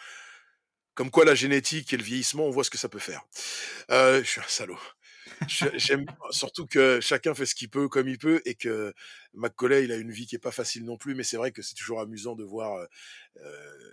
Comme 0.98 1.12
quoi 1.12 1.26
la 1.26 1.36
génétique 1.36 1.94
et 1.94 1.98
le 1.98 2.04
vieillissement, 2.04 2.46
on 2.46 2.50
voit 2.50 2.64
ce 2.64 2.72
que 2.72 2.78
ça 2.80 2.90
peut 2.90 2.98
faire. 2.98 3.22
Euh, 3.92 4.24
je 4.24 4.28
suis 4.28 4.42
un 4.42 4.48
salaud. 4.48 4.80
J'aime 5.48 6.06
surtout 6.32 6.66
que 6.66 7.00
chacun 7.02 7.34
fait 7.34 7.46
ce 7.46 7.56
qu'il 7.56 7.70
peut 7.70 7.88
comme 7.88 8.08
il 8.08 8.18
peut 8.18 8.42
et 8.46 8.56
que 8.56 8.94
Macaulay, 9.34 9.86
il 9.86 9.92
a 9.92 9.96
une 9.96 10.12
vie 10.12 10.28
qui 10.28 10.36
est 10.36 10.40
pas 10.40 10.52
facile 10.52 10.86
non 10.86 10.98
plus, 10.98 11.16
mais 11.16 11.24
c'est 11.24 11.38
vrai 11.38 11.52
que 11.52 11.62
c'est 11.62 11.76
toujours 11.76 12.00
amusant 12.00 12.36
de 12.36 12.44
voir 12.44 12.76
euh, 12.76 12.86
euh 13.38 13.92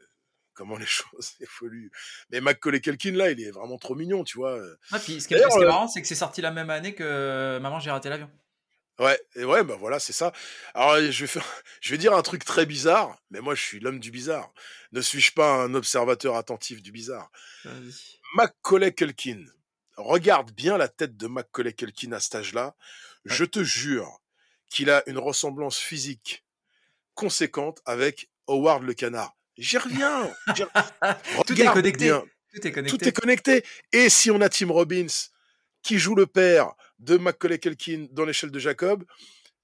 comment 0.55 0.77
les 0.77 0.87
choses 0.87 1.33
évoluent. 1.41 1.91
Mais 2.31 2.41
Macaulay 2.41 2.81
Culkin 2.81 3.13
là, 3.13 3.31
il 3.31 3.41
est 3.41 3.51
vraiment 3.51 3.77
trop 3.77 3.95
mignon, 3.95 4.25
tu 4.25 4.39
vois. 4.39 4.59
Ah, 4.93 4.99
puis 4.99 5.21
ce 5.21 5.29
qui 5.29 5.35
est, 5.35 5.39
ce 5.39 5.57
qui 5.57 5.63
est 5.63 5.67
marrant, 5.67 5.89
c'est 5.89 6.01
que 6.01 6.07
c'est 6.07 6.15
sorti 6.15 6.41
la 6.41 6.51
même 6.51 6.71
année 6.71 6.95
que 6.95 7.59
Maman, 7.59 7.81
j'ai 7.81 7.91
raté 7.91 8.09
l'avion. 8.09 8.31
Ouais, 9.01 9.21
et 9.35 9.45
ouais, 9.45 9.65
bah 9.65 9.75
voilà, 9.77 9.99
c'est 9.99 10.13
ça. 10.13 10.33
Alors, 10.73 10.97
je 10.99 11.21
vais, 11.25 11.27
faire, 11.27 11.45
je 11.81 11.91
vais 11.91 11.99
dire 11.99 12.15
un 12.15 12.23
truc 12.23 12.45
très 12.45 12.65
bizarre, 12.65 13.19
mais 13.31 13.41
moi, 13.41 13.55
je 13.55 13.63
suis 13.63 13.81
l'homme 13.81 13.99
du 13.99 14.11
bizarre. 14.11 14.53
Ne 14.93 15.01
suis-je 15.01 15.33
pas 15.33 15.53
un 15.53 15.75
observateur 15.75 16.37
attentif 16.37 16.81
du 16.81 16.93
bizarre? 16.93 17.31
Macaulay 18.37 18.93
Culkin. 18.93 19.45
Regarde 19.97 20.53
bien 20.53 20.77
la 20.77 20.89
tête 20.89 21.17
de 21.17 21.27
Macaulay 21.27 21.73
Culkin 21.73 22.13
à 22.13 22.21
cet 22.21 22.35
âge-là. 22.35 22.75
Je 23.25 23.45
te 23.45 23.63
jure 23.63 24.21
qu'il 24.69 24.91
a 24.91 25.03
une 25.09 25.19
ressemblance 25.19 25.79
physique 25.79 26.45
conséquente 27.15 27.81
avec 27.87 28.29
Howard 28.49 28.83
le 28.83 28.95
canard. 28.95 29.37
J'y 29.57 29.79
reviens. 29.79 30.31
Tout 31.47 31.61
est 31.61 31.73
connecté. 31.73 32.19
Tout 32.53 32.67
est 32.67 32.73
connecté. 32.73 32.99
Tout 32.99 33.09
est 33.09 33.13
connecté. 33.13 33.65
Et 33.93 34.09
si 34.09 34.31
on 34.31 34.41
a 34.41 34.49
Tim 34.49 34.71
Robbins 34.71 35.07
qui 35.83 35.99
joue 35.99 36.15
le 36.15 36.27
père 36.27 36.73
de 36.99 37.17
Macaulay 37.17 37.59
Culkin 37.59 38.07
dans 38.11 38.25
l'échelle 38.25 38.51
de 38.51 38.59
Jacob, 38.59 39.05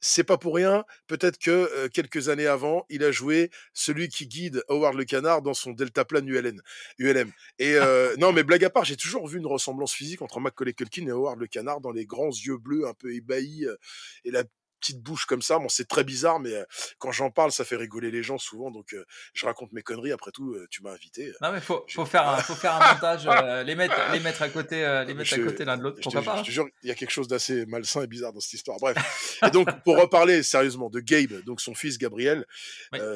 c'est 0.01 0.25
pas 0.25 0.39
pour 0.39 0.55
rien. 0.55 0.85
Peut-être 1.07 1.39
que 1.39 1.51
euh, 1.51 1.89
quelques 1.89 2.29
années 2.29 2.47
avant, 2.47 2.87
il 2.89 3.05
a 3.05 3.13
joué 3.13 3.51
celui 3.75 4.09
qui 4.09 4.27
guide 4.27 4.63
Howard 4.69 4.95
le 4.95 5.05
Canard 5.05 5.43
dans 5.43 5.55
son 5.55 5.73
deltaplane 5.73 6.27
ULN, 6.27 6.61
ULM. 6.99 7.31
Et 7.59 7.75
euh, 7.75 8.15
non, 8.19 8.33
mais 8.33 8.43
blague 8.43 8.65
à 8.65 8.71
part, 8.71 8.85
j'ai 8.85 8.97
toujours 8.97 9.27
vu 9.27 9.39
une 9.39 9.47
ressemblance 9.47 9.93
physique 9.93 10.23
entre 10.23 10.41
Macaulay 10.41 10.73
Culkin 10.73 11.07
et 11.07 11.11
Howard 11.11 11.39
le 11.39 11.47
Canard 11.47 11.81
dans 11.81 11.93
les 11.93 12.07
grands 12.07 12.31
yeux 12.31 12.57
bleus 12.57 12.87
un 12.87 12.95
peu 12.95 13.15
ébahis 13.15 13.67
euh, 13.67 13.77
et 14.25 14.31
la 14.31 14.45
petite 14.81 15.03
bouche 15.03 15.27
comme 15.27 15.43
ça. 15.43 15.59
Bon, 15.59 15.69
c'est 15.69 15.89
très 15.89 16.05
bizarre, 16.05 16.41
mais 16.41 16.53
quand 16.99 17.13
j'en 17.13 17.31
parle, 17.31 17.53
ça 17.53 17.65
fait 17.65 17.77
rigoler 17.77 18.11
les 18.11 18.23
gens 18.23 18.39
souvent. 18.39 18.71
Donc, 18.71 18.95
je 19.35 19.47
raconte 19.47 19.73
mes 19.73 19.83
conneries. 19.83 20.13
Après 20.13 20.31
tout, 20.31 20.57
tu 20.71 20.83
m'as 20.83 20.93
invité. 20.93 21.33
Non, 21.41 21.53
mais 21.53 21.61
faut, 21.61 21.85
faut, 21.89 22.07
faire, 22.07 22.29
un, 22.29 22.39
faut 22.39 22.55
faire 22.55 22.75
un 22.75 22.95
montage, 22.95 23.27
les, 23.67 23.75
mettre, 23.75 23.97
les 24.13 24.21
mettre 24.21 24.43
à 24.43 24.49
côté, 24.49 24.77
les 25.07 25.15
mettre 25.15 25.35
à 25.35 25.39
côté 25.39 25.65
l'un 25.65 25.77
de 25.77 25.83
l'autre. 25.83 26.01
Pourquoi 26.03 26.23
pas 26.23 26.39
Je 26.39 26.43
te 26.45 26.51
jure, 26.51 26.67
il 26.83 26.89
y 26.89 26.93
a 26.93 26.95
quelque 26.95 27.11
chose 27.11 27.29
d'assez 27.29 27.67
malsain 27.67 28.03
et 28.03 28.07
bizarre 28.07 28.33
dans 28.33 28.41
cette 28.41 28.55
histoire. 28.55 28.79
Bref. 28.81 29.39
et 29.47 29.51
donc, 29.51 29.69
pour 29.85 29.99
reparler 29.99 30.43
sérieusement 30.43 30.91
de 30.91 31.01
Gabe, 31.01 31.45
donc 31.45 31.61
son 31.61 31.75
fils 31.75 31.99
Gabriel, 31.99 32.47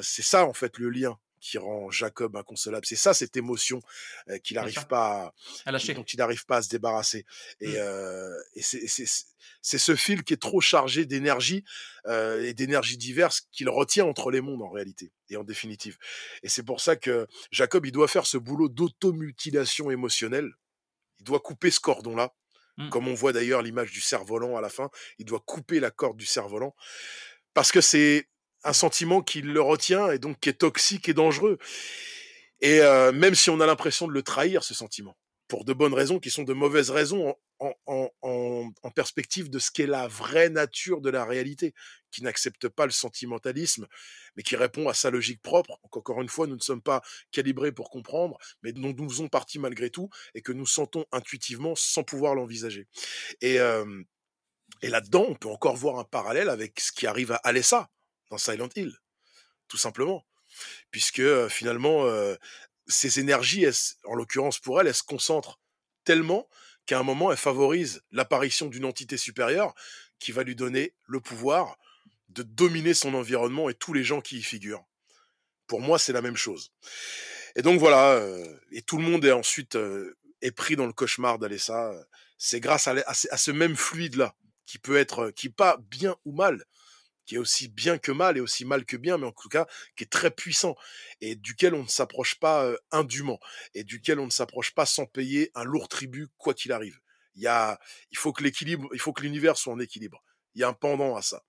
c'est 0.02 0.22
ça 0.22 0.46
en 0.46 0.52
fait 0.52 0.78
le 0.78 0.90
lien 0.90 1.18
qui 1.44 1.58
rend 1.58 1.90
Jacob 1.90 2.34
inconsolable. 2.36 2.86
C'est 2.86 2.96
ça, 2.96 3.12
cette 3.12 3.36
émotion 3.36 3.82
qu'il 4.42 4.56
n'arrive 4.56 4.86
pas 4.86 5.34
à, 5.66 5.72
lâcher, 5.72 5.92
dont 5.92 6.02
il 6.02 6.16
n'arrive 6.16 6.46
pas 6.46 6.56
à 6.56 6.62
se 6.62 6.70
débarrasser. 6.70 7.26
Et, 7.60 7.68
mmh. 7.68 8.34
et 8.54 8.62
c'est 8.62 9.78
ce 9.78 9.94
fil 9.94 10.24
qui 10.24 10.32
est 10.32 10.40
trop 10.40 10.62
chargé 10.62 11.04
d'énergie 11.04 11.62
et 12.08 12.54
d'énergie 12.54 12.96
diverse 12.96 13.42
qu'il 13.52 13.68
retient 13.68 14.06
entre 14.06 14.30
les 14.30 14.40
mondes 14.40 14.62
en 14.62 14.70
réalité 14.70 15.12
et 15.28 15.36
en 15.36 15.44
définitive. 15.44 15.98
Et 16.42 16.48
c'est 16.48 16.62
pour 16.62 16.80
ça 16.80 16.96
que 16.96 17.26
Jacob, 17.50 17.84
il 17.84 17.92
doit 17.92 18.08
faire 18.08 18.26
ce 18.26 18.38
boulot 18.38 18.70
d'automutilation 18.70 19.90
émotionnelle. 19.90 20.50
Il 21.18 21.24
doit 21.24 21.40
couper 21.40 21.70
ce 21.70 21.80
cordon-là. 21.80 22.34
Mmh. 22.78 22.88
Comme 22.88 23.06
on 23.06 23.14
voit 23.14 23.34
d'ailleurs 23.34 23.60
l'image 23.60 23.92
du 23.92 24.00
cerf-volant 24.00 24.56
à 24.56 24.62
la 24.62 24.70
fin, 24.70 24.88
il 25.18 25.26
doit 25.26 25.42
couper 25.44 25.78
la 25.78 25.90
corde 25.90 26.16
du 26.16 26.26
cerf-volant 26.26 26.74
parce 27.52 27.70
que 27.70 27.80
c'est 27.80 28.28
un 28.64 28.72
sentiment 28.72 29.22
qui 29.22 29.42
le 29.42 29.60
retient 29.60 30.10
et 30.10 30.18
donc 30.18 30.40
qui 30.40 30.48
est 30.48 30.54
toxique 30.54 31.08
et 31.08 31.14
dangereux. 31.14 31.58
Et 32.60 32.80
euh, 32.80 33.12
même 33.12 33.34
si 33.34 33.50
on 33.50 33.60
a 33.60 33.66
l'impression 33.66 34.06
de 34.06 34.12
le 34.12 34.22
trahir, 34.22 34.64
ce 34.64 34.74
sentiment, 34.74 35.16
pour 35.48 35.64
de 35.64 35.72
bonnes 35.72 35.94
raisons 35.94 36.18
qui 36.18 36.30
sont 36.30 36.44
de 36.44 36.54
mauvaises 36.54 36.90
raisons 36.90 37.34
en, 37.60 38.90
perspective 38.94 39.50
de 39.50 39.58
ce 39.58 39.70
qu'est 39.70 39.86
la 39.86 40.06
vraie 40.06 40.48
nature 40.48 41.00
de 41.00 41.10
la 41.10 41.24
réalité, 41.24 41.74
qui 42.10 42.22
n'accepte 42.22 42.68
pas 42.68 42.86
le 42.86 42.92
sentimentalisme, 42.92 43.86
mais 44.36 44.42
qui 44.42 44.56
répond 44.56 44.88
à 44.88 44.94
sa 44.94 45.10
logique 45.10 45.42
propre. 45.42 45.78
encore 45.82 46.22
une 46.22 46.28
fois, 46.28 46.46
nous 46.46 46.54
ne 46.54 46.60
sommes 46.60 46.82
pas 46.82 47.02
calibrés 47.32 47.72
pour 47.72 47.90
comprendre, 47.90 48.38
mais 48.62 48.72
dont 48.72 48.94
nous 48.96 49.08
faisons 49.08 49.28
partie 49.28 49.58
malgré 49.58 49.90
tout, 49.90 50.10
et 50.34 50.42
que 50.42 50.52
nous 50.52 50.66
sentons 50.66 51.04
intuitivement 51.12 51.74
sans 51.74 52.04
pouvoir 52.04 52.34
l'envisager. 52.34 52.86
Et, 53.40 53.58
euh, 53.58 54.02
et 54.82 54.88
là-dedans, 54.88 55.26
on 55.28 55.34
peut 55.34 55.48
encore 55.48 55.76
voir 55.76 55.98
un 55.98 56.04
parallèle 56.04 56.48
avec 56.48 56.78
ce 56.78 56.92
qui 56.92 57.06
arrive 57.06 57.32
à 57.32 57.36
Alessa, 57.36 57.90
Silent 58.38 58.68
Hill, 58.76 58.96
tout 59.68 59.78
simplement. 59.78 60.24
Puisque 60.90 61.48
finalement, 61.48 62.06
ces 62.86 63.18
énergies, 63.18 63.66
en 64.04 64.14
l'occurrence 64.14 64.60
pour 64.60 64.80
elle, 64.80 64.86
elles 64.86 64.94
se 64.94 65.02
concentrent 65.02 65.58
tellement 66.04 66.48
qu'à 66.86 66.98
un 66.98 67.02
moment, 67.02 67.32
elle 67.32 67.38
favorise 67.38 68.02
l'apparition 68.12 68.66
d'une 68.66 68.84
entité 68.84 69.16
supérieure 69.16 69.74
qui 70.18 70.32
va 70.32 70.44
lui 70.44 70.54
donner 70.54 70.94
le 71.06 71.20
pouvoir 71.20 71.76
de 72.28 72.42
dominer 72.42 72.94
son 72.94 73.14
environnement 73.14 73.68
et 73.68 73.74
tous 73.74 73.92
les 73.92 74.04
gens 74.04 74.20
qui 74.20 74.38
y 74.38 74.42
figurent. 74.42 74.84
Pour 75.66 75.80
moi, 75.80 75.98
c'est 75.98 76.12
la 76.12 76.22
même 76.22 76.36
chose. 76.36 76.72
Et 77.56 77.62
donc 77.62 77.78
voilà, 77.78 78.20
et 78.70 78.82
tout 78.82 78.98
le 78.98 79.04
monde 79.04 79.24
est 79.24 79.32
ensuite 79.32 79.78
pris 80.56 80.76
dans 80.76 80.86
le 80.86 80.92
cauchemar 80.92 81.38
d'Alessa. 81.38 81.92
C'est 82.36 82.60
grâce 82.60 82.88
à, 82.88 82.94
à, 83.06 83.14
ce 83.14 83.50
même 83.50 83.76
fluide-là 83.76 84.34
qui 84.66 84.78
peut 84.78 84.96
être, 84.96 85.30
qui 85.30 85.48
pas 85.48 85.78
bien 85.90 86.16
ou 86.24 86.32
mal, 86.32 86.64
qui 87.24 87.36
est 87.36 87.38
aussi 87.38 87.68
bien 87.68 87.98
que 87.98 88.12
mal 88.12 88.36
et 88.36 88.40
aussi 88.40 88.64
mal 88.64 88.84
que 88.84 88.96
bien, 88.96 89.18
mais 89.18 89.26
en 89.26 89.32
tout 89.32 89.48
cas 89.48 89.66
qui 89.96 90.04
est 90.04 90.08
très 90.10 90.30
puissant 90.30 90.76
et 91.20 91.36
duquel 91.36 91.74
on 91.74 91.82
ne 91.82 91.88
s'approche 91.88 92.36
pas 92.36 92.70
indûment 92.90 93.40
et 93.74 93.84
duquel 93.84 94.20
on 94.20 94.26
ne 94.26 94.30
s'approche 94.30 94.74
pas 94.74 94.86
sans 94.86 95.06
payer 95.06 95.50
un 95.54 95.64
lourd 95.64 95.88
tribut 95.88 96.28
quoi 96.36 96.54
qu'il 96.54 96.72
arrive. 96.72 96.98
Il 97.34 97.42
y 97.42 97.46
a, 97.46 97.80
il 98.10 98.18
faut 98.18 98.32
que 98.32 98.42
l'équilibre, 98.42 98.88
il 98.92 99.00
faut 99.00 99.12
que 99.12 99.22
l'univers 99.22 99.56
soit 99.56 99.72
en 99.72 99.80
équilibre. 99.80 100.22
Il 100.54 100.60
y 100.60 100.64
a 100.64 100.68
un 100.68 100.72
pendant 100.72 101.16
à 101.16 101.22
ça. 101.22 101.42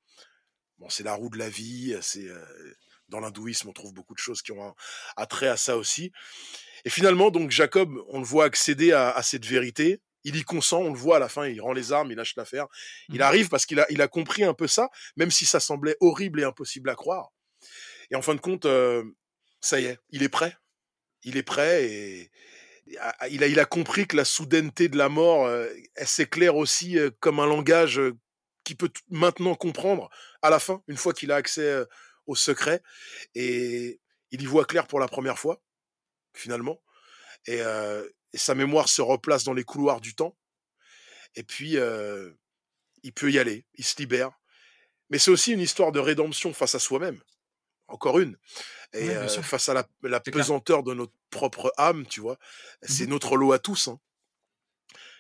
Bon, 0.80 0.89
c'est 0.89 1.03
la 1.03 1.14
roue 1.14 1.30
de 1.30 1.38
la 1.38 1.49
vie. 1.49 1.95
C'est 2.02 2.27
dans 3.10 3.19
l'hindouisme, 3.19 3.69
on 3.69 3.73
trouve 3.73 3.93
beaucoup 3.93 4.15
de 4.15 4.19
choses 4.19 4.41
qui 4.41 4.52
ont 4.52 4.76
un 5.15 5.26
trait 5.26 5.47
à 5.47 5.57
ça 5.57 5.77
aussi. 5.77 6.11
Et 6.85 6.89
finalement, 6.89 7.30
donc 7.30 7.52
Jacob, 7.52 7.95
on 8.10 8.19
le 8.19 8.26
voit 8.26 8.45
accéder 8.45 8.91
à 8.91 9.22
cette 9.22 9.45
vérité 9.45 10.02
il 10.26 10.35
y 10.35 10.43
consent, 10.43 10.81
on 10.81 10.91
le 10.91 10.97
voit 10.97 11.18
à 11.18 11.19
la 11.19 11.30
fin, 11.30 11.47
il 11.47 11.61
rend 11.61 11.72
les 11.72 11.93
armes, 11.93 12.11
il 12.11 12.18
lâche 12.18 12.35
l'affaire. 12.35 12.65
Il 13.10 13.19
mmh. 13.19 13.22
arrive 13.22 13.49
parce 13.49 13.65
qu'il 13.65 13.80
a, 13.80 13.85
il 13.91 14.02
a 14.02 14.07
compris 14.07 14.43
un 14.43 14.56
peu 14.56 14.68
ça, 14.68 14.89
même 15.15 15.31
si 15.31 15.45
ça 15.45 15.60
semblait 15.60 15.95
horrible 16.02 16.41
et 16.41 16.43
impossible 16.43 16.89
à 16.89 16.95
croire. 16.95 17.31
Et 18.10 18.15
en 18.15 18.23
fin 18.23 18.34
de 18.34 18.41
compte, 18.41 18.65
euh, 18.65 19.03
ça 19.61 19.80
y 19.80 19.85
est, 19.85 19.99
il 20.10 20.23
est 20.23 20.30
prêt. 20.30 20.57
Il 21.23 21.38
est 21.38 21.43
prêt 21.43 21.85
et 21.85 22.31
il 23.30 23.43
a, 23.43 23.47
il 23.47 23.60
a 23.60 23.65
compris 23.65 24.07
que 24.07 24.18
la 24.18 24.26
soudaineté 24.26 24.89
de 24.89 24.97
la 24.97 25.10
mort, 25.10 25.45
euh, 25.45 25.68
elle 25.95 26.07
s'éclaire 26.07 26.56
aussi 26.56 26.97
euh, 26.97 27.11
comme 27.19 27.39
un 27.39 27.47
langage 27.47 28.02
qu'il 28.64 28.77
peut 28.77 28.91
maintenant 29.10 29.53
comprendre 29.53 30.10
à 30.41 30.49
la 30.49 30.60
fin, 30.60 30.84
une 30.88 30.97
fois 30.97 31.14
qu'il 31.14 31.31
a 31.31 31.35
accès 31.35 31.84
au 32.26 32.35
secret. 32.35 32.81
Et 33.35 34.02
il 34.31 34.41
y 34.41 34.45
voit 34.45 34.65
clair 34.65 34.88
pour 34.88 34.99
la 34.99 35.07
première 35.07 35.38
fois, 35.38 35.61
finalement. 36.34 36.81
Et, 37.45 37.61
et 38.36 38.38
sa 38.38 38.53
mémoire 38.53 38.90
se 38.90 39.02
replace 39.02 39.45
dans 39.45 39.53
les 39.53 39.64
couloirs 39.64 40.02
du 40.02 40.14
temps. 40.14 40.36
Et 41.36 41.44
puis, 41.44 41.78
il 43.02 43.14
peut 43.14 43.32
y 43.32 43.40
aller, 43.40 43.66
il 43.76 43.86
se 43.86 43.95
libère. 43.98 44.32
Mais 45.10 45.20
c'est 45.20 45.32
aussi 45.32 45.53
une 45.53 45.62
histoire 45.62 45.94
de 45.94 45.99
rédemption 45.99 46.53
face 46.53 46.76
à 46.76 46.80
soi-même. 46.80 47.22
Encore 47.88 48.20
une. 48.20 48.38
Et 48.91 49.10
face 49.41 49.70
à 49.70 49.88
la, 50.03 50.20
pesanteur 50.20 50.84
de 50.84 50.94
notre 50.94 51.14
propre 51.30 51.72
âme, 51.78 52.06
tu 52.07 52.20
vois. 52.20 52.38
C'est 52.82 53.06
mmh 53.06 53.10
notre 53.10 53.38
lot 53.38 53.53
à 53.53 53.60
tous. 53.60 53.88
Hein. 53.88 54.02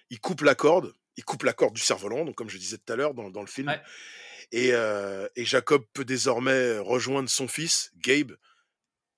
Il 0.09 0.19
coupe 0.19 0.41
la 0.41 0.55
corde, 0.55 0.93
il 1.15 1.23
coupe 1.23 1.43
la 1.43 1.53
corde 1.53 1.73
du 1.73 1.81
cerf-volant, 1.81 2.25
donc 2.25 2.35
comme 2.35 2.49
je 2.49 2.57
disais 2.57 2.77
tout 2.77 2.91
à 2.91 2.97
l'heure 2.97 3.13
dans, 3.13 3.41
le 3.41 3.47
film. 3.47 3.73
Et, 4.51 4.71
et, 4.71 5.45
Jacob 5.45 5.85
peut 5.93 6.05
désormais 6.05 6.79
rejoindre 6.79 7.29
son 7.29 7.47
fils, 7.47 7.91
Gabe, 7.95 8.35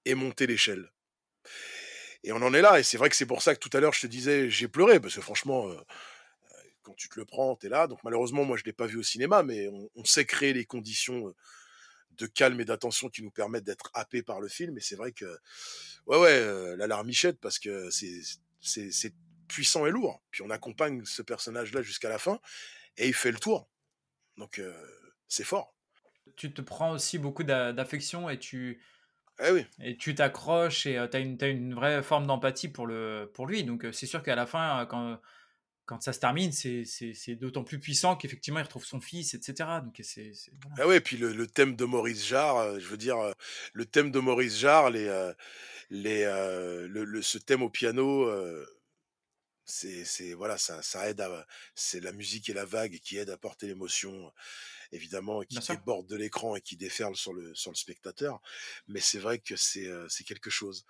et 0.06 0.14
monter 0.14 0.46
l'échelle. 0.46 0.92
Et 2.24 2.32
on 2.32 2.38
en 2.38 2.54
est 2.54 2.62
là. 2.62 2.80
Et 2.80 2.84
c'est 2.84 2.98
vrai 2.98 3.10
que 3.10 3.16
c'est 3.16 3.26
pour 3.26 3.42
ça 3.42 3.56
que 3.56 3.60
tout 3.60 3.76
à 3.76 3.80
l'heure, 3.80 3.94
je 3.94 4.02
te 4.02 4.08
disais, 4.08 4.50
j'ai 4.50 4.68
pleuré, 4.68 5.00
parce 5.00 5.16
que 5.16 5.22
franchement, 5.22 5.68
euh, 5.68 5.74
euh, 5.74 6.56
quand 6.84 6.94
tu 6.96 7.10
te 7.10 7.20
le 7.20 7.26
prends, 7.26 7.56
tu 7.56 7.68
es 7.68 7.70
là. 7.70 7.88
Donc 7.88 8.04
malheureusement, 8.04 8.46
moi, 8.46 8.58
je 8.58 8.64
ne 8.64 8.66
l'ai 8.66 8.74
pas 8.74 8.86
vu 8.86 8.98
au 8.98 9.04
cinéma, 9.04 9.44
mais 9.44 9.70
on, 9.96 10.06
sait 10.06 10.26
créer 10.26 10.54
les 10.54 10.66
conditions 10.66 11.28
euh, 11.28 11.36
de 12.12 12.26
calme 12.26 12.60
et 12.60 12.66
d'attention 12.66 13.10
qui 13.10 13.24
nous 13.24 13.32
permettent 13.32 13.64
d'être 13.64 13.90
happés 13.94 14.24
par 14.24 14.40
le 14.42 14.48
film. 14.48 14.78
Et 14.78 14.82
c'est 14.82 14.96
vrai 14.96 15.12
que, 15.12 15.26
ouais, 16.08 16.18
ouais, 16.18 16.76
la 16.78 16.88
larmichette, 16.88 17.40
parce 17.40 17.60
que 17.60 17.90
c'est 17.92 19.14
puissant 19.48 19.86
et 19.86 19.92
lourd. 19.92 20.22
Puis 20.32 20.42
on 20.42 20.50
accompagne 20.50 21.06
ce 21.06 21.22
personnage-là 21.22 21.82
jusqu'à 21.82 22.10
la 22.10 22.18
fin, 22.18 22.40
et 22.98 23.08
il 23.08 23.14
fait 23.14 23.32
le 23.32 23.38
tour. 23.38 23.70
Donc 24.38 24.60
c'est 25.28 25.44
fort. 25.44 25.76
Tu 26.36 26.52
te 26.54 26.62
prends 26.62 26.92
aussi 26.92 27.18
beaucoup 27.18 27.44
d'affection 27.44 28.30
et 28.30 28.40
tu 28.40 28.82
eh 29.46 29.52
oui. 29.52 29.66
Et 29.82 29.98
tu 29.98 30.16
t'accroches 30.16 30.86
et 30.86 31.00
tu 31.12 31.18
as, 31.18 31.20
une, 31.20 31.38
une 31.42 31.74
vraie 31.76 32.02
forme 32.02 32.28
d'empathie 32.28 32.70
pour, 32.70 32.88
le, 32.88 33.30
pour 33.34 33.46
lui. 33.46 33.64
Donc 33.64 33.86
c'est 33.92 34.06
sûr 34.06 34.24
qu'à 34.24 34.36
la 34.36 34.46
fin, 34.46 34.86
quand, 34.90 35.20
quand 35.86 36.02
ça 36.02 36.12
se 36.12 36.20
termine, 36.20 36.52
c'est 36.52 37.36
d'autant 37.36 37.64
plus 37.64 37.80
puissant 37.80 38.16
qu'effectivement 38.16 38.60
il 38.60 38.64
retrouve 38.64 38.86
son 38.86 39.00
fils, 39.00 39.34
etc. 39.34 39.70
Donc 39.84 40.00
c'est. 40.04 40.32
Ah 40.78 40.88
ouais, 40.88 41.00
puis 41.00 41.18
le, 41.18 41.48
thème 41.48 41.76
de 41.76 41.86
Maurice 41.86 42.28
Jarre, 42.28 42.80
je 42.80 42.88
veux 42.88 42.98
dire, 42.98 43.18
le 43.74 43.86
thème 43.86 44.12
de 44.12 44.20
Maurice 44.20 44.58
Jarre, 44.60 44.90
les, 44.90 45.32
les, 45.90 46.26
le, 46.90 47.22
ce 47.22 47.38
thème 47.38 47.62
au 47.62 47.70
piano, 47.70 48.30
c'est 49.66 50.34
voilà, 50.34 50.58
ça, 50.58 50.82
ça 50.82 51.10
aide. 51.10 51.24
C'est 51.76 52.00
la 52.00 52.12
musique 52.12 52.50
et 52.50 52.54
la 52.54 52.66
vague 52.66 53.00
qui 53.00 53.18
aident 53.18 53.30
à 53.30 53.38
porter 53.38 53.68
l'émotion 53.68 54.32
évidemment, 54.92 55.42
qui 55.42 55.60
déborde 55.60 56.08
de 56.08 56.16
l'écran 56.16 56.56
et 56.56 56.62
qui 56.62 56.78
déferle 56.78 57.16
sur 57.16 57.34
le, 57.34 57.54
sur 57.56 57.72
le 57.72 57.76
spectateur. 57.76 58.42
Mais 58.88 59.00
c'est 59.00 59.20
vrai 59.20 59.40
que 59.40 59.56
c'est 59.56 59.90
c'est 60.10 60.24
quelque 60.24 60.50
chose. 60.50 60.86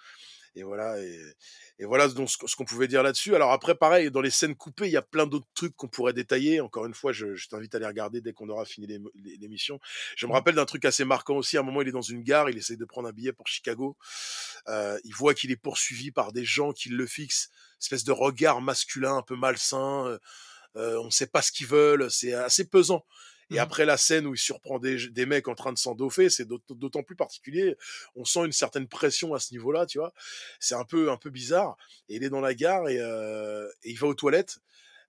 Et 0.58 0.64
voilà, 0.64 1.00
et, 1.00 1.36
et 1.78 1.86
voilà 1.86 2.08
donc 2.08 2.32
ce, 2.32 2.56
qu'on 2.56 2.66
pouvait 2.66 2.88
dire 2.88 3.04
là-dessus. 3.04 3.36
Alors 3.36 3.52
après, 3.52 3.76
pareil, 3.76 4.10
dans 4.10 4.22
les 4.22 4.32
scènes 4.32 4.56
coupées, 4.56 4.88
il 4.88 4.92
y 4.92 4.98
a 4.98 5.04
plein 5.04 5.28
d'autres 5.28 5.48
trucs 5.54 5.76
qu'on 5.76 5.88
pourrait 5.88 6.14
détailler. 6.14 6.62
Encore 6.62 6.88
une 6.88 6.96
fois, 6.96 7.12
je, 7.12 7.36
je 7.36 7.48
t'invite 7.48 7.76
à 7.76 7.80
les 7.80 7.86
regarder 7.86 8.22
dès 8.22 8.34
qu'on 8.34 8.50
aura 8.50 8.66
fini 8.66 8.88
l'émission. 9.40 9.80
Je 10.16 10.26
me 10.26 10.32
mmh. 10.32 10.34
rappelle 10.34 10.56
d'un 10.56 10.66
truc 10.66 10.86
assez 10.86 11.06
marquant 11.06 11.36
aussi. 11.36 11.58
À 11.58 11.60
un 11.60 11.64
moment, 11.64 11.84
il 11.84 11.88
est 11.88 11.92
dans 11.92 12.02
une 12.02 12.24
gare, 12.24 12.50
il 12.50 12.58
essaie 12.58 12.76
de 12.76 12.86
prendre 12.86 13.08
un 13.08 13.12
billet 13.12 13.34
pour 13.34 13.48
Chicago. 13.48 13.98
Euh, 14.68 14.98
il 15.04 15.14
voit 15.14 15.36
qu'il 15.36 15.52
est 15.52 15.58
poursuivi 15.58 16.10
par 16.10 16.34
des 16.34 16.44
gens 16.44 16.74
qui 16.74 16.90
le 16.90 17.06
fixent, 17.06 17.52
espèce 17.80 18.04
de 18.04 18.12
regard 18.12 18.60
masculin 18.60 19.18
un 19.18 19.22
peu 19.22 19.36
malsain. 19.36 20.08
Euh, 20.08 20.18
euh 20.76 20.98
on 21.02 21.06
ne 21.06 21.12
sait 21.12 21.28
pas 21.28 21.44
ce 21.44 21.52
qu'ils 21.52 21.68
veulent. 21.68 22.10
C'est 22.10 22.34
assez 22.34 22.68
pesant. 22.68 23.06
Et 23.50 23.56
mmh 23.56 23.60
après 23.60 23.86
la 23.86 23.98
scène 23.98 24.28
où 24.28 24.34
il 24.34 24.40
surprend 24.40 24.78
des, 24.78 25.10
des 25.10 25.26
mecs 25.26 25.48
en 25.48 25.56
train 25.56 25.72
de 25.72 25.78
s'endoffer, 25.78 26.30
c'est 26.30 26.48
d'autant 26.48 27.04
plus 27.04 27.16
particulier. 27.16 27.78
On 28.16 28.26
sent 28.26 28.46
une 28.46 28.52
certaine 28.52 28.88
pression 28.88 29.34
à 29.34 29.40
ce 29.40 29.54
niveau-là, 29.54 29.86
tu 29.86 30.00
vois. 30.00 30.14
C'est 30.60 30.76
un 30.76 30.84
peu, 30.84 31.12
un 31.12 31.18
peu 31.18 31.30
bizarre. 31.30 31.78
Et 32.10 32.18
il 32.18 32.24
est 32.24 32.30
dans 32.30 32.42
la 32.42 32.54
gare 32.54 32.90
et, 32.90 33.00
euh, 33.00 33.70
et 33.84 33.92
il 33.92 33.98
va 33.98 34.08
aux 34.08 34.14
toilettes. 34.14 34.60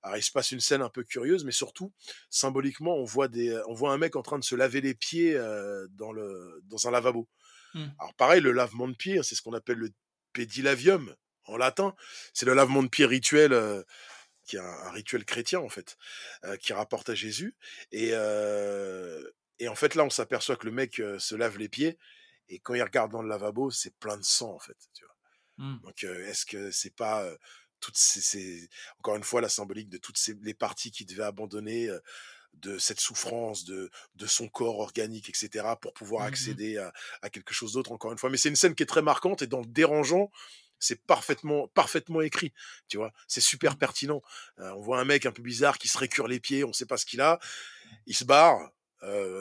Alors, 0.02 0.16
il 0.16 0.22
se 0.22 0.30
passe 0.30 0.52
une 0.52 0.60
scène 0.60 0.82
un 0.82 0.88
peu 0.88 1.02
curieuse, 1.02 1.44
mais 1.44 1.52
surtout, 1.52 1.92
symboliquement, 2.30 2.94
on 2.96 3.04
voit, 3.04 3.26
des, 3.26 3.60
on 3.66 3.74
voit 3.74 3.92
un 3.92 3.98
mec 3.98 4.14
en 4.14 4.22
train 4.22 4.38
de 4.38 4.44
se 4.44 4.54
laver 4.54 4.80
les 4.80 4.94
pieds 4.94 5.34
euh, 5.34 5.88
dans, 5.90 6.12
le, 6.12 6.62
dans 6.66 6.86
un 6.86 6.92
lavabo. 6.92 7.28
Mmh. 7.74 7.86
Alors, 7.98 8.14
pareil, 8.14 8.40
le 8.40 8.52
lavement 8.52 8.86
de 8.86 8.94
pieds, 8.94 9.18
hein, 9.18 9.22
c'est 9.24 9.34
ce 9.34 9.42
qu'on 9.42 9.54
appelle 9.54 9.78
le 9.78 9.90
pédilavium 10.32 11.12
en 11.46 11.56
latin. 11.56 11.96
C'est 12.32 12.46
le 12.46 12.54
lavement 12.54 12.82
de 12.84 12.88
pieds 12.88 13.06
rituel, 13.06 13.52
euh, 13.52 13.82
qui 14.48 14.56
est 14.56 14.60
un, 14.60 14.90
rituel 14.90 15.24
chrétien, 15.24 15.60
en 15.60 15.68
fait, 15.68 15.96
euh, 16.44 16.56
qui 16.56 16.72
rapporte 16.72 17.08
à 17.10 17.14
Jésus. 17.14 17.54
Et, 17.92 18.08
et 19.60 19.68
en 19.68 19.74
fait, 19.74 19.94
là, 19.94 20.04
on 20.04 20.10
s'aperçoit 20.10 20.56
que 20.56 20.66
le 20.66 20.72
mec 20.72 20.96
se 21.18 21.34
lave 21.34 21.58
les 21.58 21.68
pieds, 21.68 21.98
et 22.48 22.58
quand 22.58 22.74
il 22.74 22.82
regarde 22.82 23.12
dans 23.12 23.22
le 23.22 23.28
lavabo, 23.28 23.70
c'est 23.70 23.94
plein 23.98 24.16
de 24.16 24.24
sang, 24.24 24.54
en 24.54 24.58
fait. 24.58 24.76
Tu 24.94 25.04
vois? 25.04 25.14
Mmh. 25.58 25.80
Donc, 25.82 26.04
est-ce 26.04 26.46
que 26.46 26.70
c'est 26.70 26.94
pas 26.94 27.28
toutes 27.80 27.96
ces, 27.96 28.68
encore 28.98 29.16
une 29.16 29.22
fois 29.22 29.40
la 29.40 29.48
symbolique 29.48 29.88
de 29.88 29.98
toutes 29.98 30.18
ces, 30.18 30.34
les 30.42 30.54
parties 30.54 30.90
qui 30.90 31.04
devaient 31.04 31.24
abandonner 31.24 31.88
de 32.54 32.78
cette 32.78 33.00
souffrance, 33.00 33.64
de, 33.64 33.90
de 34.14 34.26
son 34.26 34.48
corps 34.48 34.80
organique, 34.80 35.28
etc., 35.28 35.66
pour 35.80 35.92
pouvoir 35.92 36.24
Mmh 36.24 36.28
accéder 36.28 36.78
à, 36.78 36.92
à 37.22 37.30
quelque 37.30 37.54
chose 37.54 37.74
d'autre, 37.74 37.92
encore 37.92 38.12
une 38.12 38.18
fois? 38.18 38.30
Mais 38.30 38.36
c'est 38.36 38.48
une 38.48 38.56
scène 38.56 38.74
qui 38.74 38.82
est 38.82 38.86
très 38.86 39.02
marquante 39.02 39.42
et 39.42 39.46
dans 39.46 39.60
le 39.60 39.66
dérangeant, 39.66 40.30
c'est 40.78 41.04
parfaitement, 41.06 41.68
parfaitement 41.68 42.20
écrit, 42.20 42.52
tu 42.88 42.96
vois? 42.96 43.12
C'est 43.26 43.40
super 43.40 43.74
Mmh. 43.74 43.78
pertinent. 43.78 44.22
on 44.58 44.80
voit 44.80 44.98
un 45.00 45.04
mec 45.04 45.26
un 45.26 45.32
peu 45.32 45.42
bizarre 45.42 45.78
qui 45.78 45.88
se 45.88 45.98
récure 45.98 46.28
les 46.28 46.40
pieds, 46.40 46.64
on 46.64 46.72
sait 46.72 46.86
pas 46.86 46.96
ce 46.96 47.06
qu'il 47.06 47.20
a, 47.20 47.38
il 48.06 48.14
se 48.14 48.24
barre. 48.24 48.58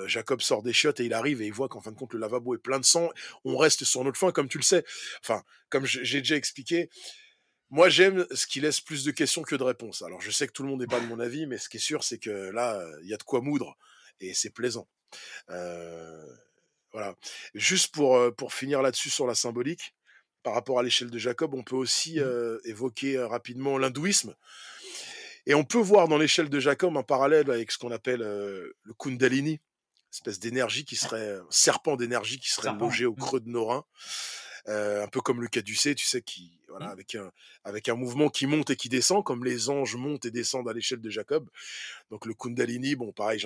Jacob 0.06 0.42
sort 0.42 0.62
des 0.62 0.74
chiottes 0.74 1.00
et 1.00 1.06
il 1.06 1.14
arrive 1.14 1.42
et 1.42 1.48
il 1.48 1.54
voit 1.54 1.68
qu'en 1.68 1.82
fin 1.82 1.92
de 1.92 1.98
compte 1.98 2.14
le 2.14 2.20
lavabo 2.20 2.54
est 2.54 2.60
plein 2.60 2.80
de 2.80 2.86
sang. 2.86 3.10
On 3.44 3.58
reste 3.58 3.84
sur 3.86 4.04
notre 4.04 4.20
fin, 4.20 4.32
comme 4.32 4.48
tu 4.48 4.60
le 4.60 4.64
sais. 4.64 4.86
Enfin, 5.24 5.44
comme 5.70 5.86
j'ai 5.86 6.20
déjà 6.20 6.36
expliqué, 6.36 6.90
moi, 7.70 7.90
j'aime 7.90 8.26
ce 8.32 8.48
qui 8.48 8.62
laisse 8.62 8.80
plus 8.80 9.04
de 9.04 9.12
questions 9.12 9.42
que 9.42 9.56
de 9.56 9.64
réponses. 9.64 10.02
Alors, 10.02 10.22
je 10.22 10.32
sais 10.32 10.48
que 10.48 10.54
tout 10.54 10.64
le 10.64 10.70
monde 10.70 10.80
n'est 10.82 10.88
pas 10.88 11.02
de 11.02 11.06
mon 11.08 11.20
avis, 11.20 11.48
mais 11.48 11.58
ce 11.58 11.68
qui 11.70 11.78
est 11.78 11.82
sûr, 11.82 12.04
c'est 12.04 12.18
que 12.18 12.30
là, 12.30 12.82
il 13.02 13.10
y 13.10 13.14
a 13.14 13.18
de 13.18 13.24
quoi 13.24 13.42
moudre 13.42 13.76
et 14.20 14.34
c'est 14.34 14.52
plaisant. 14.52 14.88
Euh, 15.50 16.26
voilà. 16.94 17.16
Juste 17.54 17.94
pour, 17.94 18.20
pour 18.36 18.54
finir 18.54 18.82
là-dessus 18.82 19.10
sur 19.10 19.28
la 19.28 19.36
symbolique, 19.36 19.96
par 20.48 20.54
rapport 20.54 20.80
à 20.80 20.84
l'échelle 20.84 21.10
de 21.10 21.18
Jacob, 21.18 21.54
on 21.56 21.62
peut 21.62 21.76
aussi 21.76 22.20
Mmh. 22.20 22.24
euh, 22.24 22.58
évoquer 22.64 23.20
rapidement 23.20 23.78
l'hindouisme. 23.78 24.34
Et 25.46 25.54
on 25.54 25.66
peut 25.66 25.78
voir 25.78 26.08
dans 26.08 26.18
l'échelle 26.18 26.48
de 26.48 26.60
Jacob 26.62 26.96
un 26.96 27.04
parallèle 27.04 27.52
avec 27.52 27.70
ce 27.70 27.78
qu'on 27.78 27.92
appelle 27.92 28.22
euh, 28.22 28.72
le 28.84 28.94
Kundalini, 28.94 29.60
espèce 30.10 30.40
d'énergie 30.40 30.86
qui 30.86 30.96
serait, 30.96 31.38
serpent 31.50 31.98
d'énergie 31.98 32.40
qui 32.40 32.50
serait 32.50 32.72
logé 32.80 33.06
au 33.06 33.12
mmh. 33.12 33.18
creux 33.18 33.40
de 33.42 33.50
nos 33.50 33.66
reins. 33.66 33.84
Euh, 34.70 35.04
un 35.04 35.10
peu 35.10 35.20
comme 35.20 35.42
le 35.42 35.50
caducée, 35.50 35.96
tu 35.96 36.06
sais, 36.06 36.22
qui, 36.22 36.62
voilà, 36.70 36.86
Mmh. 36.88 36.92
avec, 36.92 37.16
un, 37.16 37.32
avec 37.66 37.90
un 37.90 37.96
mouvement 37.96 38.30
qui 38.30 38.46
monte 38.46 38.70
et 38.70 38.78
qui 38.78 38.88
descend, 38.88 39.26
comme 39.26 39.44
les 39.44 39.70
anges 39.70 39.98
montent 39.98 40.26
et 40.26 40.32
descendent 40.32 40.70
à 40.70 40.74
l'échelle 40.74 41.02
de 41.02 41.10
Jacob. 41.10 41.50
Donc 42.10 42.26
le 42.26 42.34
Kundalini, 42.34 42.96
bon, 42.96 43.12
pareil, 43.12 43.40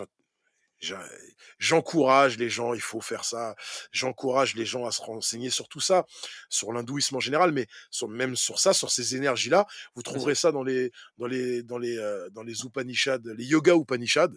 j'encourage 1.59 2.37
les 2.37 2.49
gens, 2.49 2.73
il 2.73 2.81
faut 2.81 3.01
faire 3.01 3.25
ça. 3.25 3.55
J'encourage 3.91 4.55
les 4.55 4.65
gens 4.65 4.85
à 4.85 4.91
se 4.91 5.01
renseigner 5.01 5.49
sur 5.49 5.67
tout 5.67 5.79
ça, 5.79 6.05
sur 6.49 6.73
l'hindouisme 6.73 7.15
en 7.15 7.19
général, 7.19 7.51
mais 7.51 7.67
sur, 7.89 8.07
même 8.07 8.35
sur 8.35 8.59
ça, 8.59 8.73
sur 8.73 8.91
ces 8.91 9.15
énergies-là. 9.15 9.65
Vous 9.95 10.01
trouverez 10.01 10.35
ça 10.35 10.51
dans 10.51 10.63
les, 10.63 10.91
dans 11.17 11.27
les, 11.27 11.63
dans 11.63 11.77
les, 11.77 11.97
euh, 11.97 12.29
dans 12.31 12.43
les 12.43 12.61
Upanishads, 12.61 13.21
les 13.35 13.45
Yoga 13.45 13.75
Upanishads, 13.75 14.35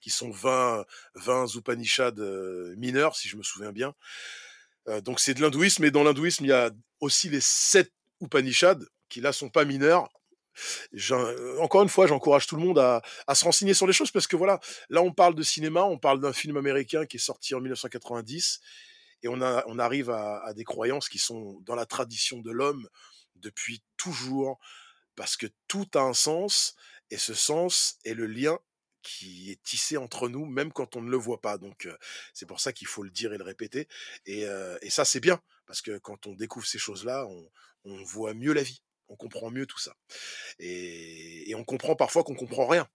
qui 0.00 0.10
sont 0.10 0.30
20, 0.30 0.84
20 1.14 1.54
Upanishads 1.54 2.18
euh, 2.18 2.74
mineurs, 2.76 3.16
si 3.16 3.28
je 3.28 3.36
me 3.36 3.42
souviens 3.42 3.72
bien. 3.72 3.94
Euh, 4.88 5.00
donc 5.00 5.20
c'est 5.20 5.34
de 5.34 5.40
l'hindouisme, 5.40 5.84
et 5.84 5.90
dans 5.90 6.04
l'hindouisme, 6.04 6.44
il 6.44 6.48
y 6.48 6.52
a 6.52 6.70
aussi 7.00 7.28
les 7.28 7.40
sept 7.40 7.92
Upanishads, 8.20 8.84
qui 9.08 9.20
là 9.20 9.32
sont 9.32 9.50
pas 9.50 9.64
mineurs. 9.64 10.08
Euh, 11.10 11.58
Encore 11.60 11.82
une 11.82 11.88
fois, 11.88 12.06
j'encourage 12.06 12.46
tout 12.46 12.56
le 12.56 12.62
monde 12.62 12.78
à, 12.78 13.02
se 13.34 13.44
renseigner 13.44 13.74
sur 13.74 13.86
les 13.86 13.92
choses, 13.92 14.10
parce 14.10 14.26
que 14.26 14.36
voilà, 14.36 14.60
là 14.88 15.02
on 15.02 15.12
parle 15.12 15.34
de 15.34 15.42
cinéma, 15.42 15.82
on 15.82 15.98
parle 15.98 16.20
d'un 16.20 16.32
film 16.32 16.56
américain 16.56 17.06
qui 17.06 17.16
est 17.16 17.20
sorti 17.20 17.54
en 17.54 17.60
1990, 17.60 18.60
et 19.22 19.28
on, 19.28 19.40
on 19.40 19.78
arrive 19.78 20.10
à, 20.10 20.52
des 20.54 20.64
croyances 20.64 21.08
qui 21.08 21.18
sont 21.18 21.60
dans 21.62 21.74
la 21.74 21.86
tradition 21.86 22.40
de 22.40 22.50
l'homme 22.50 22.88
depuis 23.36 23.82
toujours, 23.96 24.58
parce 25.14 25.36
que 25.36 25.46
tout 25.68 25.88
a 25.94 26.00
un 26.00 26.14
sens, 26.14 26.74
et 27.10 27.18
ce 27.18 27.34
sens 27.34 27.98
est 28.04 28.14
le 28.14 28.26
lien 28.26 28.58
qui 29.02 29.52
est 29.52 29.62
tissé 29.62 29.96
entre 29.96 30.28
nous, 30.28 30.46
même 30.46 30.72
quand 30.72 30.96
on 30.96 31.00
ne 31.00 31.10
le 31.10 31.16
voit 31.16 31.40
pas. 31.40 31.58
Donc, 31.58 31.86
euh, 31.86 31.96
c'est 32.34 32.46
pour 32.46 32.58
ça 32.58 32.72
qu'il 32.72 32.88
faut 32.88 33.04
le 33.04 33.10
dire 33.10 33.32
et 33.32 33.38
le 33.38 33.44
répéter. 33.44 33.86
Et, 34.24 34.46
euh, 34.46 34.76
et 34.82 34.90
ça, 34.90 35.04
c'est 35.04 35.20
bien, 35.20 35.40
parce 35.66 35.80
que 35.80 35.98
quand 35.98 36.26
on 36.26 36.34
découvre 36.34 36.66
ces 36.66 36.78
choses-là, 36.78 37.24
on 37.84 38.02
voit 38.02 38.34
mieux 38.34 38.52
la 38.52 38.64
vie, 38.64 38.82
on 39.08 39.16
comprend 39.16 39.50
mieux 39.50 39.66
tout 39.66 39.78
ça. 39.78 39.94
Et, 40.58 41.50
et 41.50 41.54
on 41.54 41.64
comprend 41.64 41.96
parfois 41.96 42.24
qu'on 42.24 42.34
comprend 42.34 42.66
rien, 42.66 42.88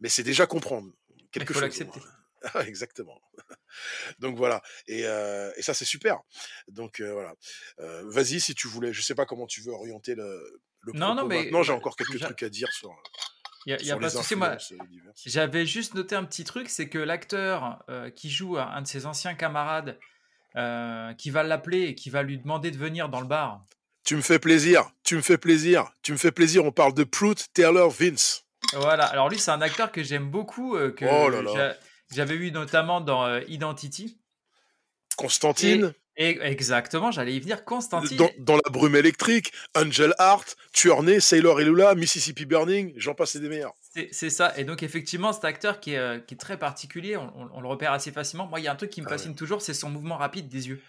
mais 0.00 0.08
c'est 0.08 0.22
déjà 0.22 0.46
comprendre 0.46 0.90
Il 1.18 1.28
quelque 1.30 1.52
faut 1.52 1.60
chose. 1.60 1.62
au 1.62 1.66
l'accepter. 1.66 2.00
Exactement. 2.66 3.20
Donc 4.18 4.36
voilà. 4.36 4.62
Et, 4.86 5.06
euh, 5.06 5.52
et 5.56 5.62
ça, 5.62 5.74
c'est 5.74 5.84
super. 5.84 6.18
Donc 6.68 7.00
euh, 7.00 7.12
voilà. 7.12 7.34
Euh, 7.80 8.02
Vas-y, 8.06 8.40
si 8.40 8.54
tu 8.54 8.66
voulais. 8.68 8.92
Je 8.92 9.00
sais 9.00 9.14
pas 9.14 9.26
comment 9.26 9.46
tu 9.46 9.60
veux 9.60 9.72
orienter 9.72 10.14
le, 10.14 10.60
le 10.80 10.92
Non, 10.92 11.14
non, 11.14 11.26
mais 11.26 11.44
maintenant. 11.44 11.62
J'ai 11.62 11.72
encore 11.72 11.96
quelques 11.96 12.18
trucs 12.20 12.42
à 12.42 12.48
dire 12.48 12.68
sur, 12.72 12.90
il 13.66 13.70
y 13.70 13.72
a, 13.74 13.76
il 13.80 13.86
y 13.86 13.90
a 13.90 13.94
sur 13.94 14.00
pas 14.00 14.06
de 14.06 14.12
souci. 14.12 14.34
Moi, 14.34 14.56
j'avais 15.24 15.66
juste 15.66 15.94
noté 15.94 16.16
un 16.16 16.24
petit 16.24 16.44
truc, 16.44 16.68
c'est 16.68 16.88
que 16.88 16.98
l'acteur 16.98 17.84
qui 18.16 18.28
joue 18.30 18.58
un, 18.58 18.66
un 18.66 18.82
de 18.82 18.88
ses 18.88 19.06
anciens 19.06 19.34
camarades, 19.34 19.98
qui 21.16 21.30
va 21.30 21.42
l'appeler 21.44 21.82
et 21.84 21.94
qui 21.94 22.10
va 22.10 22.22
lui 22.22 22.38
demander 22.38 22.70
de 22.70 22.76
venir 22.78 23.08
dans 23.08 23.20
le 23.20 23.26
bar. 23.28 23.64
Tu 24.04 24.16
me 24.16 24.20
fais 24.22 24.38
plaisir. 24.38 24.90
Tu 25.04 25.16
me 25.16 25.22
fais 25.22 25.38
plaisir. 25.38 25.90
Tu 26.02 26.12
me 26.12 26.16
fais 26.18 26.32
plaisir. 26.32 26.64
On 26.64 26.72
parle 26.72 26.94
de 26.94 27.04
Prout 27.04 27.46
Taylor 27.54 27.90
Vince. 27.90 28.44
Voilà. 28.74 29.04
Alors 29.06 29.28
lui, 29.28 29.38
c'est 29.38 29.50
un 29.50 29.60
acteur 29.60 29.92
que 29.92 30.02
j'aime 30.02 30.30
beaucoup, 30.30 30.76
euh, 30.76 30.90
que 30.90 31.04
Oh 31.04 31.28
là 31.28 31.42
là. 31.42 31.50
j'a- 31.54 31.76
j'avais 32.14 32.36
vu 32.36 32.50
notamment 32.52 33.00
dans 33.00 33.24
euh, 33.26 33.40
Identity. 33.48 34.18
Constantine. 35.16 35.92
Et 36.16 36.38
exactement, 36.42 37.10
j'allais 37.10 37.32
y 37.34 37.40
venir. 37.40 37.64
Constantine. 37.64 38.18
Dans, 38.18 38.30
dans 38.38 38.56
la 38.56 38.70
brume 38.70 38.96
électrique, 38.96 39.50
Angel 39.74 40.14
Heart, 40.18 40.56
Tueur 40.74 41.02
Né, 41.02 41.20
Sailor 41.20 41.60
et 41.62 41.64
Lula, 41.64 41.94
Mississippi 41.94 42.44
Burning, 42.44 42.92
j'en 42.96 43.14
passe 43.14 43.36
des 43.36 43.48
meilleurs. 43.48 43.72
C'est 44.10 44.28
ça. 44.30 44.52
Et 44.58 44.64
donc, 44.64 44.82
effectivement, 44.82 45.32
cet 45.32 45.44
acteur 45.46 45.80
qui 45.80 45.92
est, 45.94 45.98
euh, 45.98 46.18
qui 46.18 46.34
est 46.34 46.38
très 46.38 46.58
particulier, 46.58 47.16
on, 47.16 47.32
on- 47.36 47.48
on 47.54 47.60
le 47.62 47.68
repère 47.68 47.92
assez 47.92 48.12
facilement. 48.12 48.46
Moi, 48.46 48.60
il 48.60 48.64
y 48.64 48.68
a 48.68 48.72
un 48.72 48.76
truc 48.76 48.90
qui 48.90 49.00
me 49.00 49.06
Ah 49.06 49.10
ouais. 49.10 49.16
fascine 49.16 49.34
toujours, 49.34 49.62
c'est 49.62 49.72
son 49.74 49.88
mouvement 49.88 50.16
rapide 50.18 50.48
des 50.50 50.68
yeux. 50.68 50.82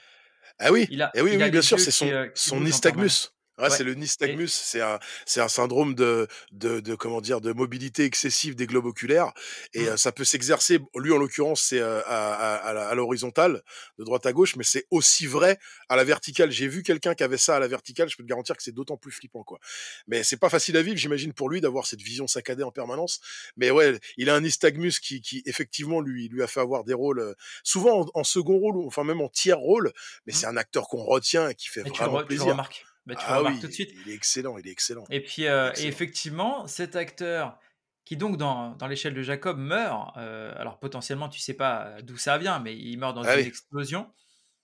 Ah 0.60 0.72
oui, 0.72 0.88
Il 0.90 1.02
a, 1.02 1.12
eh 1.14 1.22
oui, 1.22 1.32
il 1.34 1.44
oui, 1.44 1.52
bien 1.52 1.62
sûr, 1.62 1.80
c'est 1.80 1.92
son, 1.92 2.08
euh, 2.08 2.28
son 2.36 2.62
nystagmus. 2.62 3.33
Ouais, 3.60 3.66
Ouais. 3.66 3.70
c'est 3.70 3.84
le 3.84 3.94
nystagmus, 3.94 4.48
c'est 4.48 4.82
un, 4.82 5.00
c'est 5.28 5.40
un 5.40 5.48
syndrome 5.48 5.94
de, 5.94 6.28
de, 6.52 6.80
de, 6.80 6.96
comment 6.96 7.22
dire, 7.22 7.40
de 7.40 7.54
mobilité 7.54 8.04
excessive 8.04 8.56
des 8.56 8.66
globes 8.66 8.86
oculaires. 8.86 9.32
Et 9.76 9.84
Mm. 9.84 9.88
euh, 9.90 9.98
ça 9.98 10.12
peut 10.12 10.24
s'exercer, 10.24 10.80
lui 10.96 11.12
en 11.12 11.18
l'occurrence, 11.18 11.62
c'est 11.62 11.80
euh, 11.80 12.02
à, 12.08 12.34
à, 12.34 12.56
à 12.56 12.74
la- 12.74 12.88
à 12.90 12.96
l'horizontale, 12.96 13.62
de 14.00 14.04
droite 14.04 14.26
à 14.26 14.34
gauche, 14.34 14.56
mais 14.56 14.64
c'est 14.64 14.88
aussi 14.90 15.28
vrai 15.28 15.60
à 15.88 15.96
la 15.96 16.04
verticale. 16.04 16.50
J'ai 16.52 16.68
vu 16.68 16.82
quelqu'un 16.82 17.14
qui 17.14 17.24
avait 17.24 17.38
ça 17.38 17.56
à 17.56 17.60
la 17.60 17.68
verticale, 17.68 18.10
je 18.10 18.18
peux 18.18 18.24
te 18.24 18.28
garantir 18.28 18.58
que 18.58 18.64
c'est 18.64 18.72
d'autant 18.72 18.98
plus 18.98 19.12
flippant, 19.12 19.44
quoi. 19.44 19.60
Mais 20.08 20.24
c'est 20.24 20.38
pas 20.38 20.50
facile 20.50 20.76
à 20.78 20.82
vivre, 20.82 20.98
j'imagine, 20.98 21.32
pour 21.34 21.48
lui 21.50 21.62
d'avoir 21.62 21.86
cette 21.86 22.02
vision 22.02 22.26
saccadée 22.26 22.64
en 22.64 22.72
permanence. 22.72 23.20
Mais 23.56 23.70
ouais, 23.70 24.00
il 24.18 24.32
a 24.32 24.36
un 24.36 24.42
nystagmus 24.42 24.94
qui, 25.00 25.22
qui 25.22 25.44
effectivement, 25.46 26.02
lui, 26.02 26.28
lui 26.28 26.42
a 26.42 26.48
fait 26.48 26.60
avoir 26.60 26.84
des 26.84 26.94
rôles, 26.96 27.20
euh, 27.20 27.34
souvent 27.64 28.02
en, 28.02 28.06
en 28.16 28.24
second 28.24 28.58
rôle, 28.58 28.78
ou 28.78 28.88
enfin 28.88 29.04
même 29.04 29.22
en 29.22 29.30
tiers 29.30 29.60
rôle, 29.60 29.94
mais 30.26 30.34
Mm. 30.34 30.36
c'est 30.36 30.48
un 30.48 30.58
acteur 30.58 30.88
qu'on 30.88 31.04
retient 31.04 31.50
et 31.50 31.56
qui 31.56 31.68
fait 31.70 31.82
Et 31.82 31.84
tu 31.84 31.90
le, 31.92 31.96
vraiment 31.98 32.14
re- 32.18 32.22
tu 32.22 32.22
le 32.24 32.28
plaisir. 32.28 32.48
remarques? 32.48 32.86
Bah, 33.06 33.16
tu 33.16 33.26
Ah 33.28 33.38
remarques 33.38 33.56
oui, 33.56 33.60
tout 33.62 33.68
de 33.68 33.72
suite. 33.74 33.92
il 34.06 34.10
est 34.10 34.16
excellent, 34.16 34.58
il 34.58 34.68
est 34.68 34.72
excellent. 34.72 35.04
Et 35.10 35.22
puis, 35.22 35.48
euh, 35.48 35.72
et 35.78 35.88
effectivement, 35.88 36.68
cet 36.68 36.96
acteur 36.96 37.60
qui, 38.06 38.18
donc, 38.18 38.38
dans, 38.38 38.76
dans 38.76 38.88
l'échelle 38.88 39.14
de 39.14 39.22
Jacob, 39.22 39.58
meurt. 39.58 40.16
euh, 40.18 40.54
alors, 40.58 40.80
potentiellement, 40.80 41.30
tu 41.30 41.40
sais 41.40 41.54
pas 41.54 42.02
d'où 42.02 42.18
ça 42.18 42.38
vient, 42.38 42.60
mais 42.60 42.76
il 42.78 42.98
meurt 42.98 43.16
dans 43.16 43.24
Ah 43.24 43.36
une 43.36 43.42
oui. 43.42 43.48
explosion. 43.48 44.12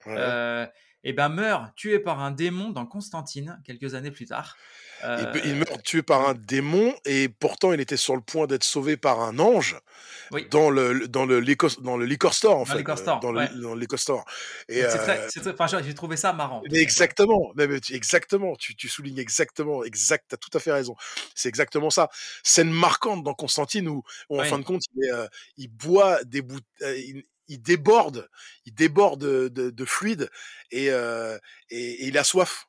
Ouais. 0.06 0.16
Euh, 0.18 0.68
et 1.04 1.14
ben, 1.14 1.30
meurt 1.30 1.76
tué 1.76 2.00
par 2.00 2.20
un 2.20 2.32
démon 2.32 2.70
dans 2.70 2.86
Constantine, 2.86 3.62
quelques 3.66 3.96
années 3.96 4.12
plus 4.12 4.26
tard. 4.26 4.58
Il, 5.02 5.06
Euh, 5.06 5.56
meurt 5.56 5.82
tué 5.84 6.02
par 6.02 6.28
un 6.28 6.34
démon 6.34 6.94
et 7.06 7.30
pourtant 7.30 7.72
il 7.72 7.80
était 7.80 7.96
sur 7.96 8.16
le 8.18 8.22
point 8.22 8.48
d'être 8.48 8.66
sauvé 8.66 8.98
par 8.98 9.22
un 9.22 9.40
ange 9.40 9.78
oui, 10.32 10.46
dans 10.52 10.70
le 10.70 11.08
dans 11.08 11.26
le 11.26 11.40
liquor, 11.40 11.70
dans 11.80 11.96
le 11.96 12.06
liquor 12.06 12.34
store 12.34 12.58
en 12.58 12.60
dans 12.60 12.66
fait, 12.66 12.90
euh, 12.90 12.96
store, 12.98 13.20
dans 13.22 13.32
le 13.32 13.48
dans 13.62 13.76
le 13.76 13.80
liquor 13.80 13.98
store. 13.98 14.26
Et 14.68 14.82
c'est 14.82 14.84
euh, 14.84 14.98
très, 14.98 15.28
très- 15.56 15.84
j'ai 15.84 15.94
trouvé 15.94 16.18
ça 16.18 16.34
marrant. 16.34 16.62
mais 16.70 16.80
exactement, 16.80 17.54
mais- 17.56 17.80
exactement, 17.92 18.58
tu, 18.58 18.76
tu 18.76 18.90
soulignes 18.90 19.20
exactement, 19.20 19.86
exact, 19.86 20.26
t'as 20.28 20.38
tout 20.38 20.56
à 20.58 20.60
fait 20.60 20.74
raison. 20.74 20.96
C'est 21.34 21.48
exactement 21.48 21.90
ça. 21.90 22.10
Scène 22.44 22.70
marquante 22.70 23.24
dans 23.24 23.34
Constantine 23.34 23.88
où, 23.88 24.04
où 24.30 24.38
en 24.38 24.42
Oui. 24.42 24.50
fin 24.50 24.60
de 24.60 24.66
compte, 24.66 24.82
il, 24.96 25.06
est, 25.06 25.12
euh, 25.14 25.28
il 25.56 25.70
boit 25.70 26.22
des 26.26 26.44
euh, 26.82 27.22
il, 27.50 27.62
déborde, 27.62 28.30
il 28.66 28.74
déborde 28.74 29.20
de, 29.22 29.48
de, 29.50 29.70
de 29.70 29.86
fluide 29.86 30.30
et, 30.72 30.90
euh, 30.92 31.38
et, 31.70 32.04
et 32.04 32.08
il 32.08 32.18
a 32.18 32.24
soif. 32.24 32.66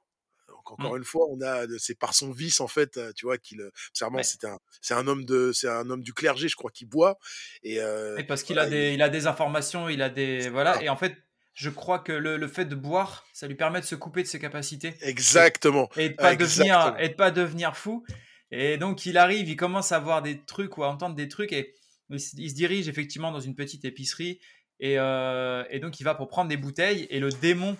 Donc, 0.49 0.73
encore 0.73 0.95
Mm. 0.95 0.99
une 0.99 1.05
fois, 1.05 1.27
on 1.31 1.41
a, 1.41 1.67
c'est 1.79 1.95
par 1.99 2.15
son 2.15 2.33
vice 2.33 2.61
en 2.61 2.69
fait, 2.69 2.97
euh, 2.97 3.13
tu 3.15 3.27
vois, 3.27 3.39
qu'il, 3.39 3.61
euh, 3.61 3.71
clairement, 3.97 4.19
Ouais. 4.19 4.23
c'est 4.25 4.45
un, 4.45 4.59
c'est 4.81 4.95
un 4.95 5.07
homme 5.07 5.25
de, 5.25 5.53
c'est 5.53 5.69
un 5.69 5.89
homme 5.91 6.03
du 6.03 6.13
clergé, 6.13 6.49
je 6.49 6.57
crois, 6.57 6.71
qui 6.71 6.85
boit 6.87 7.19
et 7.63 7.81
euh, 7.81 8.17
Et 8.19 8.25
parce 8.25 8.43
qu'il 8.43 8.57
voilà, 8.57 8.67
a 8.69 8.71
des, 8.71 8.89
il- 8.89 8.95
il 8.95 9.03
a 9.03 9.09
des 9.09 9.27
informations, 9.27 9.89
il 9.89 10.03
a 10.03 10.11
des 10.11 10.49
voilà. 10.51 10.75
Ah. 10.79 10.83
Et 10.83 10.89
en 10.89 10.97
fait, 10.97 11.17
je 11.55 11.69
crois 11.71 11.99
que 11.99 12.13
le, 12.13 12.37
le 12.37 12.49
fait 12.49 12.65
de 12.65 12.75
boire, 12.75 13.27
ça 13.33 13.47
lui 13.47 13.55
permet 13.57 13.81
de 13.81 13.87
se 13.87 13.95
couper 13.95 14.23
de 14.23 14.29
ses 14.29 14.39
capacités 14.39 14.95
exactement, 15.03 15.89
et 15.97 16.11
de 16.11 16.15
pas 16.15 16.33
Exactement. 16.33 16.85
devenir 16.91 17.05
et 17.05 17.09
de 17.11 17.15
pas 17.15 17.31
devenir 17.31 17.77
fou. 17.77 18.05
Et 18.53 18.79
donc, 18.79 19.07
il 19.07 19.17
arrive, 19.19 19.49
il 19.49 19.57
commence 19.57 19.93
à 19.93 19.99
voir 19.99 20.23
des 20.23 20.41
trucs 20.45 20.77
ou 20.79 20.85
à 20.85 20.89
entendre 20.89 21.15
des 21.15 21.29
trucs 21.29 21.53
et 21.53 21.75
il 22.11 22.21
se 22.21 22.55
dirige 22.55 22.89
effectivement 22.89 23.31
dans 23.31 23.41
une 23.41 23.55
petite 23.55 23.85
épicerie. 23.85 24.41
Et, 24.81 24.99
euh, 24.99 25.65
et 25.71 25.79
donc, 25.79 26.01
il 26.01 26.05
va 26.05 26.15
pour 26.15 26.29
prendre 26.29 26.49
des 26.49 26.57
bouteilles 26.57 27.07
et 27.11 27.21
le 27.21 27.31
démon 27.31 27.77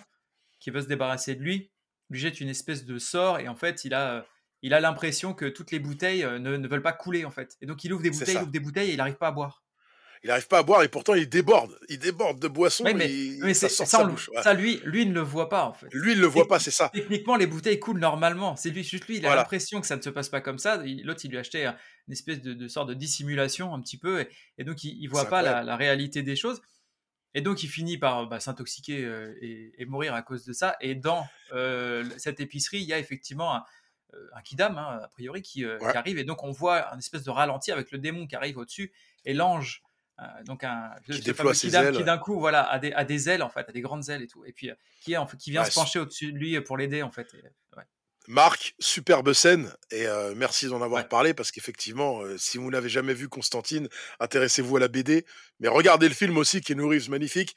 qui 0.59 0.69
veut 0.69 0.81
se 0.81 0.87
débarrasser 0.87 1.35
de 1.35 1.41
lui 1.41 1.71
lui 2.09 2.19
jette 2.19 2.41
une 2.41 2.49
espèce 2.49 2.85
de 2.85 2.99
sort 2.99 3.39
et 3.39 3.47
en 3.47 3.55
fait, 3.55 3.85
il 3.85 3.93
a 3.93 4.25
il 4.61 4.73
a 4.73 4.79
l'impression 4.79 5.33
que 5.33 5.45
toutes 5.45 5.71
les 5.71 5.79
bouteilles 5.79 6.23
euh, 6.23 6.39
ne, 6.39 6.55
ne, 6.55 6.67
veulent 6.67 6.83
pas 6.83 6.93
couler 6.93 7.25
en 7.25 7.31
fait. 7.31 7.57
Et 7.61 7.65
donc 7.65 7.83
il 7.83 7.91
ouvre 7.93 8.03
des 8.03 8.11
bouteilles, 8.11 8.35
il 8.35 8.41
ouvre 8.41 8.51
des 8.51 8.59
bouteilles 8.59 8.89
et 8.89 8.93
il 8.93 8.97
n'arrive 8.97 9.17
pas 9.17 9.27
à 9.27 9.31
boire. 9.31 9.63
Il 10.23 10.27
n'arrive 10.27 10.47
pas 10.47 10.59
à 10.59 10.63
boire 10.63 10.83
et 10.83 10.87
pourtant 10.87 11.15
il 11.15 11.27
déborde. 11.27 11.75
Il 11.89 11.97
déborde 11.97 12.39
de 12.39 12.47
boissons. 12.47 12.83
mais, 12.83 12.93
mais 13.41 13.53
ça, 13.55 13.69
sort 13.69 13.87
ça, 13.87 14.03
bouche. 14.03 14.29
ça, 14.43 14.53
lui, 14.53 14.79
lui 14.83 15.07
ne 15.07 15.13
le 15.13 15.21
voit 15.21 15.49
pas 15.49 15.65
en 15.65 15.73
fait. 15.73 15.87
Lui, 15.93 16.11
il 16.11 16.17
ne 16.17 16.21
le 16.21 16.27
voit 16.27 16.47
pas, 16.47 16.59
c'est 16.59 16.69
ça. 16.69 16.91
Techniquement, 16.93 17.37
les 17.37 17.47
bouteilles 17.47 17.79
coulent 17.79 17.99
normalement. 17.99 18.55
C'est 18.55 18.69
lui, 18.69 18.83
juste 18.83 19.07
lui, 19.07 19.17
il 19.17 19.25
a 19.25 19.35
l'impression 19.35 19.81
que 19.81 19.87
ça 19.87 19.95
ne 19.95 20.01
se 20.01 20.11
passe 20.11 20.29
pas 20.29 20.41
comme 20.41 20.59
ça. 20.59 20.77
L'autre, 21.03 21.21
il 21.23 21.31
lui 21.31 21.37
a 21.37 21.39
acheté 21.39 21.65
une 21.65 22.13
espèce 22.13 22.39
de, 22.39 22.53
de, 22.53 22.67
sorte 22.67 22.89
de 22.89 22.93
dissimulation 22.93 23.73
un 23.73 23.81
petit 23.81 23.97
peu 23.97 24.27
et, 24.59 24.63
donc 24.63 24.83
il, 24.83 25.03
ne 25.03 25.09
voit 25.09 25.25
pas 25.25 25.41
la, 25.41 25.63
la, 25.63 25.75
réalité 25.75 26.21
des 26.21 26.35
choses. 26.35 26.61
Et 27.33 27.41
donc 27.41 27.63
il 27.63 27.69
finit 27.69 27.97
par 27.97 28.27
bah, 28.27 28.39
s'intoxiquer 28.39 29.03
euh, 29.03 29.37
et, 29.41 29.73
et, 29.77 29.85
mourir 29.85 30.13
à 30.13 30.21
cause 30.21 30.45
de 30.45 30.53
ça. 30.53 30.75
Et 30.81 30.95
dans 30.95 31.25
euh, 31.53 32.03
cette 32.17 32.39
épicerie, 32.39 32.79
il 32.79 32.87
y 32.87 32.93
a 32.93 32.99
effectivement 32.99 33.55
un, 33.55 33.63
euh, 34.13 34.27
un 34.33 34.41
kidam, 34.41 34.77
hein, 34.77 34.99
a 35.03 35.07
priori, 35.07 35.41
euh, 35.57 35.77
qui, 35.79 35.97
arrive. 35.97 36.17
Et 36.17 36.23
donc, 36.23 36.43
on 36.43 36.51
voit 36.51 36.93
un 36.93 36.97
espèce 36.97 37.23
de 37.23 37.29
ralenti 37.29 37.71
avec 37.71 37.91
le 37.91 37.97
démon 37.97 38.27
qui 38.27 38.35
arrive 38.35 38.57
au-dessus 38.57 38.91
et 39.25 39.33
l'ange. 39.33 39.83
Donc 40.45 40.63
un 40.63 40.91
qui 41.11 41.19
déploie 41.21 41.55
ses 41.55 41.75
ailes. 41.75 41.95
qui 41.95 42.03
d'un 42.03 42.19
coup 42.19 42.39
voilà 42.39 42.61
a 42.61 42.77
des, 42.77 42.91
a 42.93 43.03
des, 43.03 43.27
ailes 43.27 43.41
en 43.41 43.49
fait 43.49 43.67
a 43.67 43.71
des 43.71 43.81
grandes 43.81 44.07
ailes 44.07 44.21
et 44.21 44.27
tout 44.27 44.45
et 44.45 44.51
puis 44.51 44.69
qui 44.99 45.13
est 45.13 45.17
en 45.17 45.25
fait, 45.25 45.35
qui 45.35 45.49
vient 45.49 45.63
se 45.63 45.73
pencher 45.73 45.97
au-dessus 45.97 46.31
de 46.31 46.37
lui 46.37 46.61
pour 46.61 46.77
l'aider 46.77 47.01
en 47.01 47.09
fait 47.09 47.35
Marc, 48.27 48.75
superbe 48.79 49.33
scène 49.33 49.73
et 49.89 50.05
merci 50.35 50.67
d'en 50.67 50.81
avoir 50.81 51.07
parlé 51.07 51.33
parce 51.33 51.51
qu'effectivement, 51.51 52.21
si 52.37 52.57
vous 52.57 52.69
n'avez 52.69 52.87
jamais 52.87 53.13
vu 53.13 53.27
Constantine, 53.27 53.89
intéressez-vous 54.19 54.77
à 54.77 54.79
la 54.79 54.87
BD, 54.87 55.25
mais 55.59 55.67
regardez 55.67 56.07
le 56.07 56.13
film 56.13 56.37
aussi 56.37 56.61
qui 56.61 56.73
est 56.73 56.79
Reeves 56.79 57.09
magnifique, 57.09 57.55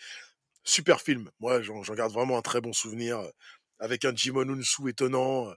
super 0.64 1.00
film. 1.02 1.30
Moi, 1.38 1.60
j'en 1.60 1.82
garde 1.94 2.12
vraiment 2.12 2.38
un 2.38 2.42
très 2.42 2.62
bon 2.62 2.72
souvenir 2.72 3.22
avec 3.78 4.04
un 4.04 4.14
Jimon 4.16 4.48
Unsu 4.48 4.88
étonnant, 4.88 5.52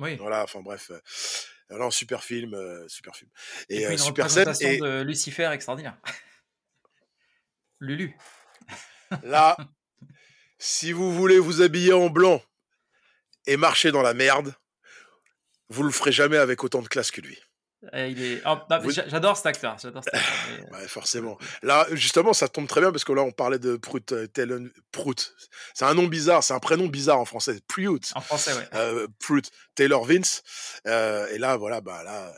oui. 0.00 0.16
Voilà, 0.16 0.42
enfin 0.42 0.60
bref. 0.62 0.90
alors 1.68 1.88
un 1.88 1.90
super 1.90 2.24
film, 2.24 2.56
super 2.88 3.14
film. 3.14 3.30
Et, 3.68 3.84
puis 3.84 3.92
une 3.92 3.98
super 3.98 4.24
représentation 4.24 4.68
scène, 4.68 4.76
et... 4.76 4.80
de 4.80 5.02
Lucifer 5.02 5.50
extraordinaire. 5.52 5.96
Lulu. 7.80 8.16
Là, 9.22 9.56
si 10.58 10.92
vous 10.92 11.12
voulez 11.12 11.38
vous 11.38 11.60
habiller 11.60 11.92
en 11.92 12.08
blanc 12.08 12.42
et 13.46 13.56
marcher 13.56 13.92
dans 13.92 14.02
la 14.02 14.14
merde, 14.14 14.54
vous 15.68 15.82
le 15.82 15.90
ferez 15.90 16.12
jamais 16.12 16.36
avec 16.36 16.64
autant 16.64 16.82
de 16.82 16.88
classe 16.88 17.10
que 17.10 17.20
lui. 17.20 17.38
Il 17.94 18.42
oh, 18.44 18.58
J'adore 19.06 19.36
cet 19.38 19.46
acteur. 19.46 19.76
J'adore 19.80 20.02
ouais, 20.72 20.86
forcément. 20.86 21.38
Là, 21.62 21.86
justement, 21.92 22.34
ça 22.34 22.46
tombe 22.46 22.66
très 22.66 22.82
bien 22.82 22.92
parce 22.92 23.04
que 23.04 23.12
là, 23.12 23.22
on 23.22 23.32
parlait 23.32 23.58
de 23.58 23.76
Prout. 23.76 24.12
Euh, 24.12 24.28
Prout. 24.92 25.34
C'est 25.72 25.86
un 25.86 25.94
nom 25.94 26.06
bizarre, 26.06 26.44
c'est 26.44 26.52
un 26.52 26.58
prénom 26.58 26.88
bizarre 26.88 27.18
en 27.18 27.24
français. 27.24 27.58
Prout. 27.68 28.12
En 28.14 28.20
français, 28.20 28.52
ouais. 28.52 28.68
Euh, 28.74 29.08
Prout. 29.18 29.50
Taylor 29.74 30.04
Vince. 30.04 30.42
Euh, 30.86 31.26
et 31.28 31.38
là, 31.38 31.56
voilà, 31.56 31.80
bah 31.80 32.02
là, 32.02 32.28
euh, 32.28 32.32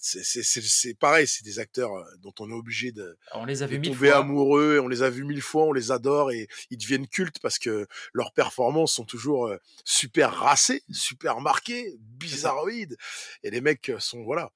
c'est 0.00 0.94
pareil, 0.98 1.26
c'est 1.26 1.44
des 1.44 1.58
acteurs 1.58 1.94
euh, 1.94 2.04
dont 2.18 2.32
on 2.40 2.50
est 2.50 2.54
obligé 2.54 2.92
de, 2.92 3.16
on 3.34 3.44
les 3.44 3.62
a 3.62 3.68
tomber 3.68 4.10
amoureux, 4.10 4.80
on 4.80 4.88
les 4.88 5.02
a 5.02 5.10
vus 5.10 5.24
mille 5.24 5.42
fois, 5.42 5.64
on 5.64 5.72
les 5.72 5.90
adore 5.90 6.30
et 6.32 6.48
ils 6.70 6.78
deviennent 6.78 7.06
cultes 7.06 7.38
parce 7.40 7.58
que 7.58 7.86
leurs 8.12 8.32
performances 8.32 8.94
sont 8.94 9.04
toujours 9.04 9.46
euh, 9.46 9.58
super 9.84 10.32
racées, 10.32 10.82
super 10.90 11.40
marquées, 11.40 11.94
bizarroïdes 11.98 12.96
et 13.42 13.50
les 13.50 13.60
mecs 13.60 13.92
sont 13.98 14.22
voilà. 14.22 14.50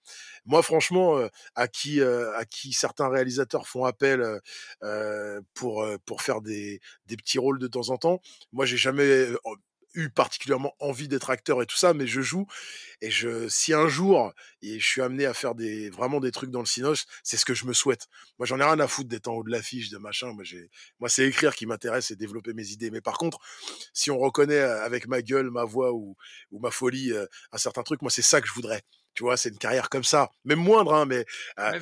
Moi 0.45 0.63
franchement, 0.63 1.19
à 1.57 1.67
qui 1.67 2.01
à 2.01 2.45
qui 2.45 2.73
certains 2.73 3.09
réalisateurs 3.09 3.67
font 3.67 3.85
appel 3.85 4.41
pour 5.55 5.85
pour 6.05 6.23
faire 6.23 6.41
des 6.41 6.81
des 7.07 7.17
petits 7.17 7.39
rôles 7.39 7.59
de 7.59 7.67
temps 7.67 7.91
en 7.91 7.97
temps, 7.97 8.21
moi 8.53 8.65
j'ai 8.65 8.77
jamais 8.77 9.27
eu 9.97 10.11
particulièrement 10.11 10.75
envie 10.79 11.09
d'être 11.09 11.31
acteur 11.31 11.63
et 11.63 11.67
tout 11.67 11.77
ça, 11.77 11.95
mais 11.95 12.07
je 12.07 12.21
joue 12.21 12.47
et 13.01 13.11
je 13.11 13.49
si 13.49 13.73
un 13.73 13.89
jour 13.89 14.33
et 14.63 14.79
je 14.79 14.87
suis 14.87 15.03
amené 15.03 15.27
à 15.27 15.35
faire 15.35 15.55
des 15.55 15.91
vraiment 15.91 16.21
des 16.21 16.31
trucs 16.31 16.51
dans 16.51 16.61
le 16.61 16.67
cinos, 16.67 17.07
c'est 17.23 17.37
ce 17.37 17.45
que 17.45 17.55
je 17.55 17.67
me 17.67 17.73
souhaite. 17.73 18.07
Moi, 18.39 18.47
j'en 18.47 18.61
ai 18.61 18.65
rien 18.65 18.79
à 18.79 18.87
foutre 18.87 19.09
d'être 19.09 19.29
en 19.29 19.35
haut 19.35 19.45
de 19.45 19.51
l'affiche, 19.51 19.91
de 19.91 19.99
machin. 19.99 20.33
Moi, 20.33 20.45
j'ai 20.45 20.71
moi 21.01 21.09
c'est 21.09 21.27
écrire 21.27 21.55
qui 21.55 21.67
m'intéresse 21.67 22.11
et 22.11 22.17
développer 22.17 22.53
mes 22.53 22.69
idées. 22.69 22.91
Mais 22.91 23.01
par 23.01 23.19
contre, 23.19 23.39
si 23.93 24.11
on 24.11 24.19
reconnaît 24.19 24.61
avec 24.61 25.09
ma 25.09 25.23
gueule, 25.23 25.51
ma 25.51 25.65
voix 25.65 25.93
ou, 25.93 26.17
ou 26.51 26.61
ma 26.61 26.71
folie 26.71 27.13
un 27.53 27.59
certain 27.59 27.83
truc, 27.83 28.03
moi 28.03 28.11
c'est 28.11 28.23
ça 28.23 28.41
que 28.41 28.49
je 28.49 28.53
voudrais. 28.53 28.83
Tu 29.15 29.23
vois, 29.23 29.39
c'est 29.39 29.49
une 29.49 29.59
carrière 29.59 29.89
comme 29.89 30.05
ça, 30.05 30.31
même 30.45 30.59
moindre, 30.59 30.93
hein, 30.93 31.07
mais, 31.07 31.25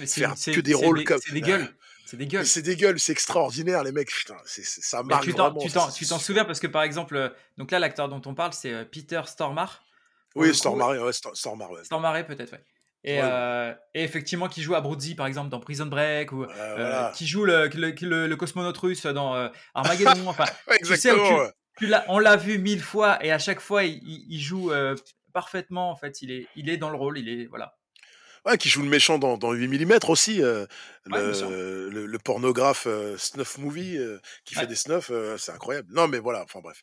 faire 0.07 0.35
que 0.35 0.61
des 0.61 0.73
rôles 0.73 1.03
comme. 1.03 1.19
C'est 1.21 1.33
des 1.33 1.41
gueules. 1.41 1.69
C'est 2.05 2.17
des 2.17 2.27
gueules. 2.27 2.47
C'est 2.47 2.63
des 2.63 2.77
gueules, 2.77 3.01
c'est 3.01 3.13
extraordinaire, 3.13 3.83
les 3.83 3.93
mecs. 3.93 4.11
Putain, 4.11 4.37
ça 4.45 5.03
marche 5.03 5.27
vraiment. 5.27 5.59
Tu 5.59 6.07
t'en 6.07 6.19
souviens 6.19 6.45
parce 6.45 6.61
que 6.61 6.67
par 6.67 6.83
exemple, 6.83 7.17
euh, 7.17 7.29
donc 7.57 7.71
là, 7.71 7.79
l'acteur 7.79 8.09
dont 8.09 8.23
on 8.27 8.35
parle, 8.35 8.53
c'est 8.53 8.73
euh, 8.73 8.85
Peter 8.85 9.23
Stormare. 9.27 9.83
Oui, 10.35 10.55
Stormare, 10.55 10.91
ouais, 10.91 11.13
Stormare, 11.13 11.71
ouais. 11.71 11.85
Stormare, 11.85 12.27
peut-être, 12.27 12.53
ouais. 12.53 12.65
Et, 13.07 13.21
euh, 13.23 13.73
et, 13.93 14.03
effectivement, 14.03 14.49
qui 14.49 14.63
joue 14.63 14.75
à 14.75 14.81
Broodzy, 14.81 15.15
par 15.15 15.27
exemple, 15.27 15.51
dans 15.51 15.61
Prison 15.61 15.87
Break, 15.87 16.33
ou 16.33 16.47
qui 17.15 17.27
joue 17.27 17.45
le, 17.45 17.69
le, 17.69 18.27
le, 18.27 18.37
cosmonaute 18.37 18.79
russe 18.79 19.05
dans 19.07 19.51
Armageddon. 19.75 20.25
enfin. 20.27 20.47
Tu 20.83 20.97
sais, 20.97 21.13
on 22.09 22.19
l'a 22.19 22.37
vu 22.37 22.59
mille 22.59 22.83
fois, 22.83 23.23
et 23.25 23.31
à 23.31 23.39
chaque 23.39 23.61
fois, 23.61 23.85
il, 23.85 24.01
il 24.03 24.41
joue 24.41 24.73
parfaitement. 25.35 25.91
En 25.91 25.97
fait, 25.97 26.23
il 26.23 26.31
est, 26.31 26.47
il 26.57 26.71
est 26.71 26.79
dans 26.79 26.91
le 26.91 26.97
rôle. 26.97 27.19
Il 27.19 27.29
est 27.29 27.45
voilà. 27.47 27.77
Ouais, 28.45 28.59
qui 28.59 28.69
joue 28.69 28.83
le 28.83 28.91
méchant 28.91 29.19
dans, 29.19 29.39
dans 29.39 29.53
8 29.53 29.69
mm 29.69 29.99
aussi, 30.09 30.43
euh, 30.43 30.67
le, 31.07 31.89
le, 31.89 32.07
le, 32.07 32.19
pornographe 32.19 32.87
euh, 32.87 33.17
snuff 33.17 33.57
movie 33.57 33.97
euh, 33.97 34.19
qui 34.45 34.55
fait 34.55 34.67
des 34.67 34.75
snuffs, 34.75 35.11
euh, 35.11 35.39
c'est 35.39 35.53
incroyable. 35.53 35.89
Non, 35.91 36.09
mais 36.09 36.19
voilà, 36.19 36.43
enfin 36.43 36.61
bref. 36.61 36.83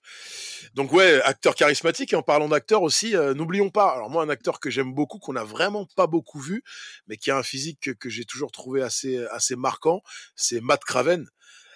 Donc 0.74 0.92
ouais, 0.92 1.22
acteur 1.22 1.54
charismatique. 1.54 2.14
Et 2.14 2.16
en 2.16 2.24
parlant 2.24 2.50
d'acteur 2.50 2.82
aussi, 2.82 3.14
n'oublions 3.36 3.70
pas. 3.70 3.92
Alors 3.94 4.10
moi, 4.10 4.24
un 4.24 4.30
acteur 4.30 4.60
que 4.60 4.72
j'aime 4.72 4.92
beaucoup, 4.92 5.20
qu'on 5.20 5.36
a 5.36 5.44
vraiment 5.44 5.86
pas 5.96 6.08
beaucoup 6.08 6.40
vu, 6.40 6.64
mais 7.06 7.18
qui 7.18 7.30
a 7.30 7.38
un 7.38 7.44
physique 7.44 7.80
que, 7.80 7.92
que 7.92 8.10
j'ai 8.10 8.26
toujours 8.26 8.52
trouvé 8.52 8.82
assez 8.82 9.24
assez 9.30 9.56
marquant, 9.56 10.02
c'est 10.36 10.62
Matt 10.62 10.84
Craven. 10.84 11.28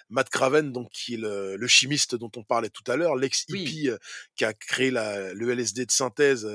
Matt 0.08 0.30
Craven, 0.30 0.72
donc 0.72 0.90
qui 0.90 1.14
est 1.14 1.18
le, 1.18 1.56
le 1.56 1.66
chimiste 1.66 2.14
dont 2.14 2.30
on 2.36 2.44
parlait 2.44 2.70
tout 2.70 2.90
à 2.90 2.96
l'heure, 2.96 3.16
l'ex 3.16 3.44
hippie 3.48 3.90
qui 4.36 4.44
a 4.44 4.52
créé 4.52 4.90
la, 4.90 5.32
le 5.32 5.50
LSD 5.52 5.86
de 5.86 5.90
synthèse, 5.90 6.48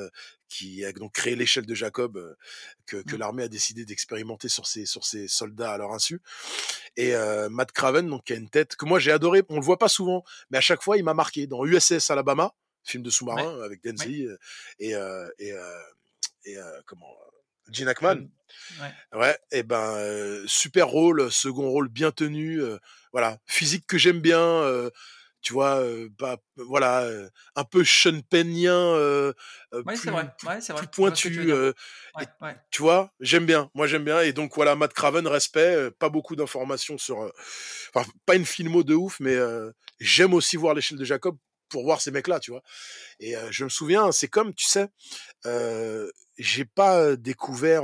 qui 0.52 0.84
a 0.84 0.92
donc 0.92 1.14
créé 1.14 1.36
l'échelle 1.38 1.66
de 1.66 1.74
Jacob 1.74 2.36
que, 2.86 2.98
que 2.98 3.16
mmh. 3.16 3.20
l'armée 3.20 3.44
a 3.44 3.48
décidé 3.48 3.86
d'expérimenter 3.86 4.50
sur 4.50 4.68
ses 4.68 4.86
sur 4.86 5.06
ses 5.06 5.30
soldats 5.30 5.72
à 5.72 5.78
leur 5.78 5.94
insu. 5.94 6.22
Et 6.98 7.14
Matt 7.50 7.72
Craven, 7.72 8.08
donc 8.10 8.26
qui 8.26 8.34
a 8.34 8.36
une 8.36 8.50
tête 8.50 8.76
que 8.76 8.86
moi 8.86 9.00
j'ai 9.00 9.12
adoré. 9.12 9.44
On 9.48 9.56
le 9.56 9.64
voit 9.64 9.80
pas 9.80 9.88
souvent, 9.88 10.26
mais 10.50 10.58
à 10.58 10.62
chaque 10.62 10.84
fois 10.84 10.98
il 10.98 11.04
m'a 11.06 11.14
marqué. 11.14 11.48
Dans 11.48 11.66
USS 11.66 12.12
Alabama, 12.12 12.54
film 12.84 13.02
de 13.02 13.10
sous-marin 13.10 13.62
avec 13.62 13.82
Denzel 13.82 14.38
et 14.80 14.92
et, 15.40 15.54
et 16.46 16.58
comment 16.86 17.16
Gene 17.72 17.88
Hackman. 17.88 18.28
Ouais. 18.82 19.20
ouais. 19.20 19.40
et 19.52 19.64
ben 19.64 20.44
super 20.48 20.90
rôle, 20.90 21.32
second 21.32 21.70
rôle 21.70 21.88
bien 21.88 22.12
tenu, 22.12 22.62
voilà, 23.14 23.38
physique 23.46 23.88
que 23.88 23.98
j'aime 23.98 24.20
bien, 24.20 24.90
tu 25.42 25.54
vois, 25.54 25.84
bah, 26.20 26.38
voilà, 26.56 27.10
un 27.56 27.64
peu 27.64 27.84
Sean 27.84 28.22
Pennien, 28.30 28.74
euh, 28.74 29.34
ouais, 29.74 29.96
c'est 29.96 30.12
vrai, 30.12 30.34
ouais, 30.46 30.62
c'est 30.62 30.74
vrai. 30.74 30.82
plus 30.82 30.88
pointu. 30.88 31.32
Tu, 31.32 31.54
tu 32.70 32.82
vois, 32.82 33.12
j'aime 33.20 33.46
bien, 33.46 33.70
moi 33.74 33.88
j'aime 33.88 34.04
bien. 34.04 34.22
Et 34.22 34.34
donc 34.34 34.54
voilà, 34.56 34.76
Matt 34.76 34.94
Craven, 34.94 35.28
respect, 35.28 35.90
pas 36.00 36.10
beaucoup 36.10 36.36
d'informations 36.36 36.98
sur, 36.98 37.32
enfin 37.94 38.10
pas 38.26 38.36
une 38.36 38.46
filmo 38.46 38.84
de 38.84 38.94
ouf, 38.94 39.20
mais 39.20 39.38
j'aime 40.00 40.34
aussi 40.34 40.58
voir 40.58 40.74
l'échelle 40.74 40.98
de 40.98 41.06
Jacob 41.06 41.38
pour 41.70 41.84
voir 41.84 42.02
ces 42.02 42.12
mecs-là, 42.12 42.40
tu 42.40 42.52
vois. 42.52 42.62
Et 43.20 43.34
je 43.50 43.64
me 43.64 43.70
souviens, 43.70 44.12
c'est 44.12 44.28
comme, 44.28 44.54
tu 44.54 44.66
sais, 44.66 44.90
j'ai 46.38 46.66
pas 46.66 47.16
découvert 47.16 47.84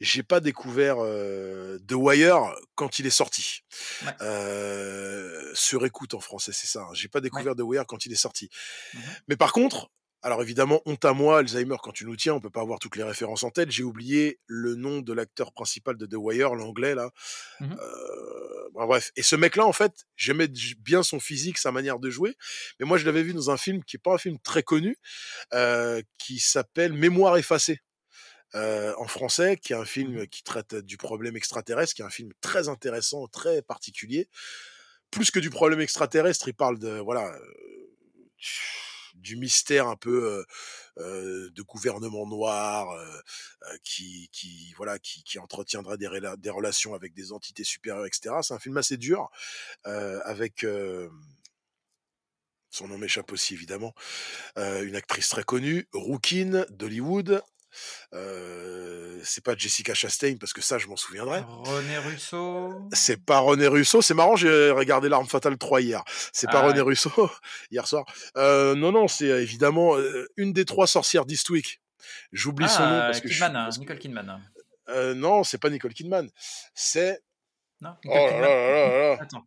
j'ai 0.00 0.22
pas 0.22 0.40
découvert 0.40 0.96
euh, 1.00 1.78
The 1.86 1.92
Wire 1.92 2.54
quand 2.74 2.98
il 2.98 3.06
est 3.06 3.10
sorti. 3.10 3.60
Euh, 4.20 5.50
sur 5.54 5.84
écoute 5.84 6.14
en 6.14 6.20
français, 6.20 6.52
c'est 6.52 6.66
ça. 6.66 6.82
Hein. 6.82 6.94
J'ai 6.94 7.08
pas 7.08 7.20
découvert 7.20 7.54
The 7.54 7.62
Wire 7.62 7.86
quand 7.86 8.06
il 8.06 8.12
est 8.12 8.16
sorti. 8.16 8.50
Mmh 8.94 8.98
Mais 9.28 9.36
par 9.36 9.52
contre, 9.52 9.90
alors 10.22 10.42
évidemment, 10.42 10.82
honte 10.84 11.04
à 11.04 11.14
moi, 11.14 11.38
Alzheimer, 11.38 11.76
quand 11.82 11.92
tu 11.92 12.04
nous 12.04 12.16
tiens, 12.16 12.34
on 12.34 12.40
peut 12.40 12.50
pas 12.50 12.60
avoir 12.60 12.78
toutes 12.78 12.96
les 12.96 13.02
références 13.02 13.42
en 13.42 13.50
tête. 13.50 13.70
J'ai 13.70 13.82
oublié 13.82 14.38
le 14.46 14.74
nom 14.74 15.00
de 15.00 15.12
l'acteur 15.12 15.52
principal 15.52 15.96
de 15.96 16.06
The 16.06 16.16
Wire, 16.16 16.54
l'anglais 16.54 16.94
là. 16.94 17.10
Mmh 17.60 17.72
euh, 17.72 18.86
bref. 18.86 19.10
Et 19.16 19.22
ce 19.22 19.36
mec-là, 19.36 19.66
en 19.66 19.72
fait, 19.72 19.92
j'aimais 20.16 20.48
bien 20.78 21.02
son 21.02 21.20
physique, 21.20 21.58
sa 21.58 21.72
manière 21.72 21.98
de 21.98 22.10
jouer. 22.10 22.36
Mais 22.78 22.86
moi, 22.86 22.98
je 22.98 23.04
l'avais 23.04 23.22
vu 23.22 23.34
dans 23.34 23.50
un 23.50 23.56
film 23.56 23.82
qui 23.84 23.96
est 23.96 24.02
pas 24.02 24.14
un 24.14 24.18
film 24.18 24.38
très 24.42 24.62
connu, 24.62 24.96
qui 26.18 26.38
s'appelle 26.38 26.92
Mémoire 26.92 27.36
effacée. 27.36 27.80
En 28.54 29.06
français, 29.06 29.56
qui 29.56 29.72
est 29.72 29.76
un 29.76 29.84
film 29.84 30.26
qui 30.26 30.42
traite 30.42 30.74
du 30.74 30.96
problème 30.96 31.36
extraterrestre, 31.36 31.94
qui 31.94 32.02
est 32.02 32.04
un 32.04 32.10
film 32.10 32.32
très 32.40 32.68
intéressant, 32.68 33.26
très 33.28 33.62
particulier. 33.62 34.28
Plus 35.10 35.30
que 35.30 35.40
du 35.40 35.50
problème 35.50 35.80
extraterrestre, 35.80 36.48
il 36.48 36.54
parle 36.54 36.78
de 36.78 36.98
voilà 36.98 37.32
du 39.14 39.36
mystère 39.36 39.86
un 39.88 39.96
peu 39.96 40.44
de 40.96 41.62
gouvernement 41.62 42.26
noir 42.26 42.88
qui, 43.84 44.28
qui 44.32 44.72
voilà 44.76 44.98
qui, 44.98 45.38
entretiendra 45.38 45.96
des, 45.96 46.08
des 46.38 46.50
relations 46.50 46.94
avec 46.94 47.14
des 47.14 47.32
entités 47.32 47.64
supérieures, 47.64 48.06
etc. 48.06 48.36
C'est 48.42 48.54
un 48.54 48.58
film 48.58 48.76
assez 48.76 48.96
dur 48.96 49.30
avec 49.84 50.64
son 52.70 52.88
nom 52.88 52.98
m'échappe 52.98 53.32
aussi 53.32 53.54
évidemment, 53.54 53.94
une 54.56 54.96
actrice 54.96 55.28
très 55.28 55.44
connue, 55.44 55.88
Rookin 55.92 56.64
d'Hollywood, 56.70 57.42
euh, 58.12 59.20
c'est 59.22 59.44
pas 59.44 59.56
Jessica 59.56 59.94
Chastain 59.94 60.36
parce 60.38 60.52
que 60.52 60.60
ça 60.60 60.78
je 60.78 60.86
m'en 60.86 60.96
souviendrai. 60.96 61.42
René 61.46 61.98
Russo. 61.98 62.88
C'est 62.92 63.24
pas 63.24 63.38
René 63.40 63.66
Russo. 63.66 64.02
C'est 64.02 64.14
marrant, 64.14 64.36
j'ai 64.36 64.70
regardé 64.70 65.08
l'arme 65.08 65.26
fatale 65.26 65.58
3 65.58 65.80
hier. 65.80 66.04
C'est 66.32 66.50
pas 66.50 66.60
ah 66.60 66.68
René 66.68 66.80
Russo 66.80 67.10
hier 67.70 67.86
soir. 67.86 68.04
Euh, 68.36 68.74
non 68.74 68.92
non, 68.92 69.08
c'est 69.08 69.26
évidemment 69.26 69.96
une 70.36 70.52
des 70.52 70.64
trois 70.64 70.86
sorcières 70.86 71.26
d'Eastwick. 71.26 71.80
J'oublie 72.32 72.68
son 72.68 72.82
nom 72.82 73.00
parce 73.00 73.20
que 73.20 73.28
Kidman, 73.28 73.56
hein, 73.56 73.68
Nicole 73.78 73.98
Kidman. 73.98 74.40
Euh, 74.88 75.14
non, 75.14 75.44
c'est 75.44 75.58
pas 75.58 75.70
Nicole 75.70 75.94
Kidman. 75.94 76.28
C'est. 76.74 77.22
Non. 77.80 77.96
oh 78.04 78.08
là 78.08 78.40
là 78.40 79.10
là 79.10 79.18
Attends. 79.20 79.46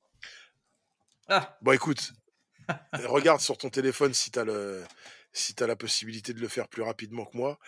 Ah. 1.29 1.57
Bon 1.61 1.71
écoute, 1.71 2.13
regarde 2.93 3.39
sur 3.39 3.57
ton 3.57 3.69
téléphone 3.69 4.13
si 4.13 4.31
t'as 4.31 4.43
le 4.43 4.83
si 5.31 5.55
t'as 5.55 5.67
la 5.67 5.75
possibilité 5.75 6.33
de 6.33 6.39
le 6.39 6.47
faire 6.47 6.67
plus 6.67 6.83
rapidement 6.83 7.25
que 7.25 7.37
moi. 7.37 7.59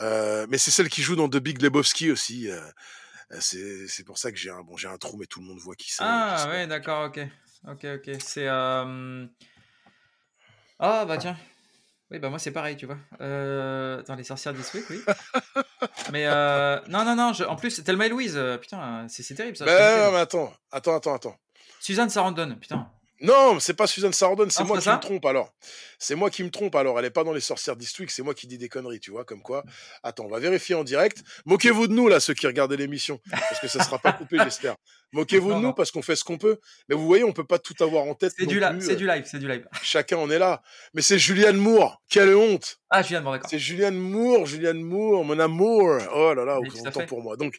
Euh, 0.00 0.46
mais 0.48 0.58
c'est 0.58 0.70
celle 0.70 0.88
qui 0.88 1.02
joue 1.02 1.16
dans 1.16 1.28
The 1.28 1.36
Big 1.36 1.60
Lebowski 1.60 2.10
aussi. 2.10 2.48
Euh, 2.50 2.60
euh, 3.32 3.86
c'est 3.88 4.04
pour 4.04 4.18
ça 4.18 4.32
que 4.32 4.38
j'ai 4.38 4.50
un, 4.50 4.62
bon, 4.62 4.76
un 4.84 4.98
trou, 4.98 5.16
mais 5.18 5.26
tout 5.26 5.40
le 5.40 5.46
monde 5.46 5.58
voit 5.58 5.74
qui 5.74 5.90
c'est. 5.92 6.02
Ah 6.04 6.48
ouais, 6.48 6.66
d'accord, 6.66 7.08
ok. 7.08 7.20
Ok, 7.68 7.84
ok. 7.84 8.10
C'est. 8.24 8.46
Ah 8.48 8.86
bah 11.04 11.18
tiens. 11.18 11.36
Oui, 12.10 12.18
bah 12.18 12.28
moi 12.28 12.40
c'est 12.40 12.50
pareil, 12.50 12.76
tu 12.76 12.86
vois. 12.86 12.98
dans 13.20 14.14
les 14.16 14.24
sorcières 14.24 14.54
Swift, 14.64 14.90
oui. 14.90 15.00
mais 16.12 16.26
non, 16.88 17.04
non, 17.04 17.14
non. 17.14 17.32
En 17.48 17.56
plus, 17.56 17.84
Thelma 17.84 18.06
et 18.06 18.08
Louise, 18.08 18.40
putain, 18.60 19.06
c'est 19.08 19.34
terrible 19.34 19.56
ça. 19.56 19.66
Bah, 19.66 20.06
non, 20.06 20.12
mais 20.12 20.18
attends, 20.18 20.52
attends, 20.72 20.96
attends, 20.96 21.14
attends. 21.14 21.36
Suzanne 21.78 22.10
Sarandon, 22.10 22.56
putain. 22.56 22.90
Non, 23.20 23.60
c'est 23.60 23.74
pas 23.74 23.86
Suzanne 23.86 24.14
Sarandon, 24.14 24.48
c'est 24.48 24.62
ah, 24.62 24.64
moi 24.64 24.80
qui 24.80 24.88
me 24.88 24.98
trompe 24.98 25.26
alors. 25.26 25.52
C'est 25.98 26.14
moi 26.14 26.30
qui 26.30 26.42
me 26.42 26.50
trompe 26.50 26.74
alors. 26.74 26.98
Elle 26.98 27.04
est 27.04 27.10
pas 27.10 27.24
dans 27.24 27.34
les 27.34 27.40
sorcières 27.40 27.76
d'Eastwick, 27.76 28.10
c'est 28.10 28.22
moi 28.22 28.32
qui 28.34 28.46
dis 28.46 28.56
des 28.56 28.68
conneries, 28.70 29.00
tu 29.00 29.10
vois, 29.10 29.24
comme 29.24 29.42
quoi. 29.42 29.62
Attends, 30.02 30.24
on 30.24 30.28
va 30.28 30.38
vérifier 30.38 30.74
en 30.74 30.84
direct. 30.84 31.22
Moquez-vous 31.44 31.86
de 31.86 31.92
nous 31.92 32.08
là, 32.08 32.18
ceux 32.18 32.32
qui 32.32 32.46
regardent 32.46 32.72
l'émission, 32.72 33.20
parce 33.30 33.60
que 33.60 33.68
ça 33.68 33.84
sera 33.84 33.98
pas 33.98 34.12
coupé, 34.12 34.38
j'espère. 34.44 34.76
Moquez-vous 35.12 35.54
de 35.54 35.58
nous 35.58 35.74
parce 35.74 35.90
qu'on 35.90 36.02
fait 36.02 36.16
ce 36.16 36.24
qu'on 36.24 36.38
peut. 36.38 36.58
Mais 36.88 36.94
vous 36.94 37.06
voyez, 37.06 37.24
on 37.24 37.32
peut 37.32 37.46
pas 37.46 37.58
tout 37.58 37.74
avoir 37.82 38.04
en 38.04 38.14
tête. 38.14 38.32
C'est 38.38 38.46
du, 38.46 38.62
euh, 38.62 38.70
du, 38.96 39.06
live, 39.06 39.24
c'est 39.26 39.38
du 39.38 39.48
live. 39.48 39.66
Chacun 39.82 40.16
en 40.16 40.30
est 40.30 40.38
là. 40.38 40.62
Mais 40.94 41.02
c'est 41.02 41.18
Julianne 41.18 41.56
Moore. 41.56 42.00
Quelle 42.08 42.34
honte. 42.34 42.79
Ah, 42.92 43.02
Julianne 43.02 43.22
Moore, 43.22 43.34
d'accord. 43.34 43.50
C'est 43.50 43.58
Julianne 43.58 43.96
Moore, 43.96 44.46
Julianne 44.46 44.82
Moore, 44.82 45.24
mon 45.24 45.38
amour. 45.38 45.98
Oh 46.12 46.34
là 46.34 46.44
là, 46.44 46.58
autant 46.58 47.06
pour 47.06 47.22
moi. 47.22 47.36
Donc, 47.36 47.58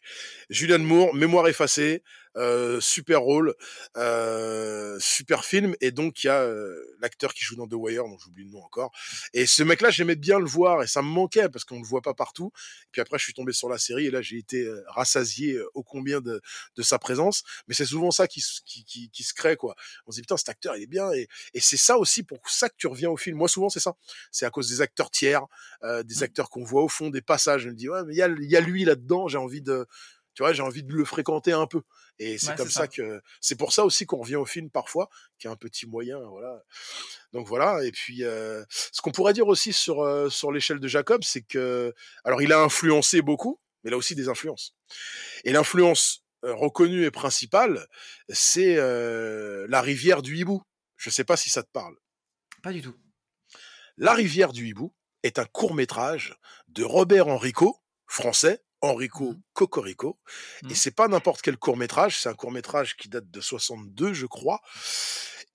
Julianne 0.49 0.83
Moore, 0.83 1.13
mémoire 1.15 1.47
effacée. 1.47 2.03
Euh, 2.37 2.79
super 2.79 3.19
rôle, 3.19 3.55
euh, 3.97 4.97
super 5.01 5.43
film, 5.43 5.75
et 5.81 5.91
donc 5.91 6.23
il 6.23 6.27
y 6.27 6.29
a 6.29 6.43
euh, 6.43 6.81
l'acteur 7.01 7.33
qui 7.33 7.43
joue 7.43 7.57
dans 7.57 7.67
The 7.67 7.73
Wire, 7.73 8.05
dont 8.05 8.17
j'oublie 8.17 8.45
le 8.45 8.51
nom 8.51 8.63
encore. 8.63 8.91
Et 9.33 9.45
ce 9.45 9.63
mec-là, 9.63 9.89
j'aimais 9.89 10.15
bien 10.15 10.39
le 10.39 10.45
voir, 10.45 10.81
et 10.81 10.87
ça 10.87 11.01
me 11.01 11.09
manquait 11.09 11.49
parce 11.49 11.65
qu'on 11.65 11.79
le 11.79 11.85
voit 11.85 12.01
pas 12.01 12.13
partout. 12.13 12.53
Et 12.85 12.89
puis 12.93 13.01
après, 13.01 13.17
je 13.17 13.25
suis 13.25 13.33
tombé 13.33 13.51
sur 13.51 13.67
la 13.67 13.77
série, 13.77 14.05
et 14.05 14.11
là, 14.11 14.21
j'ai 14.21 14.37
été 14.37 14.65
rassasié 14.87 15.59
au 15.73 15.83
combien 15.83 16.21
de, 16.21 16.41
de 16.77 16.81
sa 16.81 16.99
présence. 16.99 17.43
Mais 17.67 17.73
c'est 17.73 17.85
souvent 17.85 18.11
ça 18.11 18.27
qui, 18.27 18.41
qui, 18.65 18.85
qui, 18.85 19.09
qui, 19.09 19.23
se 19.23 19.33
crée, 19.33 19.57
quoi. 19.57 19.75
On 20.07 20.11
se 20.11 20.15
dit 20.15 20.21
putain, 20.21 20.37
cet 20.37 20.47
acteur, 20.47 20.77
il 20.77 20.83
est 20.83 20.87
bien, 20.87 21.11
et, 21.11 21.27
et 21.53 21.59
c'est 21.59 21.75
ça 21.75 21.97
aussi 21.97 22.23
pour 22.23 22.39
ça 22.49 22.69
que 22.69 22.75
tu 22.77 22.87
reviens 22.87 23.09
au 23.09 23.17
film. 23.17 23.37
Moi, 23.37 23.49
souvent, 23.49 23.69
c'est 23.69 23.81
ça. 23.81 23.95
C'est 24.31 24.45
à 24.45 24.49
cause 24.51 24.69
des 24.69 24.79
acteurs 24.79 25.11
tiers, 25.21 25.45
des 25.83 26.15
mmh. 26.19 26.23
acteurs 26.23 26.49
qu'on 26.49 26.63
voit 26.63 26.83
au 26.83 26.89
fond, 26.89 27.09
des 27.09 27.21
passages. 27.21 27.61
Je 27.61 27.69
me 27.69 27.75
dis 27.75 27.89
ouais, 27.89 28.03
mais 28.05 28.13
il 28.13 28.17
y 28.17 28.21
a, 28.21 28.29
y 28.39 28.55
a 28.55 28.61
lui 28.61 28.85
là-dedans. 28.85 29.27
J'ai 29.27 29.37
envie 29.37 29.61
de 29.61 29.87
tu 30.33 30.43
vois, 30.43 30.53
j'ai 30.53 30.63
envie 30.63 30.83
de 30.83 30.93
le 30.93 31.05
fréquenter 31.05 31.51
un 31.51 31.67
peu. 31.67 31.81
Et 32.19 32.37
c'est 32.37 32.55
comme 32.55 32.69
ça. 32.69 32.87
que 32.87 33.21
c'est 33.39 33.57
pour 33.57 33.73
ça 33.73 33.83
aussi 33.83 34.05
qu'on 34.05 34.19
revient 34.19 34.35
au 34.35 34.45
film 34.45 34.69
parfois, 34.69 35.09
qui 35.39 35.47
a 35.47 35.51
un 35.51 35.55
petit 35.55 35.87
moyen, 35.87 36.19
voilà. 36.19 36.63
Donc 37.33 37.47
voilà. 37.47 37.83
Et 37.83 37.91
puis, 37.91 38.23
euh, 38.23 38.63
ce 38.69 39.01
qu'on 39.01 39.11
pourrait 39.11 39.33
dire 39.33 39.47
aussi 39.47 39.73
sur 39.73 40.01
euh, 40.01 40.29
sur 40.29 40.51
l'échelle 40.51 40.79
de 40.79 40.87
Jacob, 40.87 41.23
c'est 41.23 41.41
que, 41.41 41.93
alors, 42.23 42.41
il 42.41 42.53
a 42.53 42.59
influencé 42.59 43.21
beaucoup, 43.21 43.59
mais 43.83 43.89
il 43.89 43.93
a 43.93 43.97
aussi 43.97 44.15
des 44.15 44.29
influences. 44.29 44.75
Et 45.43 45.51
l'influence 45.51 46.23
euh, 46.45 46.53
reconnue 46.53 47.05
et 47.05 47.11
principale, 47.11 47.87
c'est 48.29 48.75
la 48.75 49.81
rivière 49.81 50.21
du 50.21 50.37
hibou. 50.37 50.61
Je 50.97 51.09
sais 51.09 51.23
pas 51.23 51.37
si 51.37 51.49
ça 51.49 51.63
te 51.63 51.71
parle. 51.71 51.95
Pas 52.61 52.71
du 52.71 52.81
tout. 52.81 52.95
La 53.97 54.13
rivière 54.13 54.53
du 54.53 54.67
hibou 54.67 54.93
est 55.23 55.39
un 55.39 55.45
court 55.45 55.73
métrage 55.73 56.35
de 56.67 56.83
Robert 56.83 57.27
Enrico, 57.27 57.77
français, 58.07 58.63
Enrico 58.81 59.31
mmh. 59.31 59.41
Cocorico. 59.53 60.19
Et 60.63 60.67
mmh. 60.67 60.75
c'est 60.75 60.91
pas 60.91 61.07
n'importe 61.07 61.41
quel 61.41 61.57
court 61.57 61.77
métrage, 61.77 62.19
c'est 62.19 62.29
un 62.29 62.33
court 62.33 62.51
métrage 62.51 62.95
qui 62.95 63.09
date 63.09 63.29
de 63.29 63.41
62, 63.41 64.13
je 64.13 64.25
crois. 64.25 64.61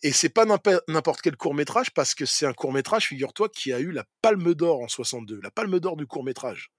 Et 0.03 0.13
c'est 0.13 0.29
pas 0.29 0.45
n'importe 0.45 1.23
quel 1.23 1.37
court 1.37 1.55
métrage 1.55 1.91
parce 1.91 2.15
que 2.15 2.27
c'est 2.27 2.47
un 2.47 2.53
court 2.53 2.73
métrage, 2.73 3.09
figure-toi, 3.09 3.49
qui 3.49 3.73
a 3.73 3.81
eu 3.81 3.91
la 3.91 4.05
Palme 4.23 4.55
d'Or 4.55 4.83
en 4.83 4.89
62, 4.89 5.41
la 5.43 5.51
Palme 5.51 5.81
d'Or 5.81 5.97
du 5.97 6.07
court 6.07 6.23
métrage. 6.23 6.71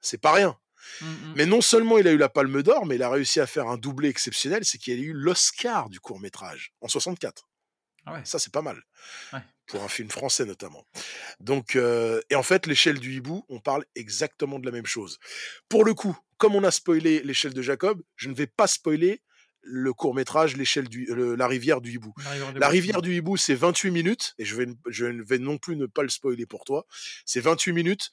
C'est 0.00 0.20
pas 0.20 0.32
rien. 0.32 0.56
Mmh, 1.00 1.06
mais 1.36 1.46
non 1.46 1.62
seulement 1.62 1.96
il 1.98 2.06
a 2.06 2.12
eu 2.12 2.18
la 2.18 2.28
Palme 2.28 2.62
d'Or, 2.62 2.84
mais 2.84 2.96
il 2.96 3.02
a 3.02 3.08
réussi 3.08 3.40
à 3.40 3.46
faire 3.46 3.68
un 3.68 3.78
doublé 3.78 4.10
exceptionnel, 4.10 4.64
c'est 4.64 4.78
qu'il 4.78 4.98
a 4.98 5.02
eu 5.02 5.12
l'Oscar 5.14 5.88
du 5.88 5.98
court 5.98 6.20
métrage 6.20 6.74
en 6.82 6.88
64. 6.88 7.48
Ah 8.06 8.24
Ça, 8.24 8.38
c'est 8.38 8.52
pas 8.52 8.62
mal. 8.62 8.82
Pour 9.66 9.82
un 9.82 9.88
film 9.88 10.10
français 10.10 10.44
notamment. 10.44 10.86
Donc, 11.40 11.76
euh, 11.76 12.20
et 12.30 12.34
en 12.34 12.42
fait, 12.42 12.66
l'échelle 12.66 12.98
du 12.98 13.14
hibou, 13.14 13.44
on 13.48 13.60
parle 13.60 13.84
exactement 13.94 14.58
de 14.58 14.66
la 14.66 14.72
même 14.72 14.86
chose. 14.86 15.18
Pour 15.68 15.84
le 15.84 15.94
coup, 15.94 16.16
comme 16.36 16.54
on 16.54 16.64
a 16.64 16.70
spoilé 16.70 17.22
l'échelle 17.22 17.54
de 17.54 17.62
Jacob, 17.62 18.02
je 18.16 18.28
ne 18.28 18.34
vais 18.34 18.46
pas 18.46 18.66
spoiler 18.66 19.22
le 19.64 19.94
court 19.94 20.14
métrage 20.14 20.56
l'échelle 20.56 20.88
du 20.88 21.08
la 21.08 21.48
rivière 21.48 21.80
du 21.80 21.92
hibou. 21.92 22.12
La 22.56 22.68
rivière, 22.68 23.00
du, 23.00 23.16
hibou, 23.16 23.38
c'est 23.38 23.54
28 23.54 23.90
minutes 23.90 24.34
et 24.38 24.44
je 24.44 24.54
vais 24.54 24.66
je 24.88 25.06
ne 25.06 25.22
vais 25.22 25.38
non 25.38 25.56
plus 25.56 25.76
ne 25.76 25.86
pas 25.86 26.02
le 26.02 26.10
spoiler 26.10 26.44
pour 26.44 26.64
toi. 26.64 26.86
C'est 27.24 27.40
28 27.40 27.72
minutes. 27.72 28.10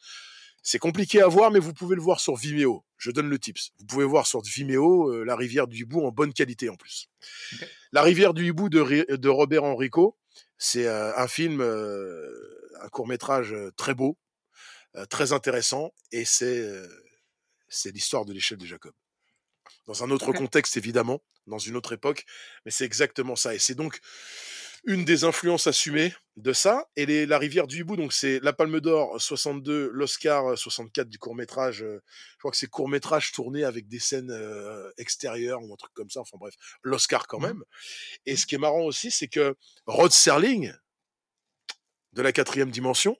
C'est 0.64 0.80
compliqué 0.80 1.22
à 1.22 1.28
voir, 1.28 1.50
mais 1.52 1.60
vous 1.60 1.74
pouvez 1.74 1.96
le 1.96 2.02
voir 2.02 2.20
sur 2.20 2.36
Vimeo. 2.36 2.86
Je 2.98 3.10
donne 3.10 3.30
le 3.30 3.40
tips. 3.40 3.72
Vous 3.80 3.86
pouvez 3.86 4.06
voir 4.06 4.28
sur 4.28 4.42
Vimeo 4.42 5.12
euh, 5.12 5.24
La 5.24 5.36
rivière 5.36 5.68
du 5.68 5.82
hibou 5.82 6.06
en 6.06 6.12
bonne 6.12 6.34
qualité 6.34 6.70
en 6.70 6.76
plus. 6.76 7.10
La 7.92 8.04
rivière 8.04 8.34
du 8.34 8.46
hibou 8.46 8.70
de, 8.70 9.16
de 9.16 9.30
Robert 9.30 9.64
Enrico, 9.64 10.18
c'est 10.58 10.86
euh, 10.86 11.16
un 11.18 11.28
film, 11.28 11.62
euh, 11.62 12.30
un 12.82 12.90
court 12.90 13.08
métrage 13.08 13.56
très 13.76 13.96
beau, 13.96 14.18
très 15.10 15.32
intéressant, 15.34 15.94
et 16.12 16.26
c'est 16.26 16.70
c'est 17.70 17.92
l'histoire 17.92 18.26
de 18.26 18.34
l'échelle 18.34 18.58
de 18.58 18.66
Jacob. 18.66 18.94
Dans 19.88 20.04
un 20.04 20.12
autre 20.12 20.34
contexte 20.34 20.76
évidemment, 20.76 21.24
dans 21.48 21.58
une 21.58 21.76
autre 21.76 21.94
époque, 21.94 22.26
mais 22.66 22.72
c'est 22.72 22.86
exactement 22.86 23.36
ça. 23.36 23.56
Et 23.56 23.60
c'est 23.60 23.76
donc 23.76 24.00
une 24.84 25.06
des 25.06 25.24
influences 25.24 25.68
assumées 25.68 26.14
de 26.38 26.53
ça. 26.53 26.88
Et 26.95 27.06
les, 27.06 27.26
La 27.26 27.38
rivière 27.38 27.68
du 27.68 27.82
hibou, 27.82 27.95
donc 27.95 28.14
c'est 28.14 28.40
la 28.41 28.53
Palme 28.53 28.80
d'Or 28.80 29.22
62, 29.22 29.90
l'Oscar 29.94 30.58
64 30.58 31.08
du 31.08 31.20
court 31.20 31.36
métrage. 31.36 31.78
je 31.78 32.40
crois 32.40 32.52
que 32.52 32.58
c'est 32.58 32.68
court 32.68 32.90
métrage 32.90 33.32
tourné 33.32 33.64
avec 33.64 33.88
des 33.88 33.99
scènes 33.99 34.36
extérieures 34.98 35.62
ou 35.62 35.74
un 35.74 35.78
truc 35.78 35.94
comme 35.94 36.10
ça. 36.10 36.22
Enfin 36.22 36.38
bref, 36.40 36.56
l'Oscar 36.84 37.28
quand 37.28 37.40
mmh. 37.40 37.48
même. 37.48 37.64
Et 38.26 38.36
ce 38.36 38.45
qui 38.45 38.56
est 38.56 38.60
marrant 38.60 38.82
aussi, 38.82 39.12
c'est 39.12 39.28
que 39.28 39.56
Rod 39.86 40.12
Serling, 40.12 40.74
de 42.14 42.22
la 42.22 42.32
quatrième 42.32 42.72
dimension, 42.72 43.18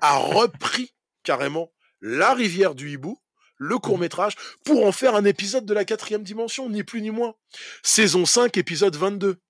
a 0.00 0.16
repris 0.18 0.94
carrément 1.22 1.72
La 2.00 2.34
rivière 2.34 2.74
du 2.74 2.90
hibou 2.90 3.20
le 3.60 3.74
mmh. 3.74 3.80
court 3.80 3.98
métrage 3.98 4.36
pour 4.64 4.86
en 4.86 4.92
faire 4.92 5.16
un 5.16 5.24
épisode 5.24 5.66
de 5.66 5.74
la 5.74 5.84
quatrième 5.84 6.22
dimension, 6.22 6.68
ni 6.68 6.84
plus 6.84 7.02
ni 7.02 7.10
moins. 7.10 7.34
Saison 7.82 8.24
5, 8.24 8.56
épisode 8.56 8.94
22. 8.94 9.40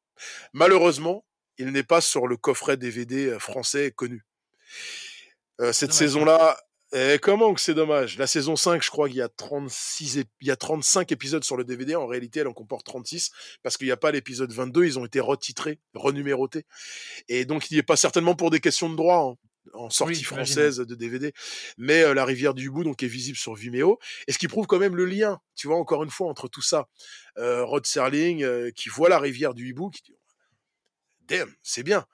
Malheureusement, 0.55 1.25
il 1.59 1.73
n'est 1.73 1.83
pas 1.83 2.01
sur 2.01 2.27
le 2.27 2.37
coffret 2.37 2.77
DVD 2.77 3.27
euh, 3.27 3.39
français 3.39 3.91
connu. 3.91 4.25
Euh, 5.61 5.73
cette 5.73 5.93
saison-là, 5.93 6.57
eh, 6.93 7.19
comment 7.21 7.53
que 7.53 7.61
c'est 7.61 7.75
dommage? 7.75 8.17
La 8.17 8.27
saison 8.27 8.57
5, 8.57 8.83
je 8.83 8.91
crois 8.91 9.09
qu'il 9.09 9.19
y 9.19 9.23
a 9.23 9.29
36 9.29 10.25
il 10.41 10.47
y 10.47 10.51
a 10.51 10.57
35 10.57 11.13
épisodes 11.13 11.45
sur 11.45 11.57
le 11.57 11.65
DVD. 11.65 11.97
En 11.97 12.07
réalité, 12.07 12.41
elle 12.41 12.49
en 12.49 12.53
comporte 12.53 12.87
36 12.87 13.31
parce 13.63 13.77
qu'il 13.77 13.87
n'y 13.87 13.93
a 13.93 13.97
pas 13.97 14.13
l'épisode 14.13 14.53
22. 14.53 14.85
Ils 14.87 14.99
ont 14.99 15.05
été 15.05 15.21
retitrés, 15.21 15.81
renumérotés. 15.95 16.65
Et 17.29 17.45
donc, 17.45 17.71
il 17.71 17.75
n'y 17.75 17.81
est 17.81 17.83
pas 17.83 17.97
certainement 17.97 18.37
pour 18.37 18.51
des 18.51 18.61
questions 18.61 18.89
de 18.89 18.97
droit. 18.97 19.33
Hein, 19.33 19.37
en 19.75 19.91
sortie 19.91 20.25
française 20.25 20.79
de 20.79 20.95
DVD, 20.95 21.35
mais 21.77 22.03
euh, 22.03 22.15
La 22.15 22.25
Rivière 22.25 22.55
du 22.55 22.69
Hibou 22.69 22.85
donc 22.85 23.03
est 23.03 23.07
visible 23.09 23.37
sur 23.37 23.55
Vimeo, 23.55 23.99
et 24.27 24.33
ce 24.33 24.39
qui 24.39 24.49
prouve 24.49 24.67
quand 24.67 24.79
même 24.79 24.97
le 24.97 25.05
lien, 25.05 25.41
tu 25.57 25.67
vois 25.67 25.77
encore 25.77 26.03
une 26.03 26.09
fois 26.09 26.31
entre 26.31 26.49
tout 26.49 26.63
ça, 26.63 26.89
Rod 27.37 27.85
Serling 27.85 28.73
qui 28.73 28.89
voit 28.89 29.11
La 29.11 29.19
Rivière 29.19 29.53
du 29.53 29.69
Hibou, 29.69 29.91
qui 29.91 30.01
dit 30.03 30.17
damn, 31.29 31.53
c'est 31.63 31.83
bien. 31.83 32.07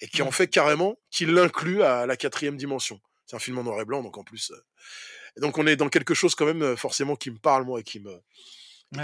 Et 0.00 0.08
qui 0.08 0.22
en 0.22 0.30
fait 0.30 0.48
carrément 0.48 0.98
qu'il 1.10 1.32
l'inclut 1.32 1.82
à 1.82 2.06
la 2.06 2.16
quatrième 2.16 2.56
dimension. 2.56 3.00
C'est 3.26 3.36
un 3.36 3.40
film 3.40 3.58
en 3.58 3.64
noir 3.64 3.80
et 3.80 3.84
blanc, 3.84 4.02
donc 4.02 4.16
en 4.16 4.24
plus. 4.24 4.52
Euh, 4.52 5.40
donc 5.40 5.58
on 5.58 5.66
est 5.66 5.76
dans 5.76 5.88
quelque 5.88 6.14
chose 6.14 6.34
quand 6.34 6.46
même 6.46 6.62
euh, 6.62 6.76
forcément 6.76 7.16
qui 7.16 7.30
me 7.30 7.38
parle 7.38 7.64
moi 7.64 7.80
et 7.80 7.82
qui 7.82 8.00
me, 8.00 8.20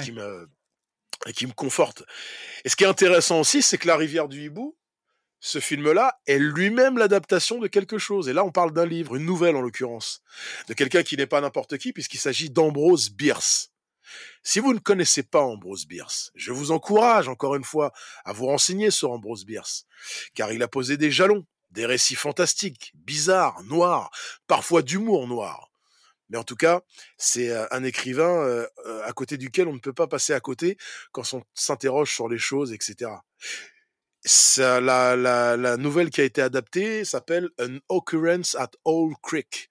qui 0.02 0.12
me, 0.12 0.48
et 1.26 1.32
qui 1.32 1.46
me 1.46 1.52
conforte. 1.52 2.04
Et 2.64 2.68
ce 2.68 2.76
qui 2.76 2.84
est 2.84 2.88
intéressant 2.88 3.40
aussi, 3.40 3.62
c'est 3.62 3.78
que 3.78 3.86
la 3.86 3.96
rivière 3.96 4.28
du 4.28 4.42
hibou, 4.42 4.76
ce 5.40 5.60
film-là 5.60 6.18
est 6.26 6.38
lui-même 6.38 6.96
l'adaptation 6.96 7.58
de 7.58 7.66
quelque 7.66 7.98
chose. 7.98 8.28
Et 8.28 8.32
là, 8.32 8.44
on 8.44 8.50
parle 8.50 8.72
d'un 8.72 8.86
livre, 8.86 9.16
une 9.16 9.26
nouvelle 9.26 9.56
en 9.56 9.60
l'occurrence, 9.60 10.22
de 10.68 10.74
quelqu'un 10.74 11.02
qui 11.02 11.18
n'est 11.18 11.26
pas 11.26 11.42
n'importe 11.42 11.76
qui, 11.76 11.92
puisqu'il 11.92 12.18
s'agit 12.18 12.48
d'Ambrose 12.48 13.10
Bierce. 13.10 13.73
Si 14.42 14.60
vous 14.60 14.74
ne 14.74 14.78
connaissez 14.78 15.22
pas 15.22 15.40
Ambrose 15.40 15.86
Bierce, 15.86 16.30
je 16.34 16.52
vous 16.52 16.70
encourage 16.70 17.28
encore 17.28 17.54
une 17.54 17.64
fois 17.64 17.92
à 18.24 18.32
vous 18.32 18.46
renseigner 18.46 18.90
sur 18.90 19.10
Ambrose 19.10 19.44
Bierce, 19.44 19.86
car 20.34 20.52
il 20.52 20.62
a 20.62 20.68
posé 20.68 20.96
des 20.96 21.10
jalons, 21.10 21.46
des 21.70 21.86
récits 21.86 22.14
fantastiques, 22.14 22.92
bizarres, 22.94 23.62
noirs, 23.64 24.10
parfois 24.46 24.82
d'humour 24.82 25.26
noir. 25.26 25.70
Mais 26.30 26.38
en 26.38 26.44
tout 26.44 26.56
cas, 26.56 26.80
c'est 27.18 27.50
euh, 27.50 27.66
un 27.70 27.84
écrivain 27.84 28.44
euh, 28.44 28.66
euh, 28.86 29.02
à 29.04 29.12
côté 29.12 29.36
duquel 29.36 29.68
on 29.68 29.74
ne 29.74 29.78
peut 29.78 29.92
pas 29.92 30.06
passer 30.06 30.32
à 30.32 30.40
côté 30.40 30.76
quand 31.12 31.22
on 31.34 31.42
s'interroge 31.54 32.12
sur 32.12 32.28
les 32.28 32.38
choses, 32.38 32.72
etc. 32.72 33.10
La, 34.58 35.16
la, 35.16 35.76
nouvelle 35.76 36.08
qui 36.08 36.22
a 36.22 36.24
été 36.24 36.40
adaptée 36.40 37.04
s'appelle 37.04 37.50
An 37.60 37.78
Occurrence 37.90 38.54
at 38.54 38.70
Old 38.84 39.16
Creek. 39.22 39.68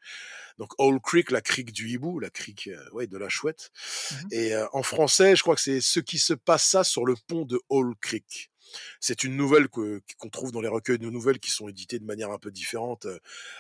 Donc 0.58 0.72
Old 0.78 1.02
Creek, 1.02 1.32
la 1.32 1.42
crique 1.42 1.72
du 1.72 1.90
hibou, 1.90 2.20
la 2.20 2.30
crique 2.30 2.70
ouais, 2.92 3.08
de 3.08 3.18
la 3.18 3.30
chouette. 3.30 3.72
Mmh 4.12 4.16
Et 4.32 4.56
en 4.72 4.84
français, 4.84 5.36
je 5.36 5.42
crois 5.42 5.56
que 5.56 5.62
c'est 5.62 5.82
ce 5.82 6.00
qui 6.00 6.20
se 6.20 6.34
passe 6.34 6.64
ça 6.66 6.84
sur 6.84 7.06
le 7.06 7.16
pont 7.28 7.46
de 7.46 7.60
Old 7.70 7.96
Creek. 8.00 8.52
C'est 9.00 9.24
une 9.24 9.36
nouvelle 9.36 9.68
qu'on 9.68 10.30
trouve 10.32 10.52
dans 10.52 10.62
les 10.62 10.68
recueils 10.68 11.00
de 11.00 11.10
nouvelles 11.10 11.40
qui 11.40 11.52
sont 11.52 11.68
édités 11.68 12.00
de 12.00 12.06
manière 12.06 12.32
un 12.32 12.40
peu 12.40 12.52
différente 12.52 13.08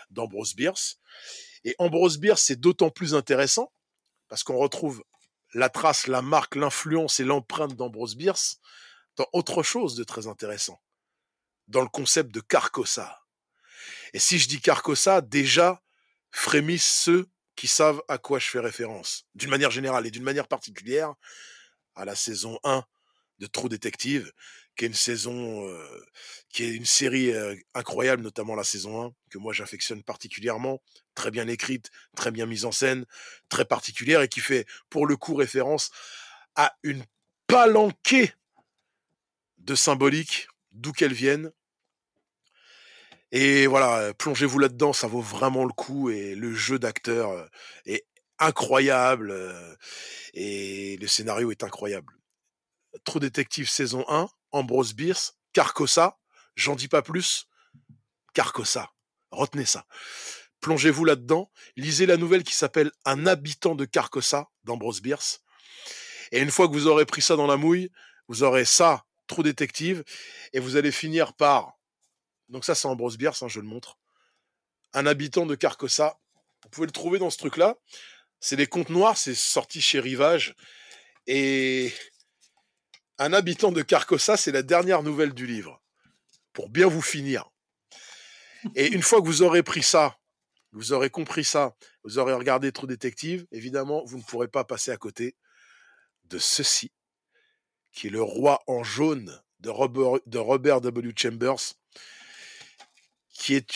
d'Ambrose 0.09 0.55
Bierce. 0.55 0.99
Et 1.63 1.75
Ambrose 1.77 2.17
Bierce, 2.17 2.43
c'est 2.43 2.59
d'autant 2.59 2.89
plus 2.89 3.15
intéressant 3.15 3.71
parce 4.27 4.43
qu'on 4.43 4.57
retrouve 4.57 5.03
la 5.53 5.69
trace, 5.69 6.07
la 6.07 6.21
marque, 6.21 6.55
l'influence 6.55 7.19
et 7.19 7.23
l'empreinte 7.23 7.75
d'Ambrose 7.75 8.15
Bierce 8.15 8.59
dans 9.15 9.27
autre 9.33 9.61
chose 9.61 9.95
de 9.95 10.03
très 10.03 10.27
intéressant, 10.27 10.81
dans 11.67 11.81
le 11.81 11.87
concept 11.87 12.31
de 12.31 12.41
Carcossa. 12.41 13.21
Et 14.13 14.19
si 14.19 14.39
je 14.39 14.47
dis 14.47 14.59
Carcossa, 14.59 15.21
déjà 15.21 15.81
frémissent 16.33 16.91
ceux 17.03 17.29
qui 17.55 17.67
savent 17.67 18.01
à 18.09 18.17
quoi 18.17 18.39
je 18.39 18.47
fais 18.47 18.59
référence, 18.59 19.25
d'une 19.35 19.51
manière 19.51 19.71
générale 19.71 20.07
et 20.07 20.11
d'une 20.11 20.23
manière 20.23 20.47
particulière 20.47 21.13
à 21.95 22.03
la 22.03 22.15
saison 22.15 22.59
1 22.63 22.83
de 23.39 23.45
True 23.45 23.69
Detective, 23.69 24.31
qui 24.75 24.85
est 24.85 24.87
une 24.87 24.95
saison, 24.95 25.67
euh, 25.67 26.05
qui 26.49 26.63
est 26.63 26.73
une 26.73 26.85
série 26.85 27.31
euh, 27.31 27.55
incroyable, 27.75 28.23
notamment 28.23 28.55
la 28.55 28.63
saison 28.63 29.05
1, 29.05 29.13
que 29.29 29.37
moi 29.37 29.53
j'affectionne 29.53 30.03
particulièrement, 30.03 30.81
très 31.13 31.29
bien 31.29 31.47
écrite, 31.47 31.91
très 32.15 32.31
bien 32.31 32.47
mise 32.47 32.65
en 32.65 32.71
scène, 32.71 33.05
très 33.49 33.65
particulière 33.65 34.21
et 34.21 34.27
qui 34.27 34.39
fait 34.39 34.65
pour 34.89 35.05
le 35.05 35.15
coup 35.15 35.35
référence 35.35 35.91
à 36.55 36.75
une 36.81 37.05
palanquée 37.45 38.33
de 39.59 39.75
symboliques, 39.75 40.47
d'où 40.71 40.91
qu'elles 40.91 41.13
viennent. 41.13 41.51
Et 43.35 43.65
voilà, 43.65 44.13
plongez-vous 44.13 44.59
là-dedans, 44.59 44.93
ça 44.93 45.07
vaut 45.07 45.19
vraiment 45.19 45.65
le 45.65 45.73
coup 45.73 46.11
et 46.11 46.35
le 46.35 46.53
jeu 46.53 46.77
d'acteur 46.77 47.49
est 47.87 48.05
incroyable 48.37 49.35
et 50.35 50.97
le 50.97 51.07
scénario 51.07 51.49
est 51.49 51.63
incroyable. 51.63 52.13
True 53.05 53.19
Detective 53.19 53.67
saison 53.67 54.05
1, 54.07 54.29
Ambrose 54.51 54.93
Bierce, 54.93 55.35
Carcossa, 55.51 56.19
j'en 56.55 56.75
dis 56.75 56.87
pas 56.87 57.01
plus, 57.01 57.47
Carcossa, 58.35 58.91
retenez 59.31 59.65
ça. 59.65 59.87
Plongez-vous 60.59 61.03
là-dedans, 61.03 61.51
lisez 61.75 62.05
la 62.05 62.17
nouvelle 62.17 62.43
qui 62.43 62.53
s'appelle 62.53 62.91
Un 63.03 63.25
habitant 63.25 63.73
de 63.73 63.85
Carcossa 63.85 64.51
d'Ambrose 64.63 65.01
Bierce. 65.01 65.41
Et 66.31 66.39
une 66.39 66.51
fois 66.51 66.67
que 66.67 66.73
vous 66.73 66.85
aurez 66.85 67.07
pris 67.07 67.23
ça 67.23 67.35
dans 67.35 67.47
la 67.47 67.57
mouille, 67.57 67.89
vous 68.27 68.43
aurez 68.43 68.65
ça, 68.65 69.05
True 69.25 69.41
Detective, 69.41 70.03
et 70.53 70.59
vous 70.59 70.75
allez 70.75 70.91
finir 70.91 71.33
par. 71.33 71.79
Donc, 72.53 72.63
ça, 72.65 72.75
c'est 72.75 72.87
Ambrose 72.87 73.17
Bierce, 73.17 73.43
je 73.47 73.59
le 73.59 73.65
montre. 73.65 73.97
Un 74.93 75.07
habitant 75.07 75.47
de 75.47 75.55
Carcossa. 75.55 76.19
Vous 76.63 76.69
pouvez 76.69 76.85
le 76.85 76.93
trouver 76.93 77.17
dans 77.17 77.31
ce 77.31 77.37
truc-là. 77.39 77.75
C'est 78.39 78.55
des 78.55 78.67
contes 78.67 78.91
noirs, 78.91 79.17
c'est 79.17 79.33
sorti 79.33 79.81
chez 79.81 79.99
Rivage. 79.99 80.55
Et 81.25 81.91
un 83.17 83.33
habitant 83.33 83.71
de 83.71 83.81
Carcossa, 83.81 84.37
c'est 84.37 84.51
la 84.51 84.61
dernière 84.61 85.01
nouvelle 85.01 85.33
du 85.33 85.47
livre, 85.47 85.81
pour 86.53 86.69
bien 86.69 86.87
vous 86.87 87.01
finir. 87.01 87.49
Et 88.75 88.87
une 88.87 89.01
fois 89.01 89.19
que 89.19 89.25
vous 89.25 89.41
aurez 89.41 89.63
pris 89.63 89.81
ça, 89.81 90.19
vous 90.73 90.93
aurez 90.93 91.09
compris 91.09 91.43
ça, 91.43 91.75
vous 92.03 92.19
aurez 92.19 92.33
regardé 92.33 92.71
True 92.71 92.85
Détective, 92.85 93.47
évidemment, 93.51 94.03
vous 94.05 94.19
ne 94.19 94.23
pourrez 94.23 94.47
pas 94.47 94.63
passer 94.63 94.91
à 94.91 94.97
côté 94.97 95.35
de 96.25 96.37
ceci, 96.37 96.91
qui 97.91 98.07
est 98.07 98.11
le 98.11 98.21
roi 98.21 98.61
en 98.67 98.83
jaune 98.83 99.41
de 99.59 99.69
Robert 99.69 100.81
W. 100.81 101.13
Chambers, 101.17 101.73
qui 103.33 103.55
est 103.55 103.67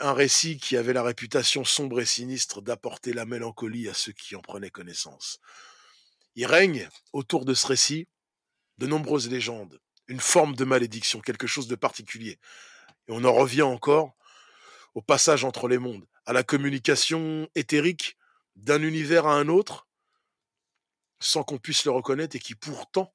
un 0.00 0.14
récit 0.14 0.56
qui 0.56 0.76
avait 0.76 0.94
la 0.94 1.02
réputation 1.02 1.64
sombre 1.64 2.00
et 2.00 2.06
sinistre 2.06 2.62
d'apporter 2.62 3.12
la 3.12 3.26
mélancolie 3.26 3.88
à 3.88 3.94
ceux 3.94 4.12
qui 4.12 4.34
en 4.34 4.40
prenaient 4.40 4.70
connaissance. 4.70 5.38
Il 6.34 6.46
règne 6.46 6.88
autour 7.12 7.44
de 7.44 7.52
ce 7.52 7.66
récit 7.66 8.08
de 8.78 8.86
nombreuses 8.86 9.30
légendes, 9.30 9.80
une 10.08 10.18
forme 10.18 10.56
de 10.56 10.64
malédiction, 10.64 11.20
quelque 11.20 11.46
chose 11.46 11.68
de 11.68 11.76
particulier. 11.76 12.38
Et 13.06 13.12
on 13.12 13.24
en 13.24 13.32
revient 13.32 13.62
encore 13.62 14.16
au 14.94 15.02
passage 15.02 15.44
entre 15.44 15.68
les 15.68 15.78
mondes, 15.78 16.06
à 16.24 16.32
la 16.32 16.42
communication 16.42 17.48
éthérique 17.54 18.16
d'un 18.56 18.82
univers 18.82 19.26
à 19.26 19.34
un 19.34 19.48
autre, 19.48 19.86
sans 21.20 21.44
qu'on 21.44 21.58
puisse 21.58 21.84
le 21.84 21.90
reconnaître 21.90 22.34
et 22.36 22.40
qui 22.40 22.54
pourtant 22.54 23.14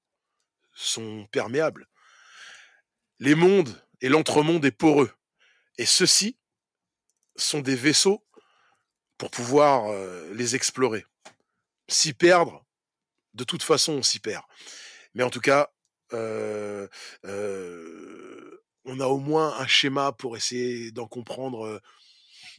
sont 0.73 1.27
perméables. 1.31 1.87
Les 3.19 3.35
mondes 3.35 3.83
et 4.01 4.09
l'entremonde 4.09 4.63
est 4.63 4.71
poreux. 4.71 5.11
Et 5.77 5.85
ceux-ci 5.85 6.37
sont 7.35 7.59
des 7.59 7.75
vaisseaux 7.75 8.23
pour 9.17 9.31
pouvoir 9.31 9.87
euh, 9.87 10.33
les 10.33 10.55
explorer. 10.55 11.05
S'y 11.87 12.13
perdre, 12.13 12.65
de 13.33 13.43
toute 13.43 13.63
façon, 13.63 13.93
on 13.93 14.03
s'y 14.03 14.19
perd. 14.19 14.43
Mais 15.13 15.23
en 15.23 15.29
tout 15.29 15.39
cas, 15.39 15.71
euh, 16.13 16.87
euh, 17.25 18.63
on 18.85 18.99
a 18.99 19.07
au 19.07 19.19
moins 19.19 19.57
un 19.57 19.67
schéma 19.67 20.11
pour 20.11 20.37
essayer 20.37 20.91
d'en 20.91 21.07
comprendre 21.07 21.81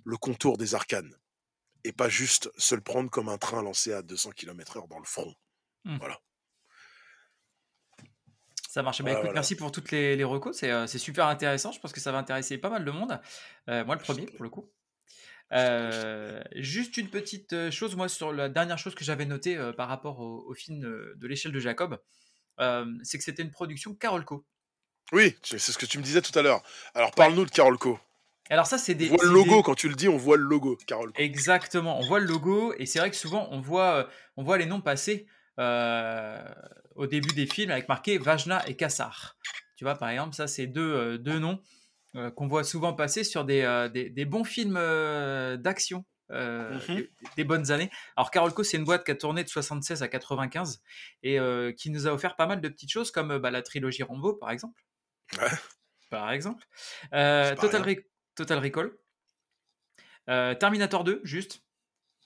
le 0.05 0.16
contour 0.16 0.59
des 0.59 0.74
arcanes. 0.74 1.15
Et 1.85 1.93
pas 1.93 2.09
juste 2.09 2.51
se 2.59 2.74
le 2.74 2.81
prendre 2.81 3.11
comme 3.11 3.28
un 3.28 3.39
train 3.39 3.62
lancé 3.62 3.93
à 3.93 4.03
200 4.03 4.32
km/h 4.32 4.89
dans 4.89 4.99
le 4.99 5.05
front. 5.05 5.35
Mmh. 5.85 5.97
Voilà. 5.99 6.20
Ça 8.69 8.82
marche. 8.82 9.01
Bah, 9.03 9.12
écoute, 9.12 9.31
merci 9.32 9.57
pour 9.57 9.73
toutes 9.73 9.90
les, 9.90 10.15
les 10.15 10.24
recos. 10.24 10.55
C'est 10.57 10.99
super 10.99 11.27
intéressant. 11.27 11.73
Je 11.73 11.81
pense 11.81 11.93
que 11.93 12.01
ça 12.01 12.12
va 12.12 12.19
intéresser 12.19 12.59
pas 12.59 12.69
mal 12.69 12.85
de 12.85 12.90
monde. 12.90 13.19
moi, 13.66 13.97
le 13.97 13.99
premier, 13.99 14.27
pour 14.27 14.45
le 14.45 14.51
coup. 14.51 14.70
juste 16.55 16.99
une 16.99 17.09
petite 17.09 17.70
chose, 17.70 17.97
moi, 17.97 18.09
sur 18.09 18.32
la 18.32 18.49
dernière 18.49 18.78
chose 18.78 18.95
que 18.95 19.05
j'avais 19.05 19.24
notée 19.24 19.59
par 19.77 19.89
rapport 19.89 20.20
au, 20.20 20.45
au 20.47 20.55
film 20.55 20.81
de 20.81 21.27
l'échelle 21.27 21.53
de 21.53 21.61
Jacob 21.61 21.99
c'est 23.03 23.19
que 23.19 23.24
c'était 23.24 23.43
une 23.43 23.51
production 23.51 23.95
Carolco. 23.95 24.45
Oui, 25.12 25.36
c'est 25.43 25.59
ce 25.59 25.78
que 25.78 25.86
tu 25.86 25.99
me 25.99 26.03
disais 26.03 26.20
tout 26.20 26.36
à 26.39 26.43
l'heure. 26.43 26.62
Alors 26.95 27.12
parle-nous 27.12 27.47
de 27.47 27.51
Carolco. 27.51 27.99
Alors 28.51 28.66
ça, 28.66 28.78
c'est 28.78 28.95
des. 28.95 29.11
On 29.11 29.16
voit 29.16 29.24
le 29.24 29.32
logo 29.32 29.62
quand 29.62 29.74
tu 29.74 29.89
le 29.89 29.95
dis, 29.95 30.09
on 30.09 30.16
voit 30.16 30.36
le 30.36 30.43
logo, 30.43 30.77
Carolco. 30.86 31.15
Exactement, 31.16 31.99
on 31.99 32.07
voit 32.07 32.20
le 32.20 32.27
logo 32.27 32.74
et 32.78 32.86
c'est 32.86 32.99
vrai 32.99 33.11
que 33.11 33.16
souvent 33.16 33.49
on 33.51 33.61
voit, 33.61 34.09
on 34.36 34.43
voit 34.43 34.59
les 34.59 34.66
noms 34.66 34.81
passer 34.81 35.27
au 36.99 37.07
début 37.07 37.35
des 37.35 37.47
films 37.47 37.70
avec 37.70 37.89
marqué 37.89 38.19
Vajna 38.19 38.69
et 38.69 38.77
Kassar. 38.77 39.37
Tu 39.77 39.85
vois, 39.85 39.95
par 39.95 40.11
exemple, 40.11 40.35
ça 40.35 40.47
c'est 40.47 40.66
deux, 40.66 41.19
deux 41.19 41.39
noms 41.39 41.61
qu'on 42.35 42.49
voit 42.49 42.65
souvent 42.65 42.93
passer 42.93 43.25
sur 43.25 43.45
des, 43.45 43.89
des, 43.93 44.11
des 44.11 44.25
bons 44.25 44.45
films 44.45 44.75
d'action 45.57 46.05
euh, 46.31 46.79
mmh 46.89 47.05
des, 47.37 47.45
bonnes 47.45 47.70
années. 47.70 47.91
Alors 48.16 48.31
Carolco, 48.31 48.62
c'est 48.62 48.77
une 48.77 48.85
boîte 48.85 49.05
qui 49.05 49.12
a 49.12 49.15
tourné 49.15 49.45
de 49.45 49.49
76 49.49 50.03
à 50.03 50.09
95 50.09 50.83
et 51.23 51.39
euh, 51.39 51.73
qui 51.73 51.91
nous 51.91 52.07
a 52.07 52.12
offert 52.12 52.37
pas 52.37 52.47
mal 52.47 52.61
de 52.61 52.69
petites 52.69 52.91
choses 52.91 53.11
comme 53.11 53.39
bah, 53.39 53.51
la 53.51 53.62
trilogie 53.62 54.03
Rambo, 54.03 54.35
par 54.35 54.51
exemple. 54.51 54.83
Ouais. 55.39 55.49
Par 56.11 56.31
exemple. 56.31 56.66
Euh, 57.15 57.55
Total, 57.57 57.97
Total, 58.35 58.59
Recall. 58.59 58.93
Terminator 60.59 61.05
2, 61.05 61.23
juste. 61.25 61.62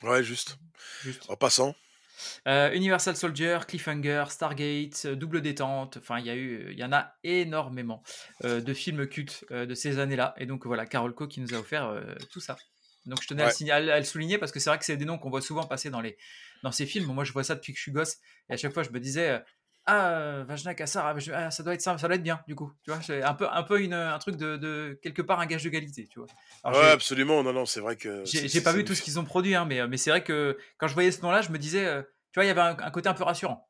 Ouais, 0.03 0.25
juste. 0.25 0.59
En 1.29 1.37
passant. 1.37 1.75
Universal 2.47 3.17
Soldier, 3.17 3.59
Cliffhanger, 3.67 4.25
Stargate, 4.29 5.07
Double 5.07 5.41
Détente, 5.41 5.97
enfin 5.99 6.19
il 6.19 6.27
y, 6.27 6.31
eu, 6.31 6.69
il 6.73 6.79
y 6.79 6.85
en 6.85 6.93
a 6.93 7.15
énormément 7.25 8.03
de 8.43 8.75
films 8.75 9.07
cultes 9.07 9.45
de 9.51 9.75
ces 9.75 9.99
années-là. 9.99 10.35
Et 10.39 10.47
donc 10.47 10.67
voilà, 10.67 10.87
Carolco 10.87 11.27
qui 11.27 11.41
nous 11.41 11.55
a 11.55 11.59
offert 11.59 11.95
tout 12.31 12.41
ça. 12.41 12.57
Donc 13.07 13.21
je 13.23 13.29
tenais 13.29 13.43
à, 13.71 13.99
le 13.99 14.05
souligner 14.05 14.39
parce 14.39 14.53
que 14.53 14.61
c'est 14.61 14.71
vrai 14.71 14.79
que 14.79 14.85
c'est 14.85 14.97
des 14.97 15.05
noms 15.05 15.19
qu'on 15.19 15.31
voit 15.31 15.43
souvent 15.43 15.67
passer 15.67 15.91
dans, 15.91 16.01
les, 16.01 16.17
dans 16.63 16.73
ces 16.73 16.87
films. 16.87 17.13
Moi 17.13 17.25
je 17.25 17.33
vois 17.33 17.45
ça 17.45 17.55
depuis 17.55 17.73
que 17.73 17.79
je 17.79 17.83
suis 17.83 17.93
gosse 17.93 18.19
et 18.49 18.55
à 18.55 18.57
chaque 18.57 18.73
fois 18.73 18.83
je 18.83 18.91
me 18.91 19.01
disais 19.01 19.43
euh, 19.89 20.43
Ah, 20.43 20.45
Vajna 20.45 20.75
Kassar, 20.75 21.07
ah, 21.07 21.15
ah, 21.35 21.51
ça 21.51 21.63
doit 21.63 21.75
être 21.75 21.83
ça, 21.83 21.99
ça 21.99 22.07
doit 22.07 22.17
être 22.17 22.23
bien 22.23 22.41
du 22.47 22.55
coup. 22.55 22.73
Tu 22.85 22.91
vois, 22.91 23.01
c'est 23.03 23.23
un 23.23 23.35
peu, 23.35 23.47
un, 23.51 23.63
peu 23.63 23.81
une, 23.81 23.95
un 23.95 24.19
truc 24.19 24.37
de, 24.37 24.99
quelque 25.03 25.23
part 25.23 25.41
un 25.41 25.47
gage 25.47 25.65
de 25.65 25.71
qualité. 25.71 26.07
Tu 26.09 26.21
vois. 26.21 26.29
ouais, 26.73 26.91
absolument. 26.91 27.43
Non, 27.43 27.53
non, 27.53 27.67
c'est 27.67 27.81
vrai 27.81 27.97
que. 27.97 28.25
J'ai 28.25 28.61
pas 28.61 28.73
vu 28.73 28.85
tout 28.85 28.95
ce 28.95 29.03
qu'ils 29.03 29.19
ont 29.19 29.25
produit, 29.25 29.55
hein, 29.55 29.65
mais, 29.65 29.87
mais 29.89 29.97
c'est 29.97 30.11
vrai 30.11 30.23
que 30.23 30.57
quand 30.79 30.87
je 30.87 30.95
voyais 30.95 31.11
ce 31.11 31.23
nom-là, 31.23 31.43
je 31.43 31.51
me 31.51 31.59
disais, 31.59 31.87
euh, 31.87 32.03
tu 32.33 32.39
vois, 32.39 32.45
il 32.45 32.49
y 32.49 32.51
avait 32.51 32.61
un, 32.61 32.91
côté 32.91 33.09
un 33.09 33.15
peu 33.15 33.25
rassurant. 33.25 33.69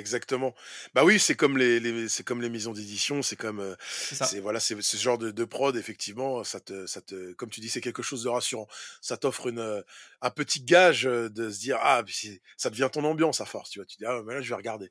Exactement. 0.00 0.54
Bah 0.94 1.04
oui, 1.04 1.18
c'est 1.18 1.34
comme 1.34 1.58
les 1.58 1.80
les 1.80 2.08
c'est 2.08 2.22
comme 2.22 2.40
les 2.40 2.48
maisons 2.48 2.72
d'édition, 2.72 3.20
c'est 3.20 3.34
comme, 3.34 3.60
heu, 3.60 3.76
C'est 4.20 4.38
voilà, 4.38 4.60
c'est 4.60 4.80
ce 4.80 4.96
genre 4.96 5.18
de 5.18 5.32
de 5.32 5.44
prod 5.44 5.74
effectivement, 5.76 6.44
ça 6.44 6.60
te 6.60 6.86
ça 6.86 7.00
te 7.00 7.32
comme 7.32 7.50
tu 7.50 7.60
dis, 7.60 7.68
c'est 7.68 7.80
quelque 7.80 8.02
chose 8.04 8.22
de 8.22 8.28
rassurant. 8.28 8.68
Ça 9.00 9.16
t'offre 9.16 9.48
une, 9.48 9.58
heu, 9.58 9.82
un 10.22 10.30
petit 10.30 10.60
gage, 10.62 11.04
heu, 11.08 11.28
de 11.30 11.50
se 11.50 11.58
dire: 11.58 11.78
«Ah, 11.82 12.00
puis 12.04 12.14
c'est 12.14 12.40
ça 12.56 12.70
devient 12.70 12.88
ton 12.92 13.02
ambiance 13.02 13.40
à 13.40 13.44
force», 13.44 13.70
tu 13.70 13.80
vois? 13.80 13.86
Tu 13.86 13.96
dis: 13.98 14.04
«Ah, 14.06 14.22
bah, 14.22 14.34
là, 14.34 14.40
je 14.40 14.48
vais 14.48 14.54
regarder» 14.54 14.86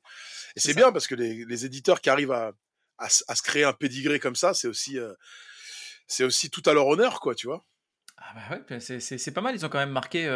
et 0.56 0.60
C'est 0.60 0.68
c'est 0.68 0.74
ça. 0.74 0.82
bien 0.82 0.92
parce 0.92 1.06
que 1.06 1.14
les 1.16 1.44
les 1.46 1.66
éditeurs 1.66 2.00
qui 2.00 2.10
arrivent 2.10 2.32
à 2.32 2.52
à 2.98 3.08
se 3.10 3.24
à 3.28 3.36
se 3.36 3.42
créer 3.42 3.64
un 3.64 3.74
pédigré 3.74 4.20
comme 4.20 4.36
ça, 4.36 4.54
c'est 4.54 4.68
aussi, 4.68 4.98
c'est 6.06 6.24
aussi 6.24 6.50
tout 6.50 6.62
à 6.66 6.72
leur 6.74 6.86
honneur, 6.88 7.20
quoi, 7.20 7.34
tu 7.34 7.46
vois? 7.46 7.64
Ah 8.16 8.34
bah, 8.34 8.56
ouais, 8.70 8.80
c'est 8.80 9.00
c'est 9.00 9.16
c'est 9.18 9.30
pas 9.32 9.40
mal, 9.40 9.54
ils 9.54 9.64
ont 9.64 9.68
quand 9.68 9.78
même 9.78 9.90
marqué, 9.92 10.26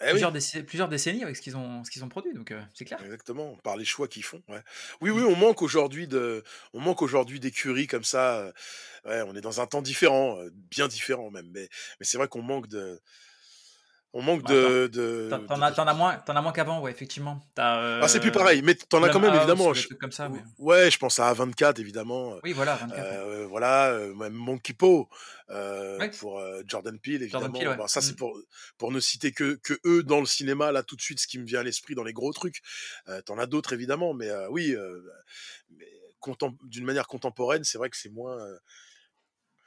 Eh 0.00 0.12
plusieurs 0.12 0.32
oui! 0.32 0.32
déc 0.32 0.66
plusieurs 0.66 0.88
décennies 0.88 1.22
avec 1.24 1.36
ce 1.36 1.42
qu'ils 1.42 1.56
ont 1.56 1.84
ce 1.84 1.90
qu'ils 1.90 2.04
ont 2.04 2.08
produit 2.08 2.34
donc 2.34 2.52
heu, 2.52 2.62
c'est 2.74 2.84
clair. 2.84 3.02
Exactement, 3.02 3.56
par 3.62 3.76
les 3.76 3.84
choix 3.86 4.08
qu'ils 4.08 4.24
font, 4.24 4.42
ouais. 4.48 4.60
Oui, 5.00 5.10
oui, 5.10 5.22
Mmh. 5.22 5.26
on 5.26 5.34
manque 5.36 5.62
aujourd'hui 5.62 6.06
de 6.06 6.42
on 6.74 6.80
manque 6.80 7.00
aujourd'hui 7.00 7.40
d'écuries 7.40 7.86
comme 7.86 8.04
ça, 8.04 8.42
heu, 8.48 8.52
ouais, 9.10 9.22
on 9.26 9.34
est 9.36 9.40
dans 9.40 9.60
un 9.60 9.66
temps 9.66 9.82
différent, 9.82 10.38
heu, 10.40 10.50
bien 10.54 10.88
différent 10.88 11.30
même, 11.30 11.50
mais 11.52 11.68
mais 12.00 12.06
c'est 12.06 12.18
vrai 12.18 12.28
qu'on 12.28 12.42
manque 12.42 12.68
de 12.68 13.00
on 14.12 14.22
manque 14.22 14.42
Bah, 14.42 14.54
de 14.54 14.88
de 14.92 15.38
tu 15.46 15.52
en 15.52 15.62
de 15.62 15.62
as 15.62 15.70
de 15.72 15.92
moins 15.96 16.22
en 16.28 16.36
as 16.36 16.42
moins 16.42 16.52
qu'avant, 16.52 16.80
ouais, 16.80 16.90
effectivement. 16.90 17.40
Ah, 18.02 18.08
c'est 18.08 18.20
plus 18.20 18.32
heu, 18.32 18.32
pareil, 18.32 18.62
mais 18.62 18.74
tu 18.74 18.96
en 18.96 19.02
as 19.02 19.10
quand 19.10 19.20
même 19.20 19.34
évidemment, 19.34 19.74
je 19.74 19.86
trucs 19.86 19.98
comme 20.00 20.12
ça, 20.12 20.28
ou 20.28 20.30
mais 20.30 20.42
ouais, 20.58 20.90
je 20.90 20.96
pense 20.98 21.18
à 21.18 21.28
A24 21.28 21.78
évidemment, 21.80 22.36
heu 22.36 22.40
oui, 22.42 22.52
voilà, 22.52 22.76
24, 22.76 23.10
ouais. 23.10 23.18
heu, 23.18 23.44
voilà, 23.44 23.92
heu, 23.92 24.14
même 24.14 24.32
Monkey 24.32 24.72
Paw, 24.72 25.06
heu, 25.50 26.00
Ouais, 26.00 26.10
pour, 26.18 26.42
Jordan 26.66 26.98
Peele 26.98 27.22
Jordan 27.30 27.52
Peele, 27.54 27.68
évidemment. 27.68 27.76
ouais. 27.76 27.82
Ça 27.88 28.00
c'est 28.00 28.16
pour 28.16 28.38
pour 28.78 28.90
ne 28.90 29.00
citer 29.00 29.32
que 29.32 29.54
que 29.62 29.78
eux 29.86 30.02
dans 30.02 30.20
le 30.20 30.26
cinéma, 30.26 30.72
là, 30.72 30.82
tout 30.82 30.96
de 30.96 31.02
suite, 31.02 31.20
ce 31.20 31.26
qui 31.26 31.38
me 31.38 31.44
vient 31.44 31.60
à 31.60 31.62
l'esprit 31.62 31.94
dans 31.94 32.04
les 32.04 32.14
gros 32.14 32.32
trucs. 32.32 32.62
Heu, 33.08 33.22
tu 33.26 33.32
en 33.32 33.38
as 33.38 33.46
d'autres 33.46 33.74
évidemment, 33.74 34.14
mais 34.14 34.30
oui, 34.50 34.74
mais 35.70 35.86
d'une 36.64 36.84
manière 36.84 37.06
contemporaine, 37.06 37.64
c'est 37.64 37.78
vrai 37.78 37.90
que 37.90 37.96
c'est 37.96 38.10
moins, 38.10 38.38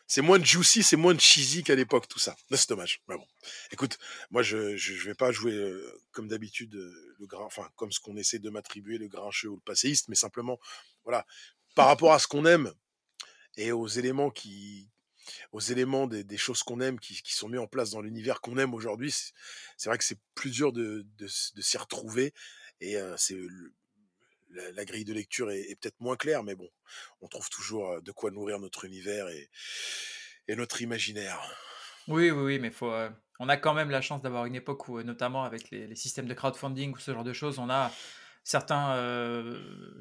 c'est 0.08 0.22
moins 0.22 0.44
juicy, 0.44 0.84
c'est 0.84 0.98
moins 0.98 1.18
cheesy 1.18 1.64
qu'à 1.64 1.76
l'époque 1.76 2.08
tout 2.08 2.20
ça. 2.20 2.36
C'est 2.52 2.70
dommage, 2.70 3.02
mais 3.08 3.16
bon. 3.18 3.26
Écoute, 3.72 3.98
moi 4.32 4.44
je 4.44 4.76
je 4.78 4.94
je 4.96 5.06
vais 5.08 5.16
pas 5.16 5.32
jouer, 5.32 5.54
heu, 5.54 6.00
comme 6.12 6.28
d'habitude, 6.28 6.76
heu, 6.76 7.16
le 7.20 7.26
grin 7.28 7.44
enfin, 7.46 7.70
comme 7.76 7.92
ce 7.92 8.00
qu'on 8.00 8.18
essaie 8.18 8.40
de 8.40 8.50
m'attribuer, 8.50 8.98
le 8.98 9.08
grincheux 9.08 9.50
ou 9.50 9.56
le 9.56 9.62
passéiste, 9.62 10.08
mais 10.10 10.16
simplement, 10.16 10.60
voilà, 11.04 11.26
par 11.76 11.88
rapport 11.88 12.14
à 12.14 12.20
ce 12.20 12.28
qu'on 12.28 12.46
aime 12.46 12.74
et 13.58 13.72
aux 13.72 13.88
éléments 13.88 14.32
qui 14.32 14.90
aux 15.54 15.60
éléments 15.62 16.08
des 16.08 16.24
des 16.24 16.38
choses 16.38 16.64
qu'on 16.64 16.82
aime 16.82 17.00
qui 17.00 17.22
qui 17.24 17.34
sont 17.34 17.50
mis 17.50 17.58
en 17.60 17.68
place 17.68 17.92
dans 17.92 18.02
l'univers 18.02 18.42
qu'on 18.42 18.58
aime 18.58 18.74
aujourd'hui, 18.74 19.14
c'est 19.78 19.90
vrai 19.90 19.98
que 20.00 20.04
c'est 20.06 20.20
plus 20.36 20.52
dur 20.52 20.74
de 20.74 21.06
de 21.18 21.26
de 21.56 21.62
s'y 21.62 21.78
retrouver 21.78 22.34
et 22.82 22.98
heu, 22.98 23.16
c'est 23.18 23.38
la 24.54 24.72
la 24.72 24.86
grille 24.86 25.06
de 25.06 25.14
lecture 25.14 25.52
est 25.52 25.62
est 25.62 25.76
peut-être 25.76 26.00
moins 26.00 26.16
claire, 26.16 26.44
mais 26.44 26.56
bon, 26.56 26.70
on 27.22 27.28
trouve 27.28 27.50
toujours, 27.50 27.92
heu, 27.94 28.02
de 28.02 28.12
quoi 28.12 28.32
nourrir 28.32 28.60
notre 28.60 28.86
univers 28.86 29.28
et 29.30 29.50
et 30.48 30.56
notre 30.56 30.82
imaginaire. 30.82 31.40
Oui, 32.08 32.32
oui, 32.32 32.42
oui, 32.44 32.60
mais 32.60 32.70
faut, 32.70 32.92
heu, 32.92 33.12
on 33.40 33.50
a 33.50 33.58
quand 33.58 33.74
même 33.74 33.90
la 33.90 34.02
chance 34.02 34.22
d'avoir 34.22 34.46
une 34.46 34.56
époque 34.56 34.88
où, 34.90 35.00
heu, 35.00 35.04
notamment 35.04 35.44
avec 35.46 35.70
les 35.72 35.88
les 35.88 35.96
systèmes 35.96 36.28
de 36.28 36.34
crowdfunding 36.34 36.94
ou 36.94 36.98
ce 36.98 37.14
genre 37.14 37.24
de 37.24 37.34
choses, 37.34 37.60
on 37.60 37.70
a 37.70 37.92
certains, 38.44 38.98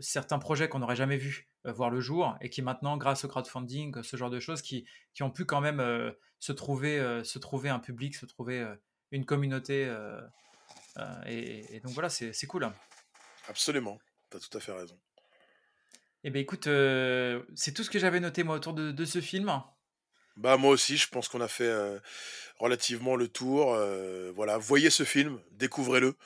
certains 0.00 0.38
projets 0.40 0.68
qu'on 0.68 0.80
n'aurait 0.80 0.96
jamais 0.96 1.16
vus, 1.16 1.48
voir 1.64 1.90
le 1.90 2.00
jour 2.00 2.36
et 2.40 2.50
qui 2.50 2.60
maintenant, 2.60 2.96
grâce 2.96 3.24
au 3.24 3.28
crowdfunding, 3.28 3.98
euh, 3.98 4.02
ce 4.02 4.16
genre 4.16 4.30
de 4.30 4.40
choses, 4.40 4.62
qui 4.62 4.84
qui 5.14 5.22
ont 5.22 5.30
pu 5.30 5.44
quand 5.44 5.60
même, 5.60 5.80
se 6.40 6.52
trouver, 6.52 6.98
se 7.24 7.38
trouver 7.38 7.68
un 7.68 7.78
public, 7.78 8.16
se 8.16 8.26
trouver, 8.26 8.66
une 9.12 9.24
communauté, 9.24 9.88
et 11.26 11.76
et 11.76 11.80
donc 11.80 11.92
voilà, 11.92 12.08
c'est 12.08 12.32
c'est 12.32 12.46
cool. 12.46 12.68
Absolument, 13.48 13.98
tu 14.32 14.36
as 14.38 14.40
tout 14.48 14.56
à 14.58 14.60
fait 14.60 14.72
raison. 14.72 14.98
Et 16.24 16.30
beh, 16.30 16.40
écoute, 16.40 16.66
heu, 16.68 17.46
c'est 17.56 17.72
tout 17.74 17.82
ce 17.84 17.90
que 17.90 17.98
j'avais 17.98 18.20
noté 18.20 18.42
moi 18.44 18.56
autour 18.56 18.74
de 18.74 18.92
de 18.92 19.04
ce 19.04 19.20
film. 19.20 19.50
Bah, 20.36 20.56
moi 20.56 20.70
aussi, 20.70 20.96
je 20.96 21.08
pense 21.08 21.28
qu'on 21.28 21.42
a 21.42 21.48
fait, 21.48 21.66
heu, 21.66 22.00
relativement 22.58 23.16
le 23.16 23.28
tour, 23.28 23.74
heu, 23.74 24.32
voilà, 24.34 24.56
voyez 24.58 24.88
ce 24.90 25.04
film, 25.04 25.40
découvrez-le, 25.52 26.16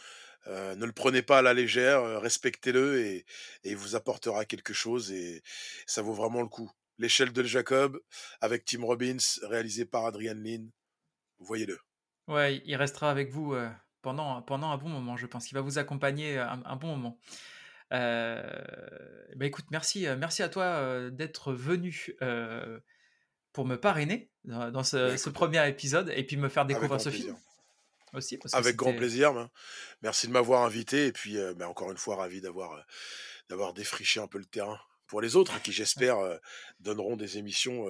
ne 0.48 0.84
le 0.86 0.92
prenez 0.92 1.22
pas 1.22 1.38
à 1.40 1.42
la 1.42 1.54
légère, 1.54 2.20
respectez-le 2.20 3.00
et 3.00 3.16
et 3.64 3.70
il 3.72 3.76
vous 3.76 3.96
apportera 3.96 4.44
quelque 4.46 4.74
chose 4.74 5.12
et 5.12 5.42
ça 5.86 6.02
vaut 6.02 6.14
vraiment 6.14 6.42
le 6.42 6.48
coup. 6.48 6.70
L'échelle 6.98 7.32
de 7.32 7.42
Jacob 7.44 8.00
avec 8.40 8.64
Tim 8.64 8.84
Robbins, 8.84 9.18
réalisé 9.44 9.86
par 9.86 10.06
Adrian 10.06 10.34
Lyne, 10.36 10.70
voyez-le. 11.40 11.78
Ouais, 12.28 12.60
il 12.64 12.74
restera 12.76 13.10
avec 13.10 13.30
vous, 13.30 13.54
pendant 14.02 14.42
pendant 14.42 14.70
un 14.70 14.76
bon 14.76 14.88
moment, 14.88 15.16
je 15.16 15.26
pense. 15.26 15.50
Il 15.50 15.54
va 15.54 15.60
vous 15.60 15.78
accompagner, 15.78 16.38
un 16.38 16.76
bon 16.76 16.88
moment. 16.96 17.18
Heu, 17.92 18.42
bah, 19.36 19.46
écoute, 19.46 19.66
merci, 19.70 20.06
heu, 20.06 20.16
merci 20.16 20.42
à 20.42 20.48
toi, 20.48 20.80
heu, 20.82 21.10
d'être 21.10 21.52
venu, 21.52 22.16
pour 23.52 23.66
me 23.66 23.76
parrainer 23.80 24.32
dans 24.44 24.70
dans 24.70 24.82
Bah, 25.02 25.16
ce 25.16 25.28
heu, 25.28 25.30
1 25.30 25.66
épisode 25.66 26.10
et 26.14 26.24
puis 26.26 26.36
me 26.36 26.48
faire 26.48 26.66
découvrir 26.66 27.00
ce 27.00 27.10
film 27.10 27.28
plaisir. 27.28 27.36
aussi 28.14 28.38
parce 28.38 28.52
Avec 28.52 28.76
grand 28.76 28.94
plaisir, 28.94 29.48
merci 30.02 30.28
de 30.28 30.32
m'avoir 30.32 30.62
invité 30.62 31.06
et 31.06 31.12
puis, 31.12 31.36
bah, 31.56 31.68
encore 31.68 31.90
une 31.90 31.96
fois 31.96 32.16
ravi 32.16 32.40
d'avoir, 32.40 32.84
d'avoir 33.48 33.74
défriché 33.74 34.20
un 34.20 34.28
peu 34.28 34.38
le 34.38 34.44
terrain 34.46 34.78
pour 35.08 35.20
les 35.20 35.36
autres 35.36 35.60
qui 35.62 35.72
j'espère, 35.72 36.18
donneront 36.80 37.16
des 37.16 37.38
émissions, 37.38 37.86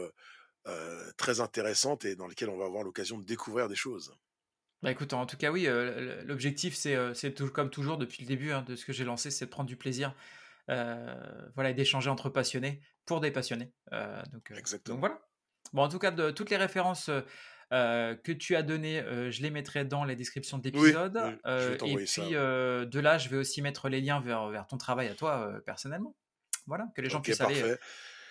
très 1.16 1.40
intéressantes 1.40 2.04
et 2.04 2.16
dans 2.16 2.26
lesquelles 2.26 2.50
on 2.50 2.58
va 2.58 2.66
avoir 2.66 2.82
l'occasion 2.84 3.18
de 3.18 3.24
découvrir 3.24 3.68
des 3.68 3.76
choses. 3.76 4.14
Bah, 4.82 4.90
écoute, 4.90 5.12
en 5.12 5.26
tout 5.26 5.36
cas, 5.36 5.50
oui, 5.50 5.66
l'objectif, 6.24 6.74
c'est, 6.74 6.96
comme 7.52 7.70
toujours 7.70 7.98
depuis 7.98 8.22
le 8.22 8.28
début, 8.28 8.52
hein, 8.52 8.62
de 8.62 8.76
ce 8.76 8.84
que 8.84 8.92
j'ai 8.92 9.04
lancé, 9.04 9.30
c'est 9.30 9.46
de 9.46 9.50
prendre 9.50 9.68
du 9.68 9.76
plaisir, 9.76 10.14
voilà 10.68 11.70
et 11.70 11.74
d'échanger 11.74 12.10
entre 12.10 12.28
passionnés, 12.30 12.80
pour 13.04 13.20
des 13.20 13.30
passionnés, 13.30 13.72
donc 14.32 14.50
heu, 14.52 14.56
donc 14.56 14.58
Exactement. 14.58 15.00
voilà. 15.00 15.20
Bon, 15.72 15.82
en 15.82 15.88
tout 15.88 15.98
cas, 15.98 16.10
de 16.10 16.30
toutes 16.30 16.50
les 16.50 16.56
références, 16.56 17.08
heu, 17.08 17.24
que 18.22 18.32
tu 18.32 18.54
as 18.56 18.62
données, 18.62 19.02
je 19.30 19.42
les 19.42 19.50
mettrai 19.50 19.84
dans 19.84 20.04
les 20.04 20.16
descriptions 20.16 20.58
oui, 20.72 20.92
vais 20.92 21.38
heu 21.46 21.78
et 21.84 21.98
ça, 22.06 22.22
puis, 22.22 22.32
de 22.32 23.00
là, 23.00 23.18
je 23.18 23.28
vais 23.28 23.36
aussi 23.36 23.62
mettre 23.62 23.88
les 23.88 24.00
liens 24.00 24.20
vers 24.20 24.48
vers 24.48 24.66
ton 24.66 24.76
travail 24.78 25.08
à 25.08 25.14
toi, 25.14 25.60
personnellement. 25.64 26.16
Voilà, 26.66 26.86
que 26.94 27.00
les 27.02 27.08
gens 27.10 27.22
puissent 27.22 27.40
aller, 27.40 27.64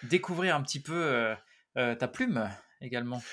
découvrir 0.04 0.56
un 0.56 0.62
petit 0.62 0.82
peu, 0.82 1.36
ta 1.76 2.08
plume 2.08 2.50
également. 2.82 3.30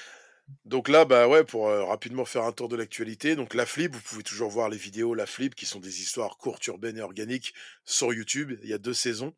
Donc 0.64 0.88
là, 0.88 1.04
bah, 1.04 1.28
ouais, 1.28 1.44
pour, 1.44 1.68
heu, 1.68 1.82
rapidement 1.82 2.24
faire 2.24 2.44
un 2.44 2.52
tour 2.52 2.68
de 2.68 2.76
l'actualité, 2.76 3.36
donc 3.36 3.54
La 3.54 3.66
Flip, 3.66 3.94
vous 3.94 4.00
pouvez 4.00 4.22
toujours 4.22 4.50
voir 4.50 4.68
les 4.68 4.76
vidéos 4.76 5.14
La 5.14 5.26
Flip 5.26 5.54
qui 5.54 5.66
sont 5.66 5.80
des 5.80 6.00
histoires 6.00 6.36
courtes, 6.36 6.66
urbaines 6.66 6.98
et 6.98 7.00
organiques 7.02 7.54
sur 7.84 8.12
YouTube. 8.12 8.58
Il 8.62 8.68
y 8.68 8.72
a 8.72 8.78
2 8.78 8.94
saisons. 8.94 9.34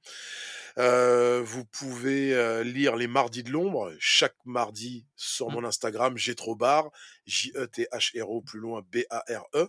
Heu, 0.78 1.40
vous 1.44 1.64
pouvez, 1.64 2.34
heu, 2.34 2.62
lire 2.62 2.96
Les 2.96 3.06
Mardis 3.08 3.42
de 3.44 3.50
l'ombre, 3.50 3.92
chaque 4.00 4.36
mardi 4.44 5.06
sur 5.16 5.50
Mmh. 5.50 5.52
mon 5.52 5.64
Instagram, 5.64 6.16
Jetro-Bar, 6.18 6.90
J-E-T-H-R-O 7.26 8.42
plus 8.42 8.60
loin 8.60 8.82
B-A-R-E. 8.90 9.68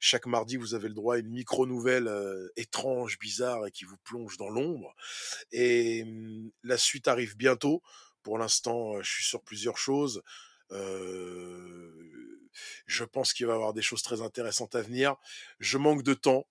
Chaque 0.00 0.26
mardi, 0.26 0.56
vous 0.56 0.74
avez 0.74 0.88
le 0.88 0.94
droit 0.94 1.16
à 1.16 1.18
une 1.18 1.30
micro 1.30 1.66
nouvelle, 1.66 2.10
étrange, 2.56 3.18
bizarre 3.18 3.66
et 3.66 3.70
qui 3.72 3.84
vous 3.84 3.98
plonge 4.04 4.36
dans 4.38 4.50
l'ombre 4.50 4.94
et 5.52 6.04
mmh, 6.04 6.50
la 6.64 6.78
suite 6.78 7.08
arrive 7.08 7.36
bientôt. 7.36 7.82
Pour 8.22 8.38
l'instant, 8.38 9.00
je 9.02 9.10
suis 9.10 9.24
sur 9.24 9.42
plusieurs 9.42 9.78
choses. 9.78 10.22
Je 12.86 13.04
pense 13.04 13.32
qu'il 13.32 13.46
va 13.46 13.52
y 13.52 13.56
avoir 13.56 13.72
des 13.72 13.82
choses 13.82 14.02
très 14.02 14.22
intéressantes 14.22 14.74
à 14.74 14.82
venir. 14.82 15.16
Je 15.58 15.78
manque 15.78 16.02
de 16.02 16.14
temps, 16.14 16.46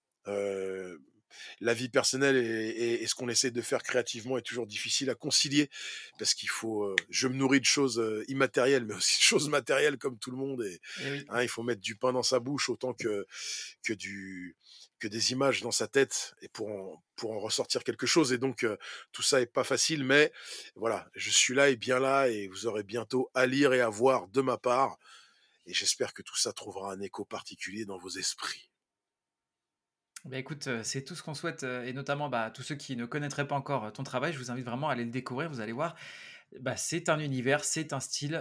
la 1.61 1.73
vie 1.73 1.89
personnelle 1.89 2.37
et 2.37 2.69
et 2.69 3.03
et 3.03 3.07
ce 3.07 3.15
qu'on 3.15 3.29
essaie 3.29 3.51
de 3.51 3.61
faire 3.61 3.83
créativement 3.83 4.37
est 4.37 4.41
toujours 4.43 4.67
difficile 4.67 5.09
à 5.09 5.15
concilier 5.15 5.69
parce 6.19 6.33
qu'il 6.33 6.49
faut, 6.49 6.95
je 7.09 7.27
me 7.27 7.35
nourris 7.35 7.59
de 7.59 7.65
choses, 7.65 8.03
immatérielles, 8.27 8.85
mais 8.85 8.93
aussi 8.95 9.17
de 9.17 9.23
choses 9.23 9.49
matérielles 9.49 9.97
comme 9.97 10.17
tout 10.19 10.31
le 10.31 10.37
monde 10.37 10.63
et 10.63 10.79
Et 10.97 11.11
oui. 11.11 11.25
hein, 11.29 11.41
il 11.41 11.49
faut 11.49 11.63
mettre 11.63 11.81
du 11.81 11.95
pain 11.95 12.13
dans 12.13 12.23
sa 12.23 12.39
bouche 12.39 12.69
autant 12.69 12.93
que 12.93 13.25
que 13.83 13.93
du 13.93 14.55
que 15.03 15.09
des 15.09 15.33
images 15.33 15.61
dans 15.61 15.71
sa 15.71 15.89
tête 15.89 16.33
et 16.41 16.47
pour 16.47 16.69
en 16.69 17.03
pour 17.17 17.33
en 17.33 17.39
ressortir 17.39 17.83
quelque 17.83 18.05
chose 18.05 18.31
et 18.31 18.37
donc 18.37 18.65
tout 19.11 19.21
ça 19.21 19.41
est 19.41 19.45
pas 19.45 19.65
facile 19.65 20.05
mais 20.05 20.31
voilà, 20.75 21.09
je 21.13 21.29
suis 21.29 21.53
là 21.53 21.67
et 21.67 21.75
bien 21.75 21.99
là 21.99 22.29
et 22.29 22.47
vous 22.47 22.67
aurez 22.67 22.83
bientôt 22.83 23.29
à 23.33 23.45
lire 23.45 23.73
et 23.73 23.81
à 23.81 23.89
voir 23.89 24.29
de 24.29 24.39
ma 24.39 24.57
part 24.57 24.97
et 25.65 25.73
j'espère 25.73 26.13
que 26.13 26.21
tout 26.21 26.37
ça 26.37 26.53
trouvera 26.53 26.93
un 26.93 27.01
écho 27.01 27.25
particulier 27.25 27.83
dans 27.83 27.97
vos 27.97 28.11
esprits. 28.11 28.69
Bah, 30.23 30.37
écoute, 30.37 30.69
c'est 30.83 31.03
tout 31.03 31.15
ce 31.15 31.23
qu'on 31.23 31.33
souhaite, 31.33 31.63
et 31.63 31.91
notamment, 31.91 32.29
bah, 32.29 32.49
tous 32.49 32.63
ceux 32.63 32.75
qui 32.75 32.95
ne 32.95 33.05
connaîtraient 33.05 33.47
pas 33.47 33.55
encore, 33.55 33.91
ton 33.91 34.03
travail, 34.03 34.31
je 34.31 34.39
vous 34.39 34.51
invite 34.51 34.65
vraiment 34.65 34.87
à 34.87 34.93
aller 34.93 35.03
le 35.03 35.11
découvrir. 35.11 35.49
Vous 35.49 35.59
allez 35.59 35.73
voir, 35.73 35.97
bah, 36.61 36.77
c'est 36.77 37.09
un 37.09 37.19
univers, 37.19 37.65
c'est 37.65 37.91
un 37.91 37.99
style, 37.99 38.35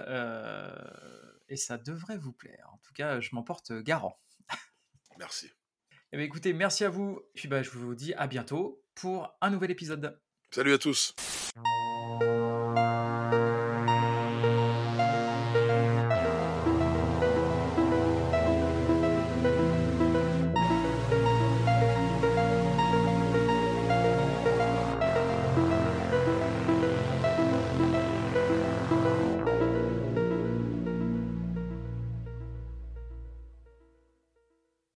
et 1.49 1.57
ça 1.57 1.79
devrait 1.79 2.19
vous 2.19 2.33
plaire. 2.33 2.69
En 2.73 2.79
tout 2.79 2.93
cas, 2.93 3.21
je 3.21 3.31
m'en 3.35 3.43
porte, 3.43 3.73
garant. 3.73 4.21
Merci. 5.19 5.51
Eh 6.15 6.19
beh, 6.19 6.25
écoutez, 6.25 6.53
merci 6.53 6.85
à 6.85 6.91
vous, 6.91 7.23
bah, 7.49 7.63
je 7.63 7.71
vous 7.71 7.95
dis 7.95 8.13
à 8.15 8.27
bientôt 8.27 8.85
pour 8.95 9.35
un 9.41 9.49
nouvel 9.49 9.71
épisode. 9.71 10.21
Salut 10.51 10.75
à 10.75 10.79
tous. 10.79 11.15